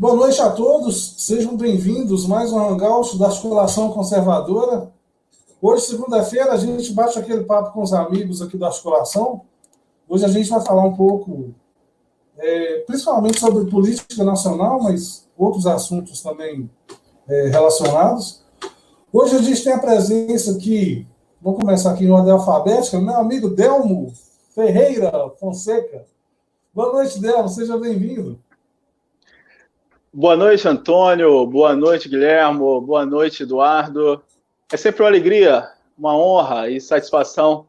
Boa 0.00 0.14
noite 0.14 0.40
a 0.40 0.48
todos, 0.48 1.16
sejam 1.18 1.58
bem-vindos 1.58 2.26
mais 2.26 2.50
um 2.50 2.58
Hangout 2.58 3.18
da 3.18 3.26
Articulação 3.26 3.92
Conservadora. 3.92 4.90
Hoje, 5.60 5.88
segunda-feira, 5.88 6.52
a 6.52 6.56
gente 6.56 6.90
bate 6.94 7.18
aquele 7.18 7.44
papo 7.44 7.74
com 7.74 7.82
os 7.82 7.92
amigos 7.92 8.40
aqui 8.40 8.56
da 8.56 8.68
Articulação. 8.68 9.42
Hoje 10.08 10.24
a 10.24 10.28
gente 10.28 10.48
vai 10.48 10.62
falar 10.62 10.86
um 10.86 10.96
pouco, 10.96 11.54
é, 12.38 12.78
principalmente 12.86 13.38
sobre 13.38 13.70
política 13.70 14.24
nacional, 14.24 14.82
mas 14.82 15.28
outros 15.36 15.66
assuntos 15.66 16.22
também 16.22 16.70
é, 17.28 17.48
relacionados. 17.48 18.42
Hoje 19.12 19.36
a 19.36 19.42
gente 19.42 19.62
tem 19.62 19.74
a 19.74 19.78
presença 19.78 20.52
aqui, 20.52 21.06
vamos 21.42 21.60
começar 21.60 21.90
aqui 21.90 22.06
em 22.06 22.10
ordem 22.10 22.32
alfabética, 22.32 22.98
meu 22.98 23.16
amigo 23.16 23.50
Delmo 23.50 24.10
Ferreira 24.54 25.12
Fonseca. 25.38 26.06
Boa 26.72 26.90
noite, 26.90 27.20
Delmo, 27.20 27.50
seja 27.50 27.76
bem-vindo. 27.76 28.40
Boa 30.12 30.36
noite, 30.36 30.66
Antônio. 30.66 31.46
Boa 31.46 31.76
noite, 31.76 32.08
Guilhermo. 32.08 32.80
Boa 32.80 33.06
noite, 33.06 33.44
Eduardo. 33.44 34.20
É 34.72 34.76
sempre 34.76 35.02
uma 35.02 35.08
alegria, 35.08 35.70
uma 35.96 36.16
honra 36.16 36.68
e 36.68 36.80
satisfação 36.80 37.68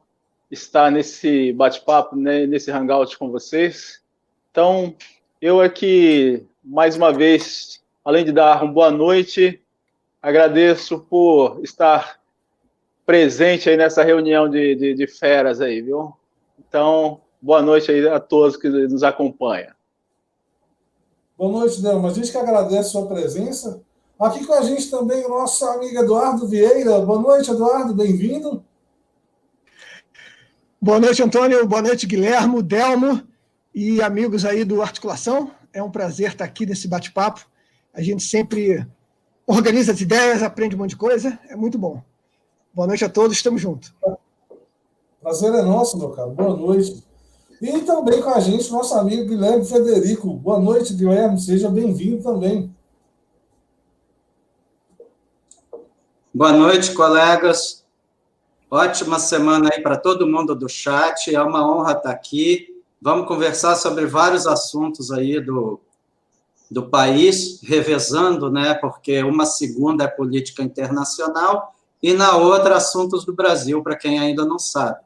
estar 0.49 0.89
nesse 0.89 1.53
bate-papo, 1.53 2.15
né, 2.15 2.47
nesse 2.47 2.71
hangout 2.71 3.15
com 3.19 3.29
vocês. 3.29 4.01
Então, 4.49 4.95
eu 5.39 5.61
aqui, 5.61 6.43
mais 6.63 6.95
uma 6.95 7.13
vez, 7.13 7.79
além 8.03 8.25
de 8.25 8.31
dar 8.31 8.63
uma 8.63 8.73
boa 8.73 8.89
noite, 8.89 9.61
agradeço 10.19 10.99
por 10.99 11.59
estar 11.63 12.19
presente 13.05 13.69
aí 13.69 13.77
nessa 13.77 14.01
reunião 14.01 14.49
de, 14.49 14.73
de, 14.73 14.93
de 14.95 15.05
feras 15.05 15.61
aí, 15.61 15.79
viu? 15.79 16.11
Então, 16.57 17.21
boa 17.39 17.61
noite 17.61 17.91
aí 17.91 18.07
a 18.07 18.19
todos 18.19 18.57
que 18.57 18.67
nos 18.67 19.03
acompanham. 19.03 19.75
Boa 21.41 21.53
noite, 21.53 21.81
Delma. 21.81 22.07
A 22.07 22.13
gente 22.13 22.31
que 22.31 22.37
agradece 22.37 22.77
a 22.77 22.83
sua 22.83 23.07
presença. 23.07 23.81
Aqui 24.19 24.45
com 24.45 24.53
a 24.53 24.61
gente 24.61 24.91
também 24.91 25.25
o 25.25 25.29
nosso 25.29 25.65
amigo 25.65 25.97
Eduardo 25.97 26.47
Vieira. 26.47 26.99
Boa 26.99 27.19
noite, 27.19 27.49
Eduardo, 27.49 27.95
bem-vindo. 27.95 28.63
Boa 30.79 30.99
noite, 30.99 31.23
Antônio. 31.23 31.65
Boa 31.65 31.81
noite, 31.81 32.05
Guilhermo, 32.05 32.61
Delmo 32.61 33.23
e 33.73 34.03
amigos 34.03 34.45
aí 34.45 34.63
do 34.63 34.83
Articulação. 34.83 35.49
É 35.73 35.81
um 35.81 35.89
prazer 35.89 36.33
estar 36.33 36.45
aqui 36.45 36.63
nesse 36.63 36.87
bate-papo. 36.87 37.43
A 37.91 38.03
gente 38.03 38.21
sempre 38.21 38.87
organiza 39.47 39.93
as 39.93 39.99
ideias, 39.99 40.43
aprende 40.43 40.75
um 40.75 40.77
monte 40.77 40.91
de 40.91 40.97
coisa. 40.97 41.39
É 41.49 41.55
muito 41.55 41.79
bom. 41.79 42.03
Boa 42.71 42.85
noite 42.85 43.03
a 43.03 43.09
todos, 43.09 43.35
estamos 43.35 43.59
juntos. 43.59 43.91
Prazer 45.19 45.51
é 45.55 45.63
nosso, 45.63 45.97
meu 45.97 46.11
caro. 46.11 46.29
Boa 46.29 46.55
noite. 46.55 47.03
E 47.61 47.79
também 47.81 48.19
com 48.19 48.31
a 48.31 48.39
gente, 48.39 48.71
nosso 48.71 48.95
amigo 48.95 49.29
Guilherme 49.29 49.63
Federico. 49.63 50.33
Boa 50.33 50.59
noite, 50.59 50.95
Guilherme. 50.95 51.39
Seja 51.39 51.69
bem-vindo 51.69 52.23
também. 52.23 52.75
Boa 56.33 56.51
noite, 56.51 56.91
colegas. 56.91 57.85
Ótima 58.69 59.19
semana 59.19 59.69
aí 59.71 59.79
para 59.79 59.95
todo 59.95 60.25
mundo 60.25 60.55
do 60.55 60.67
chat. 60.67 61.35
É 61.35 61.39
uma 61.39 61.71
honra 61.71 61.91
estar 61.91 62.09
aqui. 62.09 62.81
Vamos 62.99 63.27
conversar 63.27 63.75
sobre 63.75 64.07
vários 64.07 64.47
assuntos 64.47 65.11
aí 65.11 65.39
do, 65.39 65.79
do 66.69 66.89
país, 66.89 67.61
revezando, 67.61 68.49
né? 68.49 68.73
Porque 68.73 69.21
uma 69.21 69.45
segunda 69.45 70.05
é 70.05 70.07
política 70.07 70.63
internacional 70.63 71.75
e 72.01 72.11
na 72.11 72.37
outra 72.37 72.77
assuntos 72.77 73.23
do 73.23 73.33
Brasil, 73.33 73.83
para 73.83 73.95
quem 73.95 74.17
ainda 74.17 74.43
não 74.43 74.57
sabe. 74.57 74.97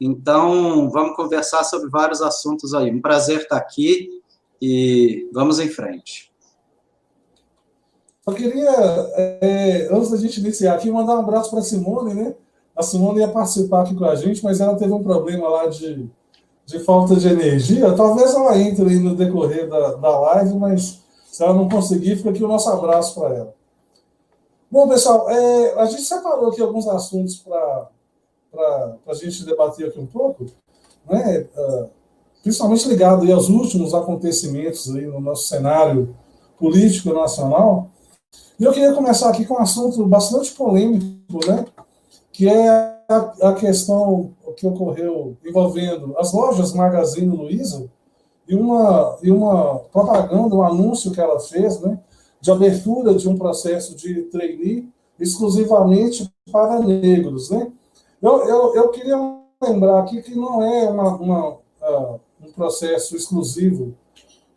Então, 0.00 0.88
vamos 0.88 1.14
conversar 1.14 1.62
sobre 1.64 1.90
vários 1.90 2.22
assuntos 2.22 2.72
aí. 2.72 2.90
Um 2.90 3.02
prazer 3.02 3.40
estar 3.40 3.58
aqui 3.58 4.08
e 4.60 5.28
vamos 5.32 5.60
em 5.60 5.68
frente. 5.68 6.30
Eu 8.26 8.32
queria, 8.32 8.70
é, 8.70 9.88
antes 9.90 10.10
da 10.10 10.16
gente 10.16 10.40
iniciar 10.40 10.74
aqui, 10.74 10.90
mandar 10.90 11.16
um 11.16 11.20
abraço 11.20 11.50
para 11.50 11.58
a 11.58 11.62
Simone, 11.62 12.14
né? 12.14 12.34
A 12.76 12.82
Simone 12.82 13.20
ia 13.20 13.28
participar 13.28 13.82
aqui 13.82 13.94
com 13.94 14.04
a 14.04 14.14
gente, 14.14 14.42
mas 14.42 14.60
ela 14.60 14.76
teve 14.76 14.92
um 14.92 15.02
problema 15.02 15.48
lá 15.48 15.66
de, 15.66 16.08
de 16.64 16.78
falta 16.80 17.16
de 17.16 17.28
energia. 17.28 17.92
Talvez 17.92 18.32
ela 18.32 18.56
entre 18.58 18.98
no 19.00 19.14
decorrer 19.14 19.68
da, 19.68 19.94
da 19.94 20.18
live, 20.18 20.54
mas 20.54 21.02
se 21.26 21.42
ela 21.42 21.52
não 21.52 21.68
conseguir, 21.68 22.16
fica 22.16 22.30
aqui 22.30 22.42
o 22.42 22.48
nosso 22.48 22.70
abraço 22.70 23.20
para 23.20 23.34
ela. 23.34 23.54
Bom, 24.70 24.88
pessoal, 24.88 25.28
é, 25.28 25.74
a 25.80 25.84
gente 25.86 26.02
separou 26.02 26.50
aqui 26.50 26.62
alguns 26.62 26.86
assuntos 26.86 27.36
para 27.36 27.88
para 28.50 28.96
a 29.06 29.14
gente 29.14 29.44
debater 29.44 29.88
aqui 29.88 30.00
um 30.00 30.06
pouco, 30.06 30.46
né, 31.08 31.46
uh, 31.56 31.88
principalmente 32.42 32.88
ligado 32.88 33.30
aos 33.32 33.48
últimos 33.48 33.94
acontecimentos 33.94 34.94
aí 34.94 35.06
no 35.06 35.20
nosso 35.20 35.48
cenário 35.48 36.14
político 36.58 37.12
nacional. 37.12 37.90
E 38.58 38.64
eu 38.64 38.72
queria 38.72 38.92
começar 38.92 39.30
aqui 39.30 39.44
com 39.44 39.54
um 39.54 39.58
assunto 39.58 40.04
bastante 40.06 40.52
polêmico, 40.52 41.46
né, 41.46 41.64
que 42.32 42.48
é 42.48 43.00
a 43.42 43.52
questão 43.54 44.32
que 44.56 44.66
ocorreu 44.66 45.36
envolvendo 45.44 46.14
as 46.16 46.32
lojas 46.32 46.72
Magazine 46.72 47.34
Luiza 47.34 47.90
e 48.46 48.54
uma, 48.54 49.18
e 49.22 49.30
uma 49.30 49.80
propaganda, 49.92 50.54
um 50.54 50.62
anúncio 50.62 51.10
que 51.10 51.20
ela 51.20 51.40
fez, 51.40 51.80
né, 51.80 51.98
de 52.40 52.50
abertura 52.50 53.14
de 53.14 53.28
um 53.28 53.36
processo 53.36 53.94
de 53.94 54.22
trainee 54.22 54.88
exclusivamente 55.18 56.32
para 56.50 56.80
negros, 56.80 57.50
né? 57.50 57.70
Eu, 58.22 58.46
eu, 58.46 58.74
eu 58.74 58.88
queria 58.90 59.16
lembrar 59.62 60.00
aqui 60.00 60.20
que 60.22 60.34
não 60.34 60.62
é 60.62 60.90
uma, 60.90 61.16
uma 61.16 61.48
uh, 61.50 62.20
um 62.42 62.52
processo 62.52 63.16
exclusivo, 63.16 63.94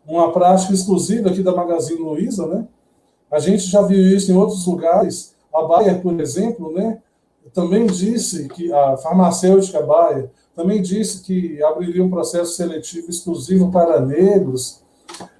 uma 0.06 0.32
prática 0.32 0.72
exclusiva 0.72 1.30
aqui 1.30 1.42
da 1.42 1.54
Magazine 1.54 2.00
Luiza, 2.00 2.46
né? 2.46 2.66
A 3.30 3.38
gente 3.38 3.64
já 3.64 3.82
viu 3.82 3.98
isso 3.98 4.30
em 4.30 4.36
outros 4.36 4.66
lugares. 4.66 5.34
A 5.52 5.62
Bayer, 5.62 6.00
por 6.02 6.18
exemplo, 6.20 6.72
né? 6.72 7.00
Também 7.52 7.86
disse 7.86 8.48
que 8.48 8.72
a 8.72 8.96
farmacêutica 8.96 9.82
Bayer 9.82 10.30
também 10.54 10.80
disse 10.80 11.22
que 11.22 11.62
abriria 11.62 12.04
um 12.04 12.10
processo 12.10 12.52
seletivo 12.52 13.10
exclusivo 13.10 13.70
para 13.70 14.00
negros. 14.00 14.82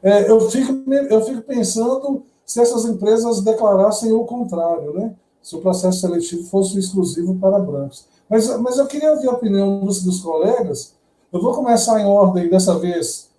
É, 0.02 0.30
eu, 0.30 0.40
fico, 0.50 0.90
eu 0.92 1.22
fico 1.22 1.42
pensando 1.42 2.24
se 2.44 2.60
essas 2.60 2.84
empresas 2.84 3.42
declarassem 3.42 4.12
o 4.12 4.24
contrário, 4.24 4.92
né? 4.92 5.14
Se 5.42 5.56
o 5.56 5.60
processo 5.60 6.00
seletivo 6.00 6.44
fosse 6.44 6.78
exclusivo 6.78 7.36
para 7.36 7.58
brancos. 7.58 8.06
Mas, 8.28 8.48
mas 8.60 8.78
eu 8.78 8.86
queria 8.86 9.12
ouvir 9.12 9.28
a 9.28 9.32
opinião 9.32 9.80
dos, 9.80 10.02
dos 10.02 10.20
colegas. 10.20 10.94
Eu 11.32 11.40
vou 11.40 11.54
começar 11.54 12.00
em 12.00 12.06
ordem 12.06 12.48
dessa 12.48 12.78
vez, 12.78 13.30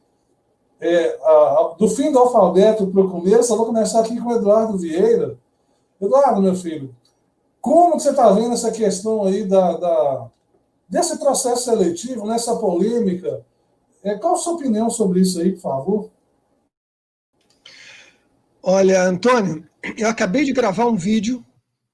é, 0.80 1.20
a, 1.24 1.32
a, 1.32 1.76
do 1.78 1.88
fim 1.90 2.12
do 2.12 2.20
alfabeto 2.20 2.88
para 2.88 3.02
o 3.02 3.10
começo. 3.10 3.52
Eu 3.52 3.58
vou 3.58 3.66
começar 3.68 4.02
aqui 4.02 4.20
com 4.20 4.30
o 4.30 4.36
Eduardo 4.36 4.78
Vieira. 4.78 5.38
Eduardo, 6.00 6.42
meu 6.42 6.56
filho, 6.56 6.94
como 7.62 8.00
você 8.00 8.10
está 8.12 8.32
vendo 8.32 8.54
essa 8.54 8.72
questão 8.72 9.24
aí 9.24 9.44
da, 9.44 9.78
da, 9.78 10.28
desse 10.88 11.18
processo 11.18 11.64
seletivo, 11.64 12.28
nessa 12.28 12.56
polêmica? 12.58 13.46
É, 14.04 14.16
qual 14.16 14.36
a 14.36 14.38
sua 14.38 14.54
opinião 14.54 14.90
sobre 14.90 15.22
isso 15.22 15.40
aí, 15.40 15.54
por 15.54 15.62
favor? 15.62 16.10
Olha, 18.62 19.04
Antônio, 19.04 19.68
eu 19.98 20.08
acabei 20.08 20.44
de 20.44 20.54
gravar 20.54 20.86
um 20.86 20.96
vídeo 20.96 21.44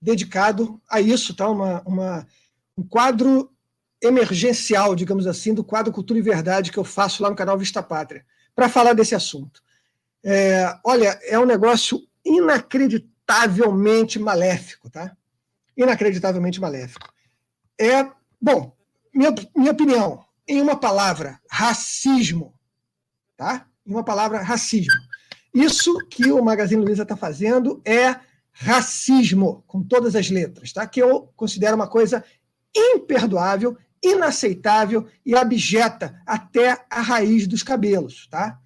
dedicado 0.02 0.82
a 0.90 1.00
isso, 1.00 1.36
tá? 1.36 1.48
Uma, 1.48 1.82
uma 1.86 2.28
um 2.78 2.84
quadro 2.84 3.52
emergencial, 4.02 4.96
digamos 4.96 5.28
assim, 5.28 5.54
do 5.54 5.64
quadro 5.64 5.94
Cultura 5.94 6.20
e 6.20 6.24
Verdade 6.24 6.72
que 6.72 6.78
eu 6.78 6.84
faço 6.84 7.22
lá 7.22 7.30
no 7.30 7.36
canal 7.36 7.58
Vista 7.58 7.84
Pátria, 7.84 8.26
para 8.56 8.68
falar 8.68 8.94
desse 8.94 9.14
assunto. 9.14 9.62
É, 10.24 10.78
olha, 10.84 11.20
é 11.24 11.38
um 11.38 11.46
negócio 11.46 12.00
inacreditavelmente 12.26 14.20
maléfico, 14.20 14.90
tá? 14.90 15.16
Inacreditavelmente 15.78 16.60
maléfico. 16.60 17.12
É, 17.80 18.08
bom, 18.40 18.76
minha, 19.14 19.34
minha 19.56 19.72
opinião, 19.72 20.24
em 20.48 20.62
uma 20.62 20.76
palavra, 20.76 21.40
racismo, 21.50 22.54
tá? 23.38 23.68
Em 23.86 23.92
uma 23.92 24.04
palavra, 24.04 24.42
racismo. 24.42 24.92
Isso 25.54 25.98
que 26.10 26.32
o 26.32 26.44
Magazine 26.44 26.84
Luiza 26.84 27.04
está 27.04 27.18
fazendo 27.18 27.82
é 27.86 28.20
racismo, 28.52 29.64
com 29.68 29.82
todas 29.82 30.16
as 30.16 30.30
letras, 30.30 30.72
tá? 30.72 30.86
Que 30.86 31.02
eu 31.02 31.32
considero 31.36 31.76
uma 31.76 31.88
coisa 31.88 32.24
imperdoável, 32.76 33.78
inaceitável 34.04 35.08
e 35.26 35.36
abjeta 35.36 36.20
até 36.26 36.86
a 36.90 37.02
raiz 37.02 37.48
dos 37.48 37.64
cabelos. 37.64 38.28
Tá? 38.28 38.60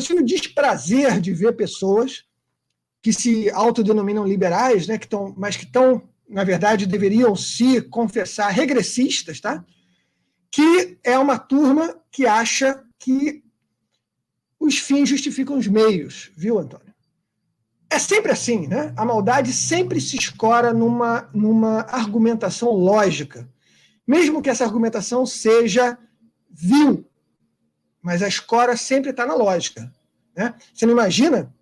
Tive 0.00 0.20
o 0.20 0.24
desprazer 0.24 1.20
de 1.20 1.32
ver 1.32 1.54
pessoas 1.54 2.24
que 3.02 3.12
se 3.12 3.50
autodenominam 3.50 4.26
liberais, 4.26 4.86
né, 4.86 4.98
que 4.98 5.08
tão, 5.08 5.34
mas 5.36 5.56
que 5.56 5.64
estão, 5.64 6.08
na 6.28 6.44
verdade, 6.44 6.86
deveriam 6.86 7.34
se 7.34 7.80
confessar 7.80 8.50
regressistas, 8.50 9.40
tá? 9.40 9.64
que 10.50 10.98
é 11.04 11.18
uma 11.18 11.38
turma 11.38 11.96
que 12.10 12.26
acha 12.26 12.82
que 12.98 13.42
os 14.58 14.78
fins 14.78 15.08
justificam 15.08 15.56
os 15.56 15.66
meios, 15.66 16.30
viu, 16.36 16.58
Antônio? 16.58 16.89
É 17.90 17.98
sempre 17.98 18.30
assim, 18.30 18.68
né? 18.68 18.94
A 18.96 19.04
maldade 19.04 19.52
sempre 19.52 20.00
se 20.00 20.16
escora 20.16 20.72
numa, 20.72 21.28
numa 21.34 21.80
argumentação 21.80 22.70
lógica, 22.70 23.48
mesmo 24.06 24.40
que 24.40 24.48
essa 24.48 24.64
argumentação 24.64 25.26
seja 25.26 25.98
vil, 26.48 27.04
mas 28.00 28.22
a 28.22 28.28
escora 28.28 28.76
sempre 28.76 29.10
está 29.10 29.26
na 29.26 29.34
lógica. 29.34 29.92
Né? 30.36 30.54
Você 30.72 30.86
não 30.86 30.92
imagina 30.92 31.52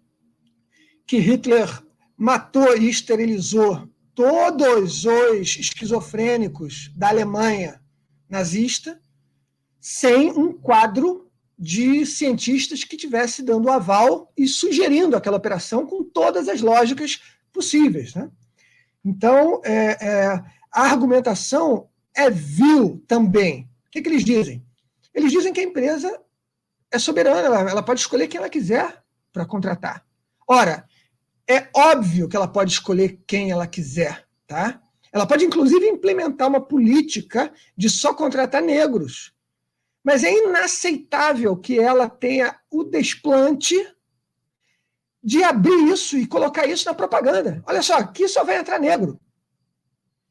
que 1.07 1.19
Hitler 1.19 1.83
matou 2.17 2.77
e 2.77 2.91
esterilizou 2.91 3.89
todos 4.15 5.05
os 5.07 5.57
esquizofrênicos 5.57 6.91
da 6.95 7.09
Alemanha 7.09 7.81
nazista 8.29 9.01
sem 9.81 10.31
um 10.31 10.53
quadro 10.53 11.28
de 11.59 12.07
cientistas 12.07 12.85
que 12.85 12.97
tivesse 12.97 13.43
dando 13.43 13.71
aval 13.71 14.33
e 14.37 14.47
sugerindo 14.47 15.17
aquela 15.17 15.37
operação 15.37 15.85
com 15.85 16.05
todas 16.05 16.49
as 16.49 16.61
lógicas 16.61 17.21
possíveis. 17.53 18.15
Né? 18.15 18.31
Então, 19.05 19.61
é, 19.65 19.97
é, 20.01 20.45
a 20.71 20.83
argumentação 20.83 21.89
é 22.15 22.31
vil 22.31 23.03
também. 23.09 23.69
O 23.87 23.91
que, 23.91 24.01
que, 24.01 24.09
eles 24.09 24.25
dizem? 24.25 24.65
Eles 25.13 25.33
dizem 25.33 25.53
que 25.53 25.61
a 25.61 25.65
empresa 25.65 26.21
é 26.91 26.99
soberana, 26.99 27.41
ela, 27.41 27.71
ela 27.71 27.83
pode 27.83 28.01
escolher 28.01 28.29
quem 28.29 28.39
ela 28.39 28.49
quiser 28.49 29.03
para 29.33 29.45
contratar. 29.45 30.07
Ora, 30.47 30.87
é 31.49 31.69
óbvio 31.75 32.29
que 32.29 32.37
ela 32.37 32.49
pode 32.49 32.73
escolher 32.73 33.21
quem 33.27 33.51
ela 33.51 33.67
quiser, 33.67 34.27
tá? 34.47 34.81
Ela 35.13 35.27
pode, 35.27 35.45
inclusive, 35.45 35.87
implementar 35.87 36.49
uma 36.49 36.61
política 36.61 37.53
de 37.77 37.89
só 37.89 38.15
contratar 38.15 38.63
negros. 38.63 39.33
Mas 40.09 40.25
é 40.25 40.33
inaceitável 40.33 41.55
que 41.55 41.79
ela 41.79 42.09
tenha 42.09 42.59
o 42.71 42.83
desplante 42.83 43.77
de 45.23 45.45
abrir 45.45 45.93
isso 45.93 46.17
e 46.17 46.27
colocar 46.27 46.67
isso 46.67 46.87
na 46.87 46.95
propaganda. 46.95 47.63
Olha 47.67 47.83
só, 47.83 47.99
aqui 47.99 48.27
só 48.27 48.43
vai 48.43 48.57
entrar 48.57 48.81
negro. 48.81 49.21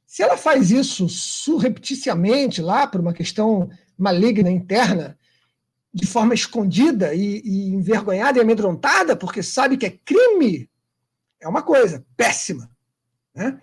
Se 0.04 0.24
ela 0.24 0.36
faz 0.36 0.72
isso 0.72 1.08
surrepticiamente, 1.08 2.60
lá, 2.60 2.88
por 2.88 3.00
uma 3.00 3.14
questão 3.14 3.70
maligna 3.96 4.50
interna, 4.50 5.16
de 5.94 6.08
forma 6.08 6.34
escondida 6.34 7.14
e, 7.14 7.40
e 7.46 7.70
envergonhada 7.70 8.40
e 8.40 8.42
amedrontada, 8.42 9.16
porque 9.16 9.44
sabe 9.44 9.78
que 9.78 9.86
é 9.86 9.92
crime, 9.92 10.68
é 11.40 11.48
uma 11.48 11.62
coisa 11.62 12.04
péssima. 12.16 12.68
Né? 13.32 13.62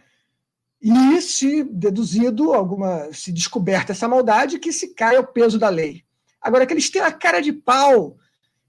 E 0.81 1.21
se 1.21 1.65
deduzido 1.65 2.53
alguma, 2.53 3.13
se 3.13 3.33
descoberta 3.33 3.91
essa 3.91 4.07
maldade, 4.07 4.61
que 4.61 4.73
se 4.73 4.95
caia 4.95 5.19
o 5.19 5.27
peso 5.27 5.59
da 5.59 5.69
lei. 5.69 6.04
Agora, 6.45 6.67
que 6.67 6.75
eles 6.75 6.91
têm 6.91 7.01
a 7.01 7.11
cara 7.11 7.41
de 7.41 7.55
pau 7.55 8.19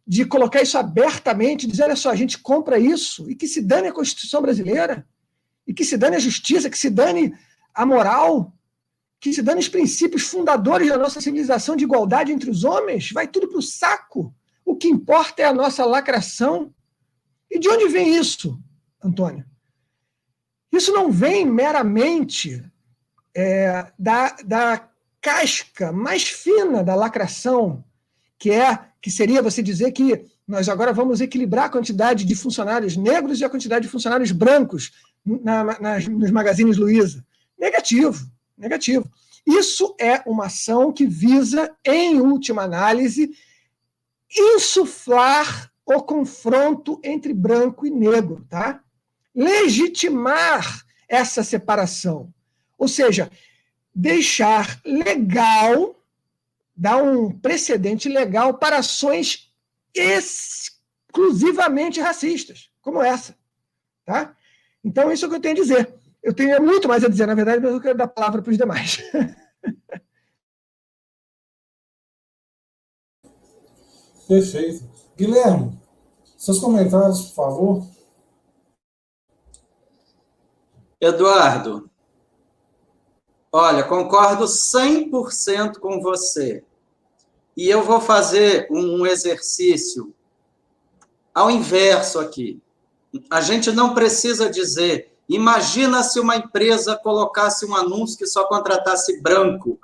de 0.08 0.24
colocar 0.24 0.62
isso 0.62 0.78
abertamente, 0.78 1.68
dizer, 1.68 1.84
olha 1.84 1.96
só, 1.96 2.10
a 2.10 2.16
gente 2.16 2.38
compra 2.38 2.80
isso, 2.80 3.30
e 3.30 3.36
que 3.36 3.48
se 3.48 3.62
dane 3.62 3.90
a 3.90 3.94
Constituição 3.94 4.42
brasileira, 4.42 5.06
e 5.68 5.74
que 5.74 5.84
se 5.84 5.98
dane 5.98 6.16
a 6.16 6.20
justiça, 6.20 6.70
que 6.70 6.78
se 6.78 6.90
dane 6.90 7.34
a 7.74 7.86
moral, 7.86 8.54
que 9.20 9.34
se 9.34 9.42
dane 9.42 9.60
os 9.60 9.68
princípios 9.68 10.24
fundadores 10.24 10.88
da 10.88 10.98
nossa 10.98 11.20
civilização 11.20 11.76
de 11.76 11.84
igualdade 11.84 12.32
entre 12.32 12.50
os 12.50 12.64
homens, 12.64 13.12
vai 13.12 13.28
tudo 13.28 13.50
para 13.50 13.58
o 13.58 13.64
saco. 13.64 14.34
O 14.64 14.78
que 14.78 14.88
importa 14.88 15.42
é 15.42 15.46
a 15.46 15.54
nossa 15.54 15.84
lacração. 15.84 16.74
E 17.52 17.60
de 17.60 17.68
onde 17.68 17.90
vem 17.90 18.16
isso, 18.16 18.58
Antônio? 19.04 19.46
Isso 20.72 20.94
não 20.94 21.12
vem 21.12 21.46
meramente 21.46 22.64
é, 23.36 23.92
da, 23.98 24.36
da 24.46 24.90
casca 25.26 25.92
mais 25.92 26.28
fina 26.28 26.84
da 26.84 26.94
lacração, 26.94 27.84
que 28.38 28.52
é 28.52 28.78
que 29.02 29.10
seria 29.10 29.42
você 29.42 29.64
dizer 29.64 29.92
que 29.92 30.24
nós 30.48 30.70
agora 30.70 30.94
vamos 30.94 31.20
equilibrar 31.20 31.66
a 31.66 31.70
quantidade 31.70 32.24
de 32.24 32.36
funcionários 32.36 32.96
negros 32.96 33.40
e 33.40 33.44
a 33.44 33.50
quantidade 33.50 33.88
de 33.88 33.92
funcionários 33.92 34.32
brancos 34.32 34.92
na, 35.26 35.64
na, 35.80 36.00
nos 36.00 36.30
magazines 36.30 36.78
Luiza. 36.78 37.26
Negativo, 37.58 38.24
negativo. 38.56 39.10
Isso 39.48 39.96
é 40.00 40.22
uma 40.28 40.46
ação 40.46 40.94
que 40.94 41.08
visa, 41.08 41.76
em 41.84 42.22
última 42.22 42.62
análise, 42.62 43.36
insuflar 44.32 45.72
o 45.84 46.04
confronto 46.04 47.00
entre 47.04 47.34
branco 47.34 47.88
e 47.88 47.90
negro, 47.90 48.46
tá? 48.48 48.80
legitimar 49.34 50.86
essa 51.10 51.44
separação. 51.44 52.32
Ou 52.78 52.88
seja, 52.88 53.32
deixar 53.96 54.82
legal, 54.84 55.96
dar 56.76 57.02
um 57.02 57.32
precedente 57.32 58.10
legal 58.10 58.56
para 58.56 58.80
ações 58.80 59.50
exclusivamente 59.94 62.02
racistas, 62.02 62.70
como 62.82 63.02
essa. 63.02 63.34
Tá? 64.06 64.36
Então, 64.84 65.10
isso 65.12 65.24
é 65.24 65.28
o 65.28 65.32
que 65.32 65.38
eu 65.38 65.42
tenho 65.42 65.56
a 65.56 65.62
dizer. 65.62 65.96
Eu 66.22 66.34
tenho 66.34 66.62
muito 66.62 66.86
mais 66.88 67.04
a 67.04 67.08
dizer, 67.08 67.26
na 67.26 67.34
verdade, 67.34 67.62
mas 67.62 67.72
eu 67.72 67.80
quero 67.80 67.98
dar 67.98 68.04
a 68.04 68.08
palavra 68.08 68.42
para 68.42 68.52
os 68.52 68.58
demais. 68.58 69.00
Perfeito. 74.28 74.84
Guilherme, 75.16 75.80
seus 76.36 76.60
comentários, 76.60 77.30
por 77.30 77.36
favor. 77.36 77.88
Eduardo, 81.00 81.90
olha, 83.56 83.86
concordo 83.86 84.44
100% 84.44 85.80
com 85.80 86.02
você. 86.02 86.62
E 87.56 87.70
eu 87.70 87.84
vou 87.84 88.02
fazer 88.02 88.68
um 88.70 89.06
exercício 89.06 90.14
ao 91.34 91.50
inverso 91.50 92.20
aqui. 92.20 92.62
A 93.32 93.40
gente 93.40 93.72
não 93.72 93.94
precisa 93.94 94.50
dizer, 94.50 95.10
imagina 95.30 96.04
se 96.04 96.20
uma 96.20 96.36
empresa 96.36 96.98
colocasse 96.98 97.66
um 97.66 97.74
anúncio 97.74 98.18
que 98.18 98.28
só 98.28 98.44
contratasse 98.44 99.22
branco. 99.22 99.80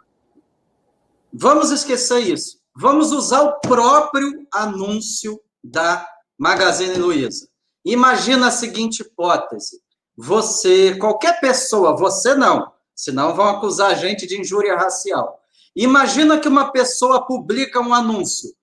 Vamos 1.32 1.72
esquecer 1.72 2.20
isso. 2.20 2.60
Vamos 2.76 3.14
usar 3.14 3.42
o 3.42 3.60
próprio 3.62 4.46
anúncio 4.54 5.40
da 5.64 6.06
Magazine 6.38 6.96
Luiza. 6.96 7.48
Imagina 7.86 8.48
a 8.48 8.52
seguinte 8.52 9.00
hipótese: 9.00 9.82
você, 10.18 10.94
qualquer 10.96 11.40
pessoa, 11.40 11.96
você 11.96 12.36
não, 12.36 12.70
senão 12.96 13.36
vão 13.36 13.46
acusar 13.50 13.92
a 13.92 13.96
gente 13.96 14.28
de 14.28 14.40
injúria 14.40 14.76
racial. 14.76 15.42
Imagina 15.76 16.40
que 16.40 16.48
uma 16.48 16.72
pessoa 16.72 17.26
publica 17.26 17.80
um 17.80 17.94
anúncio. 17.94 18.54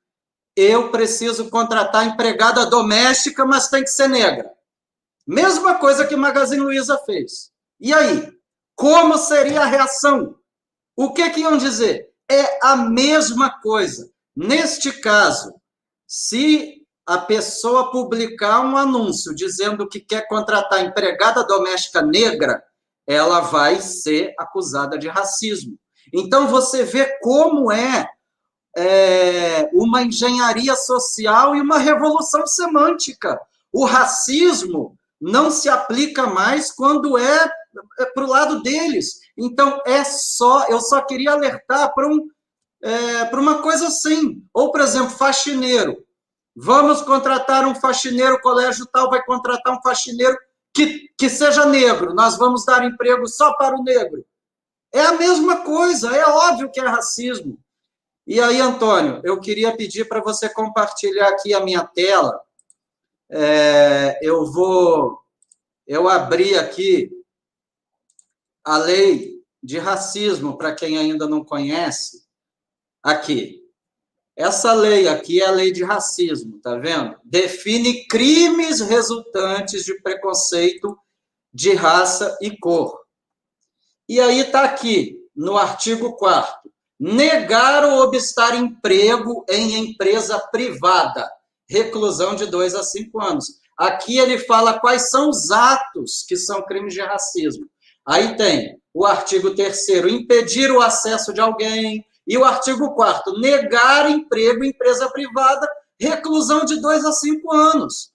Eu 0.54 0.90
preciso 0.90 1.48
contratar 1.50 2.06
empregada 2.06 2.66
doméstica, 2.66 3.44
mas 3.44 3.68
tem 3.68 3.82
que 3.82 3.90
ser 3.90 4.08
negra. 4.08 4.52
Mesma 5.26 5.74
coisa 5.76 6.06
que 6.06 6.16
Magazine 6.16 6.62
Luiza 6.62 6.98
fez. 7.04 7.50
E 7.80 7.92
aí? 7.92 8.32
Como 8.74 9.16
seria 9.18 9.62
a 9.62 9.66
reação? 9.66 10.36
O 10.96 11.12
que, 11.12 11.30
que 11.30 11.40
iam 11.40 11.56
dizer? 11.56 12.10
É 12.30 12.58
a 12.66 12.76
mesma 12.76 13.60
coisa. 13.60 14.10
Neste 14.34 14.92
caso, 14.92 15.54
se 16.06 16.82
a 17.06 17.18
pessoa 17.18 17.90
publicar 17.90 18.60
um 18.60 18.76
anúncio 18.76 19.34
dizendo 19.34 19.88
que 19.88 20.00
quer 20.00 20.28
contratar 20.28 20.84
empregada 20.84 21.44
doméstica 21.44 22.02
negra, 22.02 22.62
ela 23.08 23.40
vai 23.40 23.80
ser 23.80 24.34
acusada 24.38 24.98
de 24.98 25.08
racismo. 25.08 25.78
Então, 26.12 26.46
você 26.46 26.84
vê 26.84 27.18
como 27.22 27.72
é, 27.72 28.06
é 28.76 29.70
uma 29.72 30.02
engenharia 30.02 30.76
social 30.76 31.56
e 31.56 31.60
uma 31.60 31.78
revolução 31.78 32.46
semântica. 32.46 33.40
O 33.72 33.86
racismo 33.86 34.94
não 35.18 35.50
se 35.50 35.70
aplica 35.70 36.26
mais 36.26 36.70
quando 36.70 37.16
é, 37.16 37.50
é 37.98 38.04
para 38.04 38.24
o 38.24 38.28
lado 38.28 38.62
deles. 38.62 39.20
Então, 39.36 39.80
é 39.86 40.04
só. 40.04 40.66
Eu 40.68 40.80
só 40.80 41.00
queria 41.00 41.32
alertar 41.32 41.94
para 41.94 42.06
um, 42.06 42.28
é, 42.82 43.24
para 43.24 43.40
uma 43.40 43.62
coisa 43.62 43.88
assim. 43.88 44.44
Ou, 44.52 44.70
por 44.70 44.82
exemplo, 44.82 45.10
faxineiro. 45.10 45.96
Vamos 46.54 47.00
contratar 47.00 47.66
um 47.66 47.74
faxineiro, 47.74 48.34
o 48.34 48.40
colégio 48.40 48.84
tal 48.92 49.08
vai 49.08 49.22
contratar 49.24 49.72
um 49.72 49.80
faxineiro 49.80 50.36
que, 50.78 51.08
que 51.18 51.28
seja 51.28 51.66
negro. 51.66 52.14
Nós 52.14 52.38
vamos 52.38 52.64
dar 52.64 52.84
emprego 52.84 53.26
só 53.26 53.52
para 53.54 53.76
o 53.76 53.82
negro. 53.82 54.24
É 54.92 55.00
a 55.00 55.12
mesma 55.12 55.64
coisa, 55.64 56.14
é 56.16 56.24
óbvio 56.24 56.70
que 56.70 56.78
é 56.78 56.86
racismo. 56.86 57.58
E 58.26 58.40
aí, 58.40 58.60
Antônio, 58.60 59.20
eu 59.24 59.40
queria 59.40 59.76
pedir 59.76 60.06
para 60.06 60.20
você 60.20 60.48
compartilhar 60.48 61.28
aqui 61.28 61.52
a 61.52 61.60
minha 61.60 61.84
tela. 61.84 62.40
É, 63.30 64.18
eu 64.22 64.46
vou. 64.46 65.20
Eu 65.86 66.08
abri 66.08 66.56
aqui 66.56 67.10
a 68.64 68.76
lei 68.78 69.42
de 69.62 69.78
racismo, 69.78 70.56
para 70.56 70.74
quem 70.74 70.96
ainda 70.96 71.26
não 71.26 71.44
conhece. 71.44 72.26
Aqui. 73.02 73.67
Essa 74.38 74.72
lei 74.72 75.08
aqui 75.08 75.42
é 75.42 75.46
a 75.46 75.50
lei 75.50 75.72
de 75.72 75.82
racismo, 75.82 76.60
tá 76.60 76.76
vendo? 76.76 77.16
Define 77.24 78.06
crimes 78.06 78.80
resultantes 78.80 79.84
de 79.84 80.00
preconceito 80.00 80.96
de 81.52 81.74
raça 81.74 82.38
e 82.40 82.56
cor. 82.56 83.00
E 84.08 84.20
aí 84.20 84.40
está 84.40 84.62
aqui, 84.62 85.18
no 85.34 85.58
artigo 85.58 86.16
4 86.16 86.68
negar 86.98 87.84
ou 87.84 88.00
obstar 88.02 88.56
emprego 88.56 89.44
em 89.48 89.90
empresa 89.90 90.38
privada, 90.50 91.30
reclusão 91.68 92.34
de 92.34 92.46
dois 92.46 92.74
a 92.74 92.82
cinco 92.82 93.20
anos. 93.20 93.60
Aqui 93.76 94.18
ele 94.18 94.38
fala 94.38 94.80
quais 94.80 95.08
são 95.10 95.30
os 95.30 95.50
atos 95.52 96.24
que 96.26 96.36
são 96.36 96.62
crimes 96.62 96.94
de 96.94 97.00
racismo. 97.00 97.68
Aí 98.04 98.36
tem 98.36 98.80
o 98.92 99.04
artigo 99.04 99.54
3 99.54 99.88
impedir 100.10 100.72
o 100.72 100.80
acesso 100.80 101.32
de 101.32 101.40
alguém, 101.40 102.04
e 102.28 102.36
o 102.36 102.44
artigo 102.44 102.94
4 102.94 103.40
negar 103.40 104.10
emprego 104.10 104.62
em 104.62 104.68
empresa 104.68 105.10
privada, 105.10 105.66
reclusão 105.98 106.66
de 106.66 106.78
dois 106.78 107.04
a 107.06 107.12
cinco 107.12 107.52
anos. 107.52 108.12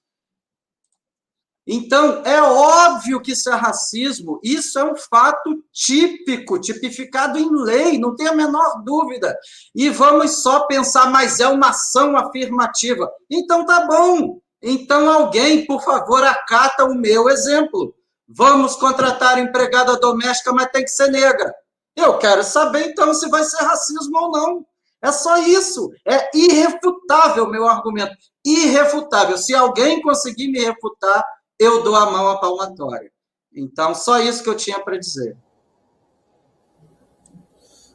Então, 1.66 2.22
é 2.26 2.42
óbvio 2.42 3.22
que 3.22 3.32
isso 3.32 3.50
é 3.50 3.56
racismo, 3.56 4.40
isso 4.44 4.78
é 4.78 4.84
um 4.84 4.98
fato 4.98 5.64
típico, 5.72 6.60
tipificado 6.60 7.40
em 7.40 7.50
lei, 7.50 7.98
não 7.98 8.16
tem 8.16 8.28
a 8.28 8.36
menor 8.36 8.84
dúvida. 8.84 9.36
E 9.74 9.90
vamos 9.90 10.44
só 10.44 10.68
pensar, 10.68 11.10
mas 11.10 11.40
é 11.40 11.48
uma 11.48 11.70
ação 11.70 12.18
afirmativa. 12.18 13.10
Então, 13.30 13.66
tá 13.66 13.88
bom. 13.88 14.42
Então, 14.62 15.10
alguém, 15.10 15.66
por 15.66 15.82
favor, 15.82 16.24
acata 16.24 16.84
o 16.84 16.96
meu 16.96 17.30
exemplo. 17.30 17.96
Vamos 18.28 18.76
contratar 18.76 19.40
empregada 19.40 19.98
doméstica, 19.98 20.52
mas 20.52 20.70
tem 20.70 20.84
que 20.84 20.92
ser 20.92 21.10
negra. 21.10 21.54
Eu 21.96 22.18
quero 22.18 22.44
saber, 22.44 22.90
então, 22.90 23.14
se 23.14 23.30
vai 23.30 23.44
ser 23.44 23.64
racismo 23.64 24.18
ou 24.18 24.32
não. 24.32 24.66
É 25.02 25.12
só 25.12 25.38
isso. 25.38 25.92
É 26.08 26.30
irrefutável 26.36 27.50
meu 27.50 27.68
argumento. 27.68 28.16
Irrefutável. 28.46 29.38
Se 29.38 29.54
alguém 29.54 30.02
conseguir 30.02 30.48
me 30.48 30.60
refutar, 30.60 31.24
eu 31.60 31.84
dou 31.84 31.96
a 31.96 32.10
mão 32.10 32.30
à 32.30 32.40
palmatória. 32.40 33.12
Então, 33.56 33.94
só 33.94 34.20
isso 34.20 34.42
que 34.42 34.50
eu 34.50 34.56
tinha 34.56 34.80
para 34.80 34.98
dizer. 34.98 35.38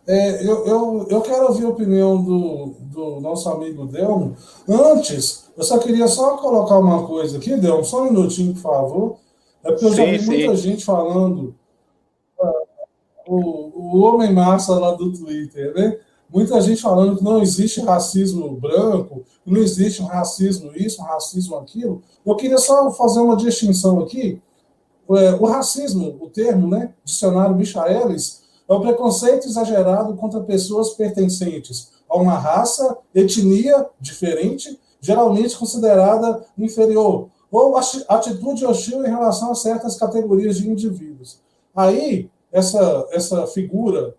É, 0.07 0.43
eu, 0.43 0.67
eu, 0.67 1.07
eu 1.11 1.21
quero 1.21 1.49
ouvir 1.49 1.65
a 1.65 1.69
opinião 1.69 2.23
do, 2.23 2.77
do 2.81 3.21
nosso 3.21 3.49
amigo 3.51 3.87
Delmo. 3.87 4.37
Antes, 4.67 5.51
eu 5.57 5.63
só 5.63 5.79
queria 5.79 6.09
só 6.09 6.37
colocar 6.39 6.79
uma 6.79 7.07
coisa 7.07 7.37
aqui, 7.37 7.57
Delmo, 7.57 7.85
só 7.85 8.03
um 8.03 8.05
minutinho, 8.05 8.55
por 8.55 8.63
favor. 8.63 9.19
É 9.65 9.71
porque 9.71 9.85
eu 9.85 9.91
sim, 9.91 9.97
já 9.97 10.05
vi 10.05 10.19
sim. 10.21 10.27
muita 10.27 10.57
gente 10.57 10.85
falando 10.85 11.58
o, 13.29 13.73
o 13.75 13.99
homem 14.01 14.33
massa 14.33 14.75
lá 14.79 14.95
do 14.95 15.13
Twitter, 15.13 15.75
né? 15.75 15.99
Muita 16.31 16.61
gente 16.61 16.83
falando 16.83 17.17
que 17.17 17.25
não 17.25 17.41
existe 17.41 17.81
racismo 17.81 18.55
branco, 18.57 19.25
não 19.47 19.61
existe 19.61 20.03
racismo 20.03 20.73
isso, 20.75 21.03
racismo 21.03 21.57
aquilo. 21.57 22.03
Eu 22.25 22.37
queria 22.37 22.59
só 22.59 22.91
fazer 22.91 23.21
uma 23.21 23.37
distinção 23.37 24.01
aqui. 24.01 24.41
É, 25.11 25.33
o 25.35 25.47
racismo, 25.47 26.19
o 26.21 26.29
termo, 26.29 26.69
né, 26.69 26.93
dicionário 27.03 27.57
Michaelis, 27.57 28.43
é 28.69 28.75
o 28.75 28.81
preconceito 28.81 29.47
exagerado 29.47 30.15
contra 30.17 30.41
pessoas 30.41 30.91
pertencentes 30.91 31.93
a 32.09 32.17
uma 32.19 32.39
raça, 32.39 32.99
etnia 33.15 33.87
diferente, 33.99 34.79
geralmente 35.01 35.57
considerada 35.57 36.45
inferior, 36.59 37.31
ou 37.51 37.75
atitude 37.77 38.67
hostil 38.67 39.05
em 39.05 39.09
relação 39.09 39.51
a 39.51 39.55
certas 39.55 39.97
categorias 39.97 40.59
de 40.59 40.69
indivíduos. 40.69 41.41
Aí, 41.75 42.31
essa, 42.53 43.07
essa 43.11 43.47
figura 43.47 44.15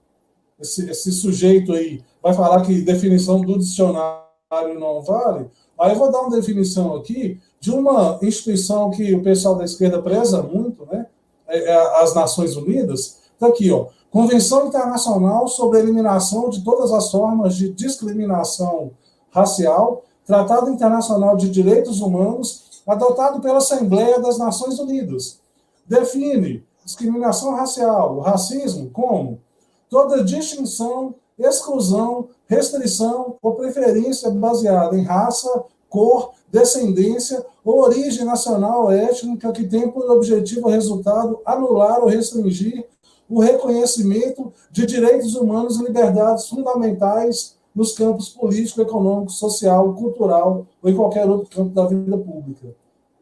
esse, 0.59 0.89
esse 0.89 1.11
sujeito 1.11 1.71
aí 1.73 2.03
vai 2.21 2.33
falar 2.33 2.61
que 2.61 2.81
definição 2.81 3.41
do 3.41 3.57
dicionário 3.57 4.79
não 4.79 5.01
vale, 5.01 5.49
aí 5.79 5.91
eu 5.93 5.97
vou 5.97 6.11
dar 6.11 6.21
uma 6.21 6.35
definição 6.35 6.95
aqui 6.95 7.39
de 7.59 7.71
uma 7.71 8.19
instituição 8.21 8.89
que 8.91 9.13
o 9.13 9.23
pessoal 9.23 9.55
da 9.55 9.65
esquerda 9.65 10.01
preza 10.01 10.41
muito, 10.41 10.85
né? 10.85 11.07
É, 11.47 11.71
é 11.71 12.01
as 12.01 12.13
Nações 12.13 12.55
Unidas. 12.55 13.19
Está 13.33 13.47
aqui, 13.47 13.71
ó. 13.71 13.87
Convenção 14.11 14.67
Internacional 14.67 15.47
sobre 15.47 15.77
a 15.77 15.81
Eliminação 15.81 16.49
de 16.49 16.63
Todas 16.63 16.91
as 16.91 17.11
Formas 17.11 17.55
de 17.55 17.71
Discriminação 17.73 18.91
Racial, 19.29 20.03
Tratado 20.25 20.69
Internacional 20.69 21.35
de 21.37 21.49
Direitos 21.49 22.01
Humanos, 22.01 22.81
adotado 22.87 23.39
pela 23.39 23.57
Assembleia 23.57 24.19
das 24.19 24.37
Nações 24.37 24.79
Unidas. 24.79 25.39
Define 25.85 26.63
discriminação 26.89 27.53
racial, 27.53 28.19
racismo, 28.19 28.89
como 28.89 29.39
toda 29.87 30.23
distinção, 30.23 31.13
exclusão, 31.37 32.29
restrição 32.47 33.37
ou 33.43 33.53
preferência 33.53 34.31
baseada 34.31 34.97
em 34.97 35.03
raça, 35.03 35.65
cor, 35.87 36.31
descendência 36.51 37.45
ou 37.63 37.81
origem 37.81 38.25
nacional 38.25 38.85
ou 38.85 38.91
étnica 38.91 39.51
que 39.51 39.67
tem 39.67 39.89
por 39.89 40.09
objetivo 40.09 40.67
resultado 40.67 41.39
anular 41.45 41.99
ou 41.99 42.07
restringir 42.07 42.83
o 43.29 43.39
reconhecimento 43.39 44.51
de 44.71 44.87
direitos 44.87 45.35
humanos 45.35 45.79
e 45.79 45.83
liberdades 45.83 46.49
fundamentais 46.49 47.55
nos 47.75 47.93
campos 47.93 48.29
político, 48.29 48.81
econômico, 48.81 49.31
social, 49.31 49.93
cultural 49.93 50.65
ou 50.81 50.89
em 50.89 50.95
qualquer 50.95 51.29
outro 51.29 51.55
campo 51.55 51.69
da 51.69 51.85
vida 51.85 52.17
pública. 52.17 52.75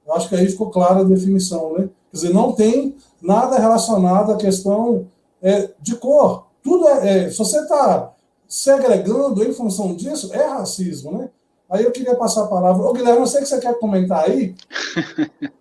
Eu 0.07 0.13
acho 0.13 0.29
que 0.29 0.35
aí 0.35 0.47
ficou 0.47 0.69
clara 0.69 1.01
a 1.01 1.03
definição, 1.03 1.73
né? 1.73 1.89
Quer 2.09 2.17
dizer, 2.17 2.33
não 2.33 2.53
tem 2.53 2.95
nada 3.21 3.59
relacionado 3.59 4.31
à 4.31 4.37
questão 4.37 5.07
é, 5.41 5.69
de 5.81 5.95
cor, 5.97 6.47
tudo 6.63 6.87
é, 6.87 7.25
é 7.25 7.29
se 7.29 7.37
você 7.37 7.59
está 7.59 8.13
segregando 8.47 9.43
em 9.43 9.53
função 9.53 9.93
disso, 9.93 10.33
é 10.33 10.45
racismo, 10.45 11.17
né? 11.17 11.29
Aí 11.69 11.83
eu 11.83 11.91
queria 11.91 12.15
passar 12.15 12.45
a 12.45 12.47
palavra. 12.47 12.85
Ô, 12.85 12.93
Guilherme, 12.93 13.19
eu 13.19 13.27
sei 13.27 13.41
que 13.41 13.47
você 13.47 13.59
quer 13.59 13.77
comentar 13.79 14.25
aí. 14.25 14.55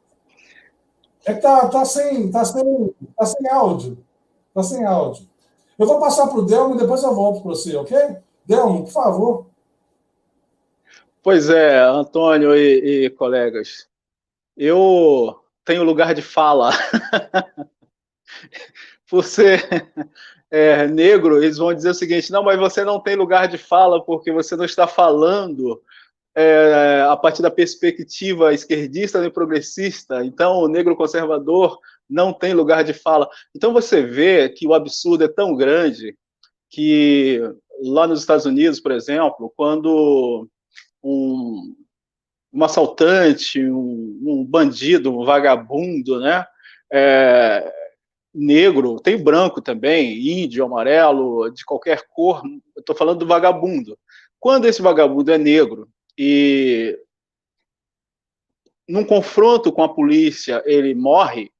É 1.28 1.34
que 1.34 1.40
tá, 1.40 1.66
tá, 1.66 1.84
sem, 1.84 2.30
tá, 2.30 2.44
sem, 2.44 2.94
tá 3.16 3.26
sem 3.26 3.48
áudio. 3.48 3.98
Tá 4.54 4.62
sem 4.62 4.84
áudio. 4.84 5.26
Eu 5.76 5.84
vou 5.84 5.98
passar 5.98 6.28
para 6.28 6.38
o 6.38 6.46
Delmo 6.46 6.76
e 6.76 6.78
depois 6.78 7.02
eu 7.02 7.12
volto 7.12 7.42
para 7.42 7.48
você, 7.48 7.74
ok? 7.74 7.98
Delmo, 8.46 8.84
por 8.84 8.92
favor. 8.92 9.46
Pois 11.24 11.50
é, 11.50 11.80
Antônio 11.80 12.54
e, 12.54 13.06
e 13.06 13.10
colegas. 13.10 13.88
Eu 14.56 15.38
tenho 15.64 15.82
lugar 15.82 16.14
de 16.14 16.22
fala. 16.22 16.70
Você 19.08 19.58
é, 20.50 20.86
negro, 20.86 21.42
eles 21.42 21.58
vão 21.58 21.74
dizer 21.74 21.90
o 21.90 21.94
seguinte: 21.94 22.32
não, 22.32 22.42
mas 22.42 22.58
você 22.58 22.84
não 22.84 23.00
tem 23.00 23.14
lugar 23.14 23.48
de 23.48 23.58
fala 23.58 24.04
porque 24.04 24.32
você 24.32 24.56
não 24.56 24.64
está 24.64 24.86
falando 24.86 25.80
é, 26.34 27.06
a 27.08 27.16
partir 27.16 27.42
da 27.42 27.50
perspectiva 27.50 28.52
esquerdista 28.52 29.20
nem 29.20 29.30
progressista. 29.30 30.24
Então, 30.24 30.58
o 30.58 30.68
negro 30.68 30.96
conservador 30.96 31.78
não 32.08 32.32
tem 32.32 32.52
lugar 32.52 32.84
de 32.84 32.92
fala. 32.92 33.28
Então, 33.54 33.72
você 33.72 34.02
vê 34.02 34.48
que 34.48 34.66
o 34.66 34.74
absurdo 34.74 35.24
é 35.24 35.28
tão 35.28 35.54
grande 35.56 36.16
que 36.70 37.40
lá 37.82 38.06
nos 38.06 38.20
Estados 38.20 38.46
Unidos, 38.46 38.80
por 38.80 38.92
exemplo, 38.92 39.52
quando 39.56 40.48
um, 41.02 41.74
um 42.56 42.64
assaltante, 42.64 43.62
um, 43.62 44.18
um 44.24 44.44
bandido, 44.44 45.12
um 45.12 45.24
vagabundo, 45.24 46.18
né? 46.18 46.46
É, 46.90 47.70
negro, 48.34 48.98
tem 48.98 49.22
branco 49.22 49.60
também, 49.60 50.42
índio, 50.42 50.64
amarelo, 50.64 51.50
de 51.50 51.64
qualquer 51.64 52.06
cor. 52.08 52.42
Estou 52.76 52.96
falando 52.96 53.18
do 53.18 53.26
vagabundo. 53.26 53.98
Quando 54.40 54.64
esse 54.64 54.80
vagabundo 54.80 55.30
é 55.30 55.36
negro 55.36 55.88
e 56.16 56.98
num 58.88 59.04
confronto 59.04 59.70
com 59.70 59.82
a 59.82 59.92
polícia 59.92 60.62
ele 60.64 60.94
morre, 60.94 61.50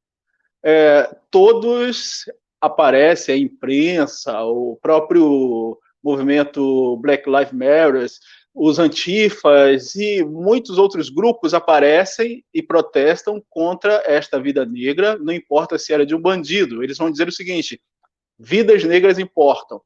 é, 0.64 1.14
todos 1.30 2.24
aparecem, 2.60 3.34
a 3.34 3.38
imprensa, 3.38 4.42
o 4.44 4.78
próprio 4.80 5.78
movimento 6.02 6.96
Black 6.98 7.28
Lives 7.28 7.52
Matter, 7.52 8.06
os 8.58 8.78
antifas 8.78 9.94
e 9.96 10.24
muitos 10.24 10.78
outros 10.78 11.10
grupos 11.10 11.52
aparecem 11.52 12.42
e 12.54 12.62
protestam 12.62 13.42
contra 13.50 14.02
esta 14.06 14.40
vida 14.40 14.64
negra, 14.64 15.18
não 15.18 15.34
importa 15.34 15.78
se 15.78 15.92
era 15.92 16.06
de 16.06 16.14
um 16.14 16.20
bandido. 16.20 16.82
Eles 16.82 16.96
vão 16.96 17.10
dizer 17.10 17.28
o 17.28 17.32
seguinte: 17.32 17.78
vidas 18.38 18.82
negras 18.82 19.18
importam. 19.18 19.82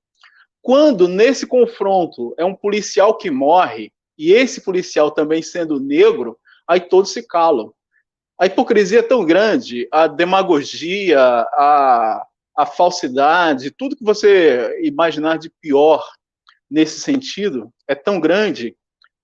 Quando 0.62 1.08
nesse 1.08 1.48
confronto 1.48 2.32
é 2.38 2.44
um 2.44 2.54
policial 2.54 3.18
que 3.18 3.28
morre, 3.28 3.92
e 4.16 4.32
esse 4.32 4.60
policial 4.60 5.10
também 5.10 5.42
sendo 5.42 5.80
negro, 5.80 6.38
aí 6.68 6.80
todos 6.80 7.12
se 7.12 7.26
calam. 7.26 7.74
A 8.38 8.46
hipocrisia 8.46 9.00
é 9.00 9.02
tão 9.02 9.24
grande, 9.24 9.88
a 9.90 10.06
demagogia, 10.06 11.20
a, 11.20 12.24
a 12.56 12.66
falsidade, 12.66 13.72
tudo 13.72 13.96
que 13.96 14.04
você 14.04 14.78
imaginar 14.82 15.38
de 15.38 15.50
pior 15.60 16.04
nesse 16.70 17.00
sentido 17.00 17.72
é 17.88 17.94
tão 17.94 18.20
grande 18.20 18.76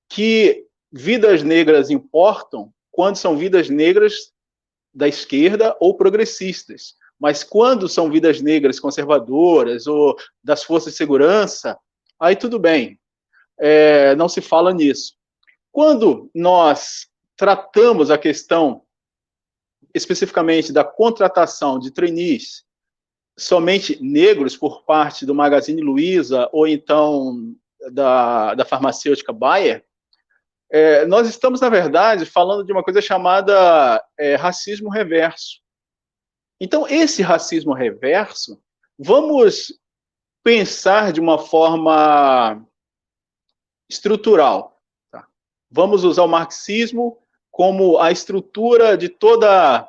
que 0.09 0.67
vidas 0.91 1.43
negras 1.43 1.91
importam 1.91 2.73
quando 2.91 3.17
são 3.17 3.37
vidas 3.37 3.69
negras 3.69 4.33
da 4.93 5.07
esquerda 5.07 5.77
ou 5.81 5.97
progressistas. 5.97 6.95
Mas 7.19 7.45
quando 7.45 7.89
são 7.89 8.11
vidas 8.11 8.41
negras 8.41 8.81
conservadoras 8.81 9.87
ou 9.87 10.17
das 10.43 10.63
forças 10.63 10.93
de 10.93 10.99
segurança, 10.99 11.79
aí 12.19 12.35
tudo 12.35 12.59
bem, 12.59 12.99
é, 13.59 14.15
não 14.17 14.29
se 14.29 14.41
fala 14.41 14.73
nisso. 14.73 15.15
Quando 15.71 16.31
nós 16.35 17.07
tratamos 17.37 18.11
a 18.11 18.19
questão 18.19 18.83
especificamente 19.95 20.73
da 20.73 20.85
contratação 20.85 21.79
de 21.79 21.91
trainees 21.91 22.66
somente 23.39 24.03
negros 24.03 24.57
por 24.57 24.85
parte 24.85 25.27
do 25.27 25.35
Magazine 25.35 25.83
Luiza 25.83 26.49
ou 26.53 26.67
então 26.67 27.55
da, 27.93 28.55
da 28.55 28.65
farmacêutica 28.65 29.33
Bayer, 29.33 29.85
é, 30.71 31.07
nós 31.07 31.29
estamos, 31.29 31.61
na 31.61 31.69
verdade, 31.69 32.27
falando 32.27 32.65
de 32.65 32.73
uma 32.73 32.83
coisa 32.83 33.01
chamada 33.01 34.03
é, 34.19 34.35
racismo 34.35 34.89
reverso. 34.89 35.61
Então, 36.61 36.89
esse 36.89 37.23
racismo 37.23 37.73
reverso, 37.73 38.61
vamos 38.99 39.79
pensar 40.43 41.13
de 41.13 41.21
uma 41.21 41.39
forma 41.39 42.67
estrutural. 43.89 44.81
Tá? 45.11 45.27
Vamos 45.71 46.03
usar 46.03 46.23
o 46.23 46.29
marxismo 46.29 47.19
como 47.51 47.99
a 47.99 48.11
estrutura 48.11 48.97
de 48.97 49.09
toda 49.09 49.89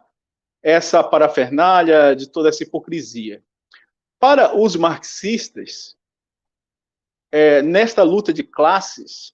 essa 0.62 1.04
parafernália, 1.04 2.16
de 2.16 2.28
toda 2.30 2.50
essa 2.50 2.64
hipocrisia. 2.64 3.44
Para 4.20 4.58
os 4.58 4.76
marxistas, 4.76 5.96
é, 7.32 7.62
nesta 7.62 8.04
luta 8.04 8.34
de 8.34 8.44
classes, 8.44 9.34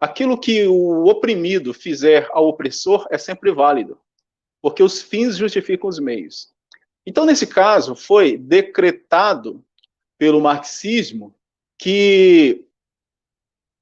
aquilo 0.00 0.38
que 0.38 0.66
o 0.66 1.04
oprimido 1.04 1.74
fizer 1.74 2.28
ao 2.32 2.48
opressor 2.48 3.06
é 3.10 3.18
sempre 3.18 3.52
válido, 3.52 4.00
porque 4.60 4.82
os 4.82 5.02
fins 5.02 5.36
justificam 5.36 5.88
os 5.88 5.98
meios. 5.98 6.52
Então, 7.06 7.24
nesse 7.24 7.46
caso, 7.46 7.94
foi 7.94 8.36
decretado 8.36 9.64
pelo 10.16 10.40
marxismo 10.40 11.34
que 11.76 12.64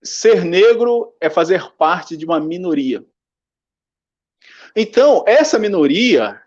ser 0.03 0.45
negro 0.45 1.15
é 1.21 1.29
fazer 1.29 1.73
parte 1.73 2.17
de 2.17 2.25
uma 2.25 2.41
minoria. 2.41 3.05
Então, 4.75 5.25
essa 5.27 5.59
minoria, 5.59 6.41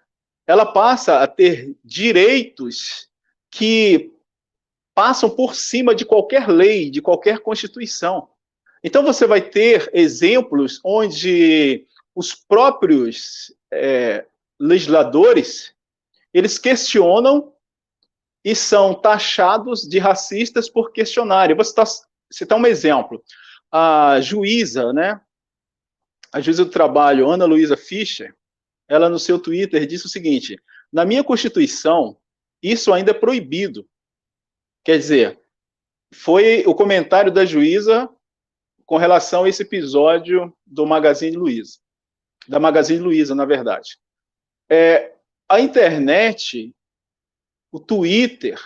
ela 0.47 0.65
passa 0.65 1.19
a 1.19 1.27
ter 1.27 1.75
direitos 1.83 3.07
que 3.51 4.11
passam 4.95 5.29
por 5.29 5.55
cima 5.55 5.93
de 5.95 6.05
qualquer 6.05 6.47
lei, 6.47 6.89
de 6.89 7.01
qualquer 7.01 7.39
constituição. 7.39 8.29
Então, 8.83 9.03
você 9.03 9.25
vai 9.25 9.41
ter 9.41 9.89
exemplos 9.93 10.79
onde 10.83 11.87
os 12.15 12.33
próprios 12.35 13.53
é, 13.71 14.25
legisladores 14.59 15.73
eles 16.33 16.57
questionam 16.57 17.53
e 18.43 18.55
são 18.55 18.93
taxados 18.93 19.87
de 19.87 19.99
racistas 19.99 20.69
por 20.69 20.91
questionarem. 20.91 21.55
Vou 21.55 21.63
citar, 21.63 21.85
citar 22.31 22.57
um 22.57 22.65
exemplo. 22.65 23.23
A 23.71 24.19
juíza, 24.19 24.91
né, 24.91 25.21
a 26.33 26.41
juíza 26.41 26.65
do 26.65 26.71
trabalho, 26.71 27.29
Ana 27.29 27.45
Luísa 27.45 27.77
Fischer, 27.77 28.35
ela 28.87 29.07
no 29.07 29.19
seu 29.19 29.39
Twitter 29.39 29.85
disse 29.85 30.07
o 30.07 30.09
seguinte: 30.09 30.59
na 30.91 31.05
minha 31.05 31.23
Constituição, 31.23 32.17
isso 32.61 32.91
ainda 32.91 33.11
é 33.11 33.13
proibido. 33.13 33.87
Quer 34.83 34.97
dizer, 34.97 35.39
foi 36.13 36.63
o 36.65 36.73
comentário 36.73 37.31
da 37.31 37.45
juíza 37.45 38.09
com 38.85 38.97
relação 38.97 39.43
a 39.43 39.49
esse 39.49 39.61
episódio 39.61 40.51
do 40.65 40.85
Magazine 40.85 41.37
Luiza, 41.37 41.79
da 42.47 42.59
Magazine 42.59 42.99
Luiza, 42.99 43.35
na 43.35 43.45
verdade. 43.45 43.97
É, 44.69 45.13
a 45.47 45.59
internet, 45.59 46.75
o 47.71 47.79
Twitter, 47.79 48.59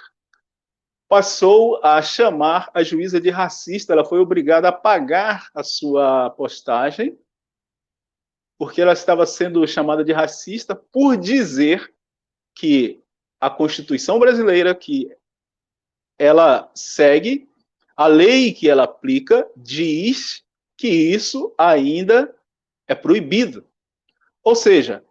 passou 1.09 1.83
a 1.83 2.01
chamar 2.01 2.69
a 2.73 2.81
juíza 2.81 3.19
de 3.19 3.29
racista. 3.29 3.93
Ela 3.93 4.05
foi 4.05 4.19
obrigada 4.19 4.67
a 4.67 4.71
apagar 4.71 5.49
a 5.53 5.63
sua 5.63 6.29
postagem 6.31 7.17
porque 8.57 8.81
ela 8.81 8.93
estava 8.93 9.25
sendo 9.25 9.67
chamada 9.67 10.03
de 10.03 10.11
racista 10.11 10.75
por 10.75 11.15
dizer 11.15 11.93
que 12.55 13.01
a 13.39 13.49
Constituição 13.49 14.17
brasileira 14.17 14.73
que 14.73 15.15
ela 16.17 16.71
segue, 16.73 17.47
a 17.95 18.07
lei 18.07 18.51
que 18.51 18.67
ela 18.67 18.83
aplica 18.83 19.47
diz 19.55 20.43
que 20.75 20.87
isso 20.87 21.53
ainda 21.57 22.33
é 22.87 22.95
proibido. 22.95 23.65
Ou 24.43 24.55
seja, 24.55 25.03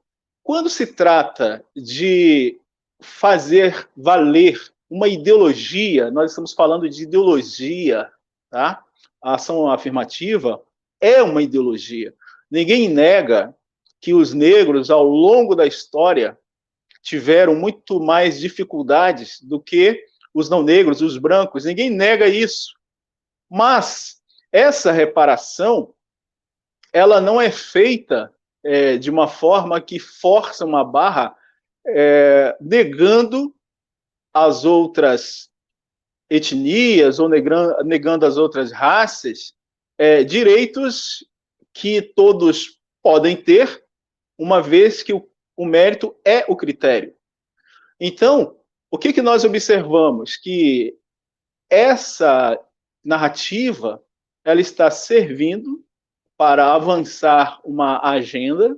quando 0.43 0.69
se 0.69 0.87
trata 0.87 1.65
de 1.75 2.61
fazer 3.01 3.89
valer 3.97 4.61
uma 4.89 5.09
ideologia, 5.09 6.11
nós 6.11 6.31
estamos 6.31 6.53
falando 6.53 6.89
de 6.89 7.03
ideologia, 7.03 8.11
tá? 8.51 8.85
A 9.23 9.35
ação 9.35 9.71
afirmativa 9.71 10.63
é 11.01 11.23
uma 11.23 11.43
ideologia. 11.43 12.15
Ninguém 12.51 12.89
nega 12.89 13.55
que 14.01 14.15
os 14.15 14.33
negros, 14.33 14.91
ao 14.91 15.05
longo 15.05 15.55
da 15.55 15.67
história, 15.67 16.39
tiveram 17.03 17.55
muito 17.55 18.01
mais 18.01 18.39
dificuldades 18.39 19.41
do 19.41 19.61
que 19.61 20.05
os 20.35 20.51
não 20.51 20.63
negros, 20.63 21.01
os 21.01 21.17
brancos. 21.17 21.65
Ninguém 21.65 21.91
nega 21.91 22.27
isso. 22.29 22.75
Mas 23.51 24.21
essa 24.53 24.93
reparação, 24.93 25.95
ela 26.93 27.21
não 27.21 27.41
é 27.41 27.51
feita 27.51 28.33
é, 28.65 28.97
de 28.97 29.11
uma 29.11 29.29
forma 29.29 29.81
que 29.81 29.99
força 29.99 30.65
uma 30.65 30.85
barra 30.85 31.37
é, 31.87 32.57
negando 32.61 33.55
as 34.35 34.65
outras 34.65 35.49
etnias 36.29 37.19
ou 37.19 37.29
negando, 37.29 38.27
as 38.27 38.37
outras 38.37 38.73
raças 38.73 39.55
é, 39.97 40.25
direitos 40.25 41.25
que 41.79 42.01
todos 42.01 42.81
podem 43.03 43.37
ter, 43.37 43.85
uma 44.39 44.63
vez 44.63 45.03
que 45.03 45.13
o, 45.13 45.29
o 45.55 45.67
mérito 45.67 46.17
é 46.25 46.45
o 46.49 46.57
critério. 46.57 47.15
Então, 48.01 48.57
o 48.91 48.97
que, 48.97 49.13
que 49.13 49.21
nós 49.21 49.45
observamos? 49.45 50.39
Que 50.39 50.97
essa 51.69 52.59
narrativa 53.05 54.03
ela 54.43 54.61
está 54.61 54.91
servindo 54.91 55.85
para 56.37 56.73
avançar 56.75 57.61
uma 57.63 58.01
agenda, 58.03 58.75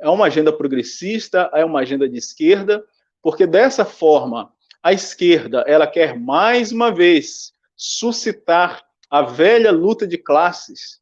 é 0.00 0.08
uma 0.08 0.26
agenda 0.26 0.50
progressista, 0.50 1.50
é 1.52 1.62
uma 1.62 1.80
agenda 1.80 2.08
de 2.08 2.16
esquerda, 2.16 2.82
porque 3.20 3.46
dessa 3.46 3.84
forma 3.84 4.50
a 4.82 4.94
esquerda 4.94 5.62
ela 5.66 5.86
quer 5.86 6.18
mais 6.18 6.72
uma 6.72 6.90
vez 6.90 7.52
suscitar 7.76 8.82
a 9.10 9.20
velha 9.20 9.70
luta 9.70 10.06
de 10.06 10.16
classes 10.16 10.99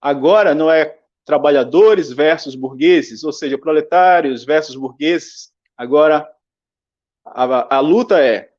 Agora 0.00 0.54
não 0.54 0.70
é 0.70 0.98
trabalhadores 1.24 2.12
versus 2.12 2.54
burgueses, 2.54 3.24
ou 3.24 3.32
seja, 3.32 3.58
proletários 3.58 4.44
versus 4.44 4.76
burgueses. 4.76 5.52
Agora 5.76 6.30
a, 7.24 7.76
a 7.76 7.80
luta 7.80 8.22
é 8.22 8.52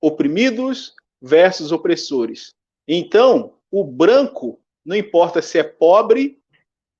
oprimidos 0.00 0.94
versus 1.20 1.70
opressores. 1.70 2.54
Então, 2.88 3.54
o 3.70 3.84
branco, 3.84 4.60
não 4.84 4.96
importa 4.96 5.40
se 5.40 5.58
é 5.58 5.62
pobre, 5.62 6.42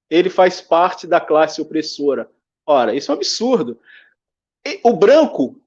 ele 0.08 0.30
faz 0.30 0.61
parte 0.61 1.06
da 1.06 1.20
classe 1.20 1.61
opressora. 1.61 2.30
Ora, 2.64 2.94
isso 2.94 3.11
é 3.11 3.14
um 3.14 3.16
absurdo. 3.16 3.80
O 4.85 4.92
branco, 4.94 5.61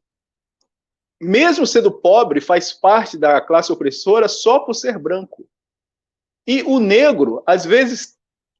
mesmo 1.21 1.67
sendo 1.67 1.91
pobre, 1.91 2.39
faz 2.39 2.71
parte 2.71 3.17
da 3.17 3.41
classe 3.41 3.71
opressora 3.71 4.29
só 4.29 4.59
por 4.59 4.73
ser 4.73 4.97
branco. 4.97 5.45
E 6.47 6.61
o 6.63 6.79
negro, 6.79 7.43
às 7.45 7.65
vezes, 7.65 8.15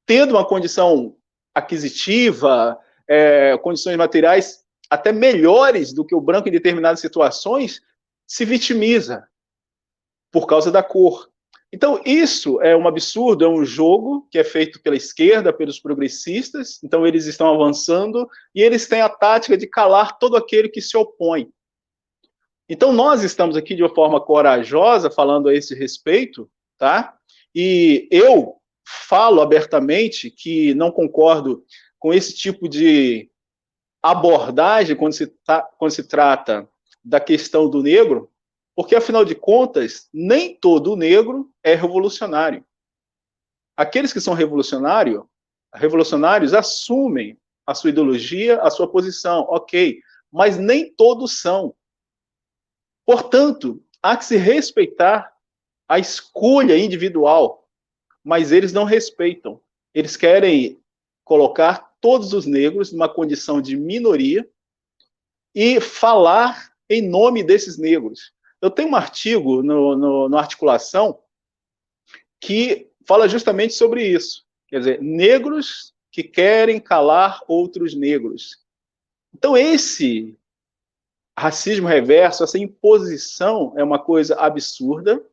tendo 0.05 0.31
uma 0.31 0.45
condição 0.45 1.15
aquisitiva, 1.53 2.79
é, 3.07 3.57
condições 3.57 3.95
materiais 3.95 4.63
até 4.89 5.11
melhores 5.11 5.93
do 5.93 6.05
que 6.05 6.15
o 6.15 6.21
branco 6.21 6.47
em 6.47 6.51
determinadas 6.51 6.99
situações, 6.99 7.81
se 8.27 8.45
vitimiza 8.45 9.27
por 10.31 10.47
causa 10.47 10.71
da 10.71 10.83
cor. 10.83 11.29
Então, 11.71 12.01
isso 12.05 12.61
é 12.61 12.75
um 12.75 12.87
absurdo, 12.87 13.43
é 13.43 13.49
um 13.49 13.65
jogo 13.65 14.27
que 14.31 14.37
é 14.37 14.43
feito 14.43 14.81
pela 14.81 14.95
esquerda, 14.95 15.51
pelos 15.51 15.79
progressistas. 15.79 16.81
Então, 16.83 17.05
eles 17.05 17.25
estão 17.25 17.53
avançando 17.53 18.27
e 18.53 18.61
eles 18.61 18.87
têm 18.87 19.01
a 19.01 19.09
tática 19.09 19.57
de 19.57 19.67
calar 19.67 20.17
todo 20.17 20.37
aquele 20.37 20.69
que 20.69 20.81
se 20.81 20.95
opõe. 20.95 21.49
Então, 22.69 22.93
nós 22.93 23.23
estamos 23.23 23.57
aqui 23.57 23.75
de 23.75 23.83
uma 23.83 23.93
forma 23.93 24.21
corajosa 24.21 25.11
falando 25.11 25.49
a 25.49 25.53
esse 25.53 25.75
respeito, 25.75 26.49
tá? 26.77 27.15
E 27.55 28.07
eu 28.11 28.57
falo 28.85 29.41
abertamente 29.41 30.29
que 30.29 30.73
não 30.73 30.91
concordo 30.91 31.63
com 31.97 32.13
esse 32.13 32.35
tipo 32.35 32.67
de 32.67 33.31
abordagem 34.03 34.95
quando 34.95 35.13
se, 35.13 35.27
tá, 35.27 35.61
quando 35.61 35.91
se 35.91 36.03
trata 36.03 36.69
da 37.03 37.19
questão 37.19 37.69
do 37.69 37.81
negro, 37.81 38.29
porque, 38.75 38.95
afinal 38.95 39.23
de 39.23 39.33
contas, 39.33 40.09
nem 40.13 40.53
todo 40.53 40.97
negro 40.97 41.49
é 41.63 41.73
revolucionário. 41.73 42.65
Aqueles 43.77 44.11
que 44.11 44.19
são 44.19 44.33
revolucionários, 44.33 45.23
revolucionários 45.73 46.53
assumem 46.53 47.39
a 47.65 47.73
sua 47.73 47.89
ideologia, 47.89 48.61
a 48.61 48.69
sua 48.69 48.87
posição, 48.87 49.47
ok, 49.49 49.99
mas 50.31 50.57
nem 50.57 50.93
todos 50.93 51.39
são. 51.39 51.73
Portanto, 53.05 53.81
há 54.03 54.17
que 54.17 54.25
se 54.25 54.35
respeitar 54.35 55.34
a 55.87 55.99
escolha 55.99 56.77
individual, 56.77 57.67
mas 58.23 58.51
eles 58.51 58.73
não 58.73 58.83
respeitam. 58.83 59.61
Eles 59.93 60.17
querem 60.17 60.79
colocar 61.23 61.95
todos 62.01 62.33
os 62.33 62.45
negros 62.45 62.91
numa 62.91 63.09
condição 63.09 63.61
de 63.61 63.75
minoria 63.75 64.47
e 65.53 65.79
falar 65.79 66.71
em 66.89 67.01
nome 67.01 67.43
desses 67.43 67.77
negros. 67.77 68.33
Eu 68.61 68.69
tenho 68.69 68.89
um 68.89 68.95
artigo 68.95 69.63
no, 69.63 69.95
no, 69.95 70.29
no 70.29 70.37
Articulação 70.37 71.19
que 72.39 72.89
fala 73.07 73.27
justamente 73.27 73.73
sobre 73.73 74.07
isso. 74.07 74.45
Quer 74.67 74.79
dizer, 74.79 75.01
negros 75.01 75.93
que 76.11 76.23
querem 76.23 76.79
calar 76.79 77.41
outros 77.47 77.93
negros. 77.95 78.63
Então, 79.33 79.57
esse 79.57 80.37
racismo 81.37 81.87
reverso, 81.87 82.43
essa 82.43 82.57
imposição 82.57 83.73
é 83.75 83.83
uma 83.83 83.99
coisa 83.99 84.35
absurda, 84.35 85.23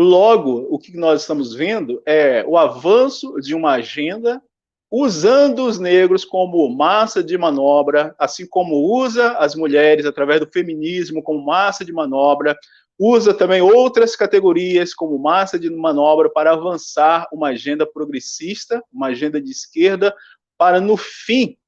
Logo, 0.00 0.68
o 0.72 0.78
que 0.78 0.96
nós 0.96 1.22
estamos 1.22 1.52
vendo 1.52 2.00
é 2.06 2.44
o 2.46 2.56
avanço 2.56 3.34
de 3.40 3.52
uma 3.52 3.72
agenda 3.72 4.40
usando 4.88 5.66
os 5.66 5.80
negros 5.80 6.24
como 6.24 6.68
massa 6.68 7.20
de 7.20 7.36
manobra, 7.36 8.14
assim 8.16 8.46
como 8.46 8.76
usa 8.76 9.32
as 9.38 9.56
mulheres 9.56 10.06
através 10.06 10.38
do 10.38 10.48
feminismo 10.48 11.20
como 11.20 11.44
massa 11.44 11.84
de 11.84 11.92
manobra, 11.92 12.56
usa 12.96 13.34
também 13.34 13.60
outras 13.60 14.14
categorias 14.14 14.94
como 14.94 15.18
massa 15.18 15.58
de 15.58 15.68
manobra 15.68 16.30
para 16.30 16.52
avançar 16.52 17.26
uma 17.32 17.48
agenda 17.48 17.84
progressista, 17.84 18.80
uma 18.92 19.08
agenda 19.08 19.42
de 19.42 19.50
esquerda, 19.50 20.14
para 20.56 20.80
no 20.80 20.96
fim 20.96 21.58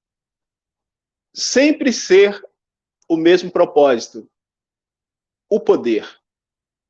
sempre 1.34 1.92
ser 1.92 2.40
o 3.08 3.16
mesmo 3.16 3.50
propósito: 3.50 4.30
o 5.50 5.58
poder, 5.58 6.08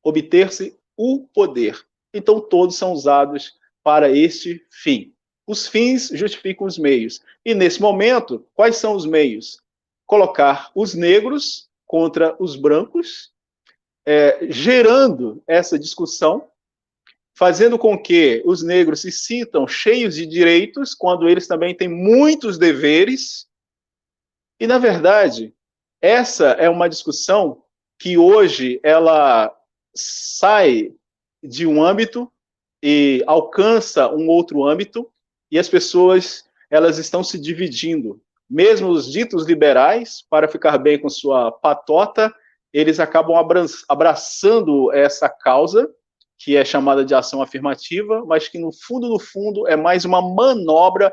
obter-se 0.05 0.79
o 1.03 1.27
poder. 1.33 1.83
Então 2.13 2.39
todos 2.39 2.77
são 2.77 2.93
usados 2.93 3.55
para 3.83 4.11
este 4.11 4.63
fim. 4.71 5.15
Os 5.47 5.67
fins 5.67 6.11
justificam 6.13 6.67
os 6.67 6.77
meios. 6.77 7.23
E 7.43 7.55
nesse 7.55 7.81
momento, 7.81 8.47
quais 8.53 8.77
são 8.77 8.95
os 8.95 9.07
meios? 9.07 9.59
Colocar 10.07 10.71
os 10.75 10.95
negros 10.95 11.71
contra 11.87 12.37
os 12.39 12.55
brancos, 12.55 13.33
é, 14.05 14.47
gerando 14.51 15.43
essa 15.47 15.79
discussão, 15.79 16.47
fazendo 17.35 17.79
com 17.79 17.97
que 17.97 18.43
os 18.45 18.63
negros 18.63 19.01
se 19.01 19.11
sintam 19.11 19.67
cheios 19.67 20.17
de 20.17 20.27
direitos, 20.27 20.95
quando 20.95 21.27
eles 21.27 21.47
também 21.47 21.75
têm 21.75 21.89
muitos 21.89 22.59
deveres. 22.59 23.49
E, 24.61 24.67
na 24.67 24.77
verdade, 24.77 25.55
essa 26.03 26.49
é 26.51 26.69
uma 26.69 26.91
discussão 26.91 27.65
que 27.99 28.19
hoje 28.19 28.79
ela 28.83 29.57
sai 29.95 30.93
de 31.43 31.67
um 31.67 31.83
âmbito 31.83 32.31
e 32.83 33.23
alcança 33.27 34.11
um 34.11 34.29
outro 34.29 34.65
âmbito, 34.65 35.11
e 35.51 35.59
as 35.59 35.69
pessoas 35.69 36.45
elas 36.71 36.99
estão 36.99 37.23
se 37.23 37.39
dividindo. 37.39 38.21
Mesmo 38.49 38.89
os 38.89 39.11
ditos 39.11 39.47
liberais, 39.47 40.25
para 40.29 40.49
ficar 40.49 40.79
bem 40.79 40.99
com 40.99 41.09
sua 41.09 41.53
patota, 41.53 42.33
eles 42.73 43.01
acabam 43.01 43.37
abraçando 43.89 44.93
essa 44.93 45.29
causa, 45.29 45.89
que 46.39 46.57
é 46.57 46.65
chamada 46.65 47.05
de 47.05 47.15
ação 47.15 47.43
afirmativa, 47.43 48.25
mas 48.25 48.49
que 48.49 48.59
no 48.59 48.73
fundo, 48.73 49.09
no 49.09 49.19
fundo, 49.19 49.69
é 49.69 49.77
mais 49.77 50.05
uma 50.05 50.23
manobra 50.23 51.13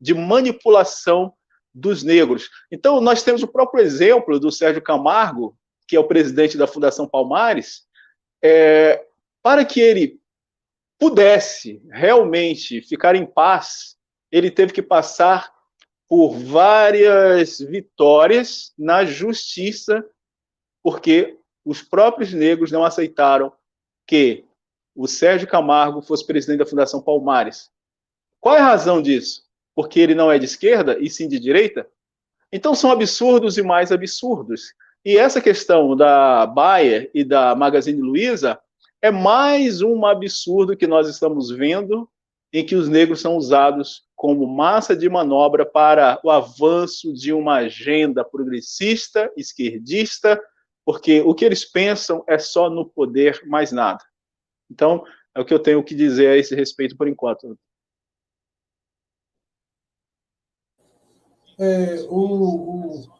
de 0.00 0.14
manipulação 0.14 1.32
dos 1.72 2.02
negros. 2.02 2.48
Então, 2.72 3.00
nós 3.00 3.22
temos 3.22 3.42
o 3.42 3.48
próprio 3.48 3.82
exemplo 3.82 4.40
do 4.40 4.50
Sérgio 4.50 4.82
Camargo, 4.82 5.56
que 5.86 5.96
é 5.96 6.00
o 6.00 6.08
presidente 6.08 6.56
da 6.56 6.66
Fundação 6.66 7.06
Palmares, 7.06 7.82
é, 8.44 9.06
para 9.42 9.64
que 9.64 9.80
ele 9.80 10.20
pudesse 10.98 11.82
realmente 11.90 12.82
ficar 12.82 13.16
em 13.16 13.24
paz, 13.24 13.96
ele 14.30 14.50
teve 14.50 14.70
que 14.70 14.82
passar 14.82 15.50
por 16.06 16.36
várias 16.36 17.58
vitórias 17.58 18.74
na 18.76 19.06
justiça, 19.06 20.04
porque 20.82 21.38
os 21.64 21.80
próprios 21.80 22.34
negros 22.34 22.70
não 22.70 22.84
aceitaram 22.84 23.50
que 24.06 24.44
o 24.94 25.08
Sérgio 25.08 25.48
Camargo 25.48 26.02
fosse 26.02 26.26
presidente 26.26 26.58
da 26.58 26.66
Fundação 26.66 27.00
Palmares. 27.00 27.70
Qual 28.40 28.54
é 28.54 28.60
a 28.60 28.66
razão 28.66 29.00
disso? 29.00 29.42
Porque 29.74 29.98
ele 29.98 30.14
não 30.14 30.30
é 30.30 30.38
de 30.38 30.44
esquerda 30.44 30.98
e 30.98 31.08
sim 31.08 31.26
de 31.26 31.40
direita? 31.40 31.88
Então 32.52 32.74
são 32.74 32.90
absurdos 32.90 33.56
e 33.56 33.62
mais 33.62 33.90
absurdos. 33.90 34.74
E 35.04 35.18
essa 35.18 35.38
questão 35.38 35.94
da 35.94 36.46
Bayer 36.46 37.10
e 37.12 37.22
da 37.22 37.54
Magazine 37.54 38.00
Luiza 38.00 38.58
é 39.02 39.10
mais 39.10 39.82
um 39.82 40.06
absurdo 40.06 40.76
que 40.76 40.86
nós 40.86 41.06
estamos 41.08 41.50
vendo 41.50 42.08
em 42.50 42.64
que 42.64 42.74
os 42.74 42.88
negros 42.88 43.20
são 43.20 43.36
usados 43.36 44.04
como 44.16 44.46
massa 44.46 44.96
de 44.96 45.06
manobra 45.10 45.66
para 45.66 46.18
o 46.24 46.30
avanço 46.30 47.12
de 47.12 47.34
uma 47.34 47.56
agenda 47.56 48.24
progressista, 48.24 49.30
esquerdista, 49.36 50.40
porque 50.86 51.20
o 51.20 51.34
que 51.34 51.44
eles 51.44 51.70
pensam 51.70 52.24
é 52.26 52.38
só 52.38 52.70
no 52.70 52.88
poder, 52.88 53.42
mais 53.46 53.72
nada. 53.72 54.02
Então, 54.70 55.04
é 55.34 55.40
o 55.40 55.44
que 55.44 55.52
eu 55.52 55.58
tenho 55.58 55.84
que 55.84 55.94
dizer 55.94 56.28
a 56.28 56.36
esse 56.38 56.54
respeito 56.54 56.96
por 56.96 57.08
enquanto. 57.08 57.58
É, 61.58 62.02
o, 62.08 63.02
o, 63.02 63.13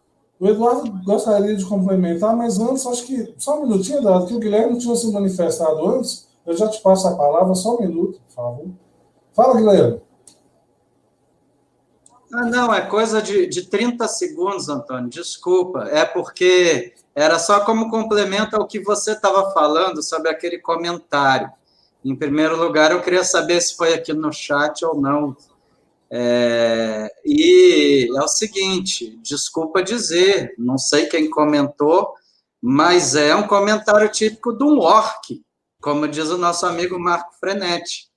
o 0.45 0.49
Eduardo 0.49 0.93
gostaria 1.07 1.57
de 1.57 1.65
complementar, 1.65 2.37
mas 2.37 2.61
antes, 2.61 2.87
acho 2.87 3.07
que. 3.07 3.35
Só 3.39 3.59
um 3.59 3.63
minutinho, 3.63 4.01
Eduardo, 4.01 4.27
que 4.27 4.35
o 4.35 4.39
Guilherme 4.39 4.79
tinha 4.79 4.95
se 4.95 5.11
manifestado 5.11 5.89
antes. 5.89 6.29
Eu 6.45 6.55
já 6.55 6.69
te 6.69 6.83
passo 6.83 7.09
a 7.09 7.17
palavra, 7.17 7.55
só 7.55 7.77
um 7.77 7.81
minuto, 7.81 8.21
por 8.29 8.35
favor. 8.35 8.67
Fala, 9.33 9.57
Guilherme. 9.57 10.03
Ah, 12.35 12.45
não, 12.45 12.75
é 12.75 12.83
coisa 12.83 13.23
de, 13.23 13.47
de 13.47 13.63
30 13.63 14.07
segundos, 14.07 14.69
Antônio, 14.69 15.09
desculpa. 15.09 15.85
É 15.85 16.05
porque 16.05 16.93
era 17.15 17.39
só 17.39 17.61
como 17.61 17.89
complemento 17.89 18.55
ao 18.55 18.67
que 18.67 18.81
você 18.81 19.13
estava 19.13 19.51
falando 19.53 20.03
sobre 20.03 20.29
aquele 20.29 20.59
comentário. 20.59 21.51
Em 22.05 22.15
primeiro 22.15 22.55
lugar, 22.59 22.91
eu 22.91 23.01
queria 23.01 23.25
saber 23.25 23.63
se 23.63 23.75
foi 23.75 23.95
aqui 23.95 24.13
no 24.13 24.31
chat 24.31 24.85
ou 24.85 25.01
não. 25.01 25.35
É, 26.17 27.11
e 27.25 28.09
é 28.17 28.23
o 28.23 28.29
seguinte, 28.29 29.19
desculpa 29.21 29.83
dizer, 29.83 30.55
não 30.57 30.79
sei 30.79 31.07
quem 31.07 31.29
comentou, 31.29 32.15
mas 32.63 33.17
é 33.17 33.35
um 33.35 33.49
comentário 33.49 34.09
típico 34.09 34.53
de 34.53 34.63
um 34.63 34.79
orc, 34.79 35.43
como 35.83 36.07
diz 36.07 36.29
o 36.31 36.39
nosso 36.39 36.67
amigo 36.67 37.01
Marco 37.01 37.35
Frenetti. 37.41 38.09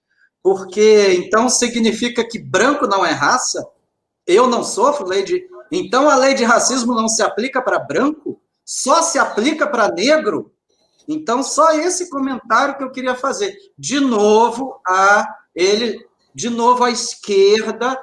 Porque 0.44 1.16
então 1.18 1.50
significa 1.50 2.24
que 2.24 2.38
branco 2.38 2.86
não 2.86 3.04
é 3.04 3.14
raça? 3.14 3.68
Eu 4.28 4.46
não 4.46 4.64
sofro 4.64 5.08
lei 5.08 5.24
de. 5.24 5.48
Então 5.72 6.08
a 6.08 6.16
lei 6.16 6.36
de 6.36 6.44
racismo 6.44 6.94
não 6.94 7.10
se 7.10 7.24
aplica 7.24 7.64
para 7.64 7.80
branco? 7.80 8.40
Só 8.64 9.02
se 9.02 9.18
aplica 9.18 9.66
para 9.66 9.92
negro? 9.92 10.54
Então, 11.08 11.42
só 11.42 11.72
esse 11.72 12.10
comentário 12.10 12.78
que 12.78 12.84
eu 12.84 12.92
queria 12.92 13.16
fazer. 13.16 13.58
De 13.78 14.00
novo, 14.00 14.80
a 14.86 15.26
ele 15.56 16.07
de 16.38 16.52
novo, 16.52 16.84
a 16.84 16.92
esquerda 16.92 18.00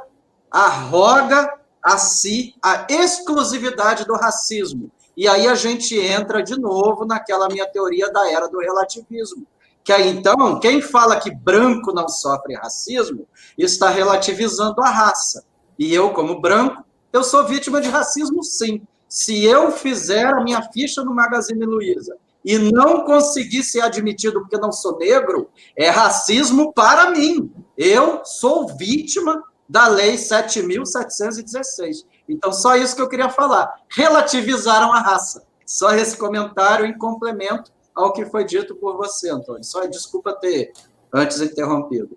arroga 0.51 1.55
a 1.81 1.97
si 1.97 2.53
a 2.61 2.85
exclusividade 2.91 4.05
do 4.05 4.15
racismo. 4.15 4.91
E 5.17 5.29
aí 5.29 5.47
a 5.47 5.55
gente 5.55 5.97
entra 5.97 6.43
de 6.43 6.59
novo 6.59 7.05
naquela 7.05 7.47
minha 7.47 7.65
teoria 7.65 8.11
da 8.11 8.29
era 8.29 8.49
do 8.49 8.59
relativismo. 8.59 9.47
Que 9.85 9.93
aí, 9.93 10.09
então, 10.09 10.59
quem 10.59 10.83
fala 10.83 11.21
que 11.21 11.31
branco 11.31 11.93
não 11.93 12.09
sofre 12.09 12.57
racismo 12.57 13.25
está 13.57 13.89
relativizando 13.89 14.83
a 14.83 14.91
raça. 14.91 15.45
E 15.79 15.95
eu, 15.95 16.11
como 16.11 16.41
branco, 16.41 16.85
eu 17.13 17.23
sou 17.23 17.47
vítima 17.47 17.81
de 17.81 17.89
racismo, 17.89 18.43
sim. 18.43 18.83
Se 19.09 19.45
eu 19.45 19.71
fizer 19.71 20.27
a 20.27 20.43
minha 20.43 20.61
ficha 20.73 21.05
no 21.05 21.15
Magazine 21.15 21.65
Luiza 21.65 22.17
e 22.45 22.59
não 22.59 23.05
conseguir 23.05 23.63
ser 23.63 23.83
admitido 23.83 24.41
porque 24.41 24.59
não 24.59 24.73
sou 24.73 24.99
negro, 24.99 25.49
é 25.77 25.89
racismo 25.89 26.73
para 26.73 27.13
mim. 27.13 27.49
Eu 27.77 28.25
sou 28.25 28.69
vítima 28.77 29.43
da 29.69 29.89
Lei 29.89 30.15
7.716. 30.15 32.05
Então, 32.29 32.53
só 32.53 32.77
isso 32.77 32.95
que 32.95 33.03
eu 33.03 33.09
queria 33.09 33.29
falar. 33.29 33.75
Relativizaram 33.89 34.93
a 34.93 35.01
raça. 35.01 35.45
Só 35.67 35.93
esse 35.93 36.17
comentário 36.17 36.87
em 36.87 36.97
complemento 36.97 37.73
ao 37.95 38.13
que 38.13 38.27
foi 38.27 38.45
dito 38.45 38.75
por 38.75 38.97
você, 38.97 39.31
Antônio. 39.31 39.65
Só 39.65 39.87
desculpa 39.87 40.33
ter 40.35 40.73
antes 41.13 41.41
interrompido. 41.41 42.17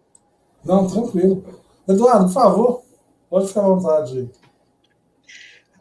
Não, 0.63 0.87
tranquilo. 0.87 1.43
Eduardo, 1.87 2.25
por 2.25 2.33
favor, 2.33 2.83
pode 3.29 3.47
ficar 3.47 3.61
à 3.61 3.67
vontade. 3.67 4.29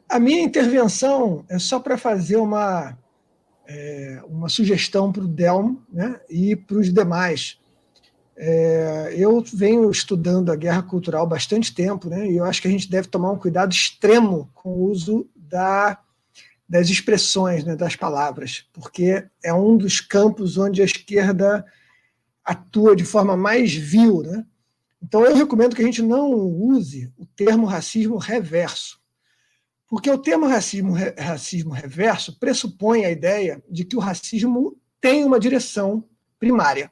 A 0.09 0.21
minha 0.21 0.43
intervenção 0.43 1.45
é 1.49 1.59
só 1.59 1.81
para 1.81 1.99
fazer 1.99 2.37
uma 2.37 2.97
é, 3.67 4.23
uma 4.29 4.49
sugestão 4.49 5.11
para 5.11 5.25
o 5.25 5.29
Delmo 5.29 5.83
né, 5.93 6.21
e 6.31 6.55
para 6.55 6.79
os 6.79 6.93
demais. 6.93 7.59
É, 8.39 9.15
eu 9.17 9.41
venho 9.41 9.91
estudando 9.91 10.53
a 10.53 10.57
guerra 10.57 10.83
cultural 10.83 11.27
bastante 11.27 11.75
tempo, 11.75 12.09
né, 12.09 12.31
e 12.31 12.37
eu 12.37 12.45
acho 12.45 12.61
que 12.61 12.69
a 12.69 12.71
gente 12.71 12.91
deve 12.91 13.09
tomar 13.09 13.33
um 13.33 13.39
cuidado 13.39 13.73
extremo 13.73 14.51
com 14.53 14.69
o 14.69 14.91
uso 14.91 15.27
da, 15.35 15.99
das 16.69 16.91
expressões, 16.91 17.65
né, 17.65 17.75
das 17.75 17.97
palavras, 17.97 18.69
porque 18.75 19.27
é 19.43 19.55
um 19.55 19.77
dos 19.77 20.01
campos 20.01 20.59
onde 20.59 20.83
a 20.83 20.85
esquerda 20.85 21.65
atua 22.45 22.95
de 22.95 23.05
forma 23.05 23.37
mais 23.37 23.75
vil. 23.75 24.23
Né? 24.23 24.47
Então, 25.03 25.25
eu 25.25 25.35
recomendo 25.35 25.75
que 25.75 25.83
a 25.83 25.85
gente 25.85 26.03
não 26.03 26.31
use 26.33 27.13
o 27.17 27.27
termo 27.27 27.67
racismo 27.67 28.17
reverso. 28.17 29.01
Porque 29.89 30.11
o 30.11 30.19
termo 30.19 30.47
racismo, 30.47 30.95
racismo 31.17 31.71
reverso 31.71 32.39
pressupõe 32.39 33.05
a 33.05 33.11
ideia 33.11 33.63
de 33.71 33.85
que 33.85 33.97
o 33.97 34.01
racismo 34.01 34.77
tem 35.01 35.25
uma 35.25 35.39
direção 35.39 36.05
primária. 36.39 36.91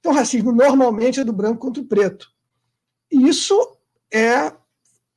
Então, 0.00 0.12
racismo 0.12 0.52
normalmente 0.52 1.20
é 1.20 1.24
do 1.24 1.32
branco 1.32 1.60
contra 1.60 1.82
o 1.82 1.86
preto. 1.86 2.28
E 3.10 3.28
isso 3.28 3.54
é 4.12 4.52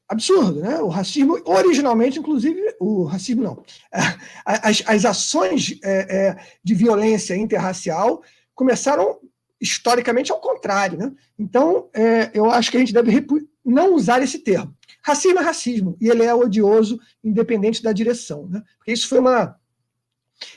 absurdo, 0.07 0.61
né? 0.61 0.79
O 0.81 0.87
racismo, 0.87 1.39
originalmente, 1.45 2.19
inclusive, 2.19 2.75
o 2.79 3.03
racismo 3.03 3.43
não. 3.43 3.63
As, 4.43 4.81
as 4.85 5.05
ações 5.05 5.77
é, 5.83 6.17
é, 6.17 6.37
de 6.63 6.73
violência 6.73 7.35
interracial 7.35 8.23
começaram 8.55 9.19
historicamente 9.61 10.31
ao 10.31 10.39
contrário, 10.39 10.97
né? 10.97 11.11
Então, 11.37 11.89
é, 11.93 12.31
eu 12.33 12.49
acho 12.49 12.71
que 12.71 12.77
a 12.77 12.79
gente 12.79 12.93
deve 12.93 13.25
não 13.63 13.93
usar 13.93 14.21
esse 14.23 14.39
termo. 14.39 14.73
Racismo 15.03 15.39
é 15.39 15.43
racismo, 15.43 15.97
e 16.01 16.09
ele 16.09 16.23
é 16.23 16.33
odioso, 16.33 16.99
independente 17.23 17.81
da 17.83 17.91
direção. 17.91 18.47
Né? 18.47 18.63
Porque 18.77 18.91
isso 18.91 19.07
foi 19.07 19.19
uma, 19.19 19.55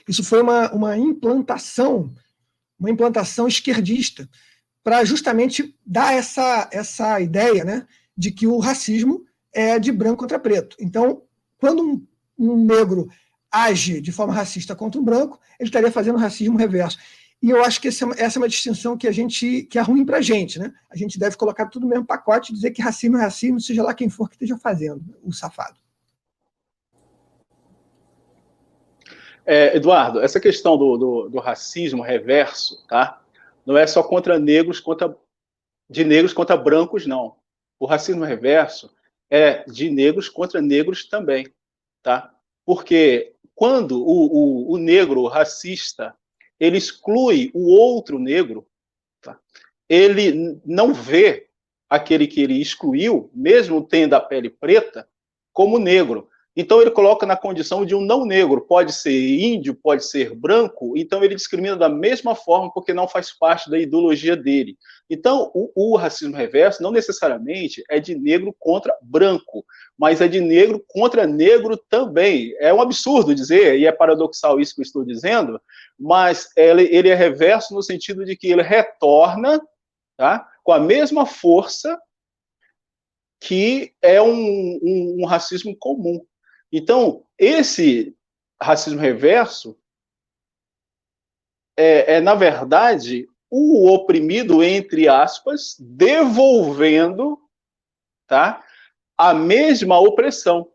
isso 0.08 0.24
foi 0.24 0.40
uma, 0.42 0.72
uma 0.72 0.96
implantação, 0.96 2.12
uma 2.82 2.90
implantação 2.90 3.46
esquerdista, 3.46 4.28
para 4.82 5.04
justamente 5.04 5.76
dar 5.86 6.12
essa, 6.14 6.68
essa 6.72 7.20
ideia 7.20 7.64
né, 7.64 7.86
de 8.16 8.32
que 8.32 8.46
o 8.46 8.58
racismo 8.58 9.24
é 9.52 9.78
de 9.78 9.92
branco 9.92 10.18
contra 10.18 10.38
preto. 10.38 10.76
Então, 10.80 11.22
quando 11.58 11.82
um, 11.82 12.06
um 12.36 12.64
negro 12.64 13.08
age 13.50 14.00
de 14.00 14.10
forma 14.10 14.32
racista 14.32 14.74
contra 14.74 15.00
um 15.00 15.04
branco, 15.04 15.38
ele 15.60 15.68
estaria 15.68 15.92
fazendo 15.92 16.18
racismo 16.18 16.58
reverso. 16.58 16.98
E 17.40 17.50
eu 17.50 17.62
acho 17.64 17.80
que 17.80 17.88
essa, 17.88 18.04
é 18.16 18.24
essa 18.24 18.38
é 18.38 18.40
uma 18.40 18.48
distinção 18.48 18.96
que 18.96 19.06
a 19.06 19.12
gente 19.12 19.62
que 19.64 19.78
é 19.78 19.82
ruim 19.82 20.04
para 20.04 20.18
a 20.18 20.22
gente, 20.22 20.58
né? 20.58 20.72
A 20.90 20.96
gente 20.96 21.18
deve 21.18 21.36
colocar 21.36 21.66
tudo 21.66 21.82
no 21.82 21.88
mesmo 21.88 22.04
pacote 22.04 22.50
e 22.52 22.54
dizer 22.54 22.70
que 22.70 22.82
racismo 22.82 23.16
é 23.16 23.20
racismo, 23.20 23.60
seja 23.60 23.82
lá 23.82 23.94
quem 23.94 24.08
for 24.08 24.28
que 24.28 24.36
esteja 24.36 24.56
fazendo 24.56 25.04
o 25.22 25.32
safado. 25.32 25.81
É, 29.44 29.76
Eduardo, 29.76 30.20
essa 30.20 30.38
questão 30.38 30.76
do, 30.76 30.96
do, 30.96 31.28
do, 31.28 31.38
racismo 31.40 32.02
reverso, 32.02 32.87
tá? 32.87 33.20
Não 33.66 33.76
é 33.76 33.87
só 33.87 34.02
contra 34.02 34.38
negros, 34.38 34.78
contra 34.78 35.16
de 35.90 36.05
negros 36.05 36.33
contra 36.33 36.57
brancos, 36.57 37.07
não. 37.07 37.37
O 37.78 37.87
racismo 37.87 38.24
reverso 38.24 38.94
é 39.28 39.64
de 39.64 39.90
negros 39.90 40.28
contra 40.28 40.61
negros 40.62 41.07
também, 41.09 41.52
tá? 42.02 42.33
Porque 42.64 43.35
quando 43.55 44.00
o, 44.00 44.26
o, 44.26 44.72
o 44.72 44.78
negro 44.78 45.26
racista 45.26 46.14
ele 46.59 46.78
exclui 46.78 47.50
o 47.52 47.72
outro 47.72 48.18
negro, 48.20 48.66
tá? 49.20 49.38
ele 49.88 50.61
não 50.64 50.94
vê 50.94 51.48
aquele 51.90 52.26
que 52.26 52.40
ele 52.40 52.61
excluiu, 52.61 53.31
mesmo 53.35 53.83
tendo 53.83 54.14
a 54.14 54.20
pele 54.20 54.48
preta, 54.48 55.09
como 55.52 55.78
negro. 55.78 56.28
Então 56.54 56.82
ele 56.82 56.90
coloca 56.90 57.24
na 57.24 57.34
condição 57.34 57.84
de 57.84 57.94
um 57.94 58.00
não 58.02 58.26
negro, 58.26 58.60
pode 58.60 58.92
ser 58.92 59.10
índio, 59.12 59.74
pode 59.74 60.04
ser 60.04 60.34
branco, 60.34 60.92
então 60.98 61.24
ele 61.24 61.34
discrimina 61.34 61.76
da 61.76 61.88
mesma 61.88 62.34
forma 62.34 62.70
porque 62.72 62.92
não 62.92 63.08
faz 63.08 63.32
parte 63.32 63.70
da 63.70 63.78
ideologia 63.78 64.36
dele. 64.36 64.76
Então 65.08 65.50
o, 65.54 65.72
o, 65.74 65.96
racismo 65.96 66.36
reverso 66.36 66.82
não 66.82 66.90
necessariamente 66.90 67.82
é 67.88 67.98
de 67.98 68.14
negro 68.14 68.54
contra 68.58 68.94
branco, 69.00 69.64
mas 69.98 70.20
é 70.20 70.28
de 70.28 70.40
negro 70.40 70.84
contra 70.88 71.26
negro 71.26 71.74
também. 71.88 72.54
É 72.58 72.72
um 72.72 72.82
absurdo 72.82 73.34
dizer, 73.34 73.78
e 73.78 73.86
é 73.86 73.92
paradoxal 73.92 74.60
isso 74.60 74.74
que 74.74 74.82
eu 74.82 74.86
estou 74.86 75.04
dizendo, 75.06 75.58
mas 75.98 76.50
ele, 76.54 76.82
ele 76.94 77.08
é 77.08 77.14
reverso 77.14 77.74
no 77.74 77.82
sentido 77.82 78.26
de 78.26 78.36
que 78.36 78.48
ele 78.48 78.62
retorna 78.62 79.58
tá, 80.18 80.46
com 80.62 80.72
a 80.72 80.78
mesma 80.78 81.24
força 81.24 81.98
que 83.40 83.92
é 84.02 84.20
um, 84.22 84.78
um, 84.82 85.16
um 85.20 85.26
racismo 85.26 85.74
comum. 85.78 86.24
Então, 86.72 87.24
esse 87.38 88.16
racismo 88.61 88.98
reverso 88.98 89.78
é, 91.76 92.14
é, 92.14 92.20
na 92.20 92.35
verdade, 92.35 93.28
o 93.50 93.90
oprimido, 93.92 94.62
entre 94.62 95.08
aspas, 95.08 95.76
devolvendo 95.78 97.38
tá, 98.26 98.64
a 99.18 99.35
mesma 99.35 99.98
opressão. 99.98 100.70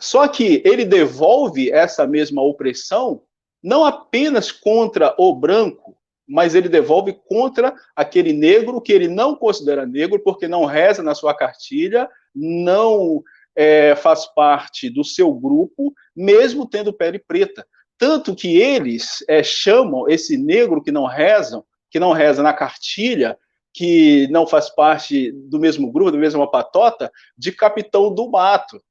Só 0.00 0.26
que 0.26 0.62
ele 0.64 0.84
devolve 0.84 1.70
essa 1.70 2.06
mesma 2.06 2.42
opressão 2.42 3.22
não 3.62 3.84
apenas 3.84 4.52
contra 4.52 5.14
o 5.16 5.34
branco, 5.34 5.96
mas 6.26 6.54
ele 6.54 6.68
devolve 6.68 7.14
contra 7.26 7.74
aquele 7.94 8.32
negro 8.32 8.80
que 8.80 8.92
ele 8.92 9.08
não 9.08 9.34
considera 9.34 9.86
negro 9.86 10.18
porque 10.18 10.46
não 10.48 10.64
reza 10.64 11.02
na 11.02 11.14
sua 11.14 11.34
cartilha, 11.34 12.08
não 12.34 13.22
é, 13.56 13.94
faz 13.94 14.26
parte 14.26 14.90
do 14.90 15.04
seu 15.04 15.32
grupo, 15.32 15.92
mesmo 16.14 16.66
tendo 16.66 16.92
pele 16.92 17.18
preta. 17.18 17.66
Tanto 17.96 18.34
que 18.34 18.56
eles 18.56 19.24
é, 19.28 19.42
chamam 19.42 20.08
esse 20.08 20.36
negro 20.36 20.82
que 20.82 20.90
não 20.90 21.06
rezam, 21.06 21.64
que 21.90 22.00
não 22.00 22.12
reza 22.12 22.42
na 22.42 22.52
cartilha, 22.52 23.38
que 23.72 24.28
não 24.28 24.46
faz 24.46 24.70
parte 24.70 25.32
do 25.32 25.58
mesmo 25.58 25.90
grupo, 25.90 26.12
da 26.12 26.18
mesma 26.18 26.48
patota, 26.50 27.10
de 27.36 27.52
capitão 27.52 28.12
do 28.12 28.28
mato. 28.28 28.82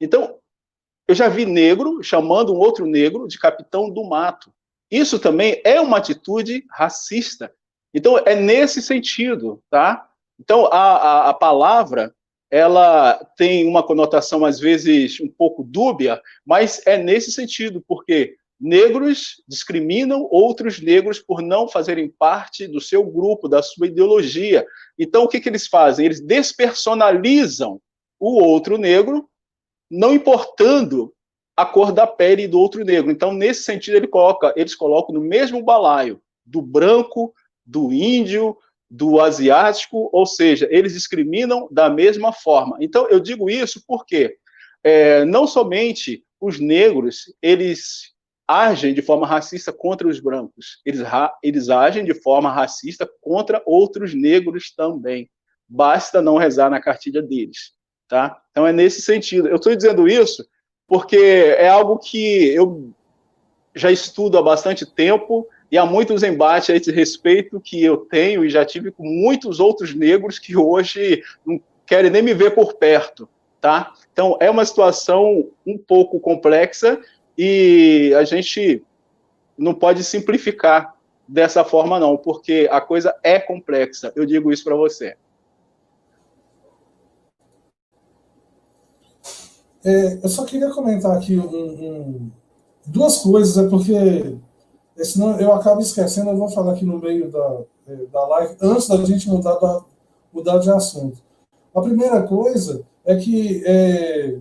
Então, 0.00 0.38
eu 1.06 1.14
já 1.14 1.28
vi 1.28 1.44
negro 1.44 2.02
chamando 2.02 2.54
um 2.54 2.58
outro 2.58 2.86
negro 2.86 3.28
de 3.28 3.38
capitão 3.38 3.90
do 3.90 4.04
mato. 4.04 4.52
Isso 4.90 5.18
também 5.18 5.60
é 5.64 5.80
uma 5.80 5.98
atitude 5.98 6.64
racista. 6.70 7.52
Então, 7.92 8.18
é 8.18 8.34
nesse 8.34 8.82
sentido, 8.82 9.62
tá? 9.70 10.08
Então, 10.38 10.66
a, 10.66 10.96
a, 10.96 11.30
a 11.30 11.34
palavra 11.34 12.14
ela 12.54 13.14
tem 13.36 13.66
uma 13.66 13.82
conotação 13.82 14.44
às 14.44 14.60
vezes 14.60 15.18
um 15.20 15.26
pouco 15.26 15.64
dúbia, 15.64 16.22
mas 16.46 16.80
é 16.86 16.96
nesse 16.96 17.32
sentido, 17.32 17.82
porque 17.84 18.36
negros 18.60 19.42
discriminam 19.48 20.28
outros 20.30 20.80
negros 20.80 21.18
por 21.18 21.42
não 21.42 21.66
fazerem 21.66 22.08
parte 22.08 22.68
do 22.68 22.80
seu 22.80 23.04
grupo, 23.04 23.48
da 23.48 23.60
sua 23.60 23.88
ideologia. 23.88 24.64
Então, 24.96 25.24
o 25.24 25.28
que, 25.28 25.40
que 25.40 25.48
eles 25.48 25.66
fazem? 25.66 26.06
Eles 26.06 26.20
despersonalizam 26.20 27.80
o 28.20 28.40
outro 28.40 28.78
negro, 28.78 29.28
não 29.90 30.14
importando 30.14 31.12
a 31.56 31.66
cor 31.66 31.90
da 31.90 32.06
pele 32.06 32.46
do 32.46 32.60
outro 32.60 32.84
negro. 32.84 33.10
Então, 33.10 33.34
nesse 33.34 33.64
sentido, 33.64 33.96
ele 33.96 34.06
coloca, 34.06 34.54
eles 34.54 34.76
colocam 34.76 35.12
no 35.12 35.20
mesmo 35.20 35.60
balaio 35.60 36.20
do 36.46 36.62
branco, 36.62 37.34
do 37.66 37.92
índio, 37.92 38.56
do 38.94 39.20
asiático, 39.20 40.08
ou 40.12 40.24
seja, 40.24 40.68
eles 40.70 40.92
discriminam 40.92 41.66
da 41.68 41.90
mesma 41.90 42.32
forma. 42.32 42.76
Então, 42.80 43.08
eu 43.08 43.18
digo 43.18 43.50
isso 43.50 43.82
porque 43.88 44.36
é, 44.84 45.24
não 45.24 45.48
somente 45.48 46.24
os 46.40 46.60
negros, 46.60 47.24
eles 47.42 48.14
agem 48.46 48.94
de 48.94 49.02
forma 49.02 49.26
racista 49.26 49.72
contra 49.72 50.06
os 50.06 50.20
brancos, 50.20 50.80
eles, 50.86 51.00
eles 51.42 51.70
agem 51.70 52.04
de 52.04 52.14
forma 52.14 52.52
racista 52.52 53.08
contra 53.20 53.60
outros 53.66 54.14
negros 54.14 54.72
também. 54.72 55.28
Basta 55.68 56.22
não 56.22 56.36
rezar 56.36 56.70
na 56.70 56.80
cartilha 56.80 57.20
deles, 57.20 57.72
tá? 58.06 58.40
Então, 58.52 58.64
é 58.64 58.72
nesse 58.72 59.02
sentido. 59.02 59.48
Eu 59.48 59.56
estou 59.56 59.74
dizendo 59.74 60.06
isso 60.06 60.46
porque 60.86 61.16
é 61.16 61.66
algo 61.68 61.98
que 61.98 62.46
eu 62.54 62.94
já 63.74 63.90
estudo 63.90 64.38
há 64.38 64.42
bastante 64.42 64.86
tempo, 64.86 65.48
e 65.70 65.78
há 65.78 65.84
muitos 65.84 66.22
embates 66.22 66.70
a 66.70 66.76
esse 66.76 66.92
respeito 66.92 67.60
que 67.60 67.82
eu 67.82 67.96
tenho 67.96 68.44
e 68.44 68.50
já 68.50 68.64
tive 68.64 68.90
com 68.90 69.04
muitos 69.04 69.60
outros 69.60 69.94
negros 69.94 70.38
que 70.38 70.56
hoje 70.56 71.22
não 71.44 71.60
querem 71.86 72.10
nem 72.10 72.22
me 72.22 72.34
ver 72.34 72.54
por 72.54 72.74
perto, 72.74 73.28
tá? 73.60 73.92
Então, 74.12 74.36
é 74.40 74.50
uma 74.50 74.64
situação 74.64 75.50
um 75.66 75.76
pouco 75.76 76.20
complexa 76.20 77.00
e 77.36 78.12
a 78.16 78.24
gente 78.24 78.82
não 79.56 79.74
pode 79.74 80.04
simplificar 80.04 80.94
dessa 81.26 81.64
forma, 81.64 81.98
não, 81.98 82.16
porque 82.16 82.68
a 82.70 82.80
coisa 82.80 83.14
é 83.22 83.38
complexa. 83.38 84.12
Eu 84.14 84.26
digo 84.26 84.52
isso 84.52 84.64
para 84.64 84.76
você. 84.76 85.16
É, 89.84 90.18
eu 90.22 90.28
só 90.28 90.44
queria 90.44 90.70
comentar 90.70 91.16
aqui 91.16 91.36
um, 91.36 91.44
um, 91.44 92.30
duas 92.86 93.18
coisas, 93.18 93.58
é 93.58 93.68
porque 93.68 94.36
senão 95.02 95.40
eu 95.40 95.52
acabo 95.52 95.80
esquecendo, 95.80 96.30
eu 96.30 96.36
vou 96.36 96.48
falar 96.48 96.72
aqui 96.72 96.84
no 96.84 96.98
meio 96.98 97.30
da, 97.30 97.60
é, 97.88 97.96
da 98.12 98.26
live, 98.28 98.56
antes 98.60 98.86
da 98.86 98.96
gente 99.04 99.28
mudar, 99.28 99.54
da, 99.54 99.82
mudar 100.32 100.58
de 100.58 100.70
assunto. 100.70 101.18
A 101.74 101.80
primeira 101.80 102.22
coisa 102.22 102.84
é 103.04 103.16
que. 103.16 103.62
É... 103.66 104.38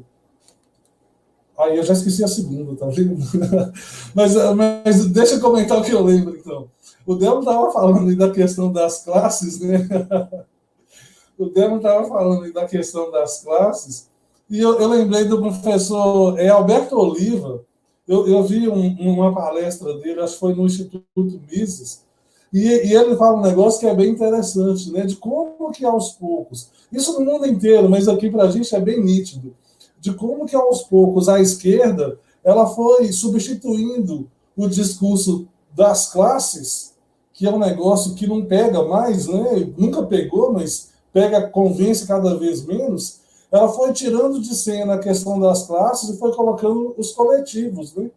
Aí 1.57 1.77
eu 1.77 1.83
já 1.83 1.93
esqueci 1.93 2.23
a 2.23 2.27
segunda, 2.27 2.75
tá 2.75 2.87
vendo? 2.87 3.17
mas, 4.13 4.33
mas 4.55 5.05
deixa 5.07 5.35
eu 5.35 5.41
comentar 5.41 5.79
o 5.79 5.83
que 5.83 5.91
eu 5.91 6.03
lembro, 6.03 6.35
então. 6.35 6.67
O 7.05 7.15
Delmo 7.15 7.39
estava 7.39 7.71
falando 7.71 8.15
da 8.15 8.31
questão 8.31 8.71
das 8.71 9.03
classes, 9.03 9.59
né? 9.59 9.87
o 11.37 11.49
Delmo 11.49 11.77
estava 11.77 12.07
falando 12.07 12.51
da 12.53 12.65
questão 12.65 13.11
das 13.11 13.43
classes, 13.43 14.09
e 14.49 14.59
eu, 14.59 14.79
eu 14.79 14.87
lembrei 14.87 15.25
do 15.25 15.39
professor 15.39 16.39
é, 16.39 16.49
Alberto 16.49 16.97
Oliva, 16.97 17.63
eu, 18.07 18.27
eu 18.27 18.43
vi 18.43 18.67
um, 18.67 19.13
uma 19.13 19.33
palestra 19.33 19.97
dele, 19.99 20.19
acho 20.21 20.33
que 20.33 20.39
foi 20.39 20.53
no 20.53 20.65
Instituto 20.65 21.41
Mises, 21.49 22.03
e, 22.51 22.59
e, 22.59 22.93
ele 22.95 23.15
fala 23.15 23.39
um 23.39 23.41
negócio 23.41 23.79
que 23.79 23.87
é 23.87 23.95
bem 23.95 24.11
interessante, 24.11 24.91
né? 24.91 25.07
De 25.07 25.15
como 25.15 25.71
que 25.71 25.83
aos 25.83 26.11
poucos, 26.11 26.69
isso 26.91 27.19
no 27.19 27.25
mundo 27.25 27.47
inteiro, 27.47 27.89
mas 27.89 28.07
aqui 28.07 28.29
para 28.29 28.43
a 28.43 28.51
gente 28.51 28.75
é 28.75 28.79
bem 28.79 29.03
nítido, 29.03 29.55
de 29.99 30.13
como 30.13 30.45
que 30.45 30.55
aos 30.55 30.83
poucos 30.83 31.27
a 31.27 31.41
esquerda 31.41 32.19
ela 32.43 32.67
foi 32.67 33.11
substituindo 33.11 34.29
o 34.55 34.67
discurso 34.67 35.47
das 35.73 36.11
classes, 36.11 36.93
que 37.33 37.47
é 37.47 37.51
um 37.51 37.57
negócio 37.57 38.13
que 38.13 38.27
não 38.27 38.45
pega 38.45 38.83
mais, 38.83 39.27
né? 39.27 39.73
Nunca 39.75 40.03
pegou, 40.03 40.53
mas 40.53 40.89
pega, 41.11 41.49
convence 41.49 42.05
cada 42.05 42.37
vez 42.37 42.63
menos 42.63 43.22
ela 43.53 43.69
foi 43.69 43.93
tirando 43.93 44.41
de 44.41 44.55
cena 44.55 44.95
a 44.95 44.99
questão 44.99 45.39
das 45.39 45.67
classes 45.67 46.09
e 46.09 46.17
foi 46.17 46.33
colocando 46.33 46.95
os 46.97 47.11
coletivos. 47.11 47.93
Né? 47.93 48.09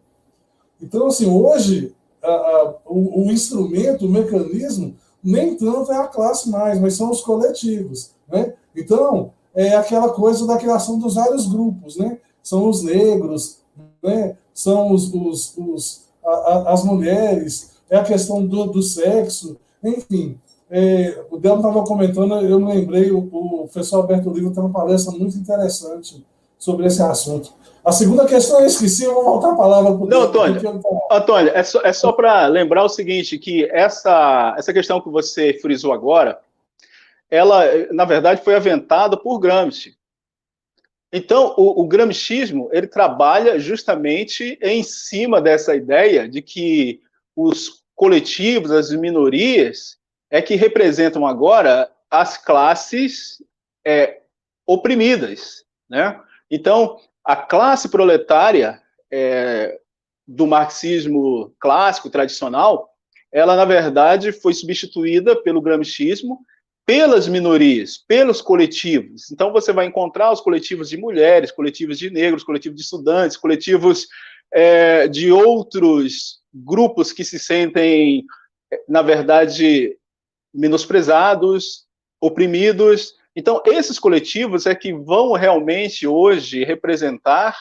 Então, 0.81 1.05
assim, 1.05 1.29
hoje, 1.29 1.95
a, 2.23 2.27
a, 2.27 2.73
o, 2.87 3.27
o, 3.27 3.31
instrumento, 3.31 4.07
o 4.07 4.09
mecanismo, 4.09 4.95
nem 5.23 5.55
tanto 5.55 5.91
é 5.91 5.97
a 5.97 6.07
classe 6.07 6.49
mais, 6.49 6.81
mas 6.81 6.95
são 6.95 7.11
os 7.11 7.21
coletivos. 7.21 8.09
Né? 8.27 8.55
Então, 8.75 9.31
é 9.53 9.75
aquela 9.75 10.09
coisa 10.09 10.47
da 10.47 10.57
criação 10.57 10.97
dos 10.97 11.13
vários 11.13 11.45
grupos, 11.45 11.97
né? 11.97 12.19
São 12.41 12.67
os 12.67 12.81
negros, 12.81 13.59
né? 14.01 14.35
são 14.53 14.91
os, 14.91 15.13
os, 15.13 15.55
os 15.55 16.05
a, 16.25 16.73
as 16.73 16.83
mulheres, 16.83 17.71
é 17.89 17.97
a 17.97 18.03
questão 18.03 18.43
do, 18.43 18.65
do 18.65 18.81
sexo, 18.81 19.55
enfim. 19.83 20.39
É, 20.69 21.23
o 21.31 21.37
Delmo 21.37 21.61
estava 21.61 21.85
comentando, 21.85 22.35
eu 22.41 22.59
me 22.59 22.73
lembrei, 22.73 23.09
o, 23.11 23.19
o 23.19 23.67
professor 23.71 23.97
Alberto 23.97 24.29
Oliva 24.29 24.51
tem 24.51 24.61
uma 24.61 24.71
palestra 24.71 25.13
muito 25.17 25.37
interessante 25.37 26.25
sobre 26.57 26.85
esse 26.85 27.01
assunto. 27.01 27.53
A 27.85 27.91
segunda 27.93 28.25
questão 28.25 28.59
eu 28.59 28.65
esqueci, 28.65 29.05
eu 29.05 29.13
vou 29.13 29.23
voltar 29.23 29.51
a 29.53 29.55
palavra 29.55 29.93
para 29.93 30.03
o 30.03 30.07
Não, 30.09 30.23
Antônio, 30.23 30.83
Antônio, 31.09 31.51
é 31.53 31.63
só, 31.63 31.81
é 31.81 31.93
só 31.93 32.11
para 32.11 32.47
lembrar 32.47 32.83
o 32.83 32.89
seguinte, 32.89 33.37
que 33.37 33.63
essa, 33.71 34.55
essa 34.57 34.73
questão 34.73 34.99
que 34.99 35.09
você 35.09 35.53
frisou 35.53 35.93
agora, 35.93 36.37
ela, 37.31 37.63
na 37.93 38.03
verdade, 38.03 38.41
foi 38.43 38.55
aventada 38.55 39.15
por 39.15 39.39
Gramsci. 39.39 39.95
Então, 41.11 41.53
o, 41.57 41.81
o 41.81 41.87
gramscismo, 41.87 42.69
ele 42.71 42.87
trabalha 42.87 43.57
justamente 43.59 44.59
em 44.61 44.83
cima 44.83 45.41
dessa 45.41 45.75
ideia 45.75 46.27
de 46.27 46.41
que 46.41 46.99
os 47.35 47.83
coletivos, 47.95 48.71
as 48.71 48.91
minorias, 48.91 49.96
é 50.29 50.41
que 50.41 50.55
representam 50.55 51.25
agora 51.25 51.89
as 52.09 52.37
classes 52.37 53.41
é, 53.85 54.21
oprimidas, 54.65 55.63
né? 55.89 56.19
Então, 56.49 56.97
a 57.23 57.35
classe 57.35 57.89
proletária 57.89 58.81
é, 59.11 59.79
do 60.27 60.47
marxismo 60.47 61.53
clássico, 61.59 62.09
tradicional, 62.09 62.89
ela, 63.31 63.55
na 63.55 63.65
verdade, 63.65 64.31
foi 64.31 64.53
substituída 64.53 65.35
pelo 65.35 65.61
gramscismo 65.61 66.39
pelas 66.87 67.27
minorias, 67.27 67.97
pelos 67.97 68.41
coletivos. 68.41 69.29
Então, 69.29 69.51
você 69.51 69.73
vai 69.73 69.85
encontrar 69.85 70.31
os 70.31 70.39
coletivos 70.39 70.89
de 70.89 70.95
mulheres, 70.95 71.51
coletivos 71.51 71.99
de 71.99 72.09
negros, 72.09 72.45
coletivos 72.45 72.77
de 72.77 72.83
estudantes, 72.83 73.35
coletivos 73.35 74.07
é, 74.53 75.05
de 75.09 75.29
outros 75.29 76.39
grupos 76.53 77.11
que 77.11 77.25
se 77.25 77.37
sentem, 77.37 78.23
na 78.87 79.01
verdade, 79.01 79.97
menosprezados, 80.57 81.85
oprimidos. 82.19 83.13
Então, 83.35 83.61
esses 83.65 83.99
coletivos 83.99 84.65
é 84.65 84.73
que 84.73 84.91
vão 84.91 85.33
realmente 85.33 86.07
hoje 86.07 86.63
representar 86.63 87.55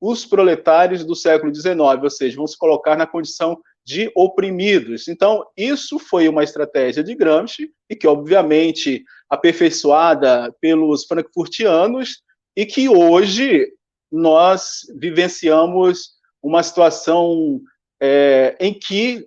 os 0.00 0.24
proletários 0.24 1.04
do 1.04 1.16
século 1.16 1.52
XIX, 1.52 1.78
ou 2.02 2.10
seja, 2.10 2.36
vão 2.36 2.46
se 2.46 2.56
colocar 2.56 2.96
na 2.96 3.06
condição 3.06 3.58
de 3.84 4.10
oprimidos. 4.14 5.08
Então, 5.08 5.44
isso 5.56 5.98
foi 5.98 6.28
uma 6.28 6.44
estratégia 6.44 7.02
de 7.02 7.14
Gramsci, 7.14 7.70
e 7.88 7.96
que, 7.96 8.06
obviamente, 8.06 9.04
aperfeiçoada 9.28 10.54
pelos 10.60 11.04
frankfurtianos, 11.04 12.22
e 12.54 12.64
que 12.64 12.88
hoje 12.88 13.72
nós 14.10 14.82
vivenciamos 14.98 16.10
uma 16.42 16.62
situação 16.62 17.60
é, 18.00 18.56
em 18.60 18.72
que 18.72 19.26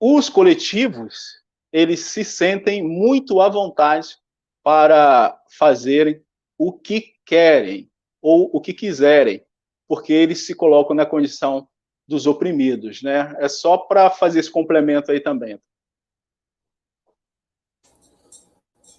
os 0.00 0.28
coletivos 0.28 1.37
eles 1.72 2.00
se 2.00 2.24
sentem 2.24 2.82
muito 2.82 3.40
à 3.40 3.48
vontade 3.48 4.16
para 4.62 5.38
fazerem 5.50 6.22
o 6.58 6.72
que 6.72 7.12
querem 7.24 7.90
ou 8.20 8.50
o 8.52 8.60
que 8.60 8.74
quiserem, 8.74 9.44
porque 9.86 10.12
eles 10.12 10.44
se 10.46 10.54
colocam 10.54 10.94
na 10.94 11.06
condição 11.06 11.68
dos 12.06 12.26
oprimidos, 12.26 13.02
né? 13.02 13.34
É 13.38 13.48
só 13.48 13.76
para 13.76 14.10
fazer 14.10 14.40
esse 14.40 14.50
complemento 14.50 15.12
aí 15.12 15.20
também. 15.20 15.60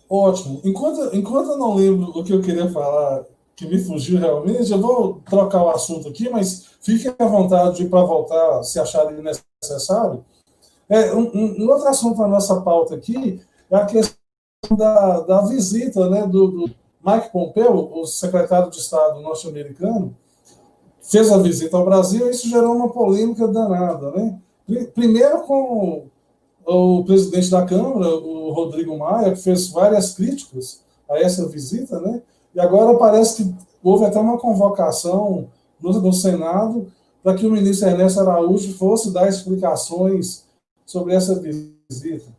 Ótimo. 0.10 0.62
Enquanto, 0.64 1.16
enquanto 1.16 1.50
eu 1.52 1.58
não 1.58 1.76
lembro 1.76 2.10
o 2.10 2.24
que 2.24 2.34
eu 2.34 2.42
queria 2.42 2.70
falar, 2.70 3.26
que 3.56 3.68
me 3.68 3.78
fugiu 3.78 4.18
realmente, 4.18 4.72
eu 4.72 4.80
vou 4.80 5.22
trocar 5.30 5.62
o 5.62 5.70
assunto 5.70 6.08
aqui, 6.08 6.30
mas 6.30 6.70
fiquem 6.82 7.14
à 7.20 7.26
vontade 7.26 7.86
para 7.86 8.04
voltar 8.04 8.64
se 8.64 8.80
acharem 8.80 9.22
necessário. 9.22 10.24
É, 10.90 11.14
um, 11.14 11.30
um, 11.34 11.70
outro 11.70 11.88
assunto 11.88 12.18
da 12.18 12.28
nossa 12.28 12.60
pauta 12.62 12.96
aqui 12.96 13.40
é 13.70 13.76
a 13.76 13.86
questão 13.86 14.18
da, 14.76 15.20
da 15.22 15.42
visita 15.42 16.10
né, 16.10 16.26
do, 16.26 16.48
do 16.48 16.76
Mike 17.06 17.32
Pompeo, 17.32 17.92
o 17.94 18.06
secretário 18.08 18.72
de 18.72 18.78
Estado 18.78 19.22
norte-americano, 19.22 20.16
fez 21.02 21.32
a 21.32 21.38
visita 21.38 21.78
ao 21.78 21.86
Brasil 21.86 22.28
e 22.28 22.32
isso 22.32 22.50
gerou 22.50 22.76
uma 22.76 22.90
polêmica 22.90 23.48
danada. 23.48 24.12
Né? 24.12 24.40
Primeiro 24.96 25.42
com 25.44 26.08
o 26.66 27.04
presidente 27.04 27.52
da 27.52 27.66
Câmara, 27.66 28.10
o 28.16 28.52
Rodrigo 28.52 28.98
Maia, 28.98 29.32
que 29.32 29.42
fez 29.42 29.70
várias 29.70 30.14
críticas 30.14 30.82
a 31.10 31.20
essa 31.20 31.48
visita, 31.48 32.00
né? 32.00 32.22
e 32.54 32.60
agora 32.60 32.98
parece 32.98 33.44
que 33.44 33.56
houve 33.84 34.06
até 34.06 34.20
uma 34.20 34.40
convocação 34.40 35.48
no, 35.80 36.02
no 36.02 36.14
Senado 36.14 36.92
para 37.24 37.36
que 37.36 37.46
o 37.46 37.52
ministro 37.52 37.88
Ernesto 37.88 38.20
Araújo 38.20 38.74
fosse 38.74 39.12
dar 39.12 39.28
explicações 39.28 40.49
sobre 40.90 41.14
essa 41.14 41.40
visita. 41.40 42.36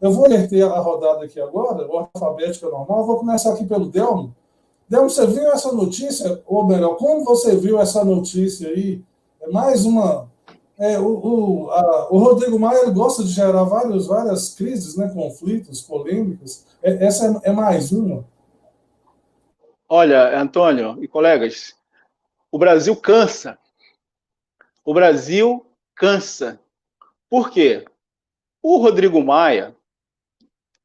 Eu 0.00 0.10
vou 0.10 0.26
inverter 0.26 0.64
a 0.64 0.78
rodada 0.78 1.22
aqui 1.22 1.38
agora, 1.38 1.86
o 1.86 1.98
alfabética 1.98 2.66
normal. 2.70 3.04
Vou 3.04 3.18
começar 3.18 3.52
aqui 3.52 3.66
pelo 3.66 3.90
Delmo. 3.90 4.34
Delmo, 4.88 5.10
você 5.10 5.26
viu 5.26 5.52
essa 5.52 5.70
notícia? 5.70 6.42
Ou 6.46 6.66
melhor, 6.66 6.96
como 6.96 7.22
você 7.24 7.54
viu 7.54 7.78
essa 7.78 8.02
notícia 8.02 8.70
aí? 8.70 9.02
É 9.38 9.50
mais 9.50 9.84
uma. 9.84 10.30
É, 10.78 10.98
o, 10.98 11.06
o, 11.06 11.70
a, 11.70 12.08
o 12.10 12.18
Rodrigo 12.18 12.58
Maia 12.58 12.80
ele 12.80 12.90
gosta 12.90 13.22
de 13.22 13.28
gerar 13.28 13.64
vários, 13.64 14.06
várias 14.06 14.54
crises, 14.54 14.96
né, 14.96 15.10
conflitos, 15.10 15.82
polêmicas. 15.82 16.64
É, 16.82 17.04
essa 17.04 17.38
é, 17.44 17.50
é 17.50 17.52
mais 17.52 17.92
uma. 17.92 18.24
Olha, 19.86 20.40
Antônio 20.40 20.96
e 21.04 21.06
colegas, 21.06 21.74
o 22.50 22.58
Brasil 22.58 22.96
cansa. 22.96 23.58
O 24.82 24.94
Brasil 24.94 25.66
cansa 25.94 26.58
por 27.28 27.50
quê? 27.50 27.84
O 28.62 28.78
Rodrigo 28.78 29.22
Maia, 29.22 29.74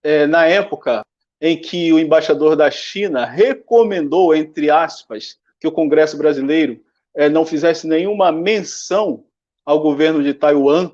é, 0.03 0.25
na 0.27 0.45
época 0.45 1.05
em 1.41 1.59
que 1.59 1.93
o 1.93 1.99
embaixador 1.99 2.55
da 2.55 2.69
China 2.69 3.25
recomendou, 3.25 4.35
entre 4.35 4.69
aspas, 4.69 5.39
que 5.59 5.67
o 5.67 5.71
Congresso 5.71 6.17
brasileiro 6.17 6.83
é, 7.15 7.29
não 7.29 7.45
fizesse 7.45 7.87
nenhuma 7.87 8.31
menção 8.31 9.25
ao 9.65 9.79
governo 9.81 10.23
de 10.23 10.33
Taiwan, 10.33 10.91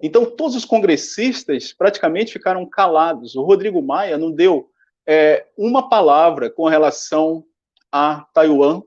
então 0.00 0.24
todos 0.24 0.54
os 0.54 0.64
congressistas 0.64 1.72
praticamente 1.72 2.32
ficaram 2.32 2.64
calados. 2.64 3.34
O 3.34 3.42
Rodrigo 3.42 3.82
Maia 3.82 4.16
não 4.16 4.30
deu 4.30 4.70
é, 5.06 5.46
uma 5.56 5.88
palavra 5.88 6.48
com 6.48 6.68
relação 6.68 7.44
a 7.90 8.26
Taiwan, 8.32 8.82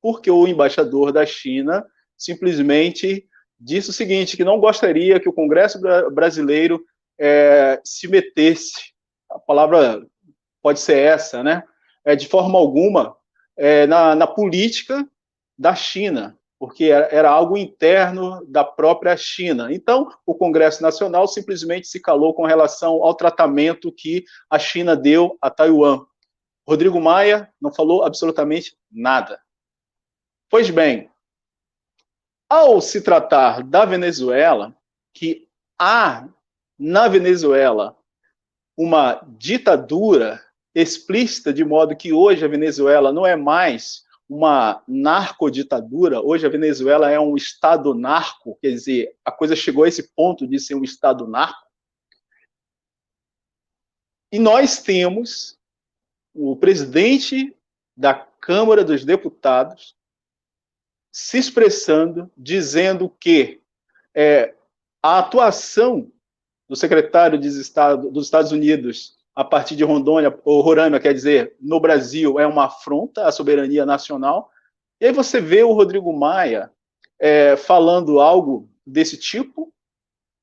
porque 0.00 0.30
o 0.30 0.46
embaixador 0.46 1.12
da 1.12 1.26
China 1.26 1.84
simplesmente 2.16 3.26
disse 3.62 3.90
o 3.90 3.92
seguinte, 3.92 4.36
que 4.36 4.44
não 4.44 4.58
gostaria 4.58 5.20
que 5.20 5.28
o 5.28 5.32
Congresso 5.32 5.80
brasileiro 6.10 6.84
é, 7.18 7.80
se 7.84 8.08
metesse, 8.08 8.92
a 9.30 9.38
palavra 9.38 10.04
pode 10.60 10.80
ser 10.80 10.98
essa, 10.98 11.42
né, 11.42 11.62
é, 12.04 12.16
de 12.16 12.26
forma 12.26 12.58
alguma, 12.58 13.16
é, 13.56 13.86
na, 13.86 14.14
na, 14.14 14.26
política 14.26 15.06
da 15.56 15.74
China, 15.74 16.36
porque 16.58 16.84
era, 16.86 17.06
era, 17.06 17.30
algo 17.30 17.56
interno 17.56 18.44
da 18.46 18.64
própria 18.64 19.16
China. 19.16 19.72
Então, 19.72 20.08
o 20.26 20.34
Congresso 20.34 20.82
Nacional 20.82 21.28
simplesmente 21.28 21.86
se 21.86 22.00
calou 22.00 22.34
com 22.34 22.44
relação 22.44 23.02
ao 23.02 23.14
tratamento 23.14 23.92
que 23.92 24.24
a 24.50 24.58
China 24.58 24.96
deu 24.96 25.36
a 25.40 25.50
Taiwan. 25.50 26.04
Rodrigo 26.66 27.00
Maia 27.00 27.52
não 27.60 27.72
falou 27.72 28.04
absolutamente 28.04 28.76
nada. 28.90 29.40
Pois 30.48 30.70
bem, 30.70 31.11
ao 32.52 32.82
se 32.82 33.00
tratar 33.00 33.62
da 33.62 33.86
Venezuela, 33.86 34.76
que 35.14 35.48
há 35.80 36.28
na 36.78 37.08
Venezuela 37.08 37.96
uma 38.76 39.26
ditadura 39.38 40.38
explícita, 40.74 41.50
de 41.50 41.64
modo 41.64 41.96
que 41.96 42.12
hoje 42.12 42.44
a 42.44 42.48
Venezuela 42.48 43.10
não 43.10 43.24
é 43.24 43.36
mais 43.36 44.04
uma 44.28 44.84
narcoditadura, 44.86 46.20
hoje 46.20 46.44
a 46.44 46.50
Venezuela 46.50 47.10
é 47.10 47.18
um 47.18 47.36
Estado 47.36 47.94
narco, 47.94 48.58
quer 48.60 48.68
dizer, 48.68 49.16
a 49.24 49.32
coisa 49.32 49.56
chegou 49.56 49.84
a 49.84 49.88
esse 49.88 50.14
ponto 50.14 50.46
de 50.46 50.60
ser 50.60 50.74
um 50.74 50.84
Estado 50.84 51.26
narco. 51.26 51.66
E 54.30 54.38
nós 54.38 54.82
temos 54.82 55.58
o 56.34 56.54
presidente 56.54 57.56
da 57.96 58.12
Câmara 58.12 58.84
dos 58.84 59.06
Deputados 59.06 59.96
se 61.12 61.38
expressando, 61.38 62.30
dizendo 62.36 63.08
que 63.20 63.60
é, 64.14 64.54
a 65.02 65.18
atuação 65.18 66.10
do 66.68 66.74
secretário 66.74 67.38
de 67.38 67.48
Estado 67.48 68.10
dos 68.10 68.24
Estados 68.24 68.50
Unidos 68.50 69.18
a 69.34 69.44
partir 69.44 69.76
de 69.76 69.84
Rondônia, 69.84 70.36
ou 70.44 70.60
Roraima, 70.60 71.00
quer 71.00 71.14
dizer, 71.14 71.56
no 71.60 71.80
Brasil, 71.80 72.38
é 72.38 72.46
uma 72.46 72.66
afronta 72.66 73.26
à 73.26 73.32
soberania 73.32 73.86
nacional. 73.86 74.50
E 75.00 75.06
aí 75.06 75.12
você 75.12 75.40
vê 75.40 75.62
o 75.62 75.72
Rodrigo 75.72 76.12
Maia 76.12 76.70
é, 77.18 77.56
falando 77.56 78.20
algo 78.20 78.68
desse 78.86 79.16
tipo 79.16 79.72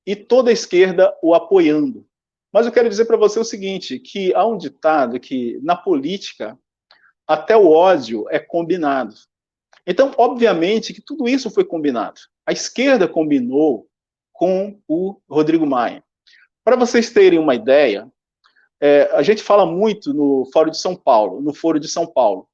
e 0.05 0.15
toda 0.15 0.49
a 0.49 0.53
esquerda 0.53 1.15
o 1.21 1.35
apoiando. 1.35 2.05
Mas 2.51 2.65
eu 2.65 2.71
quero 2.71 2.89
dizer 2.89 3.05
para 3.05 3.17
você 3.17 3.39
o 3.39 3.43
seguinte, 3.43 3.99
que 3.99 4.33
há 4.33 4.43
um 4.45 4.57
ditado 4.57 5.19
que 5.19 5.59
na 5.61 5.75
política 5.75 6.57
até 7.27 7.55
o 7.55 7.69
ódio 7.69 8.25
é 8.31 8.39
combinado. 8.39 9.13
Então, 9.89 10.13
obviamente 10.19 10.93
que 10.93 11.01
tudo 11.01 11.27
isso 11.27 11.49
foi 11.49 11.65
combinado. 11.65 12.21
A 12.45 12.51
esquerda 12.51 13.07
combinou 13.07 13.89
com 14.31 14.79
o 14.87 15.19
Rodrigo 15.27 15.65
Maia. 15.65 16.03
Para 16.63 16.75
vocês 16.75 17.09
terem 17.09 17.39
uma 17.39 17.55
ideia, 17.55 18.07
é, 18.79 19.09
a 19.11 19.23
gente 19.23 19.41
fala 19.41 19.65
muito 19.65 20.13
no 20.13 20.47
Fórum 20.53 20.69
de 20.69 20.77
São 20.77 20.95
Paulo, 20.95 21.41
no 21.41 21.55
Foro 21.55 21.79
de 21.79 21.87
São 21.87 22.05
Paulo. 22.05 22.47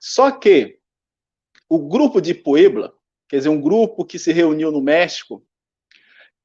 Só 0.00 0.30
que 0.30 0.78
o 1.68 1.80
grupo 1.80 2.20
de 2.20 2.32
Puebla, 2.32 2.94
quer 3.28 3.38
dizer, 3.38 3.48
um 3.48 3.60
grupo 3.60 4.04
que 4.04 4.16
se 4.16 4.32
reuniu 4.32 4.70
no 4.70 4.80
México, 4.80 5.44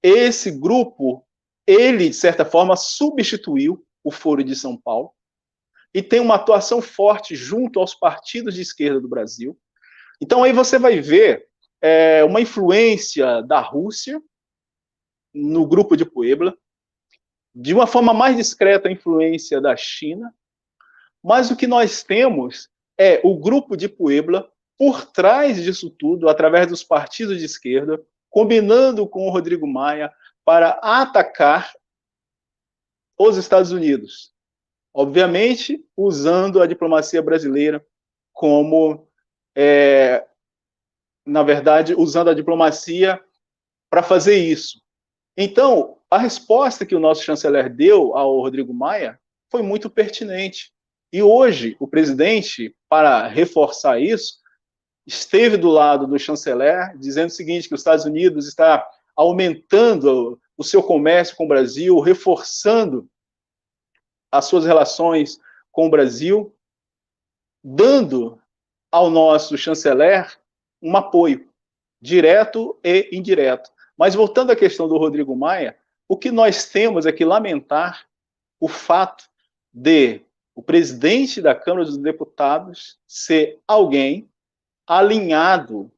esse 0.01 0.49
grupo, 0.49 1.23
ele, 1.67 2.09
de 2.09 2.15
certa 2.15 2.43
forma, 2.43 2.75
substituiu 2.75 3.85
o 4.03 4.09
Foro 4.09 4.43
de 4.43 4.55
São 4.55 4.75
Paulo 4.75 5.13
e 5.93 6.01
tem 6.01 6.19
uma 6.19 6.33
atuação 6.33 6.81
forte 6.81 7.35
junto 7.35 7.79
aos 7.79 7.93
partidos 7.93 8.55
de 8.55 8.61
esquerda 8.61 8.99
do 8.99 9.07
Brasil. 9.07 9.55
Então, 10.21 10.43
aí 10.43 10.53
você 10.53 10.77
vai 10.77 10.99
ver 10.99 11.47
é, 11.81 12.23
uma 12.23 12.39
influência 12.39 13.41
da 13.41 13.59
Rússia 13.59 14.21
no 15.33 15.65
grupo 15.65 15.97
de 15.97 16.05
Puebla, 16.05 16.55
de 17.53 17.73
uma 17.73 17.87
forma 17.87 18.13
mais 18.13 18.37
discreta, 18.37 18.87
a 18.87 18.91
influência 18.91 19.59
da 19.59 19.75
China, 19.75 20.33
mas 21.23 21.51
o 21.51 21.55
que 21.55 21.67
nós 21.67 22.03
temos 22.03 22.69
é 22.97 23.19
o 23.23 23.37
grupo 23.37 23.75
de 23.75 23.89
Puebla 23.89 24.49
por 24.77 25.05
trás 25.05 25.61
disso 25.61 25.89
tudo, 25.89 26.27
através 26.29 26.67
dos 26.67 26.83
partidos 26.83 27.39
de 27.39 27.45
esquerda, 27.45 28.01
combinando 28.29 29.07
com 29.07 29.27
o 29.27 29.29
Rodrigo 29.29 29.67
Maia 29.67 30.11
para 30.43 30.79
atacar 30.81 31.71
os 33.17 33.37
Estados 33.37 33.71
Unidos. 33.71 34.33
Obviamente, 34.93 35.85
usando 35.95 36.61
a 36.61 36.65
diplomacia 36.65 37.21
brasileira 37.21 37.85
como, 38.33 39.07
é, 39.55 40.25
na 41.25 41.43
verdade, 41.43 41.93
usando 41.95 42.29
a 42.29 42.33
diplomacia 42.33 43.21
para 43.89 44.01
fazer 44.01 44.35
isso. 44.35 44.81
Então, 45.37 45.97
a 46.09 46.17
resposta 46.17 46.85
que 46.85 46.95
o 46.95 46.99
nosso 46.99 47.23
chanceler 47.23 47.73
deu 47.73 48.15
ao 48.15 48.39
Rodrigo 48.39 48.73
Maia 48.73 49.19
foi 49.49 49.61
muito 49.61 49.89
pertinente. 49.89 50.71
E 51.11 51.21
hoje, 51.21 51.75
o 51.79 51.87
presidente, 51.87 52.75
para 52.89 53.27
reforçar 53.27 53.99
isso, 53.99 54.39
esteve 55.05 55.57
do 55.57 55.69
lado 55.69 56.07
do 56.07 56.17
chanceler, 56.17 56.97
dizendo 56.97 57.29
o 57.29 57.33
seguinte: 57.33 57.67
que 57.67 57.75
os 57.75 57.81
Estados 57.81 58.05
Unidos 58.05 58.47
está 58.47 58.87
aumentando 59.15 60.39
o 60.57 60.63
seu 60.63 60.81
comércio 60.81 61.35
com 61.35 61.45
o 61.45 61.47
Brasil, 61.47 61.99
reforçando 61.99 63.09
as 64.31 64.45
suas 64.45 64.65
relações 64.65 65.37
com 65.71 65.87
o 65.87 65.89
Brasil, 65.89 66.55
dando 67.63 68.40
ao 68.91 69.09
nosso 69.09 69.57
chanceler 69.57 70.37
um 70.81 70.95
apoio 70.97 71.47
direto 72.01 72.77
e 72.83 73.09
indireto. 73.11 73.71
Mas 73.97 74.15
voltando 74.15 74.51
à 74.51 74.55
questão 74.55 74.87
do 74.87 74.97
Rodrigo 74.97 75.35
Maia, 75.35 75.77
o 76.07 76.17
que 76.17 76.31
nós 76.31 76.65
temos 76.67 77.05
é 77.05 77.11
que 77.11 77.23
lamentar 77.23 78.05
o 78.59 78.67
fato 78.67 79.23
de 79.73 80.21
o 80.53 80.61
presidente 80.61 81.41
da 81.41 81.55
Câmara 81.55 81.85
dos 81.85 81.97
Deputados 81.97 82.99
ser 83.07 83.59
alguém 83.67 84.29
alinhado 84.85 85.91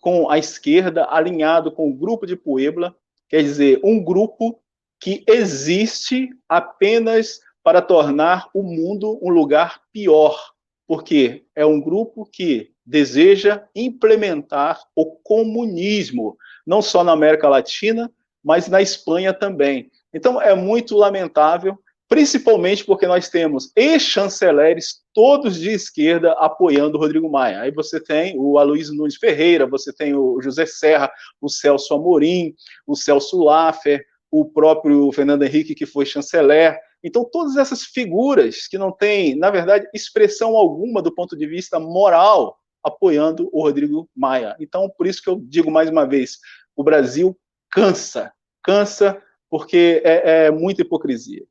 com 0.00 0.28
a 0.30 0.38
esquerda, 0.38 1.06
alinhado 1.08 1.72
com 1.72 1.88
o 1.88 1.94
grupo 1.94 2.26
de 2.26 2.36
Puebla, 2.36 2.94
quer 3.28 3.42
dizer, 3.42 3.80
um 3.82 4.02
grupo 4.02 4.60
que 5.00 5.24
existe 5.26 6.30
apenas 6.48 7.40
para 7.62 7.82
tornar 7.82 8.48
o 8.54 8.62
mundo 8.62 9.18
um 9.22 9.30
lugar 9.30 9.82
pior, 9.92 10.52
porque 10.86 11.44
é 11.54 11.64
um 11.66 11.80
grupo 11.80 12.28
que 12.30 12.70
deseja 12.84 13.64
implementar 13.74 14.80
o 14.94 15.16
comunismo, 15.16 16.36
não 16.66 16.80
só 16.80 17.02
na 17.02 17.12
América 17.12 17.48
Latina, 17.48 18.10
mas 18.42 18.68
na 18.68 18.80
Espanha 18.80 19.34
também. 19.34 19.90
Então 20.14 20.40
é 20.40 20.54
muito 20.54 20.96
lamentável, 20.96 21.76
principalmente 22.08 22.84
porque 22.84 23.06
nós 23.06 23.28
temos 23.28 23.72
ex-chanceleres 23.74 25.00
todos 25.12 25.58
de 25.58 25.70
esquerda 25.70 26.32
apoiando 26.34 26.96
o 26.96 27.00
Rodrigo 27.00 27.28
Maia. 27.28 27.62
Aí 27.62 27.72
você 27.72 27.98
tem 27.98 28.38
o 28.38 28.58
Aloysio 28.58 28.94
Nunes 28.94 29.16
Ferreira, 29.16 29.66
você 29.66 29.92
tem 29.92 30.14
o 30.14 30.40
José 30.40 30.64
Serra, 30.64 31.10
o 31.40 31.48
Celso 31.48 31.92
Amorim, 31.94 32.54
o 32.86 32.94
Celso 32.94 33.42
Laffer, 33.42 34.04
o 34.30 34.44
próprio 34.44 35.10
Fernando 35.10 35.42
Henrique, 35.42 35.74
que 35.74 35.86
foi 35.86 36.06
chanceler. 36.06 36.78
Então, 37.02 37.24
todas 37.24 37.56
essas 37.56 37.82
figuras 37.82 38.66
que 38.66 38.78
não 38.78 38.90
têm, 38.90 39.36
na 39.36 39.50
verdade, 39.50 39.88
expressão 39.94 40.56
alguma 40.56 41.00
do 41.00 41.14
ponto 41.14 41.36
de 41.36 41.46
vista 41.46 41.78
moral, 41.78 42.58
apoiando 42.82 43.48
o 43.52 43.62
Rodrigo 43.62 44.08
Maia. 44.14 44.56
Então, 44.58 44.88
por 44.96 45.06
isso 45.06 45.22
que 45.22 45.28
eu 45.28 45.40
digo 45.40 45.70
mais 45.70 45.88
uma 45.90 46.06
vez: 46.06 46.38
o 46.74 46.82
Brasil 46.82 47.36
cansa 47.70 48.32
cansa, 48.66 49.22
porque 49.48 50.02
é, 50.04 50.46
é 50.46 50.50
muita 50.50 50.82
hipocrisia. 50.82 51.44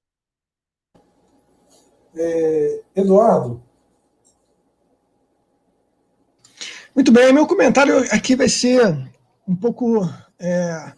É, 2.13 2.81
Eduardo? 2.93 3.63
Muito 6.93 7.11
bem, 7.11 7.31
meu 7.31 7.47
comentário 7.47 7.99
aqui 8.11 8.35
vai 8.35 8.49
ser 8.49 8.85
um 9.47 9.55
pouco 9.55 10.01
é, 10.37 10.93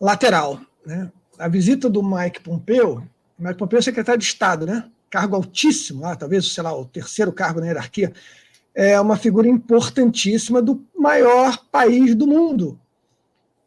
lateral. 0.00 0.60
Né? 0.86 1.10
A 1.38 1.48
visita 1.48 1.90
do 1.90 2.02
Mike 2.02 2.40
Pompeu, 2.40 3.02
Mike 3.38 3.58
Pompeu 3.58 3.78
é 3.78 3.82
secretário 3.82 4.20
de 4.20 4.26
Estado, 4.26 4.66
né? 4.66 4.90
cargo 5.12 5.36
altíssimo, 5.36 6.00
lá, 6.00 6.16
talvez, 6.16 6.50
sei 6.54 6.62
lá, 6.62 6.74
o 6.74 6.86
terceiro 6.86 7.30
cargo 7.30 7.60
na 7.60 7.66
hierarquia, 7.66 8.14
é 8.74 8.98
uma 8.98 9.18
figura 9.18 9.46
importantíssima 9.46 10.62
do 10.62 10.82
maior 10.96 11.66
país 11.70 12.14
do 12.14 12.26
mundo, 12.26 12.80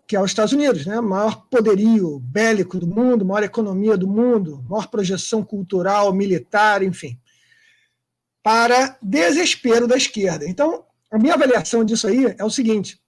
que 0.08 0.16
é 0.16 0.20
os 0.20 0.32
Estados 0.32 0.54
Unidos, 0.54 0.88
né? 0.88 1.00
maior 1.00 1.46
poderio 1.48 2.18
bélico 2.20 2.80
do 2.80 2.88
mundo, 2.88 3.24
maior 3.24 3.44
economia 3.44 3.96
do 3.96 4.08
mundo, 4.08 4.66
maior 4.68 4.88
projeção 4.88 5.44
cultural, 5.44 6.12
militar, 6.12 6.82
enfim, 6.82 7.20
para 8.42 8.98
desespero 9.00 9.88
da 9.88 9.96
esquerda. 9.96 10.48
Então, 10.48 10.84
a 11.12 11.20
minha 11.20 11.36
avaliação 11.36 11.84
disso 11.84 12.08
aí 12.08 12.36
é 12.40 12.44
o 12.44 12.50
seguinte: 12.50 13.00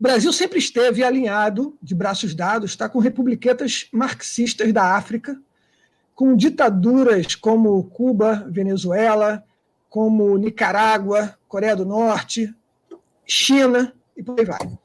o 0.00 0.02
Brasil 0.02 0.32
sempre 0.32 0.58
esteve 0.58 1.04
alinhado, 1.04 1.78
de 1.82 1.94
braços 1.94 2.34
dados, 2.34 2.70
está 2.70 2.88
com 2.88 2.98
republiquetas 2.98 3.86
marxistas 3.92 4.72
da 4.72 4.96
África, 4.96 5.38
com 6.14 6.36
ditaduras 6.36 7.34
como 7.34 7.84
Cuba, 7.84 8.46
Venezuela, 8.48 9.44
como 9.88 10.36
Nicarágua, 10.36 11.36
Coreia 11.48 11.76
do 11.76 11.84
Norte, 11.84 12.54
China 13.26 13.92
e 14.16 14.22
por 14.22 14.38
aí 14.38 14.44
vai. 14.44 14.78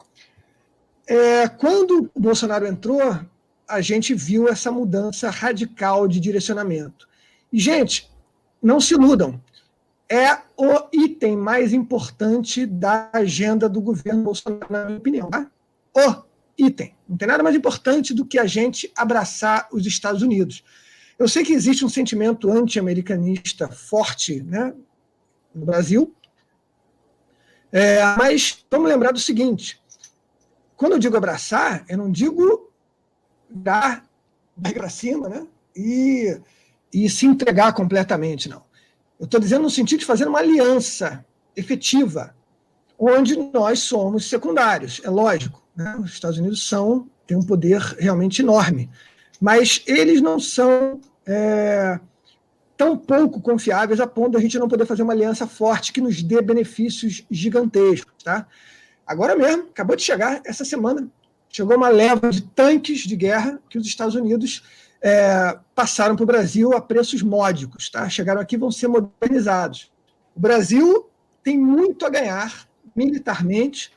É, 1.07 1.47
quando 1.47 2.11
o 2.13 2.19
Bolsonaro 2.19 2.67
entrou, 2.67 3.19
a 3.67 3.81
gente 3.81 4.13
viu 4.13 4.47
essa 4.47 4.71
mudança 4.71 5.29
radical 5.29 6.07
de 6.07 6.19
direcionamento. 6.19 7.07
E, 7.51 7.59
gente, 7.59 8.09
não 8.61 8.79
se 8.79 8.93
iludam. 8.93 9.41
É 10.07 10.37
o 10.57 10.87
item 10.91 11.37
mais 11.37 11.71
importante 11.71 12.65
da 12.65 13.09
agenda 13.13 13.69
do 13.69 13.79
governo 13.79 14.23
Bolsonaro, 14.23 14.67
na 14.69 14.85
minha 14.85 14.97
opinião. 14.97 15.29
Tá? 15.29 15.47
O 15.95 16.23
item. 16.57 16.95
Não 17.07 17.15
tem 17.17 17.27
nada 17.27 17.43
mais 17.43 17.55
importante 17.55 18.13
do 18.13 18.25
que 18.25 18.39
a 18.39 18.45
gente 18.45 18.91
abraçar 18.95 19.67
os 19.71 19.85
Estados 19.85 20.21
Unidos. 20.21 20.63
Eu 21.19 21.27
sei 21.27 21.43
que 21.43 21.51
existe 21.51 21.83
um 21.83 21.89
sentimento 21.89 22.49
anti-americanista 22.49 23.67
forte 23.67 24.41
né, 24.41 24.73
no 25.53 25.65
Brasil, 25.65 26.15
é, 27.71 28.01
mas 28.15 28.65
vamos 28.71 28.89
lembrar 28.89 29.11
do 29.11 29.19
seguinte: 29.19 29.79
quando 30.77 30.93
eu 30.93 30.99
digo 30.99 31.17
abraçar, 31.17 31.83
eu 31.89 31.97
não 31.97 32.09
digo 32.09 32.71
dar 33.49 34.05
para 34.73 34.89
cima, 34.89 35.27
né? 35.27 35.45
E, 35.75 36.39
e 36.93 37.09
se 37.09 37.25
entregar 37.25 37.73
completamente, 37.73 38.47
não. 38.47 38.63
Eu 39.19 39.25
estou 39.25 39.39
dizendo 39.39 39.63
no 39.63 39.69
sentido 39.69 39.99
de 39.99 40.05
fazer 40.05 40.27
uma 40.27 40.39
aliança 40.39 41.25
efetiva, 41.55 42.33
onde 42.97 43.35
nós 43.35 43.79
somos 43.79 44.29
secundários, 44.29 45.01
é 45.03 45.09
lógico. 45.09 45.61
Né? 45.75 45.95
Os 45.97 46.13
Estados 46.13 46.37
Unidos 46.37 46.67
são 46.67 47.09
têm 47.27 47.37
um 47.37 47.43
poder 47.43 47.79
realmente 47.99 48.41
enorme, 48.41 48.89
mas 49.39 49.81
eles 49.85 50.21
não 50.21 50.39
são 50.39 50.99
é, 51.25 51.99
tão 52.75 52.97
pouco 52.97 53.41
confiáveis 53.41 53.99
a 53.99 54.07
ponto 54.07 54.31
de 54.31 54.37
a 54.37 54.41
gente 54.41 54.57
não 54.59 54.67
poder 54.67 54.85
fazer 54.85 55.03
uma 55.03 55.13
aliança 55.13 55.47
forte 55.47 55.93
que 55.93 56.01
nos 56.01 56.21
dê 56.21 56.41
benefícios 56.41 57.25
gigantescos, 57.29 58.23
tá? 58.23 58.47
Agora 59.05 59.35
mesmo, 59.35 59.63
acabou 59.63 59.95
de 59.95 60.03
chegar 60.03 60.41
essa 60.45 60.63
semana, 60.63 61.07
chegou 61.49 61.75
uma 61.75 61.89
leva 61.89 62.29
de 62.29 62.41
tanques 62.41 62.99
de 62.99 63.15
guerra 63.15 63.59
que 63.69 63.77
os 63.77 63.87
Estados 63.87 64.15
Unidos 64.15 64.63
é, 65.01 65.57
passaram 65.73 66.15
para 66.15 66.23
o 66.23 66.27
Brasil 66.27 66.73
a 66.73 66.81
preços 66.81 67.21
módicos, 67.21 67.89
tá? 67.89 68.07
Chegaram 68.09 68.41
aqui 68.41 68.57
vão 68.57 68.71
ser 68.71 68.87
modernizados. 68.87 69.91
O 70.35 70.39
Brasil 70.39 71.09
tem 71.43 71.57
muito 71.57 72.05
a 72.05 72.09
ganhar 72.09 72.67
militarmente, 72.95 73.91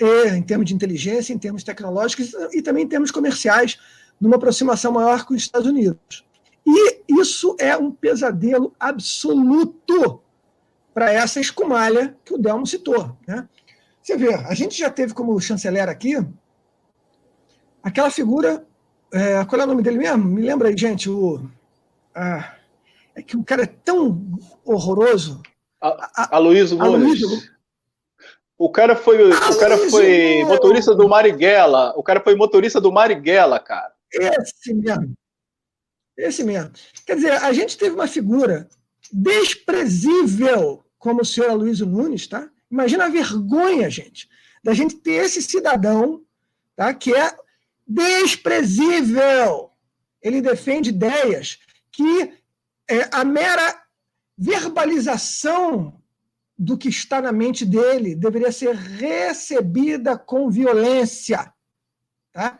e, 0.00 0.28
em 0.28 0.42
termos 0.42 0.66
de 0.66 0.74
inteligência, 0.74 1.32
em 1.32 1.38
termos 1.38 1.64
tecnológicos 1.64 2.32
e 2.52 2.62
também 2.62 2.84
em 2.84 2.88
termos 2.88 3.10
comerciais 3.10 3.78
numa 4.20 4.36
aproximação 4.36 4.92
maior 4.92 5.24
com 5.24 5.34
os 5.34 5.42
Estados 5.42 5.68
Unidos. 5.68 6.24
E 6.66 7.00
isso 7.08 7.56
é 7.58 7.76
um 7.76 7.90
pesadelo 7.90 8.74
absoluto 8.78 10.20
para 10.92 11.12
essa 11.12 11.40
escumalha 11.40 12.16
que 12.24 12.34
o 12.34 12.38
Delmo 12.38 12.66
citou. 12.66 13.16
Né? 13.26 13.48
Você 14.02 14.16
vê, 14.16 14.34
a 14.34 14.54
gente 14.54 14.78
já 14.78 14.90
teve 14.90 15.14
como 15.14 15.40
chanceler 15.40 15.88
aqui 15.88 16.16
aquela 17.82 18.10
figura. 18.10 18.64
É, 19.12 19.44
qual 19.44 19.60
é 19.60 19.64
o 19.64 19.68
nome 19.68 19.82
dele 19.82 19.98
mesmo? 19.98 20.24
Me 20.24 20.42
lembra 20.42 20.68
aí, 20.68 20.76
gente. 20.76 21.08
O, 21.08 21.40
a, 22.14 22.54
é 23.14 23.22
que 23.22 23.36
o 23.36 23.44
cara 23.44 23.62
é 23.62 23.66
tão 23.66 24.20
horroroso. 24.64 25.42
Aloysio 25.80 26.76
Nunes. 26.76 27.50
O 28.58 28.70
cara 28.70 28.96
foi, 28.96 29.30
o 29.30 29.58
cara 29.58 29.78
foi 29.88 30.44
motorista 30.44 30.94
do 30.94 31.08
Marighella. 31.08 31.94
O 31.96 32.02
cara 32.02 32.20
foi 32.20 32.34
motorista 32.34 32.80
do 32.80 32.90
Marighella, 32.90 33.60
cara. 33.60 33.92
Esse 34.12 34.74
mesmo. 34.74 35.14
Esse 36.16 36.44
mesmo. 36.44 36.72
Quer 37.06 37.16
dizer, 37.16 37.32
a 37.32 37.52
gente 37.52 37.76
teve 37.76 37.94
uma 37.94 38.08
figura 38.08 38.68
desprezível 39.12 40.84
como 40.98 41.22
o 41.22 41.24
senhor 41.24 41.50
Aloysio 41.50 41.86
Nunes, 41.86 42.26
tá? 42.26 42.50
Imagina 42.70 43.06
a 43.06 43.08
vergonha, 43.08 43.88
gente, 43.88 44.28
da 44.62 44.74
gente 44.74 44.96
ter 44.96 45.24
esse 45.24 45.42
cidadão, 45.42 46.24
tá? 46.74 46.92
Que 46.92 47.14
é 47.14 47.36
desprezível. 47.86 49.70
Ele 50.20 50.42
defende 50.42 50.90
ideias 50.90 51.58
que 51.92 52.32
é, 52.90 53.08
a 53.12 53.24
mera 53.24 53.82
verbalização 54.36 56.00
do 56.56 56.76
que 56.76 56.88
está 56.88 57.20
na 57.20 57.30
mente 57.30 57.64
dele 57.64 58.16
deveria 58.16 58.50
ser 58.50 58.74
recebida 58.74 60.18
com 60.18 60.50
violência. 60.50 61.52
Tá? 62.32 62.58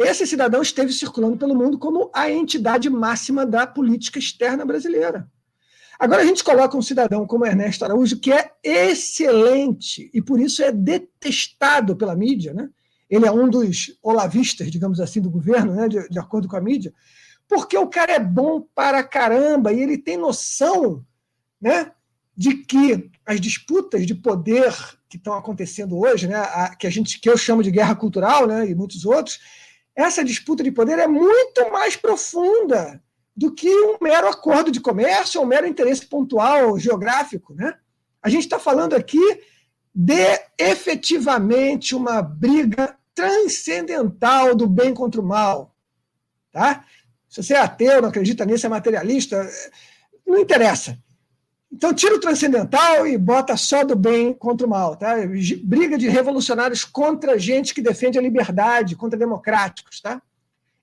Esse 0.00 0.26
cidadão 0.26 0.62
esteve 0.62 0.94
circulando 0.94 1.36
pelo 1.36 1.54
mundo 1.54 1.78
como 1.78 2.10
a 2.14 2.30
entidade 2.30 2.88
máxima 2.88 3.44
da 3.44 3.66
política 3.66 4.18
externa 4.18 4.64
brasileira. 4.64 5.28
Agora 5.98 6.22
a 6.22 6.24
gente 6.24 6.42
coloca 6.42 6.74
um 6.74 6.80
cidadão 6.80 7.26
como 7.26 7.44
Ernesto 7.44 7.84
Araújo, 7.84 8.18
que 8.18 8.32
é 8.32 8.50
excelente 8.64 10.10
e 10.14 10.22
por 10.22 10.40
isso 10.40 10.62
é 10.62 10.72
detestado 10.72 11.94
pela 11.94 12.16
mídia. 12.16 12.54
Né? 12.54 12.70
Ele 13.10 13.26
é 13.26 13.30
um 13.30 13.46
dos 13.46 13.98
olavistas, 14.02 14.70
digamos 14.70 15.00
assim, 15.00 15.20
do 15.20 15.28
governo, 15.28 15.74
né? 15.74 15.86
de, 15.86 16.08
de 16.08 16.18
acordo 16.18 16.48
com 16.48 16.56
a 16.56 16.62
mídia, 16.62 16.94
porque 17.46 17.76
o 17.76 17.86
cara 17.86 18.12
é 18.12 18.18
bom 18.18 18.62
para 18.74 19.04
caramba 19.04 19.70
e 19.70 19.82
ele 19.82 19.98
tem 19.98 20.16
noção 20.16 21.04
né, 21.60 21.92
de 22.34 22.54
que 22.54 23.10
as 23.26 23.38
disputas 23.38 24.06
de 24.06 24.14
poder 24.14 24.72
que 25.10 25.18
estão 25.18 25.34
acontecendo 25.34 25.98
hoje, 25.98 26.26
né, 26.26 26.36
a, 26.36 26.74
que 26.74 26.86
a 26.86 26.90
gente 26.90 27.20
que 27.20 27.28
eu 27.28 27.36
chamo 27.36 27.62
de 27.62 27.70
guerra 27.70 27.94
cultural, 27.94 28.46
né, 28.46 28.70
e 28.70 28.74
muitos 28.74 29.04
outros, 29.04 29.40
essa 30.00 30.24
disputa 30.24 30.62
de 30.62 30.72
poder 30.72 30.98
é 30.98 31.06
muito 31.06 31.70
mais 31.70 31.96
profunda 31.96 33.02
do 33.36 33.52
que 33.52 33.68
um 33.68 33.96
mero 34.00 34.28
acordo 34.28 34.70
de 34.70 34.80
comércio 34.80 35.40
ou 35.40 35.46
um 35.46 35.48
mero 35.48 35.66
interesse 35.66 36.06
pontual 36.06 36.78
geográfico, 36.78 37.54
né? 37.54 37.76
A 38.22 38.28
gente 38.28 38.42
está 38.42 38.58
falando 38.58 38.94
aqui 38.94 39.20
de 39.94 40.40
efetivamente 40.58 41.94
uma 41.94 42.22
briga 42.22 42.96
transcendental 43.14 44.54
do 44.54 44.66
bem 44.66 44.94
contra 44.94 45.20
o 45.20 45.24
mal, 45.24 45.74
tá? 46.52 46.84
Se 47.28 47.42
você 47.42 47.54
é 47.54 47.58
ateu, 47.58 48.02
não 48.02 48.08
acredita 48.08 48.44
nisso, 48.44 48.66
é 48.66 48.68
materialista, 48.68 49.48
não 50.26 50.38
interessa. 50.38 50.98
Então, 51.72 51.94
tira 51.94 52.16
o 52.16 52.20
transcendental 52.20 53.06
e 53.06 53.16
bota 53.16 53.56
só 53.56 53.84
do 53.84 53.94
bem 53.94 54.32
contra 54.32 54.66
o 54.66 54.70
mal. 54.70 54.96
Tá? 54.96 55.14
Briga 55.62 55.96
de 55.96 56.08
revolucionários 56.08 56.84
contra 56.84 57.38
gente 57.38 57.72
que 57.72 57.80
defende 57.80 58.18
a 58.18 58.22
liberdade, 58.22 58.96
contra 58.96 59.18
democráticos. 59.18 60.00
Tá? 60.00 60.20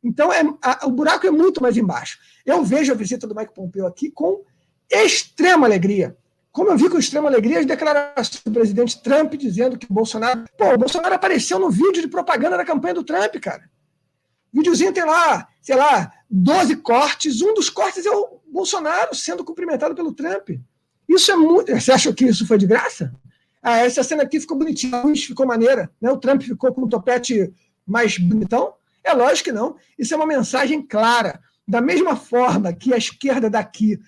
Então, 0.04 0.32
é, 0.32 0.42
a, 0.62 0.88
o 0.88 0.92
buraco 0.92 1.28
é 1.28 1.32
muito 1.32 1.62
mais 1.62 1.76
embaixo. 1.76 2.20
Eu 2.46 2.64
vejo 2.64 2.92
a 2.92 2.96
visita 2.96 3.28
do 3.28 3.36
Mike 3.36 3.54
Pompeo 3.54 3.86
aqui 3.86 4.10
com 4.10 4.44
extrema 4.90 5.68
alegria. 5.68 6.16
Como 6.52 6.72
eu 6.72 6.78
vi 6.78 6.90
com 6.90 6.98
extrema 6.98 7.30
alegria 7.30 7.60
as 7.60 7.66
declarações 7.66 8.42
do 8.44 8.52
presidente 8.52 9.02
Trump 9.04 9.34
dizendo 9.36 9.78
que 9.78 9.86
Bolsonaro. 9.92 10.46
Pô, 10.58 10.74
o 10.74 10.78
Bolsonaro 10.78 11.14
apareceu 11.14 11.60
no 11.60 11.70
vídeo 11.70 12.02
de 12.02 12.08
propaganda 12.08 12.58
da 12.58 12.66
campanha 12.66 12.96
do 12.96 13.04
Trump, 13.04 13.36
cara. 13.36 13.70
O 14.52 14.58
videozinho 14.58 14.94
tem 14.94 15.06
lá, 15.06 15.48
sei 15.62 15.76
lá, 15.76 16.12
12 16.30 16.78
cortes. 16.78 17.42
Um 17.42 17.54
dos 17.54 17.70
cortes 17.70 18.06
é 18.06 18.10
o 18.10 18.40
Bolsonaro 18.48 19.14
sendo 19.14 19.44
cumprimentado 19.44 19.94
pelo 19.94 20.14
Trump. 20.14 20.50
Isso 21.08 21.32
é 21.32 21.36
muito. 21.36 21.74
Você 21.74 21.92
acha 21.92 22.14
que 22.14 22.26
isso 22.26 22.46
foi 22.46 22.58
de 22.58 22.68
graça? 22.68 23.14
Ah, 23.62 23.78
essa 23.78 24.04
cena 24.04 24.24
aqui 24.24 24.40
ficou 24.40 24.58
bonitinha, 24.58 25.02
ficou 25.16 25.46
maneira, 25.46 25.90
né? 26.02 26.12
O 26.12 26.18
Trump 26.18 26.42
ficou 26.42 26.74
com 26.74 26.84
um 26.84 26.90
topete 26.90 27.54
mais 27.86 28.18
bonitão? 28.18 28.74
É 29.04 29.14
lógico 29.14 29.50
que 29.50 29.56
não. 29.56 29.76
Isso 29.98 30.14
é 30.14 30.18
uma 30.18 30.26
mensagem 30.26 30.82
clara. 30.82 31.40
Da 31.68 31.82
mesma 31.82 32.16
forma 32.16 32.74
que 32.74 32.94
a 32.94 32.98
esquerda 32.98 33.50
daqui 33.50 34.00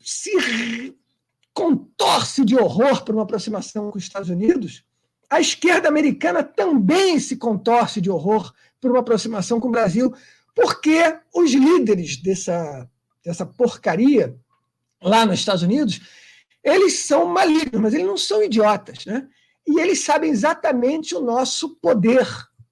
se 0.00 0.94
contorce 1.52 2.44
de 2.44 2.56
horror 2.56 3.04
por 3.04 3.14
uma 3.14 3.24
aproximação 3.24 3.90
com 3.90 3.98
os 3.98 4.04
Estados 4.04 4.30
Unidos, 4.30 4.84
a 5.28 5.40
esquerda 5.40 5.88
americana 5.88 6.42
também 6.42 7.18
se 7.18 7.36
contorce 7.36 8.00
de 8.00 8.10
horror 8.10 8.52
por 8.80 8.90
uma 8.90 9.00
aproximação 9.00 9.60
com 9.60 9.68
o 9.68 9.72
Brasil, 9.72 10.14
porque 10.54 11.18
os 11.34 11.52
líderes 11.52 12.16
dessa, 12.16 12.88
dessa 13.24 13.44
porcaria 13.44 14.38
lá 15.02 15.24
nos 15.24 15.38
Estados 15.38 15.62
Unidos, 15.62 16.00
eles 16.62 17.00
são 17.00 17.26
malignos, 17.26 17.80
mas 17.80 17.94
eles 17.94 18.06
não 18.06 18.16
são 18.16 18.42
idiotas, 18.42 19.06
né? 19.06 19.26
E 19.66 19.80
eles 19.80 20.00
sabem 20.00 20.30
exatamente 20.30 21.14
o 21.14 21.20
nosso 21.20 21.76
poder. 21.76 22.26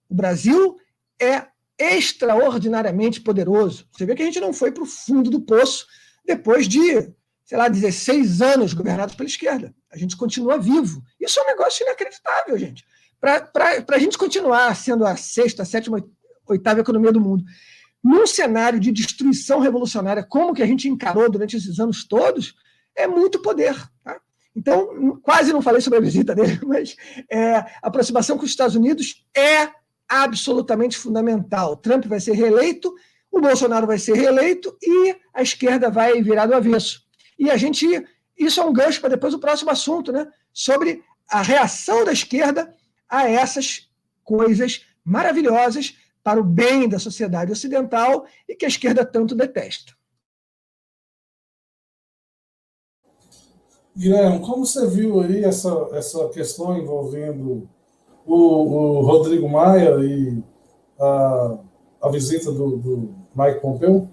O 0.08 0.14
Brasil 0.14 0.76
é 1.20 1.46
extraordinariamente 1.78 3.20
poderoso. 3.20 3.86
Você 3.92 4.06
vê 4.06 4.14
que 4.14 4.22
a 4.22 4.26
gente 4.26 4.40
não 4.40 4.52
foi 4.52 4.72
para 4.72 4.82
o 4.82 4.86
fundo 4.86 5.30
do 5.30 5.40
poço 5.40 5.86
depois 6.24 6.66
de, 6.66 7.12
sei 7.44 7.58
lá, 7.58 7.68
16 7.68 8.40
anos 8.40 8.72
governados 8.72 9.14
pela 9.14 9.28
esquerda. 9.28 9.74
A 9.92 9.98
gente 9.98 10.16
continua 10.16 10.58
vivo. 10.58 11.02
Isso 11.20 11.38
é 11.38 11.42
um 11.42 11.46
negócio 11.46 11.84
inacreditável, 11.84 12.58
gente. 12.58 12.84
Para 13.20 13.50
a 13.88 13.98
gente 13.98 14.16
continuar 14.16 14.74
sendo 14.74 15.04
a 15.04 15.16
sexta, 15.16 15.64
sétima, 15.64 16.02
oitava 16.46 16.80
economia 16.80 17.12
do 17.12 17.20
mundo 17.20 17.44
num 18.06 18.24
cenário 18.24 18.78
de 18.78 18.92
destruição 18.92 19.58
revolucionária, 19.58 20.22
como 20.22 20.54
que 20.54 20.62
a 20.62 20.66
gente 20.66 20.88
encarou 20.88 21.28
durante 21.28 21.56
esses 21.56 21.80
anos 21.80 22.04
todos, 22.06 22.54
é 22.94 23.04
muito 23.04 23.42
poder. 23.42 23.74
Tá? 24.04 24.20
Então, 24.54 25.18
quase 25.24 25.52
não 25.52 25.60
falei 25.60 25.80
sobre 25.80 25.98
a 25.98 26.02
visita 26.02 26.32
dele, 26.32 26.60
mas 26.64 26.94
é, 27.28 27.56
a 27.56 27.66
aproximação 27.82 28.38
com 28.38 28.44
os 28.44 28.50
Estados 28.50 28.76
Unidos 28.76 29.26
é 29.36 29.70
absolutamente 30.08 30.96
fundamental. 30.96 31.76
Trump 31.76 32.06
vai 32.06 32.20
ser 32.20 32.34
reeleito, 32.34 32.94
o 33.28 33.40
Bolsonaro 33.40 33.88
vai 33.88 33.98
ser 33.98 34.14
reeleito 34.14 34.78
e 34.80 35.16
a 35.34 35.42
esquerda 35.42 35.90
vai 35.90 36.22
virar 36.22 36.46
do 36.46 36.54
avesso. 36.54 37.02
E 37.36 37.50
a 37.50 37.56
gente. 37.56 38.06
Isso 38.38 38.60
é 38.60 38.64
um 38.64 38.72
gancho 38.72 39.00
para 39.00 39.10
depois 39.10 39.34
o 39.34 39.40
próximo 39.40 39.70
assunto, 39.70 40.12
né? 40.12 40.28
Sobre 40.52 41.02
a 41.28 41.42
reação 41.42 42.04
da 42.04 42.12
esquerda 42.12 42.72
a 43.08 43.28
essas 43.28 43.90
coisas 44.22 44.86
maravilhosas 45.04 45.96
para 46.26 46.40
o 46.40 46.44
bem 46.44 46.88
da 46.88 46.98
sociedade 46.98 47.52
ocidental 47.52 48.26
e 48.48 48.56
que 48.56 48.64
a 48.64 48.68
esquerda 48.68 49.06
tanto 49.06 49.32
detesta. 49.32 49.92
Guilherme, 53.96 54.40
como 54.40 54.66
você 54.66 54.88
viu 54.88 55.20
aí 55.20 55.44
essa, 55.44 55.70
essa 55.92 56.28
questão 56.30 56.76
envolvendo 56.76 57.70
o, 58.26 58.34
o 58.34 59.00
Rodrigo 59.02 59.48
Maia 59.48 59.90
e 60.00 60.42
a, 60.98 61.58
a 62.02 62.08
visita 62.08 62.50
do, 62.50 62.76
do 62.76 63.14
Mike 63.32 63.60
Pompeu? 63.60 64.10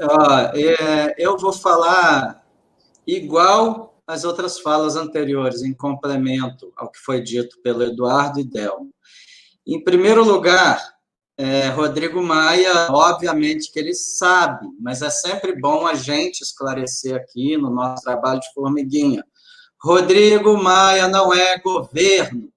Ah, 0.00 0.50
é, 0.54 1.14
eu 1.22 1.36
vou 1.36 1.52
falar 1.52 2.42
igual 3.06 4.00
as 4.06 4.24
outras 4.24 4.58
falas 4.58 4.96
anteriores, 4.96 5.62
em 5.62 5.74
complemento 5.74 6.72
ao 6.74 6.90
que 6.90 7.00
foi 7.00 7.20
dito 7.20 7.60
pelo 7.62 7.82
Eduardo 7.82 8.40
e 8.40 8.44
Delmo. 8.44 8.93
Em 9.66 9.82
primeiro 9.82 10.22
lugar, 10.22 10.94
é, 11.36 11.68
Rodrigo 11.68 12.22
Maia, 12.22 12.88
obviamente 12.90 13.72
que 13.72 13.78
ele 13.78 13.94
sabe, 13.94 14.66
mas 14.80 15.02
é 15.02 15.10
sempre 15.10 15.58
bom 15.58 15.86
a 15.86 15.94
gente 15.94 16.42
esclarecer 16.42 17.16
aqui 17.16 17.56
no 17.56 17.70
nosso 17.70 18.02
trabalho 18.02 18.40
de 18.40 18.52
formiguinha. 18.52 19.24
Rodrigo 19.82 20.56
Maia 20.56 21.08
não 21.08 21.34
é 21.34 21.58
governo. 21.58 22.48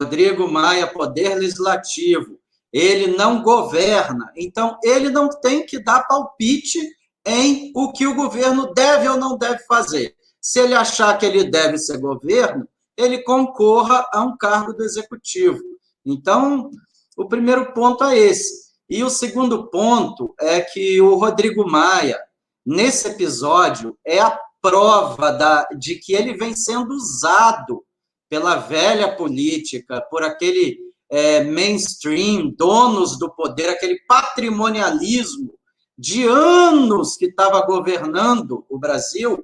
Rodrigo 0.00 0.48
Maia 0.48 0.86
poder 0.86 1.34
legislativo. 1.36 2.38
Ele 2.72 3.16
não 3.16 3.42
governa. 3.42 4.32
Então, 4.36 4.78
ele 4.82 5.10
não 5.10 5.28
tem 5.28 5.64
que 5.64 5.78
dar 5.78 6.06
palpite 6.06 6.80
em 7.24 7.72
o 7.74 7.92
que 7.92 8.06
o 8.06 8.14
governo 8.14 8.74
deve 8.74 9.08
ou 9.08 9.16
não 9.16 9.38
deve 9.38 9.60
fazer. 9.64 10.14
Se 10.40 10.60
ele 10.60 10.74
achar 10.74 11.16
que 11.16 11.24
ele 11.24 11.44
deve 11.44 11.78
ser 11.78 11.98
governo, 11.98 12.68
ele 12.96 13.22
concorra 13.22 14.06
a 14.12 14.22
um 14.22 14.36
cargo 14.36 14.72
do 14.72 14.82
executivo. 14.82 15.73
Então, 16.04 16.70
o 17.16 17.26
primeiro 17.26 17.72
ponto 17.72 18.04
é 18.04 18.16
esse. 18.16 18.64
E 18.88 19.02
o 19.02 19.10
segundo 19.10 19.70
ponto 19.70 20.34
é 20.38 20.60
que 20.60 21.00
o 21.00 21.14
Rodrigo 21.14 21.68
Maia, 21.68 22.18
nesse 22.64 23.08
episódio, 23.08 23.96
é 24.04 24.20
a 24.20 24.38
prova 24.60 25.30
da, 25.30 25.64
de 25.78 25.96
que 25.96 26.14
ele 26.14 26.34
vem 26.34 26.54
sendo 26.54 26.94
usado 26.94 27.84
pela 28.28 28.56
velha 28.56 29.14
política, 29.16 30.00
por 30.10 30.22
aquele 30.22 30.78
é, 31.10 31.44
mainstream, 31.44 32.52
donos 32.56 33.18
do 33.18 33.30
poder, 33.30 33.68
aquele 33.68 34.00
patrimonialismo 34.06 35.54
de 35.96 36.24
anos 36.24 37.16
que 37.16 37.26
estava 37.26 37.64
governando 37.64 38.64
o 38.68 38.78
Brasil, 38.78 39.42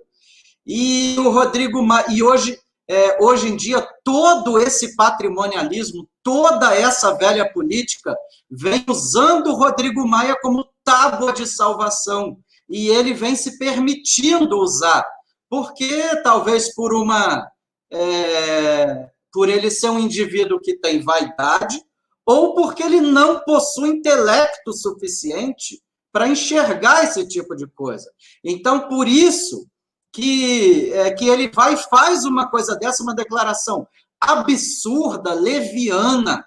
e 0.67 1.17
o 1.19 1.31
Rodrigo 1.31 1.83
Ma... 1.83 2.05
e 2.09 2.23
hoje 2.23 2.59
é, 2.89 3.23
hoje 3.23 3.49
em 3.49 3.57
dia 3.57 3.87
todo 4.03 4.59
esse 4.59 4.97
patrimonialismo, 4.97 6.09
toda 6.23 6.75
essa 6.75 7.15
velha 7.15 7.51
política 7.53 8.17
vem 8.51 8.85
usando 8.89 9.49
o 9.49 9.55
Rodrigo 9.55 10.07
Maia 10.07 10.37
como 10.41 10.69
tábua 10.85 11.33
de 11.33 11.47
salvação 11.47 12.39
e 12.69 12.89
ele 12.89 13.13
vem 13.13 13.35
se 13.35 13.59
permitindo 13.59 14.59
usar, 14.59 15.05
porque 15.49 16.17
talvez 16.23 16.75
por 16.75 16.95
uma 16.95 17.51
é, 17.91 19.09
por 19.33 19.49
ele 19.49 19.71
ser 19.71 19.91
um 19.91 19.99
indivíduo 19.99 20.61
que 20.61 20.79
tem 20.79 21.03
vaidade 21.03 21.83
ou 22.25 22.55
porque 22.55 22.83
ele 22.83 23.01
não 23.01 23.41
possui 23.41 23.89
intelecto 23.89 24.73
suficiente 24.73 25.83
para 26.13 26.29
enxergar 26.29 27.05
esse 27.05 27.27
tipo 27.27 27.55
de 27.57 27.67
coisa. 27.67 28.11
Então, 28.45 28.89
por 28.89 29.09
isso 29.09 29.67
que, 30.13 30.93
é, 30.93 31.11
que 31.13 31.29
ele 31.29 31.49
vai 31.49 31.75
e 31.75 31.77
faz 31.77 32.25
uma 32.25 32.49
coisa 32.49 32.77
dessa, 32.77 33.03
uma 33.03 33.15
declaração 33.15 33.87
absurda, 34.21 35.33
leviana, 35.35 36.45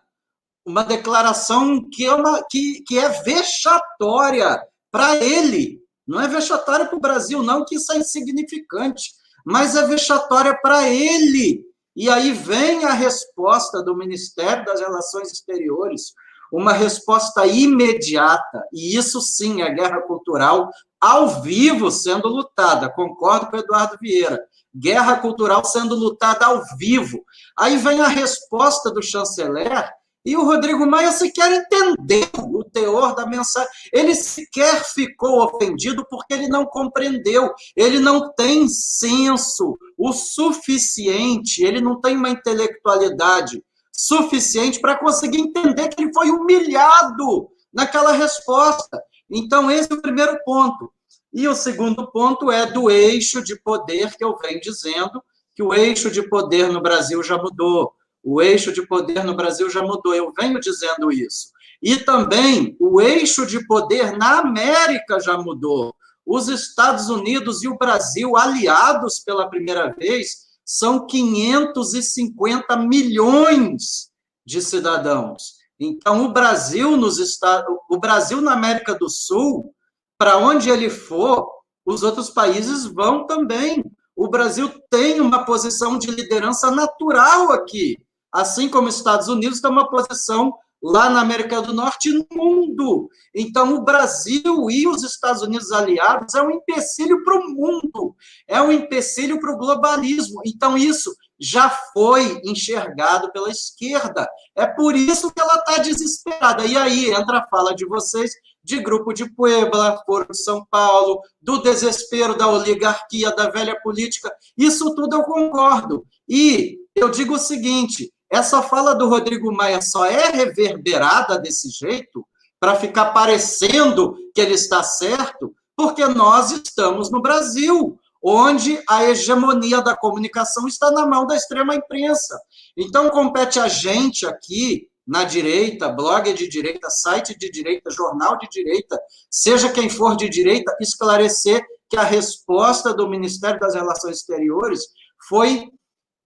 uma 0.65 0.83
declaração 0.83 1.87
que 1.89 2.05
é, 2.05 2.13
uma, 2.13 2.43
que, 2.49 2.81
que 2.87 2.97
é 2.97 3.09
vexatória 3.09 4.61
para 4.91 5.17
ele. 5.17 5.81
Não 6.07 6.21
é 6.21 6.27
vexatória 6.27 6.85
para 6.85 6.97
o 6.97 7.01
Brasil, 7.01 7.41
não, 7.41 7.65
que 7.65 7.75
isso 7.75 7.91
é 7.91 7.97
insignificante, 7.97 9.11
mas 9.45 9.75
é 9.75 9.85
vexatória 9.87 10.57
para 10.61 10.87
ele. 10.87 11.63
E 11.95 12.09
aí 12.09 12.31
vem 12.31 12.85
a 12.85 12.93
resposta 12.93 13.83
do 13.83 13.95
Ministério 13.95 14.65
das 14.65 14.79
Relações 14.79 15.31
Exteriores, 15.31 16.13
uma 16.51 16.73
resposta 16.73 17.45
imediata, 17.47 18.63
e 18.71 18.95
isso 18.95 19.21
sim 19.21 19.61
é 19.61 19.73
guerra 19.73 20.01
cultural 20.01 20.69
ao 21.03 21.41
vivo 21.41 21.91
sendo 21.91 22.29
lutada. 22.29 22.89
Concordo 22.89 23.47
com 23.47 23.57
o 23.57 23.59
Eduardo 23.59 23.97
Vieira. 24.01 24.39
Guerra 24.73 25.17
cultural 25.17 25.63
sendo 25.65 25.95
lutada 25.95 26.45
ao 26.45 26.63
vivo. 26.77 27.25
Aí 27.59 27.75
vem 27.75 27.99
a 27.99 28.07
resposta 28.07 28.89
do 28.89 29.03
chanceler 29.03 29.91
e 30.25 30.37
o 30.37 30.45
Rodrigo 30.45 30.87
Maia 30.87 31.11
sequer 31.11 31.51
entendeu 31.51 32.29
o 32.37 32.63
teor 32.63 33.13
da 33.13 33.25
mensagem. 33.25 33.69
Ele 33.91 34.15
sequer 34.15 34.81
ficou 34.85 35.43
ofendido 35.43 36.07
porque 36.09 36.33
ele 36.33 36.47
não 36.47 36.65
compreendeu. 36.65 37.51
Ele 37.75 37.99
não 37.99 38.33
tem 38.33 38.69
senso 38.69 39.77
o 39.97 40.13
suficiente, 40.13 41.65
ele 41.65 41.81
não 41.81 41.99
tem 41.99 42.15
uma 42.15 42.29
intelectualidade 42.29 43.61
suficiente 43.91 44.79
para 44.79 44.97
conseguir 44.97 45.41
entender 45.41 45.89
que 45.89 46.01
ele 46.01 46.13
foi 46.13 46.31
humilhado 46.31 47.49
naquela 47.73 48.13
resposta. 48.13 49.03
Então, 49.35 49.71
esse 49.71 49.91
é 49.91 49.95
o 49.95 50.01
primeiro 50.01 50.37
ponto. 50.45 50.93
E 51.33 51.47
o 51.47 51.55
segundo 51.55 52.11
ponto 52.11 52.51
é 52.51 52.67
do 52.67 52.91
eixo 52.91 53.43
de 53.43 53.59
poder 53.59 54.15
que 54.15 54.23
eu 54.23 54.37
venho 54.37 54.61
dizendo, 54.61 55.23
que 55.55 55.63
o 55.63 55.73
eixo 55.73 56.11
de 56.11 56.21
poder 56.29 56.71
no 56.71 56.81
Brasil 56.81 57.23
já 57.23 57.37
mudou. 57.37 57.91
O 58.23 58.41
eixo 58.41 58.71
de 58.71 58.85
poder 58.85 59.23
no 59.23 59.35
Brasil 59.35 59.69
já 59.69 59.81
mudou, 59.81 60.13
eu 60.13 60.31
venho 60.39 60.59
dizendo 60.59 61.11
isso. 61.11 61.51
E 61.81 61.97
também 61.97 62.77
o 62.79 63.01
eixo 63.01 63.45
de 63.45 63.65
poder 63.65 64.15
na 64.15 64.39
América 64.39 65.19
já 65.19 65.37
mudou. 65.37 65.93
Os 66.25 66.47
Estados 66.47 67.09
Unidos 67.09 67.63
e 67.63 67.67
o 67.67 67.77
Brasil, 67.77 68.37
aliados 68.37 69.19
pela 69.19 69.49
primeira 69.49 69.91
vez, 69.91 70.53
são 70.63 71.05
550 71.05 72.77
milhões 72.77 74.09
de 74.45 74.61
cidadãos. 74.61 75.62
Então, 75.85 76.23
o 76.23 76.31
Brasil 76.31 76.95
nos 76.95 77.19
Estados, 77.19 77.67
o 77.89 77.99
Brasil 77.99 78.39
na 78.39 78.53
América 78.53 78.95
do 78.95 79.09
Sul, 79.09 79.75
para 80.17 80.37
onde 80.37 80.69
ele 80.69 80.89
for, 80.89 81.45
os 81.85 82.03
outros 82.03 82.29
países 82.29 82.85
vão 82.85 83.27
também. 83.27 83.83
O 84.15 84.29
Brasil 84.29 84.71
tem 84.89 85.19
uma 85.19 85.43
posição 85.43 85.97
de 85.97 86.09
liderança 86.09 86.71
natural 86.71 87.51
aqui, 87.51 87.97
assim 88.31 88.69
como 88.69 88.87
os 88.87 88.95
Estados 88.95 89.27
Unidos 89.27 89.59
tem 89.59 89.69
uma 89.69 89.89
posição 89.89 90.53
lá 90.81 91.09
na 91.09 91.19
América 91.19 91.61
do 91.61 91.73
Norte 91.73 92.09
e 92.09 92.13
no 92.13 92.25
mundo. 92.31 93.09
Então, 93.35 93.75
o 93.75 93.83
Brasil 93.83 94.69
e 94.69 94.87
os 94.87 95.03
Estados 95.03 95.41
Unidos 95.41 95.71
aliados 95.73 96.33
é 96.33 96.41
um 96.41 96.51
empecilho 96.51 97.23
para 97.25 97.39
o 97.39 97.49
mundo, 97.49 98.15
é 98.47 98.61
um 98.61 98.71
empecilho 98.71 99.37
para 99.37 99.53
o 99.53 99.57
globalismo. 99.57 100.41
Então, 100.45 100.77
isso 100.77 101.13
já 101.43 101.69
foi 101.91 102.41
enxergado 102.45 103.29
pela 103.33 103.49
esquerda. 103.49 104.25
É 104.55 104.65
por 104.65 104.95
isso 104.95 105.29
que 105.29 105.41
ela 105.41 105.55
está 105.55 105.81
desesperada. 105.81 106.65
E 106.65 106.77
aí 106.77 107.11
entra 107.11 107.39
a 107.39 107.47
fala 107.49 107.75
de 107.75 107.85
vocês 107.85 108.31
de 108.63 108.79
Grupo 108.79 109.11
de 109.11 109.29
Puebla, 109.29 110.01
Foro 110.05 110.27
de 110.31 110.37
São 110.37 110.65
Paulo, 110.71 111.19
do 111.41 111.61
desespero 111.61 112.37
da 112.37 112.47
oligarquia, 112.47 113.35
da 113.35 113.49
velha 113.49 113.77
política. 113.81 114.33
Isso 114.57 114.95
tudo 114.95 115.17
eu 115.17 115.23
concordo. 115.23 116.05
E 116.29 116.77
eu 116.95 117.09
digo 117.09 117.33
o 117.33 117.39
seguinte: 117.39 118.13
essa 118.31 118.61
fala 118.61 118.95
do 118.95 119.09
Rodrigo 119.09 119.51
Maia 119.51 119.81
só 119.81 120.05
é 120.05 120.29
reverberada 120.29 121.37
desse 121.37 121.69
jeito 121.69 122.25
para 122.57 122.75
ficar 122.75 123.11
parecendo 123.11 124.15
que 124.33 124.39
ele 124.39 124.53
está 124.53 124.81
certo, 124.81 125.53
porque 125.75 126.05
nós 126.07 126.51
estamos 126.51 127.11
no 127.11 127.21
Brasil 127.21 127.99
onde 128.23 128.81
a 128.87 129.03
hegemonia 129.03 129.81
da 129.81 129.97
comunicação 129.97 130.65
está 130.65 130.89
na 130.91 131.05
mão 131.05 131.27
da 131.27 131.35
extrema 131.35 131.75
imprensa. 131.75 132.39
Então, 132.77 133.09
compete 133.09 133.59
a 133.59 133.67
gente 133.67 134.25
aqui, 134.25 134.87
na 135.05 135.25
direita, 135.25 135.89
blog 135.89 136.33
de 136.33 136.47
direita, 136.47 136.89
site 136.89 137.37
de 137.37 137.51
direita, 137.51 137.91
jornal 137.91 138.37
de 138.37 138.47
direita, 138.49 138.97
seja 139.29 139.69
quem 139.69 139.89
for 139.89 140.15
de 140.15 140.29
direita, 140.29 140.73
esclarecer 140.79 141.61
que 141.89 141.97
a 141.97 142.03
resposta 142.03 142.93
do 142.93 143.09
Ministério 143.09 143.59
das 143.59 143.75
Relações 143.75 144.17
Exteriores 144.17 144.81
foi 145.27 145.69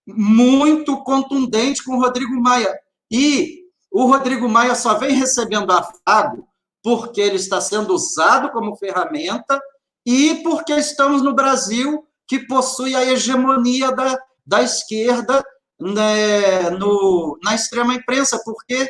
muito 0.05 1.03
contundente 1.03 1.83
com 1.83 1.97
o 1.97 1.99
Rodrigo 1.99 2.39
Maia. 2.39 2.73
E 3.11 3.63
o 3.91 4.05
Rodrigo 4.05 4.47
Maia 4.47 4.75
só 4.75 4.93
vem 4.93 5.15
recebendo 5.15 5.71
afago 5.71 6.47
porque 6.83 7.19
ele 7.19 7.35
está 7.35 7.59
sendo 7.59 7.93
usado 7.93 8.51
como 8.51 8.77
ferramenta 8.77 9.59
e 10.07 10.41
porque 10.41 10.71
estamos 10.71 11.21
no 11.21 11.35
Brasil, 11.35 12.07
que 12.25 12.39
possui 12.47 12.95
a 12.95 13.03
hegemonia 13.03 13.91
da, 13.91 14.17
da 14.45 14.61
esquerda 14.63 15.43
né, 15.77 16.69
no, 16.69 17.37
na 17.43 17.53
extrema 17.53 17.93
imprensa, 17.93 18.41
porque 18.45 18.89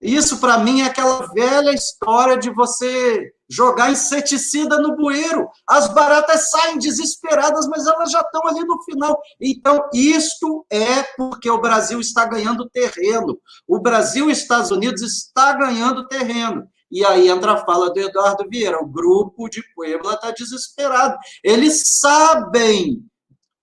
isso, 0.00 0.38
para 0.38 0.56
mim, 0.56 0.80
é 0.80 0.86
aquela 0.86 1.26
velha 1.26 1.72
história 1.72 2.38
de 2.38 2.48
você 2.54 3.30
jogar 3.50 3.90
inseticida 3.90 4.78
no 4.78 4.96
bueiro. 4.96 5.46
As 5.68 5.92
baratas 5.92 6.48
saem 6.48 6.78
desesperadas, 6.78 7.66
mas 7.66 7.86
elas 7.86 8.10
já 8.10 8.20
estão 8.20 8.46
ali 8.46 8.64
no 8.64 8.82
final. 8.84 9.20
Então, 9.38 9.90
isto 9.92 10.64
é 10.70 11.02
porque 11.18 11.50
o 11.50 11.60
Brasil 11.60 12.00
está 12.00 12.24
ganhando 12.24 12.70
terreno. 12.70 13.38
O 13.68 13.78
Brasil 13.78 14.30
e 14.30 14.32
Estados 14.32 14.70
Unidos 14.70 15.02
está 15.02 15.52
ganhando 15.52 16.08
terreno. 16.08 16.66
E 16.90 17.04
aí 17.04 17.28
entra 17.28 17.52
a 17.52 17.64
fala 17.64 17.90
do 17.90 18.00
Eduardo 18.00 18.48
Vieira: 18.48 18.82
o 18.82 18.86
grupo 18.86 19.48
de 19.48 19.62
Puebla 19.74 20.14
está 20.14 20.30
desesperado. 20.30 21.16
Eles 21.44 21.82
sabem 21.84 23.04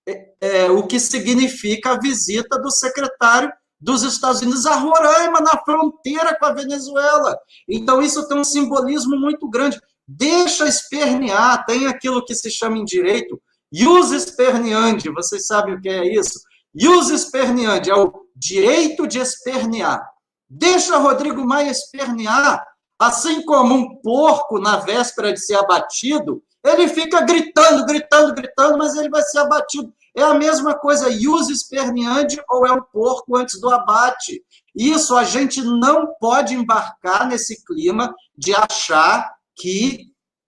é, 0.06 0.32
é, 0.40 0.70
o 0.70 0.86
que 0.86 0.98
significa 0.98 1.92
a 1.92 1.98
visita 1.98 2.58
do 2.58 2.70
secretário 2.70 3.52
dos 3.80 4.02
Estados 4.02 4.40
Unidos 4.40 4.66
a 4.66 4.74
Roraima, 4.74 5.40
na 5.40 5.62
fronteira 5.64 6.36
com 6.36 6.46
a 6.46 6.52
Venezuela. 6.52 7.38
Então, 7.68 8.02
isso 8.02 8.26
tem 8.26 8.38
um 8.38 8.44
simbolismo 8.44 9.16
muito 9.16 9.48
grande. 9.48 9.80
Deixa 10.06 10.66
espernear, 10.66 11.64
tem 11.66 11.86
aquilo 11.86 12.24
que 12.24 12.34
se 12.34 12.50
chama 12.50 12.78
em 12.78 12.84
direito, 12.84 13.40
ius 13.70 14.10
esperneandi, 14.10 15.10
vocês 15.10 15.46
sabem 15.46 15.74
o 15.74 15.80
que 15.80 15.88
é 15.88 16.14
isso? 16.14 16.40
Ius 16.74 17.10
esperneandi 17.10 17.90
é 17.90 17.94
o 17.94 18.12
direito 18.34 19.06
de 19.06 19.18
espernear. 19.18 20.02
Deixa 20.48 20.96
Rodrigo 20.96 21.44
Maia 21.44 21.70
espernear, 21.70 22.64
Assim 22.98 23.44
como 23.44 23.74
um 23.74 23.96
porco 24.00 24.58
na 24.58 24.76
véspera 24.76 25.32
de 25.32 25.40
ser 25.40 25.54
abatido, 25.54 26.42
ele 26.64 26.88
fica 26.88 27.20
gritando, 27.20 27.86
gritando, 27.86 28.34
gritando, 28.34 28.76
mas 28.76 28.94
ele 28.96 29.08
vai 29.08 29.22
ser 29.22 29.38
abatido. 29.38 29.92
É 30.16 30.22
a 30.22 30.34
mesma 30.34 30.74
coisa, 30.74 31.08
ius 31.08 31.48
esperneandi 31.48 32.42
ou 32.50 32.66
é 32.66 32.72
um 32.72 32.82
porco 32.82 33.36
antes 33.36 33.60
do 33.60 33.70
abate. 33.70 34.42
Isso 34.74 35.16
a 35.16 35.22
gente 35.22 35.62
não 35.62 36.08
pode 36.20 36.54
embarcar 36.54 37.28
nesse 37.28 37.64
clima 37.64 38.12
de 38.36 38.52
achar 38.52 39.32
que, 39.56 40.06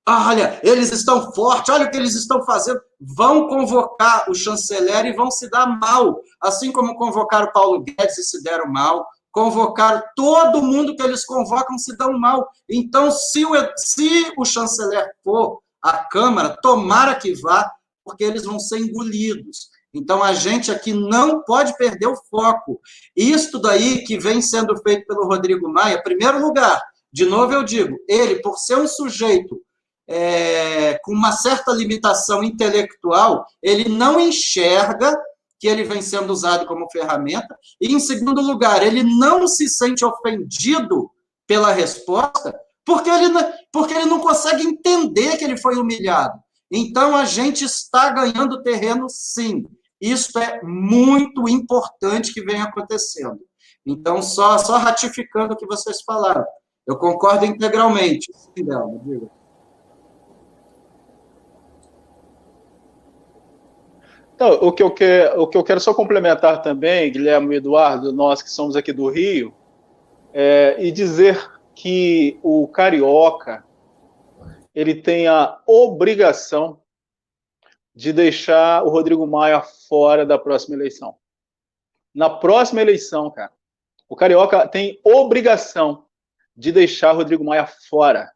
olha, 0.09 0.61
eles 0.65 0.91
estão 0.91 1.33
fortes, 1.33 1.73
olha 1.73 1.87
o 1.87 1.91
que 1.91 1.97
eles 1.97 2.17
estão 2.17 2.45
fazendo. 2.45 2.81
Vão 3.01 3.47
convocar 3.47 4.29
o 4.29 4.35
chanceler 4.35 5.07
e 5.07 5.15
vão 5.15 5.31
se 5.31 5.49
dar 5.49 5.67
mal, 5.67 6.21
assim 6.41 6.73
como 6.73 6.97
convocaram 6.97 7.53
Paulo 7.53 7.85
Guedes 7.85 8.19
e 8.19 8.25
se 8.25 8.43
deram 8.43 8.67
mal, 8.71 9.07
convocaram 9.33 10.03
todo 10.17 10.63
mundo 10.63 10.95
que 10.97 11.03
eles 11.03 11.25
convocam 11.25 11.79
se 11.79 11.97
dão 11.97 12.19
mal. 12.19 12.49
Então, 12.69 13.11
se 13.11 13.45
o, 13.45 13.53
se 13.77 14.33
o 14.37 14.45
chanceler 14.45 15.11
for 15.23 15.61
à 15.83 15.99
Câmara, 15.99 16.57
tomara 16.63 17.15
que 17.15 17.35
vá, 17.35 17.71
porque 18.05 18.25
eles 18.25 18.45
vão 18.45 18.59
ser 18.59 18.79
engolidos. 18.79 19.71
Então, 19.93 20.23
a 20.23 20.33
gente 20.33 20.71
aqui 20.71 20.93
não 20.93 21.43
pode 21.43 21.77
perder 21.77 22.07
o 22.07 22.17
foco. 22.31 22.81
Isto 23.17 23.59
daí 23.59 24.05
que 24.05 24.19
vem 24.19 24.41
sendo 24.41 24.77
feito 24.83 25.07
pelo 25.07 25.27
Rodrigo 25.27 25.69
Maia, 25.69 26.03
primeiro 26.03 26.41
lugar, 26.41 26.81
de 27.13 27.25
novo 27.25 27.53
eu 27.53 27.65
digo, 27.65 27.97
ele, 28.09 28.41
por 28.41 28.57
ser 28.57 28.77
um 28.77 28.87
sujeito 28.87 29.61
é, 30.09 30.99
com 31.05 31.13
uma 31.13 31.33
certa 31.33 31.73
limitação 31.73 32.43
intelectual, 32.43 33.45
ele 33.63 33.89
não 33.89 34.19
enxerga 34.19 35.17
que 35.61 35.69
ele 35.69 35.85
vem 35.85 36.01
sendo 36.01 36.33
usado 36.33 36.67
como 36.67 36.91
ferramenta, 36.91 37.57
e, 37.79 37.93
em 37.93 38.01
segundo 38.01 38.41
lugar, 38.41 38.83
ele 38.83 39.03
não 39.03 39.47
se 39.47 39.69
sente 39.69 40.05
ofendido 40.05 41.11
pela 41.47 41.71
resposta, 41.71 42.59
porque 42.85 43.11
ele, 43.11 43.29
porque 43.71 43.93
ele 43.93 44.07
não 44.07 44.21
consegue 44.21 44.67
entender 44.67 45.37
que 45.37 45.45
ele 45.45 45.59
foi 45.59 45.77
humilhado. 45.77 46.37
Então, 46.73 47.15
a 47.15 47.27
gente 47.27 47.65
está 47.65 48.11
ganhando 48.11 48.63
terreno, 48.63 49.07
sim. 49.09 49.65
Isso 50.01 50.39
é 50.39 50.63
muito 50.63 51.47
importante 51.47 52.33
que 52.33 52.43
vem 52.43 52.63
acontecendo. 52.63 53.39
Então, 53.85 54.23
só, 54.23 54.57
só 54.57 54.79
ratificando 54.79 55.53
o 55.53 55.57
que 55.57 55.67
vocês 55.67 56.01
falaram. 56.03 56.45
Eu 56.87 56.97
concordo 56.97 57.45
integralmente. 57.45 58.33
Sim, 58.35 58.65
Delma, 58.65 58.99
diga. 59.05 59.40
O 64.41 64.73
que, 64.73 64.83
eu 64.83 64.91
quero, 64.91 65.43
o 65.43 65.47
que 65.47 65.57
eu 65.57 65.63
quero 65.63 65.81
só 65.81 65.93
complementar 65.93 66.63
também, 66.63 67.13
Guilherme 67.13 67.55
e 67.55 67.59
Eduardo, 67.59 68.11
nós 68.11 68.43
que 68.43 68.51
somos 68.51 68.75
aqui 68.75 68.91
do 68.91 69.11
Rio, 69.11 69.55
é, 70.33 70.77
e 70.79 70.91
dizer 70.91 71.39
que 71.75 72.39
o 72.43 72.67
carioca 72.67 73.63
ele 74.75 74.95
tem 74.95 75.27
a 75.27 75.61
obrigação 75.67 76.81
de 77.95 78.13
deixar 78.13 78.83
o 78.83 78.89
Rodrigo 78.89 79.27
Maia 79.27 79.61
fora 79.61 80.25
da 80.25 80.39
próxima 80.39 80.77
eleição. 80.77 81.17
Na 82.15 82.31
próxima 82.31 82.81
eleição, 82.81 83.31
cara, 83.31 83.53
o 84.09 84.17
Carioca 84.17 84.67
tem 84.67 85.01
obrigação 85.05 86.07
de 86.57 86.73
deixar 86.73 87.13
o 87.13 87.19
Rodrigo 87.19 87.45
Maia 87.45 87.67
fora. 87.67 88.33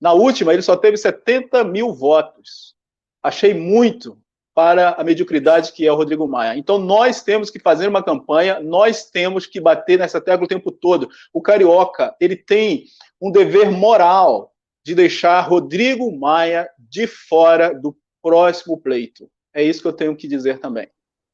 Na 0.00 0.12
última, 0.12 0.52
ele 0.52 0.62
só 0.62 0.76
teve 0.76 0.96
70 0.96 1.64
mil 1.64 1.92
votos. 1.92 2.76
Achei 3.22 3.52
muito 3.52 4.20
para 4.56 4.92
a 4.92 5.04
mediocridade 5.04 5.70
que 5.72 5.86
é 5.86 5.92
o 5.92 5.96
Rodrigo 5.96 6.26
Maia. 6.26 6.56
Então, 6.56 6.78
nós 6.78 7.22
temos 7.22 7.50
que 7.50 7.58
fazer 7.58 7.88
uma 7.88 8.02
campanha, 8.02 8.58
nós 8.58 9.04
temos 9.10 9.44
que 9.44 9.60
bater 9.60 9.98
nessa 9.98 10.18
tecla 10.18 10.46
o 10.46 10.48
tempo 10.48 10.72
todo. 10.72 11.10
O 11.30 11.42
Carioca, 11.42 12.16
ele 12.18 12.34
tem 12.34 12.86
um 13.20 13.30
dever 13.30 13.70
moral 13.70 14.54
de 14.82 14.94
deixar 14.94 15.42
Rodrigo 15.42 16.10
Maia 16.18 16.70
de 16.78 17.06
fora 17.06 17.78
do 17.78 17.94
próximo 18.22 18.80
pleito. 18.80 19.28
É 19.54 19.62
isso 19.62 19.82
que 19.82 19.88
eu 19.88 19.92
tenho 19.92 20.16
que 20.16 20.26
dizer 20.26 20.58
também. 20.58 20.88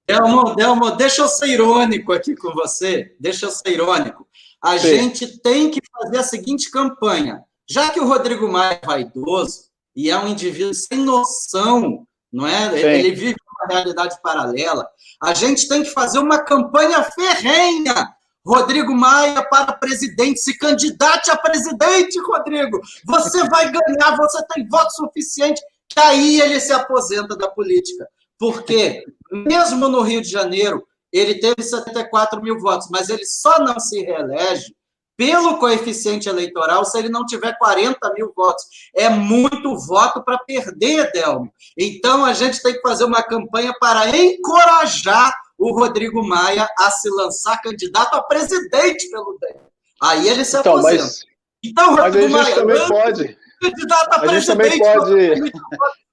Delmo, 0.05 0.57
Delmo, 0.57 0.91
deixa 0.91 1.23
eu 1.23 1.29
ser 1.29 1.47
irônico 1.47 2.12
aqui 2.12 2.35
com 2.35 2.53
você. 2.53 3.14
Deixa 3.20 3.47
eu 3.47 3.53
ser 3.53 3.70
irônico. 3.70 4.27
A 4.61 4.77
Sim. 4.77 4.97
gente 4.97 5.39
tem 5.39 5.70
que 5.70 5.79
fazer 5.93 6.18
a 6.18 6.25
seguinte 6.25 6.73
campanha. 6.73 7.45
Já 7.70 7.91
que 7.91 8.01
o 8.01 8.09
Rodrigo 8.09 8.51
Maia 8.51 8.81
é 8.83 8.85
vaidoso 8.85 9.66
e 9.95 10.11
é 10.11 10.18
um 10.18 10.27
indivíduo 10.27 10.75
sem 10.75 10.99
noção, 10.99 12.05
não 12.33 12.47
é? 12.47 12.70
Sim. 12.70 12.76
Ele 12.76 13.11
vive 13.12 13.37
uma 13.61 13.74
realidade 13.74 14.16
paralela. 14.22 14.89
A 15.22 15.35
gente 15.35 15.68
tem 15.68 15.83
que 15.83 15.91
fazer 15.91 16.18
uma 16.18 16.39
campanha 16.39 17.03
ferrenha 17.03 18.14
Rodrigo 18.45 18.93
Maia 18.95 19.43
para 19.49 19.72
presidente, 19.74 20.41
se 20.41 20.59
candidate 20.59 21.30
a 21.30 21.37
presidente, 21.37 22.18
Rodrigo. 22.18 22.80
Você 23.07 23.49
vai 23.49 23.70
ganhar, 23.70 24.16
você 24.16 24.45
tem 24.53 24.66
voto 24.66 24.91
suficiente 24.91 25.62
que 25.89 26.01
aí 26.01 26.41
ele 26.41 26.59
se 26.59 26.72
aposenta 26.72 27.37
da 27.37 27.49
política. 27.49 28.09
Porque, 28.39 29.05
mesmo 29.30 29.89
no 29.89 30.03
Rio 30.03 30.20
de 30.20 30.28
Janeiro, 30.28 30.85
ele 31.12 31.37
teve 31.37 31.62
74 31.62 32.43
mil 32.43 32.59
votos, 32.59 32.89
mas 32.91 33.09
ele 33.09 33.24
só 33.24 33.61
não 33.61 33.78
se 33.78 34.03
reelege 34.03 34.74
pelo 35.16 35.58
coeficiente 35.58 36.28
eleitoral 36.28 36.84
se 36.84 36.98
ele 36.98 37.08
não 37.08 37.24
tiver 37.24 37.56
40 37.58 38.12
mil 38.14 38.32
votos. 38.34 38.64
É 38.94 39.08
muito 39.08 39.76
voto 39.78 40.22
para 40.24 40.38
perder, 40.38 41.10
Delmo. 41.12 41.52
Então, 41.78 42.24
a 42.24 42.32
gente 42.32 42.62
tem 42.62 42.74
que 42.74 42.80
fazer 42.80 43.04
uma 43.04 43.22
campanha 43.22 43.72
para 43.78 44.08
encorajar 44.16 45.32
o 45.58 45.72
Rodrigo 45.78 46.26
Maia 46.26 46.68
a 46.78 46.90
se 46.90 47.08
lançar 47.10 47.60
candidato 47.60 48.14
a 48.14 48.22
presidente 48.22 49.08
pelo 49.10 49.38
DEM. 49.40 49.60
Aí 50.02 50.28
ele 50.28 50.44
se 50.44 50.58
então, 50.58 50.72
aposenta. 50.78 51.02
Mas, 51.02 51.24
então, 51.64 51.94
Rodrigo 51.94 52.30
mas 52.30 52.40
a 52.40 52.50
gente 52.50 52.64
Maia, 52.64 52.76
também 52.76 52.88
pode 52.88 53.42
candidato 53.62 54.12
a, 54.12 54.16
a 54.16 54.20
presidente. 54.20 54.78
Pode... 54.78 55.52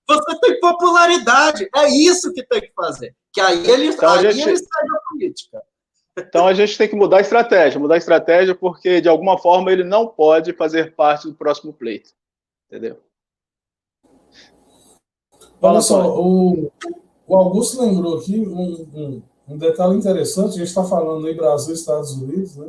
Você 0.07 0.39
tem 0.39 0.59
popularidade. 0.59 1.69
É 1.75 1.89
isso 1.89 2.31
que 2.33 2.45
tem 2.45 2.61
que 2.61 2.71
fazer. 2.75 3.15
Que 3.33 3.41
aí 3.41 3.69
ele, 3.69 3.87
então, 3.87 4.11
aí 4.11 4.31
gente... 4.31 4.47
ele 4.47 4.57
sai 4.57 4.87
da 4.87 4.99
política. 5.09 5.61
Então 6.27 6.47
a 6.47 6.53
gente 6.53 6.77
tem 6.77 6.87
que 6.87 6.95
mudar 6.95 7.17
a 7.17 7.21
estratégia, 7.21 7.79
mudar 7.79 7.95
a 7.95 7.97
estratégia 7.97 8.55
porque 8.55 9.01
de 9.01 9.09
alguma 9.09 9.37
forma 9.37 9.71
ele 9.71 9.83
não 9.83 10.07
pode 10.07 10.53
fazer 10.53 10.95
parte 10.95 11.27
do 11.27 11.33
próximo 11.33 11.73
pleito, 11.73 12.11
entendeu? 12.67 12.97
Olha 15.61 15.81
só, 15.81 16.17
o, 16.17 16.71
o, 17.27 17.35
Augusto 17.35 17.81
lembrou 17.81 18.17
aqui 18.17 18.39
um, 18.39 18.87
um, 18.95 19.21
um 19.49 19.57
detalhe 19.57 19.97
interessante. 19.97 20.55
A 20.55 20.59
gente 20.59 20.67
está 20.67 20.83
falando 20.83 21.27
em 21.27 21.35
Brasil 21.35 21.73
e 21.73 21.77
Estados 21.77 22.13
Unidos, 22.13 22.55
né? 22.55 22.67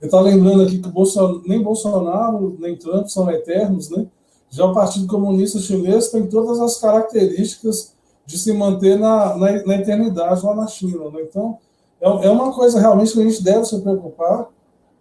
Ele 0.00 0.08
está 0.08 0.20
lembrando 0.20 0.62
aqui 0.62 0.78
que 0.78 0.88
Bolsonaro, 0.88 1.42
nem 1.46 1.62
Bolsonaro 1.62 2.56
nem 2.58 2.76
Trump 2.76 3.06
são 3.08 3.30
eternos, 3.30 3.90
né? 3.90 4.06
Já 4.48 4.64
o 4.64 4.72
Partido 4.72 5.06
Comunista 5.06 5.58
Chinês 5.58 6.10
tem 6.10 6.26
todas 6.26 6.60
as 6.60 6.78
características 6.78 7.94
de 8.24 8.38
se 8.38 8.52
manter 8.52 8.98
na, 8.98 9.36
na, 9.36 9.64
na 9.64 9.76
eternidade 9.76 10.44
lá 10.44 10.54
na 10.54 10.66
China, 10.66 11.10
né? 11.10 11.22
Então, 11.22 11.58
é, 12.04 12.26
é 12.26 12.30
uma 12.30 12.52
coisa 12.52 12.78
realmente 12.78 13.12
que 13.12 13.20
a 13.20 13.24
gente 13.24 13.42
deve 13.42 13.64
se 13.64 13.80
preocupar, 13.80 14.48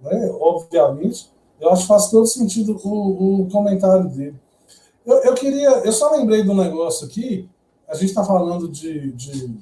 né? 0.01 0.31
Obviamente. 0.39 1.31
Eu 1.59 1.69
acho 1.69 1.83
que 1.83 1.87
faz 1.87 2.09
todo 2.09 2.25
sentido 2.25 2.79
o, 2.83 3.41
o 3.43 3.49
comentário 3.49 4.09
dele. 4.09 4.35
Eu, 5.05 5.17
eu, 5.17 5.33
queria, 5.33 5.69
eu 5.85 5.91
só 5.91 6.11
lembrei 6.11 6.43
de 6.43 6.49
um 6.49 6.55
negócio 6.55 7.07
aqui. 7.07 7.49
A 7.87 7.93
gente 7.93 8.09
está 8.09 8.23
falando 8.23 8.67
de, 8.67 9.11
de 9.13 9.55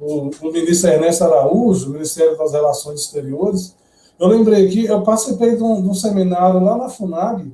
o, 0.00 0.30
o 0.42 0.52
ministro 0.52 0.90
Ernesto 0.90 1.24
Araújo, 1.24 1.90
Ministério 1.90 2.36
das 2.36 2.52
Relações 2.52 3.00
Exteriores, 3.00 3.74
eu 4.18 4.26
lembrei 4.26 4.66
aqui, 4.66 4.84
eu 4.84 5.02
participei 5.02 5.56
de 5.56 5.62
um, 5.62 5.80
de 5.80 5.88
um 5.88 5.94
seminário 5.94 6.60
lá 6.60 6.76
na 6.76 6.88
FUNAG, 6.88 7.52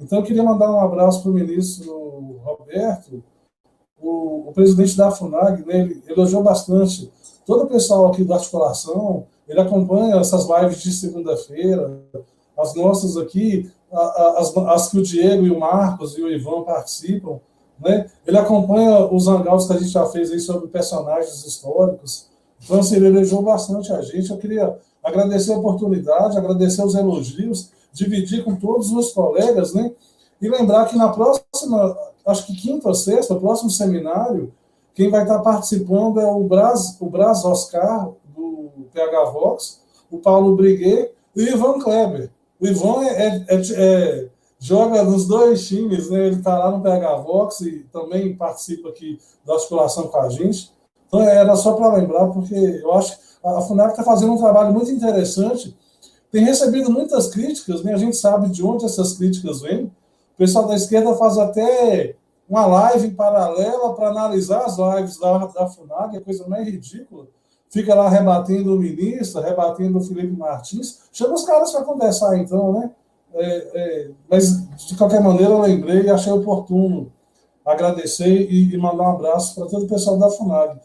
então 0.00 0.18
eu 0.18 0.24
queria 0.24 0.42
mandar 0.42 0.70
um 0.70 0.80
abraço 0.80 1.22
para 1.22 1.30
o 1.30 1.34
ministro 1.34 2.40
Roberto, 2.44 3.22
o, 4.00 4.48
o, 4.48 4.52
presidente 4.52 4.96
da 4.96 5.10
FUNAG, 5.10 5.66
né, 5.66 5.80
ele 5.80 6.02
elogiou 6.06 6.42
bastante 6.42 7.10
todo 7.48 7.64
o 7.64 7.66
pessoal 7.66 8.08
aqui 8.08 8.22
da 8.22 8.34
articulação, 8.34 9.24
ele 9.48 9.58
acompanha 9.58 10.16
essas 10.16 10.46
lives 10.46 10.82
de 10.82 10.92
segunda-feira, 10.92 11.98
as 12.58 12.74
nossas 12.74 13.16
aqui, 13.16 13.70
as, 13.90 14.54
as, 14.54 14.88
que 14.90 14.98
o 14.98 15.02
Diego 15.02 15.46
e 15.46 15.50
o 15.50 15.58
Marcos 15.58 16.18
e 16.18 16.22
o 16.22 16.30
Ivan 16.30 16.62
participam, 16.62 17.40
né? 17.80 18.10
Ele 18.26 18.36
acompanha 18.36 19.06
os 19.06 19.26
hangouts 19.26 19.66
que 19.66 19.72
a 19.72 19.78
gente 19.78 19.88
já 19.88 20.04
fez 20.04 20.30
aí 20.30 20.40
sobre 20.40 20.68
personagens 20.68 21.46
históricos. 21.46 22.26
Então, 22.62 22.80
assim, 22.80 22.96
ele 22.96 23.06
elogiou 23.06 23.40
bastante 23.40 23.90
a 23.94 24.02
gente. 24.02 24.30
Eu 24.30 24.36
queria 24.36 24.78
agradecer 25.02 25.54
a 25.54 25.58
oportunidade, 25.58 26.36
agradecer 26.36 26.84
os 26.84 26.94
elogios, 26.94 27.70
dividir 27.94 28.44
com 28.44 28.56
todos 28.56 28.92
os 28.92 29.10
colegas, 29.12 29.72
né? 29.72 29.90
E 30.42 30.50
lembrar 30.50 30.84
que 30.84 30.98
na 30.98 31.08
próxima, 31.08 31.96
acho 32.26 32.46
que 32.46 32.54
quinta 32.54 32.88
ou 32.88 32.94
sexta, 32.94 33.32
o 33.32 33.40
próximo 33.40 33.70
seminário, 33.70 34.52
quem 34.98 35.10
vai 35.10 35.22
estar 35.22 35.38
participando 35.38 36.18
é 36.18 36.26
o 36.26 36.42
Braz, 36.42 36.96
o 36.98 37.08
Braz 37.08 37.44
Oscar, 37.44 38.10
do 38.34 38.88
PH 38.92 39.30
Vox, 39.30 39.80
o 40.10 40.18
Paulo 40.18 40.56
Briguet 40.56 41.12
e 41.36 41.44
o 41.44 41.48
Ivan 41.48 41.78
Kleber. 41.78 42.32
O 42.60 42.66
Ivan 42.66 43.04
é, 43.04 43.26
é, 43.26 43.46
é, 43.48 43.60
é 43.76 44.28
joga 44.58 45.04
nos 45.04 45.28
dois 45.28 45.68
times, 45.68 46.10
né? 46.10 46.26
Ele 46.26 46.38
está 46.38 46.58
lá 46.58 46.72
no 46.72 46.82
PH 46.82 47.14
Vox 47.18 47.60
e 47.60 47.86
também 47.92 48.34
participa 48.34 48.88
aqui 48.88 49.20
da 49.46 49.54
articulação 49.54 50.08
com 50.08 50.18
a 50.18 50.28
gente. 50.30 50.72
Então 51.06 51.22
era 51.22 51.54
só 51.54 51.74
para 51.74 51.94
lembrar, 51.94 52.26
porque 52.30 52.56
eu 52.56 52.92
acho 52.94 53.16
que 53.16 53.22
a 53.44 53.60
FUNAC 53.60 53.90
está 53.92 54.02
fazendo 54.02 54.32
um 54.32 54.38
trabalho 54.38 54.72
muito 54.72 54.90
interessante, 54.90 55.76
tem 56.32 56.42
recebido 56.42 56.90
muitas 56.90 57.28
críticas, 57.28 57.84
né? 57.84 57.94
a 57.94 57.98
gente 57.98 58.16
sabe 58.16 58.48
de 58.48 58.64
onde 58.64 58.84
essas 58.84 59.12
críticas 59.12 59.60
vêm. 59.60 59.84
O 59.84 60.38
pessoal 60.38 60.66
da 60.66 60.74
esquerda 60.74 61.14
faz 61.14 61.38
até 61.38 62.16
uma 62.48 62.66
live 62.66 63.10
paralela 63.10 63.94
para 63.94 64.08
analisar 64.08 64.64
as 64.64 64.78
lives 64.78 65.18
da, 65.18 65.38
da 65.46 65.66
FUNAC, 65.66 66.16
é 66.16 66.20
coisa 66.20 66.48
mais 66.48 66.66
ridícula. 66.66 67.26
Fica 67.70 67.94
lá 67.94 68.08
rebatendo 68.08 68.74
o 68.74 68.78
ministro, 68.78 69.42
rebatendo 69.42 69.98
o 69.98 70.00
Felipe 70.00 70.34
Martins. 70.34 71.00
Chama 71.12 71.34
os 71.34 71.44
caras 71.44 71.70
para 71.70 71.84
conversar, 71.84 72.38
então, 72.38 72.72
né? 72.72 72.90
É, 73.34 73.70
é, 73.74 74.10
mas, 74.28 74.66
de 74.86 74.96
qualquer 74.96 75.20
maneira, 75.20 75.52
eu 75.52 75.60
lembrei 75.60 76.02
e 76.02 76.10
achei 76.10 76.32
oportuno 76.32 77.12
agradecer 77.64 78.50
e, 78.50 78.74
e 78.74 78.78
mandar 78.78 79.04
um 79.04 79.12
abraço 79.16 79.54
para 79.54 79.66
todo 79.66 79.84
o 79.84 79.88
pessoal 79.88 80.16
da 80.16 80.30
FUNAG. 80.30 80.80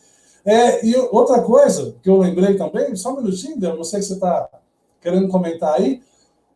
É, 0.46 0.86
e 0.86 0.94
outra 1.12 1.42
coisa 1.42 1.96
que 2.04 2.10
eu 2.10 2.18
lembrei 2.18 2.56
também, 2.58 2.94
só 2.98 3.14
um 3.14 3.18
minutinho, 3.22 3.58
Del, 3.58 3.78
não 3.78 3.84
sei 3.86 4.02
se 4.02 4.10
você 4.10 4.14
está 4.16 4.50
querendo 5.00 5.30
comentar 5.30 5.76
aí. 5.76 6.02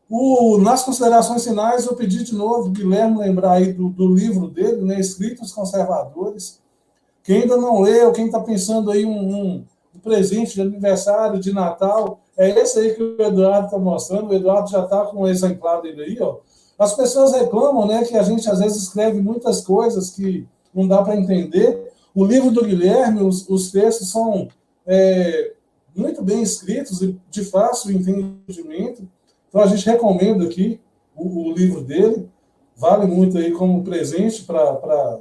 O, 0.10 0.58
nas 0.58 0.84
considerações 0.84 1.44
finais, 1.44 1.86
eu 1.86 1.96
pedi 1.96 2.24
de 2.24 2.34
novo, 2.34 2.70
Guilherme, 2.70 3.18
lembrar 3.18 3.54
aí 3.54 3.74
do, 3.74 3.90
do 3.90 4.08
livro 4.08 4.48
dele, 4.48 4.82
né, 4.82 5.00
Escritos 5.00 5.52
Conservadores, 5.52 6.62
Quem 7.24 7.42
ainda 7.42 7.58
não 7.58 7.82
leu, 7.82 8.14
quem 8.14 8.28
está 8.28 8.40
pensando 8.40 8.90
aí 8.90 9.06
um, 9.06 9.12
um, 9.12 9.66
um, 9.94 10.00
presente 10.00 10.54
de 10.54 10.62
aniversário, 10.62 11.42
de 11.42 11.52
Natal, 11.52 12.22
é 12.38 12.50
esse 12.58 12.80
aí 12.80 12.96
que 12.96 13.04
o 13.04 13.22
Eduardo 13.22 13.66
está 13.66 13.78
mostrando. 13.78 14.30
O 14.30 14.34
Eduardo 14.34 14.70
já 14.70 14.84
está 14.84 15.06
com 15.06 15.24
o 15.24 15.28
exemplar 15.28 15.82
dele 15.82 16.04
aí, 16.04 16.18
ó. 16.22 16.38
As 16.80 16.94
pessoas 16.94 17.34
reclamam, 17.34 17.86
né, 17.86 18.06
que 18.06 18.16
a 18.16 18.24
gente 18.24 18.50
às 18.50 18.60
vezes 18.60 18.84
escreve 18.84 19.20
muitas 19.20 19.62
coisas 19.62 20.12
que 20.12 20.48
não 20.74 20.88
dá 20.88 21.02
para 21.02 21.18
entender. 21.18 21.92
O 22.14 22.24
livro 22.24 22.52
do 22.52 22.64
Guilherme, 22.64 23.24
os, 23.24 23.50
os 23.50 23.72
textos 23.72 24.12
são 24.12 24.48
é, 24.86 25.54
muito 25.96 26.22
bem 26.22 26.42
escritos 26.42 27.02
e 27.02 27.20
de 27.30 27.44
fácil 27.44 27.92
entendimento. 27.92 29.08
Então 29.58 29.66
a 29.66 29.76
gente 29.76 29.90
recomenda 29.90 30.44
aqui 30.44 30.80
o, 31.16 31.50
o 31.50 31.52
livro 31.52 31.82
dele. 31.82 32.30
Vale 32.76 33.08
muito 33.08 33.40
aí 33.40 33.52
como 33.52 33.84
presente 33.84 34.44
para 34.44 35.20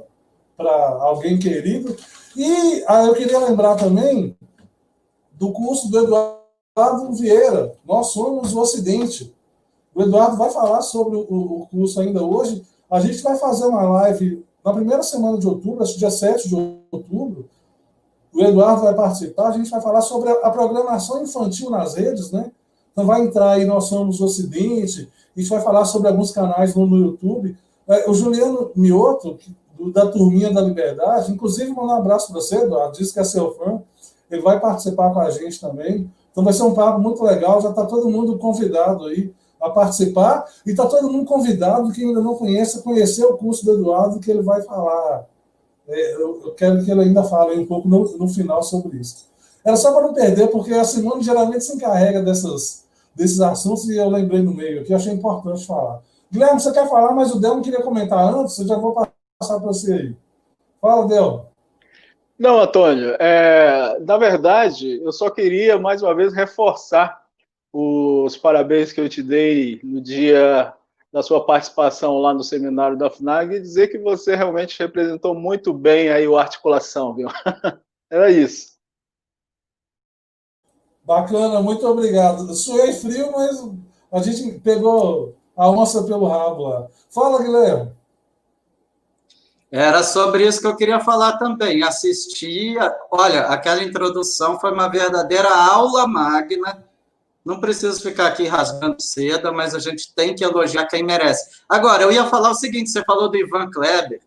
alguém 0.99 1.39
querido. 1.39 1.97
E 2.35 2.83
ah, 2.85 3.05
eu 3.05 3.15
queria 3.15 3.39
lembrar 3.39 3.77
também 3.77 4.37
do 5.31 5.51
curso 5.51 5.89
do 5.89 5.97
Eduardo 5.97 7.13
Vieira, 7.13 7.73
Nós 7.83 8.11
Somos 8.11 8.53
o 8.53 8.59
Ocidente. 8.59 9.35
O 9.95 10.03
Eduardo 10.03 10.37
vai 10.37 10.51
falar 10.51 10.83
sobre 10.83 11.17
o, 11.17 11.21
o 11.21 11.67
curso 11.71 11.99
ainda 11.99 12.23
hoje. 12.23 12.63
A 12.91 12.99
gente 12.99 13.23
vai 13.23 13.37
fazer 13.37 13.65
uma 13.65 13.89
live 13.89 14.45
na 14.63 14.71
primeira 14.71 15.01
semana 15.01 15.39
de 15.39 15.47
outubro, 15.47 15.81
acho 15.81 15.93
que 15.93 15.99
dia 15.99 16.11
7 16.11 16.47
de 16.47 16.55
outubro. 16.91 17.49
O 18.31 18.39
Eduardo 18.43 18.83
vai 18.83 18.93
participar, 18.93 19.47
a 19.47 19.53
gente 19.53 19.71
vai 19.71 19.81
falar 19.81 20.01
sobre 20.01 20.29
a, 20.29 20.51
programação 20.51 21.23
infantil 21.23 21.71
nas 21.71 21.95
redes, 21.95 22.31
né? 22.31 22.51
Então 22.97 23.05
vai 23.05 23.21
entrar 23.21 23.51
aí 23.51 23.63
Nós 23.63 23.83
Somos 23.83 24.19
o 24.19 24.25
Ocidente, 24.25 25.07
a 25.35 25.39
gente 25.39 25.51
vai 25.51 25.61
falar 25.61 25.85
sobre 25.85 26.07
alguns 26.07 26.31
canais 26.31 26.73
no, 26.73 26.87
no 26.87 26.97
YouTube. 26.97 27.55
É, 27.87 28.09
o 28.09 28.13
Juliano 28.15 28.71
Mioto, 28.75 29.37
da 29.93 30.07
Turminha 30.07 30.51
da 30.51 30.61
Liberdade. 30.61 31.31
Inclusive, 31.31 31.71
mandar 31.71 31.93
um 31.93 31.97
abraço 31.99 32.31
para 32.31 32.41
você, 32.41 32.55
Eduardo, 32.55 32.97
disse 32.97 33.13
que 33.13 33.19
é 33.19 33.23
seu 33.23 33.53
fã. 33.53 33.83
Ele 34.31 34.41
vai 34.41 34.59
participar 34.59 35.13
com 35.13 35.19
a 35.19 35.29
gente 35.29 35.61
também. 35.61 36.11
Então, 36.31 36.43
vai 36.43 36.51
ser 36.51 36.63
um 36.63 36.73
papo 36.73 36.99
muito 36.99 37.23
legal. 37.23 37.61
Já 37.61 37.69
está 37.69 37.85
todo 37.85 38.09
mundo 38.09 38.35
convidado 38.39 39.05
aí 39.05 39.31
a 39.61 39.69
participar. 39.69 40.45
E 40.65 40.71
está 40.71 40.87
todo 40.87 41.07
mundo 41.07 41.25
convidado, 41.25 41.91
que 41.91 42.03
ainda 42.03 42.19
não 42.19 42.33
conhece, 42.33 42.79
a 42.79 42.81
conhecer 42.81 43.23
o 43.25 43.37
curso 43.37 43.63
do 43.63 43.73
Eduardo, 43.73 44.19
que 44.19 44.31
ele 44.31 44.41
vai 44.41 44.63
falar. 44.63 45.27
É, 45.87 46.15
eu, 46.15 46.51
quero 46.57 46.83
que 46.83 46.89
ele 46.89 47.01
ainda 47.01 47.21
fale 47.21 47.59
um 47.59 47.65
pouco 47.67 47.87
no, 47.87 48.17
no 48.17 48.27
final 48.27 48.63
sobre 48.63 48.97
isso. 48.97 49.27
Era 49.63 49.77
só 49.77 49.91
para 49.91 50.01
não 50.01 50.15
perder, 50.15 50.47
porque 50.47 50.73
a 50.73 50.83
Simone 50.83 51.21
geralmente 51.21 51.63
se 51.63 51.75
encarrega 51.75 52.23
dessas, 52.23 52.86
desses 53.17 53.41
assuntos 53.41 53.89
e 53.89 53.97
eu 53.97 54.09
lembrei 54.09 54.41
no 54.41 54.53
meio 54.53 54.81
aqui, 54.81 54.93
achei 54.93 55.11
importante 55.11 55.65
falar. 55.65 56.01
Guilherme, 56.31 56.59
você 56.59 56.71
quer 56.71 56.87
falar, 56.87 57.13
mas 57.13 57.33
o 57.33 57.39
Delmo 57.39 57.63
queria 57.63 57.81
comentar 57.81 58.33
antes, 58.33 58.57
eu 58.59 58.67
já 58.67 58.77
vou 58.77 58.93
passar 58.93 59.59
para 59.59 59.67
você 59.67 59.93
aí. 59.93 60.15
Fala, 60.79 61.07
Del. 61.07 61.47
Não, 62.37 62.59
Antônio, 62.59 63.15
é, 63.19 63.97
na 64.01 64.17
verdade, 64.17 65.01
eu 65.03 65.11
só 65.11 65.29
queria 65.29 65.79
mais 65.79 66.03
uma 66.03 66.13
vez 66.13 66.33
reforçar 66.33 67.19
os 67.73 68.37
parabéns 68.37 68.93
que 68.93 69.01
eu 69.01 69.09
te 69.09 69.23
dei 69.23 69.79
no 69.83 69.99
dia 69.99 70.73
da 71.11 71.23
sua 71.23 71.43
participação 71.43 72.19
lá 72.19 72.33
no 72.33 72.43
seminário 72.43 72.97
da 72.97 73.09
FNAG 73.09 73.55
e 73.55 73.59
dizer 73.59 73.87
que 73.87 73.97
você 73.97 74.35
realmente 74.35 74.77
representou 74.79 75.33
muito 75.33 75.73
bem 75.73 76.09
aí 76.09 76.27
o 76.27 76.37
articulação, 76.37 77.15
viu? 77.15 77.27
Era 78.09 78.29
isso. 78.29 78.76
Bacana, 81.07 81.61
muito 81.61 81.87
obrigado. 81.87 82.53
Suei 82.53 82.91
frio, 82.91 83.31
mas 83.31 83.65
a 84.11 84.21
gente 84.21 84.59
pegou 84.59 85.33
a 85.55 85.71
onça 85.71 86.03
pelo 86.03 86.27
rabo 86.27 86.67
lá. 86.67 86.87
Fala, 87.09 87.41
Guilherme. 87.41 87.93
Era 89.71 90.03
sobre 90.03 90.45
isso 90.45 90.59
que 90.59 90.67
eu 90.67 90.75
queria 90.75 90.99
falar 90.99 91.37
também. 91.37 91.81
Assistia, 91.81 92.93
olha, 93.09 93.43
aquela 93.43 93.81
introdução 93.81 94.59
foi 94.59 94.73
uma 94.73 94.89
verdadeira 94.89 95.47
aula 95.47 96.05
magna. 96.05 96.83
Não 97.43 97.61
preciso 97.61 98.01
ficar 98.01 98.27
aqui 98.27 98.45
rasgando 98.45 99.01
seda, 99.01 99.49
mas 99.53 99.73
a 99.73 99.79
gente 99.79 100.13
tem 100.13 100.35
que 100.35 100.43
elogiar 100.43 100.87
quem 100.87 101.03
merece. 101.03 101.61
Agora, 101.69 102.03
eu 102.03 102.11
ia 102.11 102.25
falar 102.25 102.51
o 102.51 102.55
seguinte: 102.55 102.89
você 102.89 103.01
falou 103.05 103.29
do 103.29 103.37
Ivan 103.37 103.71
Kleber, 103.71 104.19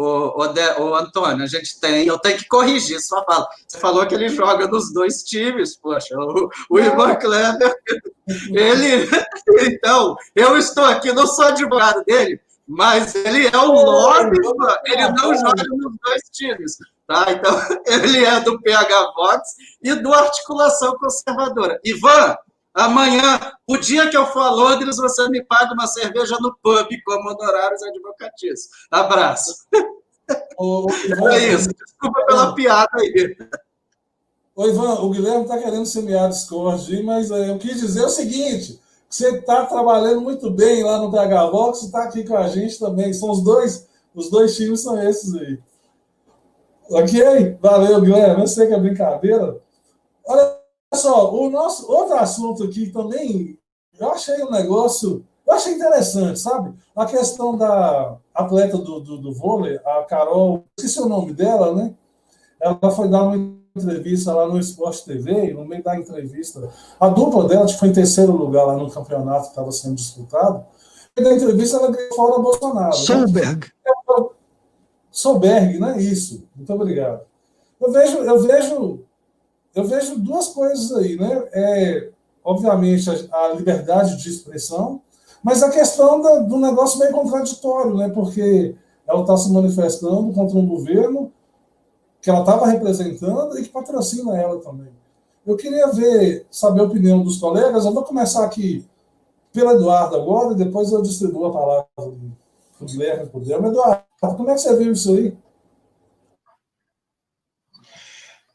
o, 0.00 0.42
o, 0.42 0.82
o 0.82 0.94
Antônio, 0.94 1.44
a 1.44 1.46
gente 1.46 1.78
tem, 1.78 2.06
eu 2.06 2.18
tenho 2.18 2.38
que 2.38 2.48
corrigir 2.48 3.00
sua 3.00 3.22
fala. 3.24 3.46
Você 3.66 3.78
falou 3.78 4.06
que 4.06 4.14
ele 4.14 4.28
joga 4.28 4.66
nos 4.66 4.92
dois 4.92 5.22
times, 5.22 5.76
poxa, 5.76 6.16
o, 6.16 6.48
o 6.70 6.80
Ivan 6.80 7.14
Kleber, 7.16 7.74
ele. 8.50 9.08
Então, 9.60 10.16
eu 10.34 10.56
estou 10.56 10.84
aqui, 10.84 11.12
não 11.12 11.26
sou 11.26 11.46
advogado 11.46 12.02
dele, 12.04 12.40
mas 12.66 13.14
ele 13.14 13.46
é 13.46 13.58
o 13.58 13.72
nome, 13.72 14.38
ele 14.86 15.08
não 15.10 15.34
joga 15.34 15.62
nos 15.68 15.96
dois 16.02 16.22
times. 16.32 16.76
Tá? 17.06 17.26
Então, 17.32 17.60
ele 17.86 18.24
é 18.24 18.40
do 18.40 18.60
PH 18.62 19.12
Vox 19.14 19.48
e 19.82 19.94
do 19.94 20.14
Articulação 20.14 20.96
Conservadora. 20.96 21.78
Ivan, 21.84 22.36
amanhã, 22.74 23.52
o 23.66 23.76
dia 23.76 24.08
que 24.08 24.16
eu 24.16 24.26
for 24.26 24.42
a 24.42 24.50
Londres, 24.50 24.96
você 24.96 25.28
me 25.28 25.42
paga 25.44 25.72
uma 25.72 25.86
cerveja 25.86 26.36
no 26.40 26.56
pub 26.62 26.88
como 27.04 27.30
honorários 27.30 27.82
advocatícios. 27.82 28.68
Abraço. 28.90 29.66
Ô, 30.58 30.86
é 31.30 31.54
isso, 31.54 31.68
desculpa 31.68 32.24
pela 32.26 32.54
piada 32.54 32.90
aí. 32.96 33.36
Ô, 34.54 34.66
Ivan, 34.66 34.94
o 35.00 35.10
Guilherme 35.10 35.44
está 35.44 35.58
querendo 35.58 35.86
semear 35.86 36.28
discórdia, 36.28 37.02
mas 37.02 37.30
é, 37.30 37.50
eu 37.50 37.58
quis 37.58 37.80
dizer 37.80 38.04
o 38.04 38.10
seguinte: 38.10 38.80
você 39.08 39.30
está 39.30 39.66
trabalhando 39.66 40.20
muito 40.20 40.50
bem 40.50 40.84
lá 40.84 40.98
no 40.98 41.10
DH 41.10 41.50
Vox, 41.50 41.82
está 41.82 42.04
aqui 42.04 42.24
com 42.24 42.36
a 42.36 42.46
gente 42.48 42.78
também. 42.78 43.12
São 43.12 43.30
os 43.30 43.42
dois, 43.42 43.88
os 44.14 44.30
dois 44.30 44.56
times 44.56 44.82
são 44.82 45.02
esses 45.02 45.34
aí. 45.34 45.58
Ok? 46.90 47.58
Valeu, 47.60 48.00
Guilherme. 48.00 48.42
Eu 48.42 48.46
sei 48.46 48.66
que 48.66 48.74
é 48.74 48.78
brincadeira. 48.78 49.60
Só, 50.94 51.32
o 51.32 51.48
nosso 51.48 51.90
outro 51.90 52.14
assunto 52.16 52.64
aqui 52.64 52.90
também, 52.90 53.58
eu 53.98 54.10
achei 54.10 54.42
um 54.42 54.50
negócio, 54.50 55.24
eu 55.46 55.52
achei 55.52 55.74
interessante, 55.74 56.40
sabe? 56.40 56.74
A 56.96 57.06
questão 57.06 57.56
da 57.56 58.16
atleta 58.34 58.76
do, 58.76 59.00
do, 59.00 59.18
do 59.18 59.32
vôlei, 59.32 59.78
a 59.84 60.02
Carol, 60.02 60.64
esqueci 60.76 61.00
o 61.00 61.08
nome 61.08 61.32
dela, 61.32 61.74
né? 61.74 61.94
Ela 62.60 62.90
foi 62.90 63.08
dar 63.08 63.22
uma 63.22 63.36
entrevista 63.76 64.34
lá 64.34 64.48
no 64.48 64.58
Esporte 64.58 65.04
TV, 65.04 65.54
no 65.54 65.64
meio 65.64 65.82
da 65.82 65.96
entrevista, 65.96 66.68
a 66.98 67.08
dupla 67.08 67.46
dela, 67.46 67.66
que 67.66 67.78
foi 67.78 67.88
em 67.88 67.92
terceiro 67.92 68.32
lugar 68.32 68.64
lá 68.64 68.76
no 68.76 68.90
campeonato 68.90 69.44
que 69.44 69.50
estava 69.50 69.70
sendo 69.70 69.94
disputado, 69.94 70.64
e 71.16 71.22
da 71.22 71.32
entrevista 71.32 71.76
ela 71.76 71.90
ganhou 71.90 72.14
fora 72.14 72.42
Bolsonaro. 72.42 72.96
Né? 72.96 73.04
Solberg. 73.04 73.66
Né? 73.84 74.26
Solberg, 75.10 75.78
né? 75.78 76.00
Isso. 76.00 76.48
Muito 76.54 76.72
obrigado. 76.72 77.22
Eu 77.80 77.92
vejo, 77.92 78.18
eu 78.18 78.40
vejo, 78.40 79.00
eu 79.74 79.84
vejo 79.84 80.18
duas 80.18 80.48
coisas 80.48 80.92
aí, 80.96 81.16
né? 81.16 81.48
É, 81.52 82.10
obviamente, 82.44 83.08
a, 83.08 83.36
a 83.36 83.54
liberdade 83.54 84.16
de 84.16 84.28
expressão, 84.28 85.00
mas 85.42 85.62
a 85.62 85.70
questão 85.70 86.20
da, 86.20 86.40
do 86.40 86.58
negócio 86.58 86.98
meio 86.98 87.12
contraditório, 87.12 87.96
né? 87.96 88.08
Porque 88.08 88.74
ela 89.06 89.22
está 89.22 89.36
se 89.36 89.50
manifestando 89.50 90.32
contra 90.32 90.58
um 90.58 90.66
governo 90.66 91.32
que 92.20 92.28
ela 92.28 92.40
estava 92.40 92.66
representando 92.66 93.58
e 93.58 93.62
que 93.62 93.68
patrocina 93.68 94.36
ela 94.36 94.60
também. 94.60 94.92
Eu 95.46 95.56
queria 95.56 95.88
ver, 95.88 96.46
saber 96.50 96.80
a 96.80 96.84
opinião 96.84 97.22
dos 97.22 97.38
colegas. 97.38 97.84
Eu 97.84 97.94
vou 97.94 98.04
começar 98.04 98.44
aqui 98.44 98.86
pelo 99.52 99.72
Eduardo 99.72 100.16
agora, 100.16 100.52
e 100.52 100.56
depois 100.56 100.92
eu 100.92 101.02
distribuo 101.02 101.46
a 101.46 101.52
palavra 101.52 101.86
para 101.96 102.04
o 102.06 102.86
Guilherme 102.86 103.26
para 103.26 103.38
o 103.38 103.42
Eduardo, 103.42 104.04
como 104.36 104.50
é 104.50 104.54
que 104.54 104.60
você 104.60 104.76
viu 104.76 104.92
isso 104.92 105.12
aí? 105.12 105.36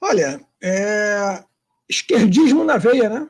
Olha, 0.07 0.39
é... 0.61 1.43
esquerdismo 1.89 2.63
na 2.63 2.77
veia, 2.77 3.09
né? 3.09 3.29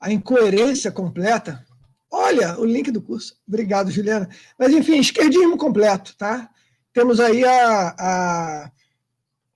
A 0.00 0.10
incoerência 0.12 0.90
completa. 0.90 1.64
Olha, 2.10 2.58
o 2.58 2.64
link 2.64 2.90
do 2.90 3.02
curso. 3.02 3.36
Obrigado, 3.46 3.90
Juliana. 3.90 4.28
Mas, 4.58 4.72
enfim, 4.72 4.98
esquerdismo 4.98 5.56
completo, 5.56 6.16
tá? 6.16 6.48
Temos 6.92 7.20
aí 7.20 7.44
a, 7.44 7.94
a 7.98 8.72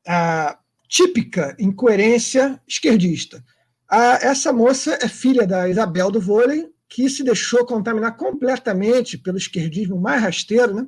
a 0.07 0.59
típica 0.89 1.57
incoerência 1.59 2.61
esquerdista. 2.69 3.45
A, 3.89 4.19
essa 4.23 4.53
moça 4.53 4.99
é 5.01 5.09
filha 5.09 5.47
da 5.47 5.69
Isabel 5.69 6.11
do 6.11 6.21
vôlei, 6.21 6.69
que 6.89 7.09
se 7.09 7.25
deixou 7.25 7.67
contaminar 7.67 8.17
completamente 8.17 9.19
pelo 9.19 9.39
esquerdismo 9.39 9.99
mais 9.99 10.23
rasteiro. 10.23 10.75
Né? 10.75 10.87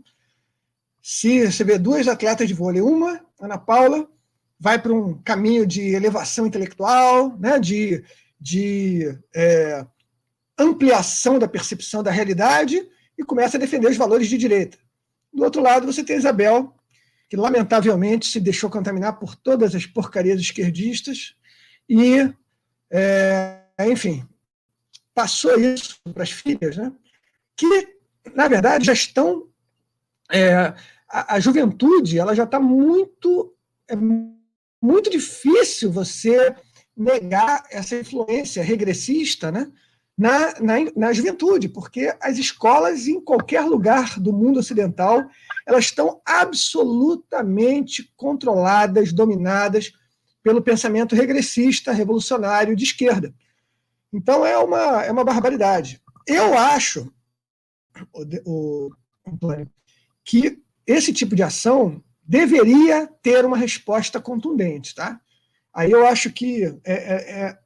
Se 1.03 1.51
você 1.51 1.65
vê 1.65 1.79
duas 1.79 2.07
atletas 2.07 2.47
de 2.47 2.55
vôlei, 2.55 2.83
uma, 2.83 3.21
Ana 3.41 3.59
Paula, 3.59 4.09
vai 4.59 4.81
para 4.81 4.93
um 4.93 5.15
caminho 5.23 5.67
de 5.67 5.95
elevação 5.95 6.47
intelectual, 6.47 7.37
né? 7.39 7.59
de, 7.59 8.03
de 8.41 9.19
é, 9.35 9.87
ampliação 10.59 11.39
da 11.39 11.47
percepção 11.47 12.03
da 12.03 12.11
realidade 12.11 12.87
e 13.19 13.25
começa 13.25 13.57
a 13.57 13.61
defender 13.61 13.89
os 13.91 13.97
valores 13.97 14.29
de 14.29 14.39
direita. 14.39 14.79
Do 15.33 15.45
outro 15.45 15.63
lado, 15.63 15.87
você 15.87 16.03
tem 16.03 16.17
Isabel, 16.17 16.75
que 17.29 17.37
lamentavelmente 17.37 18.27
se 18.27 18.41
deixou 18.41 18.71
contaminar 18.71 19.19
por 19.19 19.35
todas 19.35 19.75
as 19.75 19.85
porcarias 19.85 20.41
esquerdistas 20.41 21.35
e, 21.89 22.33
é, 22.91 23.61
enfim, 23.81 24.27
passou 25.15 25.59
isso 25.59 26.01
para 26.13 26.23
as 26.23 26.31
filhas, 26.31 26.77
né? 26.77 26.93
que, 27.55 27.97
na 28.35 28.49
verdade, 28.49 28.87
já 28.87 28.93
estão. 28.93 29.49
É, 30.31 30.75
a, 31.09 31.37
a, 31.37 31.41
juventude 31.41 32.19
ela 32.19 32.35
já 32.35 32.43
está 32.43 32.59
muito 32.59 33.55
é 33.89 33.95
muito 34.87 35.11
difícil 35.11 35.91
você 35.91 36.55
negar 36.97 37.65
essa 37.71 37.97
influência 37.97 38.63
regressista 38.63 39.51
né, 39.51 39.71
na, 40.17 40.61
na, 40.61 40.75
na 40.97 41.13
juventude, 41.13 41.69
porque 41.69 42.15
as 42.21 42.39
escolas, 42.39 43.07
em 43.09 43.21
qualquer 43.21 43.63
lugar 43.63 44.19
do 44.21 44.33
mundo 44.33 44.61
ocidental, 44.61 45.29
elas 45.67 45.87
estão 45.87 46.23
absolutamente 46.25 48.13
controladas, 48.17 49.13
dominadas 49.13 49.93
pelo 50.43 50.63
pensamento 50.63 51.17
regressista, 51.17 51.93
revolucionário 51.93 52.77
de 52.77 52.85
esquerda. 52.85 53.35
Então 54.13 54.47
é 54.47 54.57
uma, 54.57 55.05
é 55.05 55.11
uma 55.11 55.25
barbaridade. 55.25 56.01
Eu 56.27 56.57
acho, 56.57 57.13
o, 58.13 58.91
o, 58.91 59.67
que 60.25 60.63
esse 60.87 61.13
tipo 61.13 61.35
de 61.35 61.43
ação 61.43 62.03
deveria 62.27 63.07
ter 63.23 63.45
uma 63.45 63.57
resposta 63.57 64.21
contundente. 64.21 64.95
Tá? 64.95 65.21
Aí 65.73 65.91
eu 65.91 66.07
acho 66.07 66.33
que 66.33 66.65
é, 66.85 66.93
é, 66.93 67.41
é, 67.41 67.59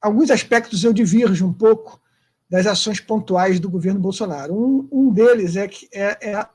alguns 0.00 0.30
aspectos 0.30 0.84
eu 0.84 0.92
divirjo 0.92 1.46
um 1.46 1.52
pouco 1.52 2.00
das 2.48 2.66
ações 2.66 3.00
pontuais 3.00 3.58
do 3.58 3.68
governo 3.68 4.00
Bolsonaro. 4.00 4.54
Um, 4.54 4.88
um 4.90 5.12
deles 5.12 5.56
é 5.56 5.66
que 5.66 5.88
é, 5.92 6.30
é 6.30 6.34
a 6.34 6.48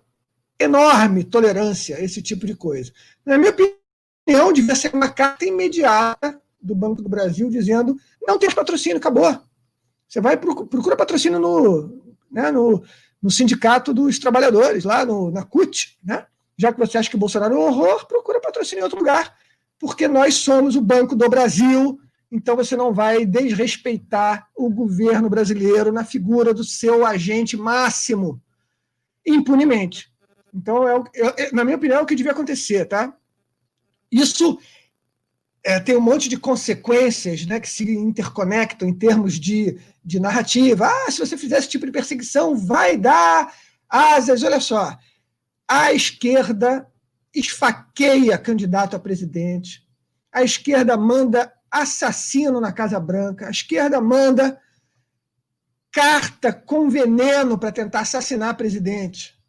enorme 0.60 1.24
tolerância 1.24 1.98
a 1.98 2.02
esse 2.02 2.22
tipo 2.22 2.46
de 2.46 2.56
coisa. 2.56 2.92
Na 3.26 3.38
minha 3.38 3.52
opinião, 3.52 4.54
devia 4.54 4.76
ser 4.76 4.94
uma 4.94 5.10
carta 5.10 5.46
imediata 5.46 6.42
do 6.62 6.76
Banco 6.76 7.02
do 7.02 7.10
Brasil 7.10 7.50
dizendo 7.50 7.98
não 8.26 8.38
tem 8.38 8.50
patrocínio, 8.52 8.98
acabou. 8.98 9.42
Você 10.08 10.22
vai 10.22 10.38
procura 10.38 10.96
patrocínio 10.96 11.40
no, 11.40 12.16
né, 12.32 12.52
no, 12.52 12.84
no 13.22 13.32
sindicato 13.32 13.94
dos 13.94 14.20
trabalhadores, 14.20 14.84
lá 14.84 15.06
no, 15.06 15.32
na 15.32 15.44
CUT, 15.44 15.98
né? 16.04 16.26
Já 16.62 16.72
que 16.72 16.78
você 16.78 16.96
acha 16.96 17.10
que 17.10 17.16
o 17.16 17.20
Bolsonaro 17.20 17.56
é 17.56 17.58
um 17.58 17.62
horror, 17.62 18.06
procura 18.06 18.40
patrocínio 18.40 18.82
em 18.82 18.84
outro 18.84 19.00
lugar, 19.00 19.36
porque 19.80 20.08
nós 20.08 20.36
somos 20.36 20.76
o 20.76 20.82
Banco 20.82 21.16
do 21.16 21.28
Brasil, 21.28 22.00
então 22.32 22.56
você 22.56 22.78
não 22.78 22.94
vai 22.94 23.26
desrespeitar 23.26 24.48
o 24.56 24.70
governo 24.70 25.28
brasileiro 25.28 25.92
na 25.92 26.06
figura 26.06 26.54
do 26.54 26.64
seu 26.64 27.04
agente 27.04 27.58
máximo, 27.58 28.40
impunemente. 29.26 30.14
Então, 30.54 30.88
é, 30.88 31.04
é, 31.16 31.52
na 31.52 31.64
minha 31.64 31.78
opinião, 31.78 31.98
é 31.98 32.04
o 32.04 32.06
que 32.06 32.14
devia 32.14 32.32
acontecer, 32.32 32.86
tá? 32.86 33.12
Isso 34.12 34.60
é, 35.64 35.80
tem 35.80 35.98
um 35.98 36.02
monte 36.02 36.30
de 36.30 36.38
consequências 36.38 37.44
né, 37.48 37.60
que 37.60 37.68
se 37.68 37.92
interconectam 37.92 38.88
em 38.88 38.94
termos 38.94 39.40
de, 39.40 39.80
de 40.06 40.20
narrativa. 40.20 40.86
Ah, 40.86 41.10
se 41.10 41.18
você 41.18 41.36
fizer 41.36 41.58
esse 41.58 41.70
tipo 41.70 41.88
de 41.88 41.92
perseguição, 41.92 42.56
vai 42.56 42.98
dar 42.98 43.52
asas. 43.90 44.44
Olha 44.44 44.60
só, 44.60 44.96
a 45.72 45.94
esquerda 45.94 46.86
esfaqueia 47.34 48.38
candidato 48.38 48.94
a 48.94 49.00
presidente, 49.00 49.88
a 50.30 50.44
esquerda 50.44 50.98
manda 50.98 51.50
assassino 51.72 52.60
na 52.60 52.74
Casa 52.74 53.00
Branca, 53.00 53.48
a 53.48 53.52
esquerda 53.52 54.02
manda 54.02 54.60
carta 55.90 56.52
com 56.52 56.90
veneno 56.90 57.58
para 57.58 57.72
tentar 57.72 58.02
assassinar 58.02 58.58
presidente. 58.58 59.40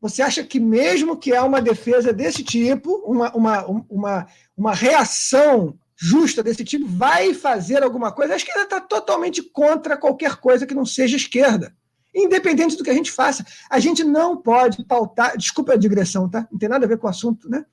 Você 0.00 0.22
acha 0.22 0.42
que, 0.42 0.58
mesmo 0.58 1.16
que 1.16 1.32
há 1.32 1.44
uma 1.44 1.62
defesa 1.62 2.12
desse 2.12 2.42
tipo, 2.42 2.96
uma, 3.06 3.32
uma, 3.32 3.64
uma, 3.88 4.26
uma 4.56 4.74
reação 4.74 5.78
justa 5.94 6.42
desse 6.42 6.64
tipo, 6.64 6.88
vai 6.88 7.32
fazer 7.32 7.84
alguma 7.84 8.10
coisa? 8.10 8.34
A 8.34 8.36
esquerda 8.36 8.62
está 8.62 8.80
totalmente 8.80 9.40
contra 9.40 9.96
qualquer 9.96 10.34
coisa 10.34 10.66
que 10.66 10.74
não 10.74 10.84
seja 10.84 11.16
esquerda. 11.16 11.72
Independente 12.14 12.76
do 12.76 12.84
que 12.84 12.90
a 12.90 12.94
gente 12.94 13.10
faça. 13.10 13.44
A 13.68 13.78
gente 13.78 14.04
não 14.04 14.36
pode 14.36 14.84
pautar. 14.84 15.36
Desculpa 15.36 15.72
a 15.72 15.76
digressão, 15.76 16.28
tá? 16.28 16.46
Não 16.50 16.58
tem 16.58 16.68
nada 16.68 16.84
a 16.86 16.88
ver 16.88 16.98
com 16.98 17.06
o 17.06 17.10
assunto, 17.10 17.48
né? 17.48 17.64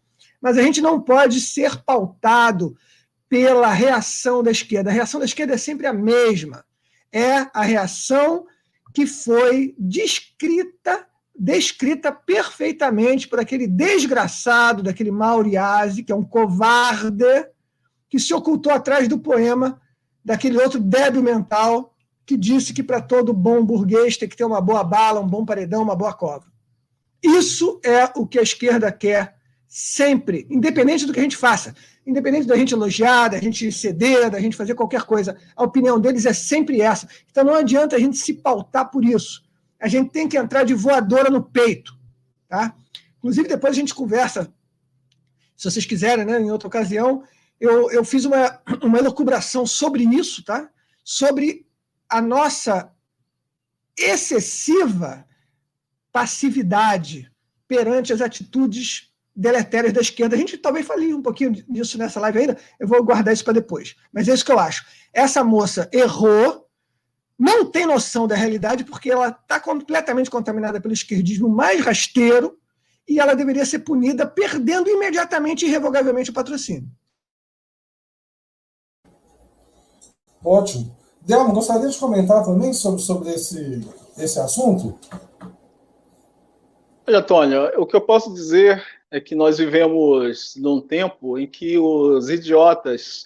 Mas 0.42 0.58
a 0.58 0.62
gente 0.62 0.82
não 0.82 1.00
pode 1.00 1.40
ser 1.40 1.78
pautado 1.84 2.76
pela 3.30 3.72
reação 3.72 4.42
da 4.42 4.52
esquerda. 4.52 4.90
A 4.90 4.94
reação 4.94 5.20
da 5.20 5.26
esquerda 5.26 5.54
é 5.54 5.58
sempre 5.58 5.86
a 5.86 5.94
mesma. 5.94 6.66
É 7.12 7.48
a 7.54 7.62
reação 7.62 8.46
que 8.94 9.06
foi 9.06 9.76
descrita 9.78 11.08
descrita 11.34 12.12
perfeitamente 12.12 13.28
por 13.28 13.40
aquele 13.40 13.66
desgraçado 13.66 14.84
daquele 14.84 15.10
Mauriase, 15.10 16.04
que 16.04 16.12
é 16.12 16.16
um 16.16 16.24
covarde, 16.24 17.48
que 18.08 18.20
se 18.20 18.32
ocultou 18.34 18.72
atrás 18.72 19.08
do 19.08 19.18
poema 19.18 19.82
daquele 20.24 20.60
outro 20.60 20.80
débil 20.80 21.24
mental 21.24 21.96
que 22.26 22.38
disse 22.38 22.74
que 22.74 22.84
para 22.84 23.02
todo 23.02 23.34
bom 23.34 23.64
burguês 23.64 24.18
tem 24.18 24.30
que 24.30 24.36
ter 24.36 24.44
uma 24.44 24.62
boa 24.62 24.84
bala, 24.84 25.20
um 25.20 25.28
bom 25.28 25.46
paredão, 25.46 25.84
uma 25.84 25.96
boa 25.96 26.14
cova. 26.14 26.46
Isso 27.22 27.80
é 27.84 28.06
o 28.16 28.26
que 28.26 28.40
a 28.40 28.44
esquerda 28.44 28.92
quer 28.92 29.36
sempre, 29.68 30.46
independente 30.50 31.06
do 31.06 31.14
que 31.14 31.20
a 31.20 31.24
gente 31.24 31.38
faça, 31.38 31.76
independente 32.06 32.48
da 32.48 32.56
gente 32.56 32.74
elogiar, 32.74 33.30
da 33.30 33.40
gente 33.40 33.72
ceder, 33.72 34.30
da 34.30 34.40
gente 34.40 34.56
fazer 34.56 34.76
qualquer 34.76 35.04
coisa. 35.04 35.38
A 35.56 35.64
opinião 35.64 36.00
deles 36.00 36.26
é 36.26 36.34
sempre 36.34 36.82
essa. 36.82 37.08
Então 37.30 37.44
não 37.44 37.56
adianta 37.56 37.96
a 37.96 38.00
gente 38.00 38.18
se 38.18 38.34
pautar 38.34 38.90
por 38.90 39.06
isso 39.06 39.44
a 39.82 39.88
gente 39.88 40.12
tem 40.12 40.30
que 40.30 40.38
entrar 40.38 40.64
de 40.64 40.76
voadora 40.76 41.30
no 41.30 41.44
peito. 41.44 41.98
Tá? 42.48 42.76
Inclusive, 43.18 43.48
depois 43.48 43.72
a 43.72 43.80
gente 43.80 43.96
conversa, 43.96 44.54
se 45.58 45.70
vocês 45.70 45.86
quiserem, 45.86 46.24
né, 46.24 46.40
em 46.40 46.52
outra 46.52 46.68
ocasião, 46.68 47.24
eu, 47.60 47.92
eu 47.92 48.06
fiz 48.06 48.24
uma, 48.24 48.62
uma 48.84 49.00
elucubração 49.00 49.66
sobre 49.66 50.04
isso, 50.04 50.44
tá? 50.46 50.70
sobre 51.04 51.66
a 52.12 52.22
nossa 52.22 52.94
excessiva 53.98 55.26
passividade 56.12 57.32
perante 57.68 58.12
as 58.12 58.20
atitudes 58.20 59.10
deletérias 59.34 59.94
da 59.94 60.02
esquerda. 60.02 60.36
A 60.36 60.38
gente 60.40 60.58
talvez 60.58 60.86
fale 60.86 61.14
um 61.14 61.22
pouquinho 61.22 61.52
disso 61.52 61.98
nessa 61.98 62.20
live 62.20 62.40
ainda, 62.40 62.58
eu 62.78 62.86
vou 62.86 63.02
guardar 63.02 63.34
isso 63.34 63.46
para 63.46 63.54
depois. 63.54 63.96
Mas 64.12 64.28
é 64.28 64.34
isso 64.34 64.44
que 64.44 64.52
eu 64.52 64.60
acho. 64.60 64.86
Essa 65.14 65.42
moça 65.42 65.90
errou, 65.94 66.68
não 67.40 67.66
tem 67.66 67.86
noção 67.86 68.28
da 68.28 68.36
realidade 68.36 68.84
porque 68.84 69.10
ela 69.10 69.30
está 69.30 69.58
completamente 69.58 70.30
contaminada 70.30 70.82
pelo 70.82 70.94
esquerdismo 70.94 71.48
mais 71.48 71.80
rasteiro 71.80 72.60
e 73.08 73.22
ela 73.22 73.34
deveria 73.34 73.66
ser 73.66 73.80
punida 73.80 74.28
perdendo 74.28 74.90
imediatamente 74.90 75.64
e 75.64 75.70
irrevogavelmente 75.70 76.30
o 76.30 76.34
patrocínio. 76.34 76.90
Ótimo. 80.44 81.01
Delmo, 81.22 81.54
gostaria 81.54 81.88
de 81.88 81.98
comentar 81.98 82.44
também 82.44 82.74
sobre, 82.74 83.02
sobre 83.02 83.30
esse, 83.30 83.88
esse 84.18 84.40
assunto? 84.40 84.98
Olha, 87.08 87.20
Antônio, 87.20 87.80
o 87.80 87.86
que 87.86 87.96
eu 87.96 88.02
posso 88.02 88.34
dizer 88.34 88.84
é 89.12 89.20
que 89.20 89.36
nós 89.36 89.58
vivemos 89.58 90.56
num 90.56 90.82
tempo 90.82 91.38
em 91.38 91.46
que 91.46 91.78
os 91.78 92.30
idiotas 92.30 93.24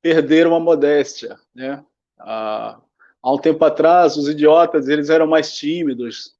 perderam 0.00 0.54
a 0.54 0.60
modéstia, 0.60 1.38
né? 1.54 1.82
Há 2.18 2.78
um 3.24 3.38
tempo 3.38 3.64
atrás, 3.64 4.16
os 4.16 4.28
idiotas 4.28 4.86
eles 4.86 5.08
eram 5.08 5.26
mais 5.26 5.54
tímidos, 5.56 6.34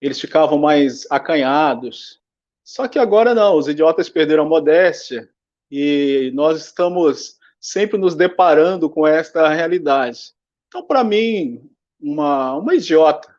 eles 0.00 0.20
ficavam 0.20 0.56
mais 0.56 1.06
acanhados. 1.10 2.20
Só 2.62 2.86
que 2.86 2.98
agora 2.98 3.34
não, 3.34 3.56
os 3.56 3.66
idiotas 3.66 4.08
perderam 4.08 4.44
a 4.44 4.48
modéstia 4.48 5.28
e 5.70 6.30
nós 6.34 6.64
estamos 6.64 7.36
sempre 7.60 7.98
nos 7.98 8.14
deparando 8.14 8.88
com 8.88 9.06
esta 9.06 9.48
realidade. 9.48 10.37
Então, 10.68 10.86
para 10.86 11.02
mim, 11.02 11.68
uma, 12.00 12.54
uma 12.54 12.74
idiota, 12.74 13.34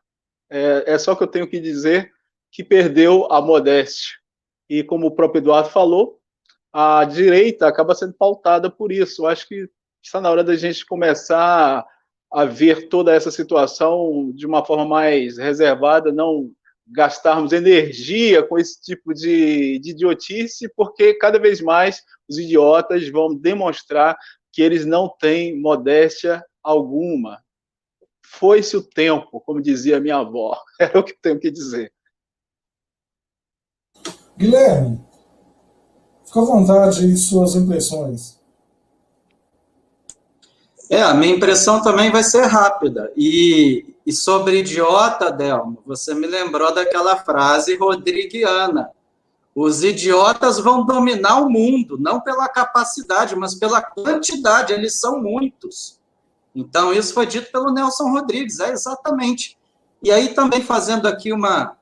é, 0.50 0.84
é 0.88 0.98
só 0.98 1.16
que 1.16 1.24
eu 1.24 1.28
tenho 1.28 1.48
que 1.48 1.60
dizer 1.60 2.12
que 2.52 2.64
perdeu 2.64 3.32
a 3.32 3.42
modéstia. 3.42 4.18
E 4.68 4.84
como 4.84 5.08
o 5.08 5.12
próprio 5.12 5.40
Eduardo 5.40 5.70
falou, 5.70 6.20
a 6.74 7.04
direita 7.06 7.68
acaba 7.68 7.96
sendo 7.96 8.14
pautada 8.14 8.70
por 8.70 8.92
isso. 8.92 9.24
Eu 9.24 9.28
acho 9.28 9.48
que 9.48 9.70
está 10.04 10.20
na 10.20 10.30
hora 10.30 10.44
da 10.44 10.56
gente 10.56 10.86
começar 10.86 11.86
a 12.32 12.46
ver 12.46 12.90
toda 12.90 13.14
essa 13.14 13.32
situação 13.32 14.32
de 14.36 14.46
uma 14.46 14.64
forma 14.64 14.86
mais 14.86 15.38
reservada, 15.38 16.12
não 16.12 16.52
gastarmos 16.88 17.54
energia 17.54 18.44
com 18.44 18.58
esse 18.58 18.82
tipo 18.82 19.14
de, 19.14 19.80
de 19.80 19.92
idiotice, 19.92 20.72
porque 20.76 21.14
cada 21.16 21.40
vez 21.40 21.62
mais 21.62 22.04
os 22.28 22.38
idiotas 22.38 23.08
vão 23.10 23.36
demonstrar 23.36 24.18
que 24.52 24.62
eles 24.62 24.86
não 24.86 25.08
têm 25.20 25.60
modéstia 25.60 26.44
alguma. 26.64 27.44
Foi-se 28.26 28.78
o 28.78 28.84
tempo, 28.84 29.42
como 29.42 29.62
dizia 29.62 30.00
minha 30.00 30.18
avó. 30.18 30.58
É 30.80 30.98
o 30.98 31.04
que 31.04 31.14
tenho 31.22 31.40
que 31.40 31.52
dizer. 31.52 31.92
Guilherme, 34.38 35.04
fica 36.26 36.40
à 36.40 36.46
vontade 36.46 37.12
e 37.12 37.18
suas 37.18 37.56
impressões. 37.56 38.40
É, 40.90 41.04
a 41.04 41.14
minha 41.14 41.36
impressão 41.36 41.82
também 41.82 42.10
vai 42.12 42.24
ser 42.24 42.46
rápida. 42.46 43.12
E, 43.16 43.94
e 44.06 44.12
sobre 44.12 44.60
idiota, 44.60 45.32
Delmo, 45.32 45.84
você 45.86 46.16
me 46.16 46.26
lembrou 46.26 46.74
daquela 46.74 47.18
frase 47.18 47.76
rodriguiana. 47.76 48.90
Os 49.54 49.84
idiotas 49.84 50.58
vão 50.58 50.86
dominar 50.86 51.42
o 51.42 51.50
mundo, 51.50 51.98
não 52.00 52.22
pela 52.22 52.48
capacidade, 52.48 53.36
mas 53.36 53.56
pela 53.56 53.82
quantidade, 53.82 54.74
eles 54.74 55.00
são 55.00 55.22
muitos. 55.22 55.99
Então, 56.60 56.92
isso 56.92 57.14
foi 57.14 57.26
dito 57.26 57.50
pelo 57.54 57.72
Nelson 57.72 58.12
Rodrigues, 58.12 58.60
é 58.60 58.72
exatamente. 58.72 59.58
E 60.04 60.12
aí, 60.12 60.34
também 60.34 60.62
fazendo 60.62 61.08
aqui 61.08 61.32
uma, 61.32 61.78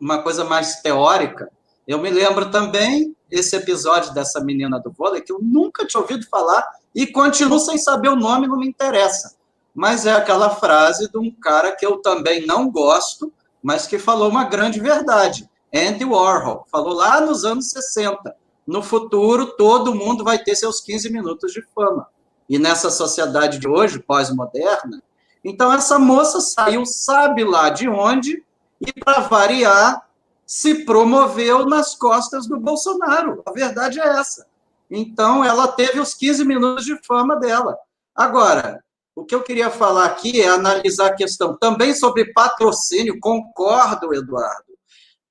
uma 0.00 0.22
coisa 0.22 0.44
mais 0.44 0.80
teórica, 0.80 1.52
eu 1.86 1.98
me 1.98 2.08
lembro 2.08 2.50
também 2.50 3.14
esse 3.30 3.54
episódio 3.54 4.14
dessa 4.14 4.40
menina 4.40 4.80
do 4.80 4.90
vôlei, 4.90 5.20
que 5.20 5.30
eu 5.30 5.38
nunca 5.42 5.86
tinha 5.86 6.00
ouvido 6.00 6.26
falar 6.30 6.66
e 6.94 7.06
continuo 7.06 7.58
sem 7.58 7.76
saber 7.76 8.08
o 8.08 8.16
nome, 8.16 8.46
não 8.46 8.56
me 8.56 8.66
interessa. 8.66 9.36
Mas 9.74 10.06
é 10.06 10.12
aquela 10.12 10.56
frase 10.56 11.10
de 11.10 11.18
um 11.18 11.30
cara 11.30 11.76
que 11.76 11.84
eu 11.84 11.98
também 11.98 12.46
não 12.46 12.70
gosto, 12.70 13.30
mas 13.62 13.86
que 13.86 13.98
falou 13.98 14.30
uma 14.30 14.44
grande 14.44 14.80
verdade. 14.80 15.48
Andy 15.74 16.06
Warhol 16.06 16.64
falou 16.70 16.94
lá 16.94 17.20
nos 17.20 17.44
anos 17.44 17.68
60. 17.68 18.34
No 18.66 18.82
futuro, 18.82 19.54
todo 19.58 19.94
mundo 19.94 20.24
vai 20.24 20.38
ter 20.38 20.56
seus 20.56 20.80
15 20.80 21.12
minutos 21.12 21.52
de 21.52 21.62
fama. 21.74 22.08
E 22.48 22.58
nessa 22.58 22.90
sociedade 22.90 23.58
de 23.58 23.68
hoje, 23.68 23.98
pós-moderna, 23.98 25.02
então 25.44 25.72
essa 25.72 25.98
moça 25.98 26.40
saiu, 26.40 26.84
sabe 26.86 27.44
lá 27.44 27.68
de 27.68 27.88
onde, 27.88 28.42
e 28.80 28.92
para 28.92 29.20
variar, 29.20 30.08
se 30.46 30.86
promoveu 30.86 31.66
nas 31.66 31.94
costas 31.94 32.46
do 32.46 32.58
Bolsonaro. 32.58 33.42
A 33.44 33.52
verdade 33.52 34.00
é 34.00 34.06
essa. 34.06 34.46
Então, 34.90 35.44
ela 35.44 35.68
teve 35.68 36.00
os 36.00 36.14
15 36.14 36.44
minutos 36.44 36.84
de 36.84 36.96
fama 37.04 37.36
dela. 37.36 37.76
Agora, 38.14 38.82
o 39.14 39.24
que 39.24 39.34
eu 39.34 39.42
queria 39.42 39.70
falar 39.70 40.06
aqui 40.06 40.40
é 40.40 40.48
analisar 40.48 41.08
a 41.08 41.14
questão 41.14 41.56
também 41.56 41.94
sobre 41.94 42.32
patrocínio. 42.32 43.20
Concordo, 43.20 44.14
Eduardo. 44.14 44.72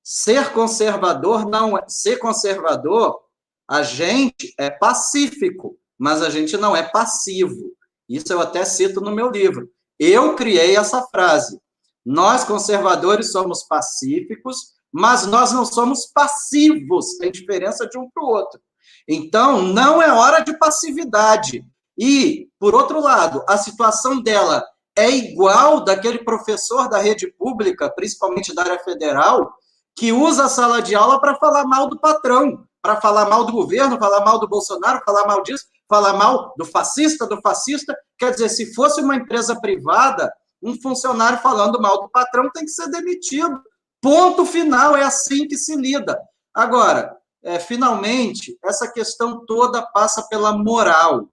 Ser 0.04 0.52
conservador 0.52 1.50
não 1.50 1.78
é. 1.78 1.84
Ser 1.88 2.18
conservador, 2.18 3.20
a 3.68 3.82
gente 3.82 4.54
é 4.58 4.70
pacífico, 4.70 5.78
mas 5.98 6.22
a 6.22 6.30
gente 6.30 6.58
não 6.58 6.76
é 6.76 6.84
passivo. 6.84 7.74
Isso 8.08 8.32
eu 8.32 8.40
até 8.40 8.64
cito 8.64 9.02
no 9.02 9.12
meu 9.12 9.30
livro. 9.30 9.70
Eu 10.00 10.36
criei 10.36 10.76
essa 10.76 11.02
frase. 11.12 11.60
Nós, 12.06 12.44
conservadores, 12.44 13.32
somos 13.32 13.64
pacíficos, 13.64 14.74
mas 14.92 15.26
nós 15.26 15.52
não 15.52 15.66
somos 15.66 16.06
passivos. 16.06 17.18
Tem 17.18 17.32
diferença 17.32 17.88
de 17.88 17.98
um 17.98 18.10
para 18.10 18.24
o 18.24 18.28
outro. 18.28 18.60
Então, 19.08 19.62
não 19.62 20.02
é 20.02 20.12
hora 20.12 20.40
de 20.40 20.58
passividade. 20.58 21.66
E, 21.98 22.48
por 22.60 22.76
outro 22.76 23.02
lado, 23.02 23.44
a 23.48 23.58
situação 23.58 24.22
dela 24.22 24.64
é 24.96 25.10
igual 25.10 25.84
daquele 25.84 26.20
professor 26.20 26.88
da 26.90 27.00
rede 27.00 27.32
pública, 27.34 27.90
principalmente 27.90 28.54
da 28.54 28.64
área 28.64 28.80
federal, 28.80 29.54
que 29.96 30.12
usa 30.12 30.46
a 30.46 30.50
sala 30.50 30.82
de 30.82 30.96
aula 30.96 31.20
para 31.20 31.36
falar 31.36 31.66
mal 31.66 31.90
do 31.90 32.00
patrão, 32.00 32.64
para 32.82 33.02
falar 33.02 33.28
mal 33.30 33.46
do 33.46 33.52
governo, 33.52 33.98
falar 33.98 34.24
mal 34.24 34.40
do 34.40 34.48
Bolsonaro, 34.48 35.02
falar 35.06 35.26
mal 35.26 35.42
disso, 35.44 35.66
falar 35.90 36.14
mal 36.14 36.54
do 36.58 36.66
fascista, 36.66 37.26
do 37.26 37.40
fascista. 37.42 37.96
Quer 38.18 38.32
dizer, 38.32 38.50
se 38.50 38.74
fosse 38.74 39.02
uma 39.02 39.16
empresa 39.16 39.60
privada, 39.60 40.32
um 40.62 40.80
funcionário 40.82 41.40
falando 41.40 41.82
mal 41.82 42.02
do 42.02 42.10
patrão 42.10 42.50
tem 42.52 42.66
que 42.66 42.72
ser 42.72 42.90
demitido. 42.90 43.62
Ponto 44.02 44.46
final, 44.46 44.96
é 44.96 45.04
assim 45.04 45.48
que 45.48 45.58
se 45.58 45.76
lida. 45.76 46.20
Agora, 46.54 47.16
é, 47.44 47.60
finalmente, 47.60 48.58
essa 48.64 48.92
questão 48.92 49.46
toda 49.46 49.82
passa 49.82 50.28
pela 50.28 50.58
moral. 50.58 51.30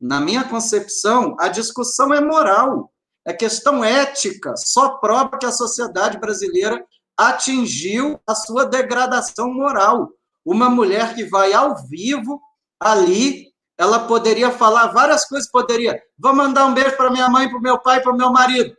Na 0.00 0.20
minha 0.20 0.44
concepção, 0.44 1.36
a 1.38 1.48
discussão 1.48 2.12
é 2.12 2.20
moral, 2.20 2.92
é 3.24 3.32
questão 3.32 3.82
ética, 3.82 4.54
só 4.56 4.98
prova 4.98 5.38
que 5.38 5.46
a 5.46 5.52
sociedade 5.52 6.18
brasileira 6.18 6.84
atingiu 7.16 8.20
a 8.26 8.34
sua 8.34 8.66
degradação 8.66 9.52
moral. 9.52 10.10
Uma 10.44 10.68
mulher 10.68 11.14
que 11.14 11.24
vai 11.24 11.52
ao 11.52 11.76
vivo 11.86 12.40
ali, 12.78 13.53
ela 13.76 14.00
poderia 14.00 14.50
falar 14.50 14.88
várias 14.88 15.24
coisas, 15.26 15.50
poderia, 15.50 16.00
vou 16.18 16.34
mandar 16.34 16.66
um 16.66 16.74
beijo 16.74 16.96
para 16.96 17.10
minha 17.10 17.28
mãe, 17.28 17.48
para 17.48 17.58
o 17.58 17.62
meu 17.62 17.78
pai, 17.78 18.00
para 18.00 18.12
o 18.12 18.16
meu 18.16 18.30
marido. 18.30 18.74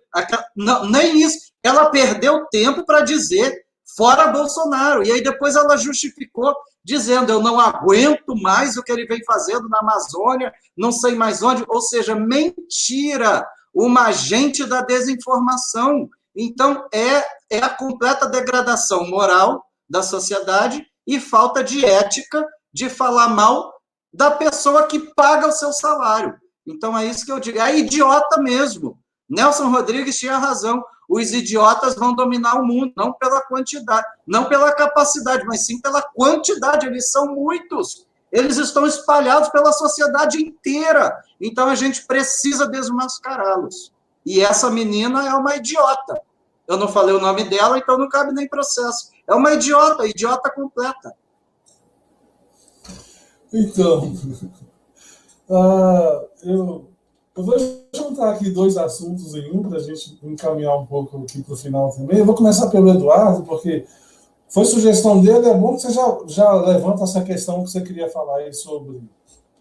Não, 0.55 0.85
nem 0.85 1.21
isso. 1.21 1.37
Ela 1.61 1.89
perdeu 1.89 2.45
tempo 2.47 2.85
para 2.85 3.01
dizer 3.01 3.65
fora 3.95 4.27
Bolsonaro. 4.27 5.03
E 5.03 5.11
aí 5.11 5.21
depois 5.21 5.55
ela 5.55 5.77
justificou 5.77 6.55
dizendo: 6.83 7.31
eu 7.31 7.41
não 7.41 7.59
aguento 7.59 8.35
mais 8.41 8.77
o 8.77 8.83
que 8.83 8.91
ele 8.91 9.05
vem 9.05 9.23
fazendo 9.25 9.67
na 9.67 9.79
Amazônia, 9.79 10.53
não 10.77 10.91
sei 10.91 11.15
mais 11.15 11.43
onde. 11.43 11.63
Ou 11.67 11.81
seja, 11.81 12.15
mentira, 12.15 13.45
uma 13.73 14.07
agente 14.07 14.65
da 14.65 14.81
desinformação. 14.81 16.09
Então, 16.35 16.85
é, 16.93 17.23
é 17.49 17.59
a 17.59 17.69
completa 17.69 18.27
degradação 18.27 19.09
moral 19.09 19.65
da 19.89 20.01
sociedade 20.01 20.85
e 21.07 21.19
falta 21.19 21.63
de 21.63 21.85
ética 21.85 22.45
de 22.73 22.89
falar 22.89 23.29
mal 23.29 23.74
da 24.15 24.31
pessoa 24.31 24.87
que 24.87 24.99
paga 25.13 25.47
o 25.47 25.51
seu 25.51 25.73
salário. 25.73 26.35
Então, 26.65 26.97
é 26.97 27.05
isso 27.05 27.25
que 27.25 27.31
eu 27.31 27.39
digo. 27.39 27.59
É 27.59 27.77
idiota 27.77 28.41
mesmo. 28.41 28.97
Nelson 29.29 29.69
Rodrigues 29.69 30.17
tinha 30.17 30.37
razão 30.37 30.83
os 31.07 31.31
idiotas 31.31 31.95
vão 31.95 32.15
dominar 32.15 32.55
o 32.55 32.65
mundo, 32.65 32.91
não 32.97 33.13
pela 33.13 33.41
quantidade, 33.41 34.05
não 34.25 34.45
pela 34.45 34.71
capacidade, 34.71 35.45
mas 35.45 35.65
sim 35.65 35.79
pela 35.79 36.01
quantidade. 36.01 36.87
Eles 36.87 37.11
são 37.11 37.27
muitos. 37.27 38.05
Eles 38.31 38.57
estão 38.57 38.85
espalhados 38.85 39.49
pela 39.49 39.71
sociedade 39.71 40.41
inteira. 40.41 41.15
Então 41.39 41.69
a 41.69 41.75
gente 41.75 42.05
precisa 42.05 42.67
desmascará-los. 42.67 43.93
E 44.25 44.41
essa 44.41 44.69
menina 44.69 45.27
é 45.27 45.33
uma 45.33 45.55
idiota. 45.55 46.19
Eu 46.67 46.77
não 46.77 46.87
falei 46.87 47.13
o 47.13 47.21
nome 47.21 47.43
dela, 47.43 47.77
então 47.77 47.97
não 47.97 48.09
cabe 48.09 48.33
nem 48.33 48.47
processo. 48.47 49.11
É 49.27 49.35
uma 49.35 49.53
idiota, 49.53 50.07
idiota 50.07 50.49
completa. 50.49 51.13
Então, 53.55 54.13
uh, 55.49 56.27
eu 56.43 56.85
eu 57.35 57.43
vou 57.43 57.57
juntar 57.93 58.31
aqui 58.31 58.49
dois 58.49 58.77
assuntos 58.77 59.35
em 59.35 59.51
um 59.51 59.61
para 59.61 59.77
a 59.77 59.81
gente 59.81 60.17
encaminhar 60.23 60.79
um 60.79 60.85
pouco 60.85 61.17
aqui 61.17 61.43
para 61.43 61.53
o 61.53 61.57
final 61.57 61.91
também. 61.91 62.17
Eu 62.17 62.25
vou 62.25 62.33
começar 62.33 62.69
pelo 62.69 62.89
Eduardo, 62.89 63.43
porque 63.43 63.85
foi 64.47 64.63
sugestão 64.63 65.21
dele. 65.21 65.49
É 65.49 65.53
bom 65.53 65.75
que 65.75 65.81
você 65.81 65.91
já, 65.91 66.17
já 66.27 66.53
levanta 66.53 67.03
essa 67.03 67.21
questão 67.21 67.61
que 67.61 67.69
você 67.69 67.81
queria 67.81 68.09
falar 68.09 68.37
aí 68.37 68.53
sobre 68.53 69.01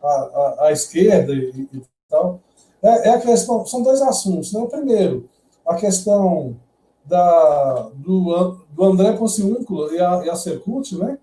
a, 0.00 0.08
a, 0.08 0.66
a 0.66 0.72
esquerda 0.72 1.32
e, 1.32 1.68
e 1.72 1.82
tal. 2.08 2.38
É, 2.80 3.08
é, 3.08 3.14
a 3.14 3.20
questão, 3.20 3.66
são 3.66 3.82
dois 3.82 4.00
assuntos. 4.00 4.52
Né? 4.52 4.60
O 4.60 4.68
primeiro, 4.68 5.28
a 5.66 5.74
questão 5.74 6.56
da, 7.04 7.90
do, 7.94 8.56
do 8.70 8.84
André 8.84 9.14
Pociúnculo 9.14 9.92
e 9.92 10.00
a, 10.00 10.24
e 10.24 10.30
a 10.30 10.36
Secult, 10.36 10.96
né? 10.96 11.18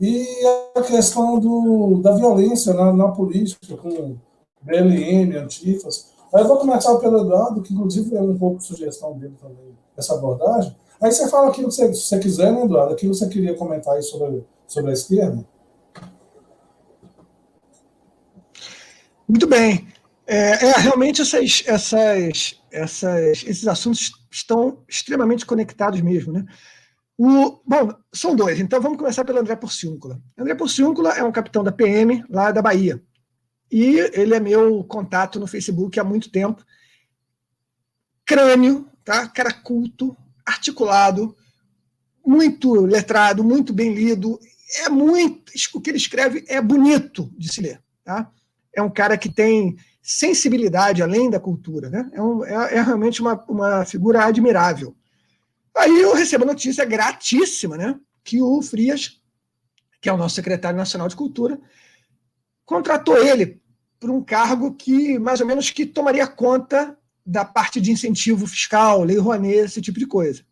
E 0.00 0.26
a 0.74 0.80
questão 0.80 1.38
do, 1.38 2.00
da 2.00 2.12
violência 2.12 2.72
na, 2.72 2.92
na 2.92 3.08
política, 3.08 3.76
com 3.76 4.16
BLM, 4.62 5.36
Antifas. 5.36 6.10
Aí 6.32 6.42
eu 6.42 6.48
vou 6.48 6.58
começar 6.58 6.96
pelo 6.96 7.20
Eduardo, 7.20 7.60
que 7.60 7.74
inclusive 7.74 8.16
é 8.16 8.20
um 8.20 8.38
pouco 8.38 8.62
sugestão 8.62 9.18
dele 9.18 9.34
também, 9.40 9.76
essa 9.96 10.14
abordagem. 10.14 10.74
Aí 11.02 11.12
você 11.12 11.28
fala 11.28 11.48
aquilo 11.48 11.68
que 11.68 11.74
você, 11.74 11.88
você 11.88 12.18
quiser, 12.18 12.52
né, 12.52 12.64
Eduardo? 12.64 12.94
Aquilo 12.94 13.12
que 13.12 13.18
você 13.18 13.28
queria 13.28 13.54
comentar 13.54 13.94
aí 13.94 14.02
sobre, 14.02 14.44
sobre 14.66 14.90
a 14.90 14.94
esquerda. 14.94 15.44
Muito 19.28 19.46
bem. 19.46 19.86
É, 20.26 20.64
é, 20.64 20.72
realmente 20.78 21.22
essas, 21.22 21.62
essas, 21.66 22.60
essas, 22.70 23.44
esses 23.44 23.66
assuntos 23.66 24.12
estão 24.30 24.78
extremamente 24.88 25.44
conectados 25.44 26.00
mesmo, 26.00 26.32
né? 26.32 26.44
O, 27.22 27.60
bom, 27.66 27.92
são 28.10 28.34
dois, 28.34 28.58
então 28.58 28.80
vamos 28.80 28.96
começar 28.96 29.26
pelo 29.26 29.40
André 29.40 29.54
Porciúncula. 29.54 30.18
André 30.38 30.54
Porciúncula 30.54 31.10
é 31.10 31.22
um 31.22 31.30
capitão 31.30 31.62
da 31.62 31.70
PM 31.70 32.24
lá 32.30 32.50
da 32.50 32.62
Bahia. 32.62 32.98
E 33.70 33.98
ele 34.14 34.34
é 34.34 34.40
meu 34.40 34.82
contato 34.84 35.38
no 35.38 35.46
Facebook 35.46 36.00
há 36.00 36.02
muito 36.02 36.32
tempo. 36.32 36.64
Crânio, 38.24 38.88
tá? 39.04 39.28
cara 39.28 39.52
culto, 39.52 40.16
articulado, 40.46 41.36
muito 42.24 42.72
letrado, 42.72 43.44
muito 43.44 43.74
bem 43.74 43.92
lido. 43.92 44.40
É 44.86 44.88
muito. 44.88 45.52
O 45.74 45.80
que 45.82 45.90
ele 45.90 45.98
escreve 45.98 46.42
é 46.48 46.58
bonito 46.58 47.30
de 47.36 47.52
se 47.52 47.60
ler. 47.60 47.82
Tá? 48.02 48.30
É 48.74 48.80
um 48.80 48.88
cara 48.88 49.18
que 49.18 49.28
tem 49.28 49.76
sensibilidade 50.02 51.02
além 51.02 51.28
da 51.28 51.38
cultura. 51.38 51.90
Né? 51.90 52.10
É, 52.14 52.22
um, 52.22 52.42
é, 52.46 52.76
é 52.76 52.80
realmente 52.80 53.20
uma, 53.20 53.44
uma 53.46 53.84
figura 53.84 54.24
admirável. 54.24 54.96
Aí 55.80 56.02
eu 56.02 56.14
recebo 56.14 56.44
a 56.44 56.48
notícia 56.48 56.84
gratíssima 56.84 57.74
né, 57.74 57.98
que 58.22 58.42
o 58.42 58.60
Frias, 58.60 59.18
que 60.00 60.10
é 60.10 60.12
o 60.12 60.16
nosso 60.16 60.34
secretário 60.34 60.76
nacional 60.76 61.08
de 61.08 61.16
cultura, 61.16 61.58
contratou 62.66 63.16
ele 63.16 63.62
para 63.98 64.12
um 64.12 64.22
cargo 64.22 64.74
que 64.74 65.18
mais 65.18 65.40
ou 65.40 65.46
menos 65.46 65.70
que 65.70 65.86
tomaria 65.86 66.26
conta 66.26 66.98
da 67.24 67.46
parte 67.46 67.80
de 67.80 67.92
incentivo 67.92 68.46
fiscal, 68.46 69.02
lei 69.02 69.16
Rouanet, 69.16 69.56
esse 69.56 69.80
tipo 69.80 69.98
de 69.98 70.06
coisa. 70.06 70.44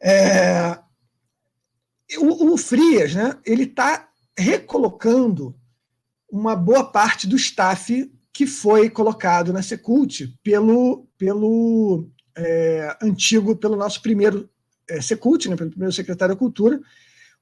É, 0.00 0.78
o, 2.18 2.52
o 2.52 2.56
Frias, 2.56 3.14
né, 3.14 3.36
ele 3.44 3.64
está 3.64 4.08
recolocando 4.38 5.58
uma 6.30 6.54
boa 6.54 6.84
parte 6.84 7.26
do 7.26 7.36
staff 7.36 8.12
que 8.32 8.46
foi 8.46 8.88
colocado 8.88 9.52
na 9.52 9.62
Secult 9.62 10.36
pelo, 10.42 11.08
pelo 11.18 12.08
é, 12.36 12.96
antigo, 13.02 13.56
pelo 13.56 13.76
nosso 13.76 14.02
primeiro 14.02 14.48
é, 14.88 15.00
Secult, 15.00 15.48
né, 15.48 15.56
pelo 15.56 15.70
primeiro 15.70 15.92
secretário 15.92 16.34
da 16.34 16.38
Cultura, 16.38 16.80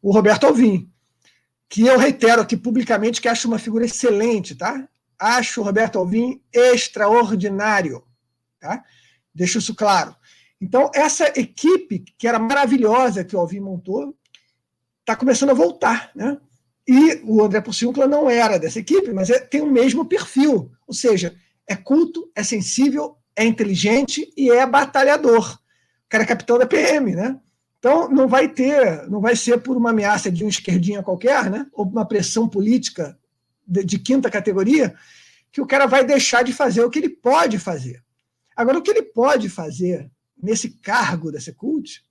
o 0.00 0.12
Roberto 0.12 0.46
Alvim 0.46 0.92
que 1.72 1.86
eu 1.86 1.96
reitero 1.96 2.42
aqui 2.42 2.54
publicamente 2.54 3.18
que 3.18 3.26
acho 3.26 3.48
uma 3.48 3.58
figura 3.58 3.86
excelente, 3.86 4.54
tá? 4.54 4.86
Acho 5.18 5.62
o 5.62 5.64
Roberto 5.64 5.98
Alvim 5.98 6.38
extraordinário, 6.52 8.04
tá? 8.60 8.84
Deixo 9.34 9.56
isso 9.56 9.74
claro. 9.74 10.14
Então, 10.60 10.90
essa 10.94 11.28
equipe, 11.34 12.04
que 12.18 12.28
era 12.28 12.38
maravilhosa 12.38 13.24
que 13.24 13.34
o 13.34 13.38
Alvim 13.38 13.60
montou, 13.60 14.14
está 15.00 15.16
começando 15.16 15.48
a 15.48 15.54
voltar, 15.54 16.10
né? 16.14 16.36
E 16.86 17.22
o 17.24 17.42
André 17.42 17.62
Porciúncula 17.62 18.06
não 18.06 18.28
era 18.28 18.58
dessa 18.58 18.78
equipe, 18.78 19.10
mas 19.10 19.30
é, 19.30 19.38
tem 19.38 19.62
o 19.62 19.72
mesmo 19.72 20.04
perfil. 20.04 20.70
Ou 20.86 20.92
seja, 20.92 21.34
é 21.66 21.74
culto, 21.74 22.30
é 22.36 22.42
sensível, 22.42 23.16
é 23.36 23.44
inteligente 23.44 24.32
e 24.36 24.50
é 24.50 24.66
batalhador. 24.66 25.54
O 25.54 26.08
cara 26.08 26.24
é 26.24 26.26
capitão 26.26 26.58
da 26.58 26.66
PM, 26.66 27.14
né? 27.14 27.40
Então 27.78 28.08
não 28.08 28.28
vai 28.28 28.48
ter, 28.48 29.08
não 29.08 29.20
vai 29.20 29.34
ser 29.34 29.58
por 29.58 29.76
uma 29.76 29.90
ameaça 29.90 30.30
de 30.30 30.44
um 30.44 30.48
esquerdinha 30.48 31.02
qualquer, 31.02 31.50
né? 31.50 31.66
Ou 31.72 31.84
uma 31.86 32.06
pressão 32.06 32.48
política 32.48 33.18
de, 33.66 33.82
de 33.84 33.98
quinta 33.98 34.30
categoria, 34.30 34.94
que 35.50 35.60
o 35.60 35.66
cara 35.66 35.86
vai 35.86 36.04
deixar 36.04 36.42
de 36.42 36.52
fazer 36.52 36.84
o 36.84 36.90
que 36.90 36.98
ele 36.98 37.08
pode 37.08 37.58
fazer. 37.58 38.02
Agora, 38.54 38.78
o 38.78 38.82
que 38.82 38.90
ele 38.90 39.02
pode 39.02 39.48
fazer 39.48 40.10
nesse 40.40 40.70
cargo 40.70 41.32
da 41.32 41.40
Secult 41.40 42.02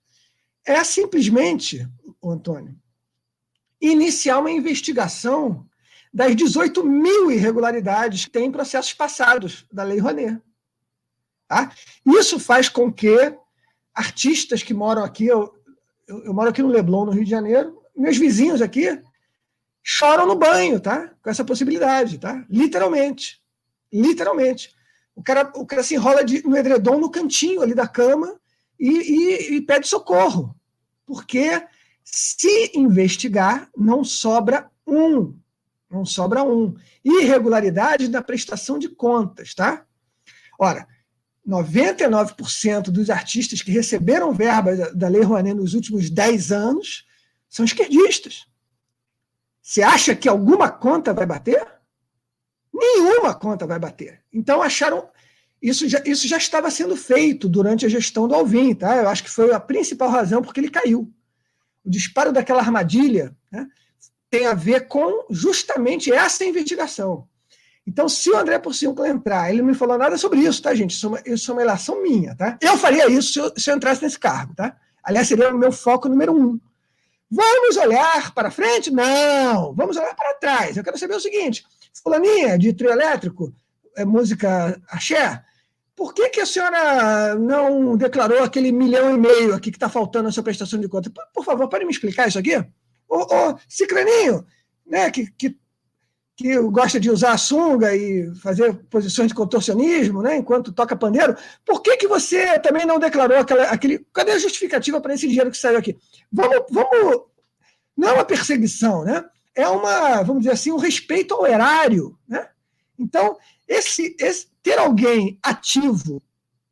é 0.66 0.84
simplesmente, 0.84 1.88
Antônio, 2.24 2.76
iniciar 3.80 4.40
uma 4.40 4.52
investigação 4.52 5.66
das 6.14 6.36
18 6.36 6.84
mil 6.84 7.32
irregularidades 7.32 8.26
que 8.26 8.32
tem 8.32 8.46
em 8.46 8.52
processos 8.52 8.94
passados 8.94 9.66
da 9.72 9.84
Lei 9.84 10.00
Rouanet. 10.00 10.40
Tá? 11.52 11.70
Isso 12.06 12.40
faz 12.40 12.70
com 12.70 12.90
que 12.90 13.36
artistas 13.94 14.64
que 14.64 14.74
moram 14.74 15.04
aqui, 15.04 15.26
eu, 15.26 15.54
eu, 16.08 16.24
eu, 16.24 16.34
moro 16.34 16.50
aqui 16.50 16.62
no 16.62 16.70
Leblon, 16.70 17.04
no 17.04 17.12
Rio 17.12 17.26
de 17.26 17.30
Janeiro, 17.30 17.78
meus 17.94 18.18
vizinhos 18.18 18.62
aqui 18.62 18.98
choram 19.84 20.26
no 20.26 20.38
banho, 20.38 20.80
tá? 20.80 21.14
Com 21.22 21.30
essa 21.30 21.44
possibilidade, 21.44 22.20
tá? 22.20 22.46
Literalmente. 22.50 23.44
Literalmente. 23.92 24.74
O 25.14 25.22
cara, 25.22 25.52
o 25.54 25.66
cara 25.66 25.84
se 25.84 25.94
enrola 25.94 26.24
de, 26.24 26.42
no 26.48 26.56
edredom 26.56 26.98
no 26.98 27.12
cantinho 27.12 27.62
ali 27.62 27.74
da 27.74 27.86
cama 27.86 28.40
e, 28.80 28.90
e, 28.90 29.56
e 29.58 29.62
pede 29.62 29.90
socorro. 29.90 30.56
Porque 31.06 31.62
se 32.02 32.72
investigar, 32.74 33.70
não 33.76 34.06
sobra 34.06 34.72
um. 34.88 35.38
Não 35.90 36.06
sobra 36.06 36.44
um. 36.44 36.76
Irregularidade 37.04 38.08
na 38.08 38.22
prestação 38.22 38.80
de 38.80 38.88
contas, 38.88 39.54
tá? 39.54 39.86
Ora, 40.58 40.88
99% 41.48 42.84
dos 42.90 43.10
artistas 43.10 43.62
que 43.62 43.72
receberam 43.72 44.34
verba 44.34 44.76
da 44.94 45.08
Lei 45.08 45.22
Rouanet 45.22 45.56
nos 45.56 45.74
últimos 45.74 46.10
10 46.10 46.52
anos 46.52 47.06
são 47.50 47.66
esquerdistas. 47.66 48.46
Você 49.62 49.82
acha 49.82 50.16
que 50.16 50.30
alguma 50.30 50.70
conta 50.70 51.14
vai 51.14 51.26
bater? 51.26 51.66
Nenhuma 52.74 53.34
conta 53.34 53.68
vai 53.68 53.80
bater. 53.80 54.22
Então 54.34 54.62
acharam. 54.62 55.10
Isso 55.62 55.88
já, 55.88 56.02
isso 56.06 56.28
já 56.28 56.38
estava 56.38 56.72
sendo 56.72 56.96
feito 56.96 57.48
durante 57.48 57.86
a 57.86 57.90
gestão 57.90 58.28
do 58.28 58.34
Alvim, 58.34 58.74
tá? 58.74 58.98
Eu 58.98 59.08
acho 59.08 59.24
que 59.24 59.30
foi 59.30 59.54
a 59.54 59.60
principal 59.60 60.10
razão 60.10 60.42
porque 60.42 60.60
ele 60.60 60.72
caiu. 60.72 61.14
O 61.84 61.90
disparo 61.90 62.32
daquela 62.32 62.62
armadilha 62.62 63.36
né, 63.52 63.68
tem 64.30 64.48
a 64.48 64.56
ver 64.56 64.88
com 64.88 65.28
justamente 65.30 66.12
essa 66.12 66.44
investigação. 66.44 67.28
Então, 67.92 68.08
se 68.08 68.32
o 68.32 68.38
André 68.38 68.58
Porciúncula 68.58 69.10
entrar, 69.10 69.50
ele 69.50 69.62
não 69.62 69.68
me 69.68 69.76
falou 69.76 69.98
nada 69.98 70.18
sobre 70.18 70.40
isso, 70.40 70.62
tá, 70.62 70.74
gente? 70.74 70.92
Isso 70.92 71.08
é 71.08 71.10
uma, 71.10 71.22
isso 71.26 71.52
é 71.52 71.54
uma 71.54 71.62
relação 71.62 72.02
minha, 72.02 72.34
tá? 72.34 72.58
Eu 72.62 72.78
faria 72.78 73.12
isso 73.12 73.34
se 73.34 73.40
eu, 73.40 73.54
se 73.58 73.70
eu 73.70 73.76
entrasse 73.76 74.02
nesse 74.02 74.18
cargo, 74.18 74.56
tá? 74.56 74.78
Aliás, 75.04 75.28
seria 75.28 75.54
o 75.54 75.58
meu 75.58 75.74
foco 75.74 76.08
número 76.08 76.34
um. 76.34 76.58
Vamos 77.30 77.76
olhar 77.76 78.34
para 78.34 78.50
frente? 78.50 78.90
Não, 78.90 79.74
vamos 79.74 79.98
olhar 79.98 80.16
para 80.16 80.36
trás. 80.36 80.78
Eu 80.78 80.86
quero 80.86 80.98
saber 80.98 81.16
o 81.16 81.20
seguinte: 81.20 81.66
Fulaninha, 82.02 82.58
de 82.58 82.72
trio 82.72 82.92
elétrico, 82.92 83.54
é 83.98 84.06
música 84.06 84.82
axé, 84.88 85.44
por 85.94 86.14
que, 86.14 86.30
que 86.30 86.40
a 86.40 86.46
senhora 86.46 87.36
não 87.36 87.98
declarou 87.98 88.42
aquele 88.42 88.72
milhão 88.72 89.14
e 89.14 89.18
meio 89.18 89.54
aqui 89.54 89.70
que 89.70 89.76
está 89.76 89.90
faltando 89.90 90.26
na 90.26 90.32
sua 90.32 90.44
prestação 90.44 90.80
de 90.80 90.88
conta? 90.88 91.10
Por, 91.10 91.26
por 91.34 91.44
favor, 91.44 91.68
pode 91.68 91.84
me 91.84 91.92
explicar 91.92 92.30
isso 92.30 92.40
aqui? 92.40 92.56
Ô, 93.10 93.18
ô 93.18 93.58
Cicraninho, 93.68 94.46
né, 94.88 95.12
que, 95.12 95.30
que, 95.32 95.60
que 96.42 96.60
gosta 96.62 97.00
de 97.00 97.10
usar 97.10 97.34
a 97.34 97.38
sunga 97.38 97.96
e 97.96 98.34
fazer 98.36 98.74
posições 98.90 99.28
de 99.28 99.36
contorcionismo, 99.36 100.22
né, 100.22 100.38
enquanto 100.38 100.74
toca 100.74 100.96
pandeiro, 100.96 101.36
por 101.64 101.82
que, 101.82 101.98
que 101.98 102.08
você 102.08 102.58
também 102.60 102.86
não 102.86 103.00
declarou 103.00 103.38
aquela, 103.38 103.66
aquele. 103.66 104.06
Cadê 104.12 104.32
a 104.32 104.40
justificativa 104.40 105.00
para 105.00 105.14
esse 105.14 105.28
dinheiro 105.28 105.52
que 105.52 105.58
saiu 105.58 105.78
aqui? 105.78 105.98
Vamos, 106.32 106.66
vamos. 106.72 107.24
Não 107.96 108.10
é 108.10 108.14
uma 108.14 108.26
perseguição, 108.26 109.04
né? 109.04 109.24
É 109.54 109.68
uma, 109.68 110.24
vamos 110.24 110.44
dizer 110.44 110.54
assim, 110.54 110.72
um 110.72 110.78
respeito 110.78 111.34
ao 111.36 111.46
erário, 111.46 112.18
né? 112.28 112.50
Então, 112.98 113.38
esse, 113.68 114.16
esse 114.20 114.48
ter 114.64 114.80
alguém 114.80 115.38
ativo 115.44 116.22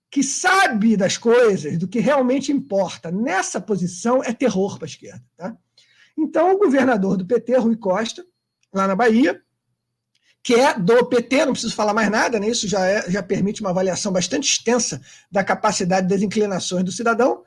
que 0.09 0.23
sabe 0.23 0.97
das 0.97 1.17
coisas, 1.17 1.77
do 1.77 1.87
que 1.87 1.99
realmente 1.99 2.51
importa 2.51 3.11
nessa 3.11 3.61
posição 3.61 4.23
é 4.23 4.33
terror 4.33 4.77
para 4.77 4.87
a 4.87 4.89
esquerda. 4.89 5.23
Tá? 5.37 5.55
Então, 6.17 6.53
o 6.53 6.57
governador 6.57 7.15
do 7.15 7.25
PT, 7.25 7.57
Rui 7.57 7.75
Costa, 7.75 8.25
lá 8.73 8.87
na 8.87 8.95
Bahia, 8.95 9.41
que 10.49 10.55
é 10.55 10.73
do 10.73 11.05
PT, 11.05 11.45
não 11.45 11.51
preciso 11.51 11.75
falar 11.75 11.93
mais 11.93 12.09
nada, 12.09 12.39
né? 12.39 12.49
isso 12.49 12.67
já, 12.67 12.83
é, 12.83 13.07
já 13.07 13.21
permite 13.21 13.61
uma 13.61 13.69
avaliação 13.69 14.11
bastante 14.11 14.51
extensa 14.51 14.99
da 15.31 15.43
capacidade 15.43 16.07
das 16.07 16.23
inclinações 16.23 16.83
do 16.83 16.91
cidadão. 16.91 17.43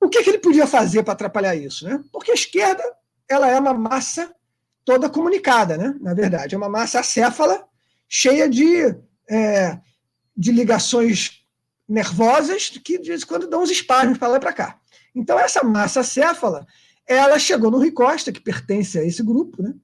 O 0.00 0.08
que, 0.08 0.22
que 0.22 0.30
ele 0.30 0.38
podia 0.38 0.66
fazer 0.66 1.02
para 1.02 1.12
atrapalhar 1.12 1.54
isso? 1.54 1.86
Né? 1.86 2.02
Porque 2.10 2.30
a 2.30 2.34
esquerda 2.34 2.82
ela 3.28 3.50
é 3.50 3.60
uma 3.60 3.74
massa 3.74 4.34
toda 4.82 5.10
comunicada, 5.10 5.76
né? 5.76 5.94
na 6.00 6.14
verdade, 6.14 6.54
é 6.54 6.58
uma 6.58 6.70
massa 6.70 7.00
acéfala, 7.00 7.66
cheia 8.08 8.48
de, 8.48 8.96
é, 9.28 9.78
de 10.34 10.52
ligações 10.52 11.44
nervosas 11.86 12.70
que 12.70 12.98
de 12.98 13.08
vez 13.08 13.24
em 13.24 13.26
quando 13.26 13.46
dão 13.46 13.62
uns 13.62 13.70
espasmos 13.70 14.16
para 14.16 14.28
lá 14.28 14.36
e 14.38 14.40
para 14.40 14.54
cá. 14.54 14.78
Então, 15.14 15.38
essa 15.38 15.62
massa 15.62 16.00
acéfala, 16.00 16.66
ela 17.06 17.38
chegou 17.38 17.70
no 17.70 17.76
Rui 17.76 17.90
Costa, 17.90 18.32
que 18.32 18.40
pertence 18.40 18.98
a 18.98 19.04
esse 19.04 19.22
grupo, 19.22 19.62
né? 19.62 19.74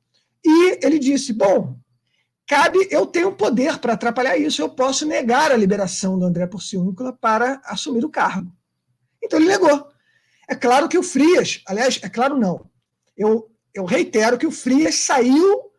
e 0.43 0.79
ele 0.83 0.99
disse: 0.99 1.35
Bom, 1.35 1.77
cabe, 2.49 2.89
eu 2.91 3.05
tenho 3.07 3.31
poder 3.31 3.79
para 3.79 3.93
atrapalhar 3.93 4.39
isso, 4.39 4.63
eu 4.63 4.71
posso 4.71 5.07
negar 5.07 5.53
a 5.53 5.57
liberação 5.57 6.19
do 6.19 6.25
André 6.25 6.47
Porciúncula 6.47 7.13
para 7.13 7.61
assumir 7.63 8.05
o 8.05 8.11
cargo. 8.11 8.51
Então 9.23 9.39
ele 9.39 9.49
negou. 9.49 9.87
É 10.49 10.55
claro 10.55 10.89
que 10.89 10.97
o 10.97 11.03
Frias, 11.03 11.63
aliás, 11.67 12.01
é 12.03 12.09
claro 12.09 12.39
não, 12.39 12.65
eu, 13.15 13.51
eu 13.75 13.85
reitero 13.85 14.39
que 14.39 14.47
o 14.47 14.51
Frias 14.51 14.95
saiu 14.95 15.71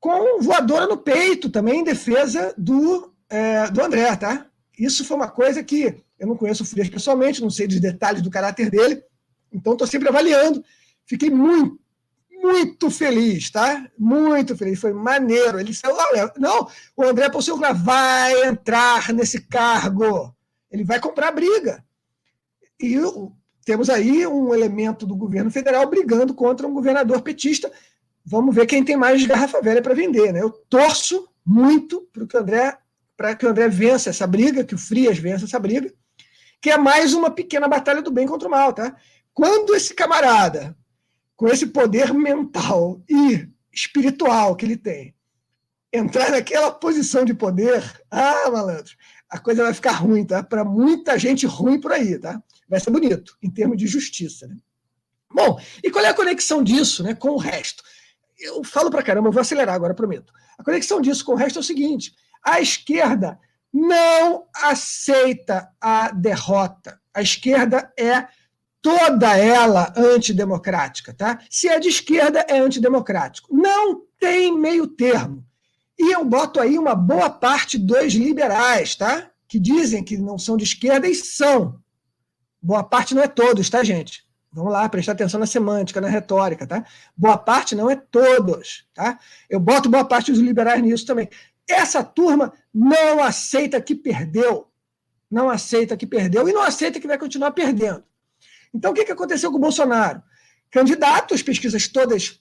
com 0.00 0.40
voadora 0.40 0.86
no 0.86 0.96
peito 0.96 1.50
também 1.50 1.80
em 1.80 1.84
defesa 1.84 2.54
do, 2.56 3.14
é, 3.28 3.70
do 3.70 3.82
André, 3.82 4.16
tá? 4.16 4.46
Isso 4.78 5.04
foi 5.04 5.16
uma 5.16 5.28
coisa 5.28 5.62
que 5.62 6.02
eu 6.18 6.26
não 6.26 6.36
conheço 6.36 6.62
o 6.62 6.66
Frias 6.66 6.88
pessoalmente, 6.88 7.42
não 7.42 7.50
sei 7.50 7.66
dos 7.66 7.80
detalhes 7.80 8.22
do 8.22 8.30
caráter 8.30 8.70
dele, 8.70 9.02
então 9.52 9.74
estou 9.74 9.86
sempre 9.86 10.08
avaliando. 10.08 10.64
Fiquei 11.04 11.28
muito, 11.28 11.78
muito 12.42 12.90
feliz, 12.90 13.50
tá? 13.50 13.88
Muito 13.96 14.56
feliz, 14.56 14.80
foi 14.80 14.92
maneiro. 14.92 15.58
Ele 15.58 15.70
disse: 15.70 15.86
olha, 15.86 16.32
não, 16.36 16.68
o 16.96 17.04
André 17.04 17.30
Ponciúncula 17.30 17.72
vai 17.72 18.46
entrar 18.46 19.12
nesse 19.12 19.42
cargo, 19.42 20.34
ele 20.70 20.82
vai 20.82 20.98
comprar 20.98 21.30
briga. 21.30 21.84
E 22.80 22.96
temos 23.64 23.88
aí 23.88 24.26
um 24.26 24.52
elemento 24.52 25.06
do 25.06 25.14
governo 25.14 25.50
federal 25.50 25.88
brigando 25.88 26.34
contra 26.34 26.66
um 26.66 26.74
governador 26.74 27.22
petista. 27.22 27.70
Vamos 28.24 28.54
ver 28.54 28.66
quem 28.66 28.84
tem 28.84 28.96
mais 28.96 29.24
garrafa 29.24 29.60
velha 29.60 29.80
para 29.80 29.94
vender, 29.94 30.32
né? 30.32 30.42
Eu 30.42 30.50
torço 30.50 31.28
muito 31.46 32.08
para 32.12 32.26
que 32.26 32.36
o 32.36 32.40
André 32.40 32.78
para 33.16 33.36
que 33.36 33.46
o 33.46 33.50
André 33.50 33.68
vença 33.68 34.10
essa 34.10 34.26
briga, 34.26 34.64
que 34.64 34.74
o 34.74 34.78
Frias 34.78 35.18
vença 35.18 35.44
essa 35.44 35.58
briga, 35.58 35.92
que 36.60 36.70
é 36.70 36.78
mais 36.78 37.14
uma 37.14 37.30
pequena 37.30 37.68
batalha 37.68 38.02
do 38.02 38.10
bem 38.10 38.26
contra 38.26 38.48
o 38.48 38.50
mal, 38.50 38.72
tá? 38.72 38.96
Quando 39.32 39.76
esse 39.76 39.94
camarada 39.94 40.76
com 41.42 41.48
esse 41.48 41.66
poder 41.66 42.14
mental 42.14 43.02
e 43.10 43.48
espiritual 43.72 44.54
que 44.54 44.64
ele 44.64 44.76
tem, 44.76 45.12
entrar 45.92 46.30
naquela 46.30 46.70
posição 46.70 47.24
de 47.24 47.34
poder, 47.34 47.82
ah, 48.08 48.48
malandro, 48.48 48.92
a 49.28 49.40
coisa 49.40 49.64
vai 49.64 49.74
ficar 49.74 49.90
ruim, 49.90 50.24
tá? 50.24 50.40
Para 50.40 50.64
muita 50.64 51.18
gente 51.18 51.44
ruim 51.44 51.80
por 51.80 51.90
aí, 51.90 52.16
tá? 52.16 52.40
Vai 52.68 52.78
ser 52.78 52.92
bonito, 52.92 53.36
em 53.42 53.50
termos 53.50 53.76
de 53.76 53.88
justiça, 53.88 54.46
né? 54.46 54.54
Bom, 55.34 55.60
e 55.82 55.90
qual 55.90 56.04
é 56.04 56.10
a 56.10 56.14
conexão 56.14 56.62
disso 56.62 57.02
né, 57.02 57.12
com 57.12 57.30
o 57.30 57.38
resto? 57.38 57.82
Eu 58.38 58.62
falo 58.62 58.88
para 58.88 59.02
caramba, 59.02 59.26
eu 59.26 59.32
vou 59.32 59.40
acelerar 59.40 59.74
agora, 59.74 59.94
prometo. 59.94 60.32
A 60.56 60.62
conexão 60.62 61.00
disso 61.00 61.24
com 61.24 61.32
o 61.32 61.36
resto 61.36 61.58
é 61.58 61.60
o 61.60 61.64
seguinte: 61.64 62.14
a 62.40 62.60
esquerda 62.60 63.36
não 63.72 64.46
aceita 64.54 65.68
a 65.80 66.12
derrota. 66.12 67.00
A 67.12 67.20
esquerda 67.20 67.92
é 67.98 68.28
toda 68.82 69.36
ela 69.38 69.94
antidemocrática, 69.96 71.14
tá? 71.14 71.38
Se 71.48 71.68
é 71.68 71.78
de 71.78 71.88
esquerda, 71.88 72.44
é 72.48 72.58
antidemocrático. 72.58 73.54
Não 73.54 74.02
tem 74.18 74.58
meio 74.58 74.88
termo. 74.88 75.46
E 75.98 76.12
eu 76.12 76.24
boto 76.24 76.60
aí 76.60 76.76
uma 76.76 76.96
boa 76.96 77.30
parte 77.30 77.78
dos 77.78 78.12
liberais, 78.14 78.96
tá? 78.96 79.30
Que 79.46 79.60
dizem 79.60 80.02
que 80.02 80.18
não 80.18 80.36
são 80.36 80.56
de 80.56 80.64
esquerda 80.64 81.06
e 81.06 81.14
são. 81.14 81.80
Boa 82.60 82.82
parte 82.82 83.14
não 83.14 83.22
é 83.22 83.28
todos, 83.28 83.70
tá, 83.70 83.84
gente? 83.84 84.24
Vamos 84.52 84.72
lá, 84.72 84.86
prestar 84.88 85.12
atenção 85.12 85.40
na 85.40 85.46
semântica, 85.46 86.00
na 86.00 86.08
retórica, 86.08 86.66
tá? 86.66 86.84
Boa 87.16 87.38
parte 87.38 87.74
não 87.74 87.88
é 87.88 87.96
todos, 87.96 88.84
tá? 88.92 89.18
Eu 89.48 89.60
boto 89.60 89.88
boa 89.88 90.04
parte 90.04 90.30
dos 90.30 90.40
liberais 90.40 90.82
nisso 90.82 91.06
também. 91.06 91.28
Essa 91.68 92.02
turma 92.02 92.52
não 92.74 93.22
aceita 93.22 93.80
que 93.80 93.94
perdeu. 93.94 94.68
Não 95.30 95.48
aceita 95.48 95.96
que 95.96 96.06
perdeu 96.06 96.48
e 96.48 96.52
não 96.52 96.62
aceita 96.62 97.00
que 97.00 97.06
vai 97.06 97.16
continuar 97.16 97.52
perdendo. 97.52 98.04
Então, 98.74 98.92
o 98.92 98.94
que, 98.94 99.04
que 99.04 99.12
aconteceu 99.12 99.50
com 99.50 99.58
o 99.58 99.60
Bolsonaro? 99.60 100.22
Candidato, 100.70 101.34
as 101.34 101.42
pesquisas 101.42 101.86
todas 101.86 102.40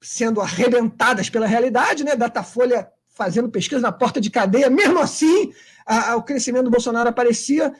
sendo 0.00 0.40
arrebentadas 0.40 1.30
pela 1.30 1.46
realidade, 1.46 2.04
né? 2.04 2.14
Datafolha 2.14 2.88
fazendo 3.08 3.48
pesquisa 3.48 3.80
na 3.80 3.92
porta 3.92 4.20
de 4.20 4.30
cadeia, 4.30 4.68
mesmo 4.68 4.98
assim, 4.98 5.52
a, 5.86 6.12
a, 6.12 6.16
o 6.16 6.22
crescimento 6.22 6.64
do 6.64 6.70
Bolsonaro 6.70 7.08
aparecia 7.08 7.74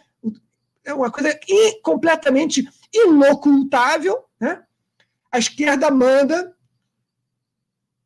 é 0.85 0.93
uma 0.93 1.11
coisa 1.11 1.39
completamente 1.83 2.69
inocultável, 2.93 4.25
né? 4.39 4.63
A 5.33 5.39
esquerda 5.39 5.91
manda, 5.91 6.55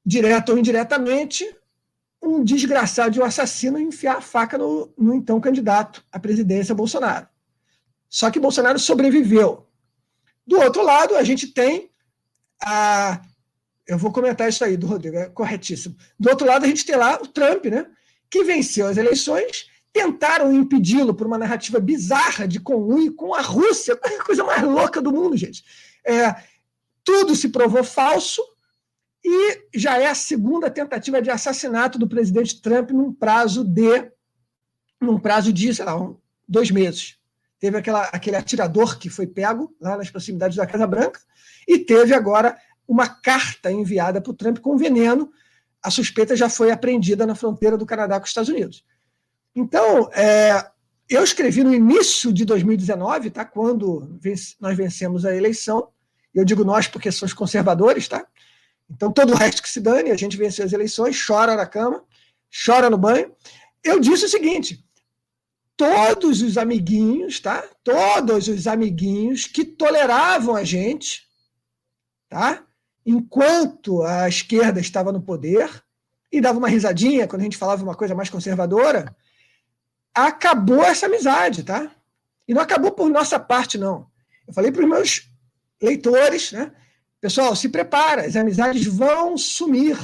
direto 0.05 0.53
ou 0.53 0.59
indiretamente, 0.59 1.45
um 2.23 2.43
desgraçado 2.43 3.11
de 3.11 3.21
um 3.21 3.25
assassino 3.25 3.79
enfiar 3.79 4.17
a 4.17 4.21
faca 4.21 4.57
no, 4.57 4.93
no 4.97 5.15
então 5.15 5.41
candidato 5.41 6.05
à 6.11 6.19
presidência 6.19 6.75
Bolsonaro. 6.75 7.29
Só 8.09 8.31
que 8.31 8.41
Bolsonaro 8.41 8.79
sobreviveu. 8.79 9.68
Do 10.49 10.59
outro 10.59 10.83
lado, 10.83 11.15
a 11.15 11.23
gente 11.23 11.49
tem 11.49 11.91
a. 12.65 13.21
Eu 13.87 13.99
vou 13.99 14.11
comentar 14.11 14.49
isso 14.49 14.65
aí 14.65 14.79
do 14.79 14.87
Rodrigo, 14.87 15.19
é 15.19 15.29
corretíssimo. 15.29 15.95
Do 16.19 16.31
outro 16.31 16.47
lado, 16.47 16.65
a 16.65 16.69
gente 16.69 16.87
tem 16.87 16.97
lá 16.97 17.21
o 17.21 17.27
Trump, 17.27 17.67
né? 17.67 17.87
Que 18.31 18.45
venceu 18.45 18.87
as 18.87 18.97
eleições, 18.97 19.67
tentaram 19.93 20.51
impedi-lo 20.51 21.13
por 21.13 21.27
uma 21.27 21.37
narrativa 21.37 21.79
bizarra 21.79 22.49
de 22.49 22.61
conluio 22.61 23.15
com 23.15 23.35
a 23.35 23.43
Rússia, 23.43 23.93
a 24.03 24.25
coisa 24.25 24.43
mais 24.43 24.63
louca 24.63 25.03
do 25.03 25.13
mundo, 25.13 25.37
gente. 25.37 25.63
É, 26.03 26.35
tudo 27.05 27.37
se 27.37 27.51
provou 27.51 27.85
falso 27.85 28.43
e 29.23 29.69
já 29.75 29.99
é 29.99 30.07
a 30.07 30.15
segunda 30.15 30.71
tentativa 30.71 31.21
de 31.21 31.29
assassinato 31.29 31.99
do 31.99 32.09
presidente 32.09 32.63
Trump 32.63 32.91
num 32.91 33.13
prazo 33.13 33.63
de 33.65 34.11
num 34.99 35.19
prazo 35.19 35.53
de, 35.53 35.75
sei 35.75 35.85
lá, 35.85 36.01
um, 36.01 36.17
dois 36.49 36.71
meses. 36.71 37.18
Teve 37.61 37.79
aquela, 37.79 38.05
aquele 38.05 38.37
atirador 38.37 38.99
que 38.99 39.11
foi 39.11 39.27
pego 39.27 39.75
lá 39.81 39.97
nas 39.97 40.11
proximidades 40.11 40.57
da 40.57 40.67
Casa 40.67 40.87
Branca, 40.87 41.21
e 41.67 41.79
teve 41.79 42.15
agora 42.15 42.57
uma 42.87 43.07
carta 43.07 43.71
enviada 43.71 44.21
para 44.21 44.31
o 44.31 44.35
Trump 44.35 44.59
com 44.59 44.77
veneno. 44.77 45.31
A 45.83 45.91
suspeita 45.91 46.35
já 46.35 46.49
foi 46.49 46.71
apreendida 46.71 47.27
na 47.27 47.35
fronteira 47.35 47.77
do 47.77 47.85
Canadá 47.85 48.19
com 48.19 48.25
os 48.25 48.31
Estados 48.31 48.49
Unidos. 48.49 48.85
Então, 49.55 50.11
é, 50.13 50.65
eu 51.09 51.23
escrevi 51.23 51.65
no 51.65 51.75
início 51.75 52.33
de 52.33 52.45
2019, 52.45 53.31
tá? 53.31 53.45
quando 53.45 54.19
nós 54.61 54.77
vencemos 54.77 55.25
a 55.25 55.35
eleição. 55.35 55.89
Eu 56.35 56.45
digo 56.45 56.65
nós 56.65 56.87
porque 56.87 57.11
são 57.11 57.27
os 57.27 57.33
conservadores, 57.33 58.07
tá? 58.07 58.27
Então, 58.91 59.13
todo 59.13 59.33
o 59.33 59.37
resto 59.37 59.63
que 59.63 59.69
se 59.69 59.81
dane, 59.81 60.11
a 60.11 60.17
gente 60.17 60.37
venceu 60.37 60.65
as 60.65 60.73
eleições, 60.73 61.23
chora 61.25 61.57
na 61.57 61.67
cama, 61.67 62.03
chora 62.65 62.89
no 62.89 62.97
banho. 62.97 63.33
Eu 63.83 64.01
disse 64.01 64.25
o 64.25 64.29
seguinte: 64.29 64.85
todos 65.79 66.43
os 66.43 66.59
amiguinhos, 66.59 67.39
tá? 67.39 67.65
Todos 67.85 68.49
os 68.49 68.67
amiguinhos 68.67 69.47
que 69.47 69.65
toleravam 69.65 70.57
a 70.57 70.65
gente, 70.65 71.23
tá? 72.29 72.65
Enquanto 73.07 74.03
a 74.03 74.29
esquerda 74.29 74.81
estava 74.81 75.13
no 75.13 75.23
poder 75.23 75.71
e 76.33 76.41
dava 76.41 76.59
uma 76.59 76.69
risadinha 76.69 77.29
quando 77.29 77.43
a 77.43 77.45
gente 77.45 77.57
falava 77.57 77.83
uma 77.83 77.95
coisa 77.95 78.13
mais 78.13 78.29
conservadora, 78.29 79.17
acabou 80.13 80.83
essa 80.83 81.07
amizade, 81.07 81.63
tá? 81.63 81.91
E 82.47 82.53
não 82.53 82.61
acabou 82.61 82.91
por 82.91 83.09
nossa 83.09 83.39
parte, 83.39 83.79
não. 83.79 84.11
Eu 84.49 84.53
falei 84.53 84.73
para 84.73 84.83
os 84.83 84.89
meus 84.89 85.31
leitores, 85.81 86.51
né? 86.51 86.73
Pessoal, 87.21 87.55
se 87.55 87.69
prepara, 87.69 88.27
as 88.27 88.35
amizades 88.35 88.85
vão 88.85 89.39
sumir, 89.39 89.97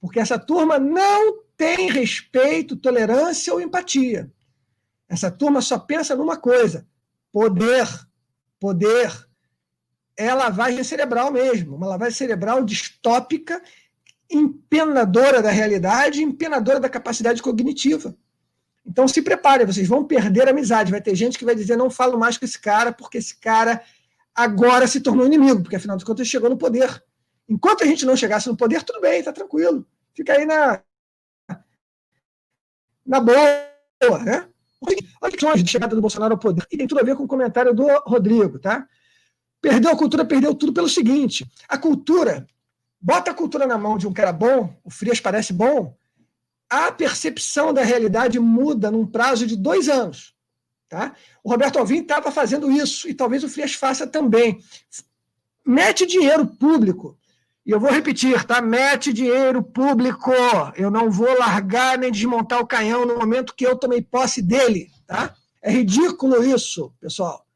porque 0.00 0.20
essa 0.20 0.38
turma 0.38 0.78
não 0.78 1.42
tem 1.56 1.90
respeito, 1.90 2.76
tolerância 2.76 3.52
ou 3.52 3.60
empatia. 3.60 4.30
Essa 5.10 5.28
turma 5.28 5.60
só 5.60 5.76
pensa 5.76 6.14
numa 6.14 6.36
coisa: 6.36 6.86
poder. 7.32 7.86
Poder. 8.60 9.10
É 10.16 10.32
lavagem 10.32 10.84
cerebral 10.84 11.32
mesmo, 11.32 11.74
uma 11.74 11.86
lavagem 11.86 12.14
cerebral 12.14 12.62
distópica, 12.62 13.60
empenadora 14.30 15.40
da 15.40 15.50
realidade, 15.50 16.22
empenadora 16.22 16.78
da 16.78 16.90
capacidade 16.90 17.42
cognitiva. 17.42 18.14
Então 18.86 19.08
se 19.08 19.22
prepare, 19.22 19.64
vocês 19.64 19.88
vão 19.88 20.04
perder 20.04 20.46
a 20.46 20.50
amizade. 20.50 20.90
Vai 20.90 21.00
ter 21.00 21.14
gente 21.14 21.38
que 21.38 21.44
vai 21.44 21.54
dizer: 21.54 21.76
não 21.76 21.90
falo 21.90 22.18
mais 22.18 22.38
com 22.38 22.44
esse 22.44 22.58
cara, 22.58 22.92
porque 22.92 23.18
esse 23.18 23.34
cara 23.40 23.82
agora 24.34 24.86
se 24.86 25.00
tornou 25.00 25.26
inimigo, 25.26 25.62
porque 25.62 25.76
afinal 25.76 25.96
de 25.96 26.04
contas 26.04 26.28
chegou 26.28 26.48
no 26.48 26.56
poder. 26.56 27.02
Enquanto 27.48 27.82
a 27.82 27.86
gente 27.86 28.06
não 28.06 28.16
chegasse 28.16 28.48
no 28.48 28.56
poder, 28.56 28.84
tudo 28.84 29.00
bem, 29.00 29.22
tá 29.24 29.32
tranquilo. 29.32 29.84
Fica 30.14 30.34
aí 30.34 30.44
na, 30.44 30.82
na 33.04 33.20
boa, 33.20 34.18
né? 34.24 34.49
Olha 35.20 35.36
que 35.36 35.44
longe 35.44 35.62
de 35.62 35.70
chegada 35.70 35.94
do 35.94 36.00
Bolsonaro 36.00 36.34
ao 36.34 36.38
poder. 36.38 36.66
E 36.70 36.76
tem 36.76 36.86
tudo 36.86 37.00
a 37.00 37.04
ver 37.04 37.14
com 37.16 37.24
o 37.24 37.28
comentário 37.28 37.74
do 37.74 37.86
Rodrigo, 38.06 38.58
tá? 38.58 38.86
Perdeu 39.60 39.90
a 39.90 39.96
cultura, 39.96 40.24
perdeu 40.24 40.54
tudo 40.54 40.72
pelo 40.72 40.88
seguinte: 40.88 41.46
a 41.68 41.76
cultura, 41.76 42.46
bota 43.00 43.30
a 43.30 43.34
cultura 43.34 43.66
na 43.66 43.76
mão 43.76 43.98
de 43.98 44.08
um 44.08 44.12
cara 44.12 44.32
bom, 44.32 44.74
o 44.82 44.90
Frias 44.90 45.20
parece 45.20 45.52
bom, 45.52 45.94
a 46.68 46.90
percepção 46.90 47.74
da 47.74 47.82
realidade 47.82 48.38
muda 48.38 48.90
num 48.90 49.06
prazo 49.06 49.46
de 49.46 49.56
dois 49.56 49.88
anos. 49.88 50.34
Tá? 50.88 51.14
O 51.44 51.50
Roberto 51.50 51.78
Alvim 51.78 52.00
estava 52.00 52.32
fazendo 52.32 52.70
isso, 52.70 53.08
e 53.08 53.14
talvez 53.14 53.44
o 53.44 53.48
Frias 53.48 53.74
faça 53.74 54.06
também. 54.06 54.60
Mete 55.64 56.06
dinheiro 56.06 56.46
público 56.46 57.19
e 57.64 57.70
eu 57.70 57.78
vou 57.78 57.90
repetir, 57.90 58.42
tá? 58.44 58.60
Mete 58.62 59.12
dinheiro 59.12 59.62
público. 59.62 60.32
Eu 60.76 60.90
não 60.90 61.10
vou 61.10 61.38
largar 61.38 61.98
nem 61.98 62.10
desmontar 62.10 62.60
o 62.60 62.66
canhão 62.66 63.04
no 63.04 63.18
momento 63.18 63.54
que 63.54 63.66
eu 63.66 63.76
tomei 63.76 64.00
posse 64.00 64.40
dele, 64.40 64.88
tá? 65.06 65.34
É 65.62 65.70
ridículo 65.70 66.42
isso, 66.42 66.92
pessoal. 67.00 67.46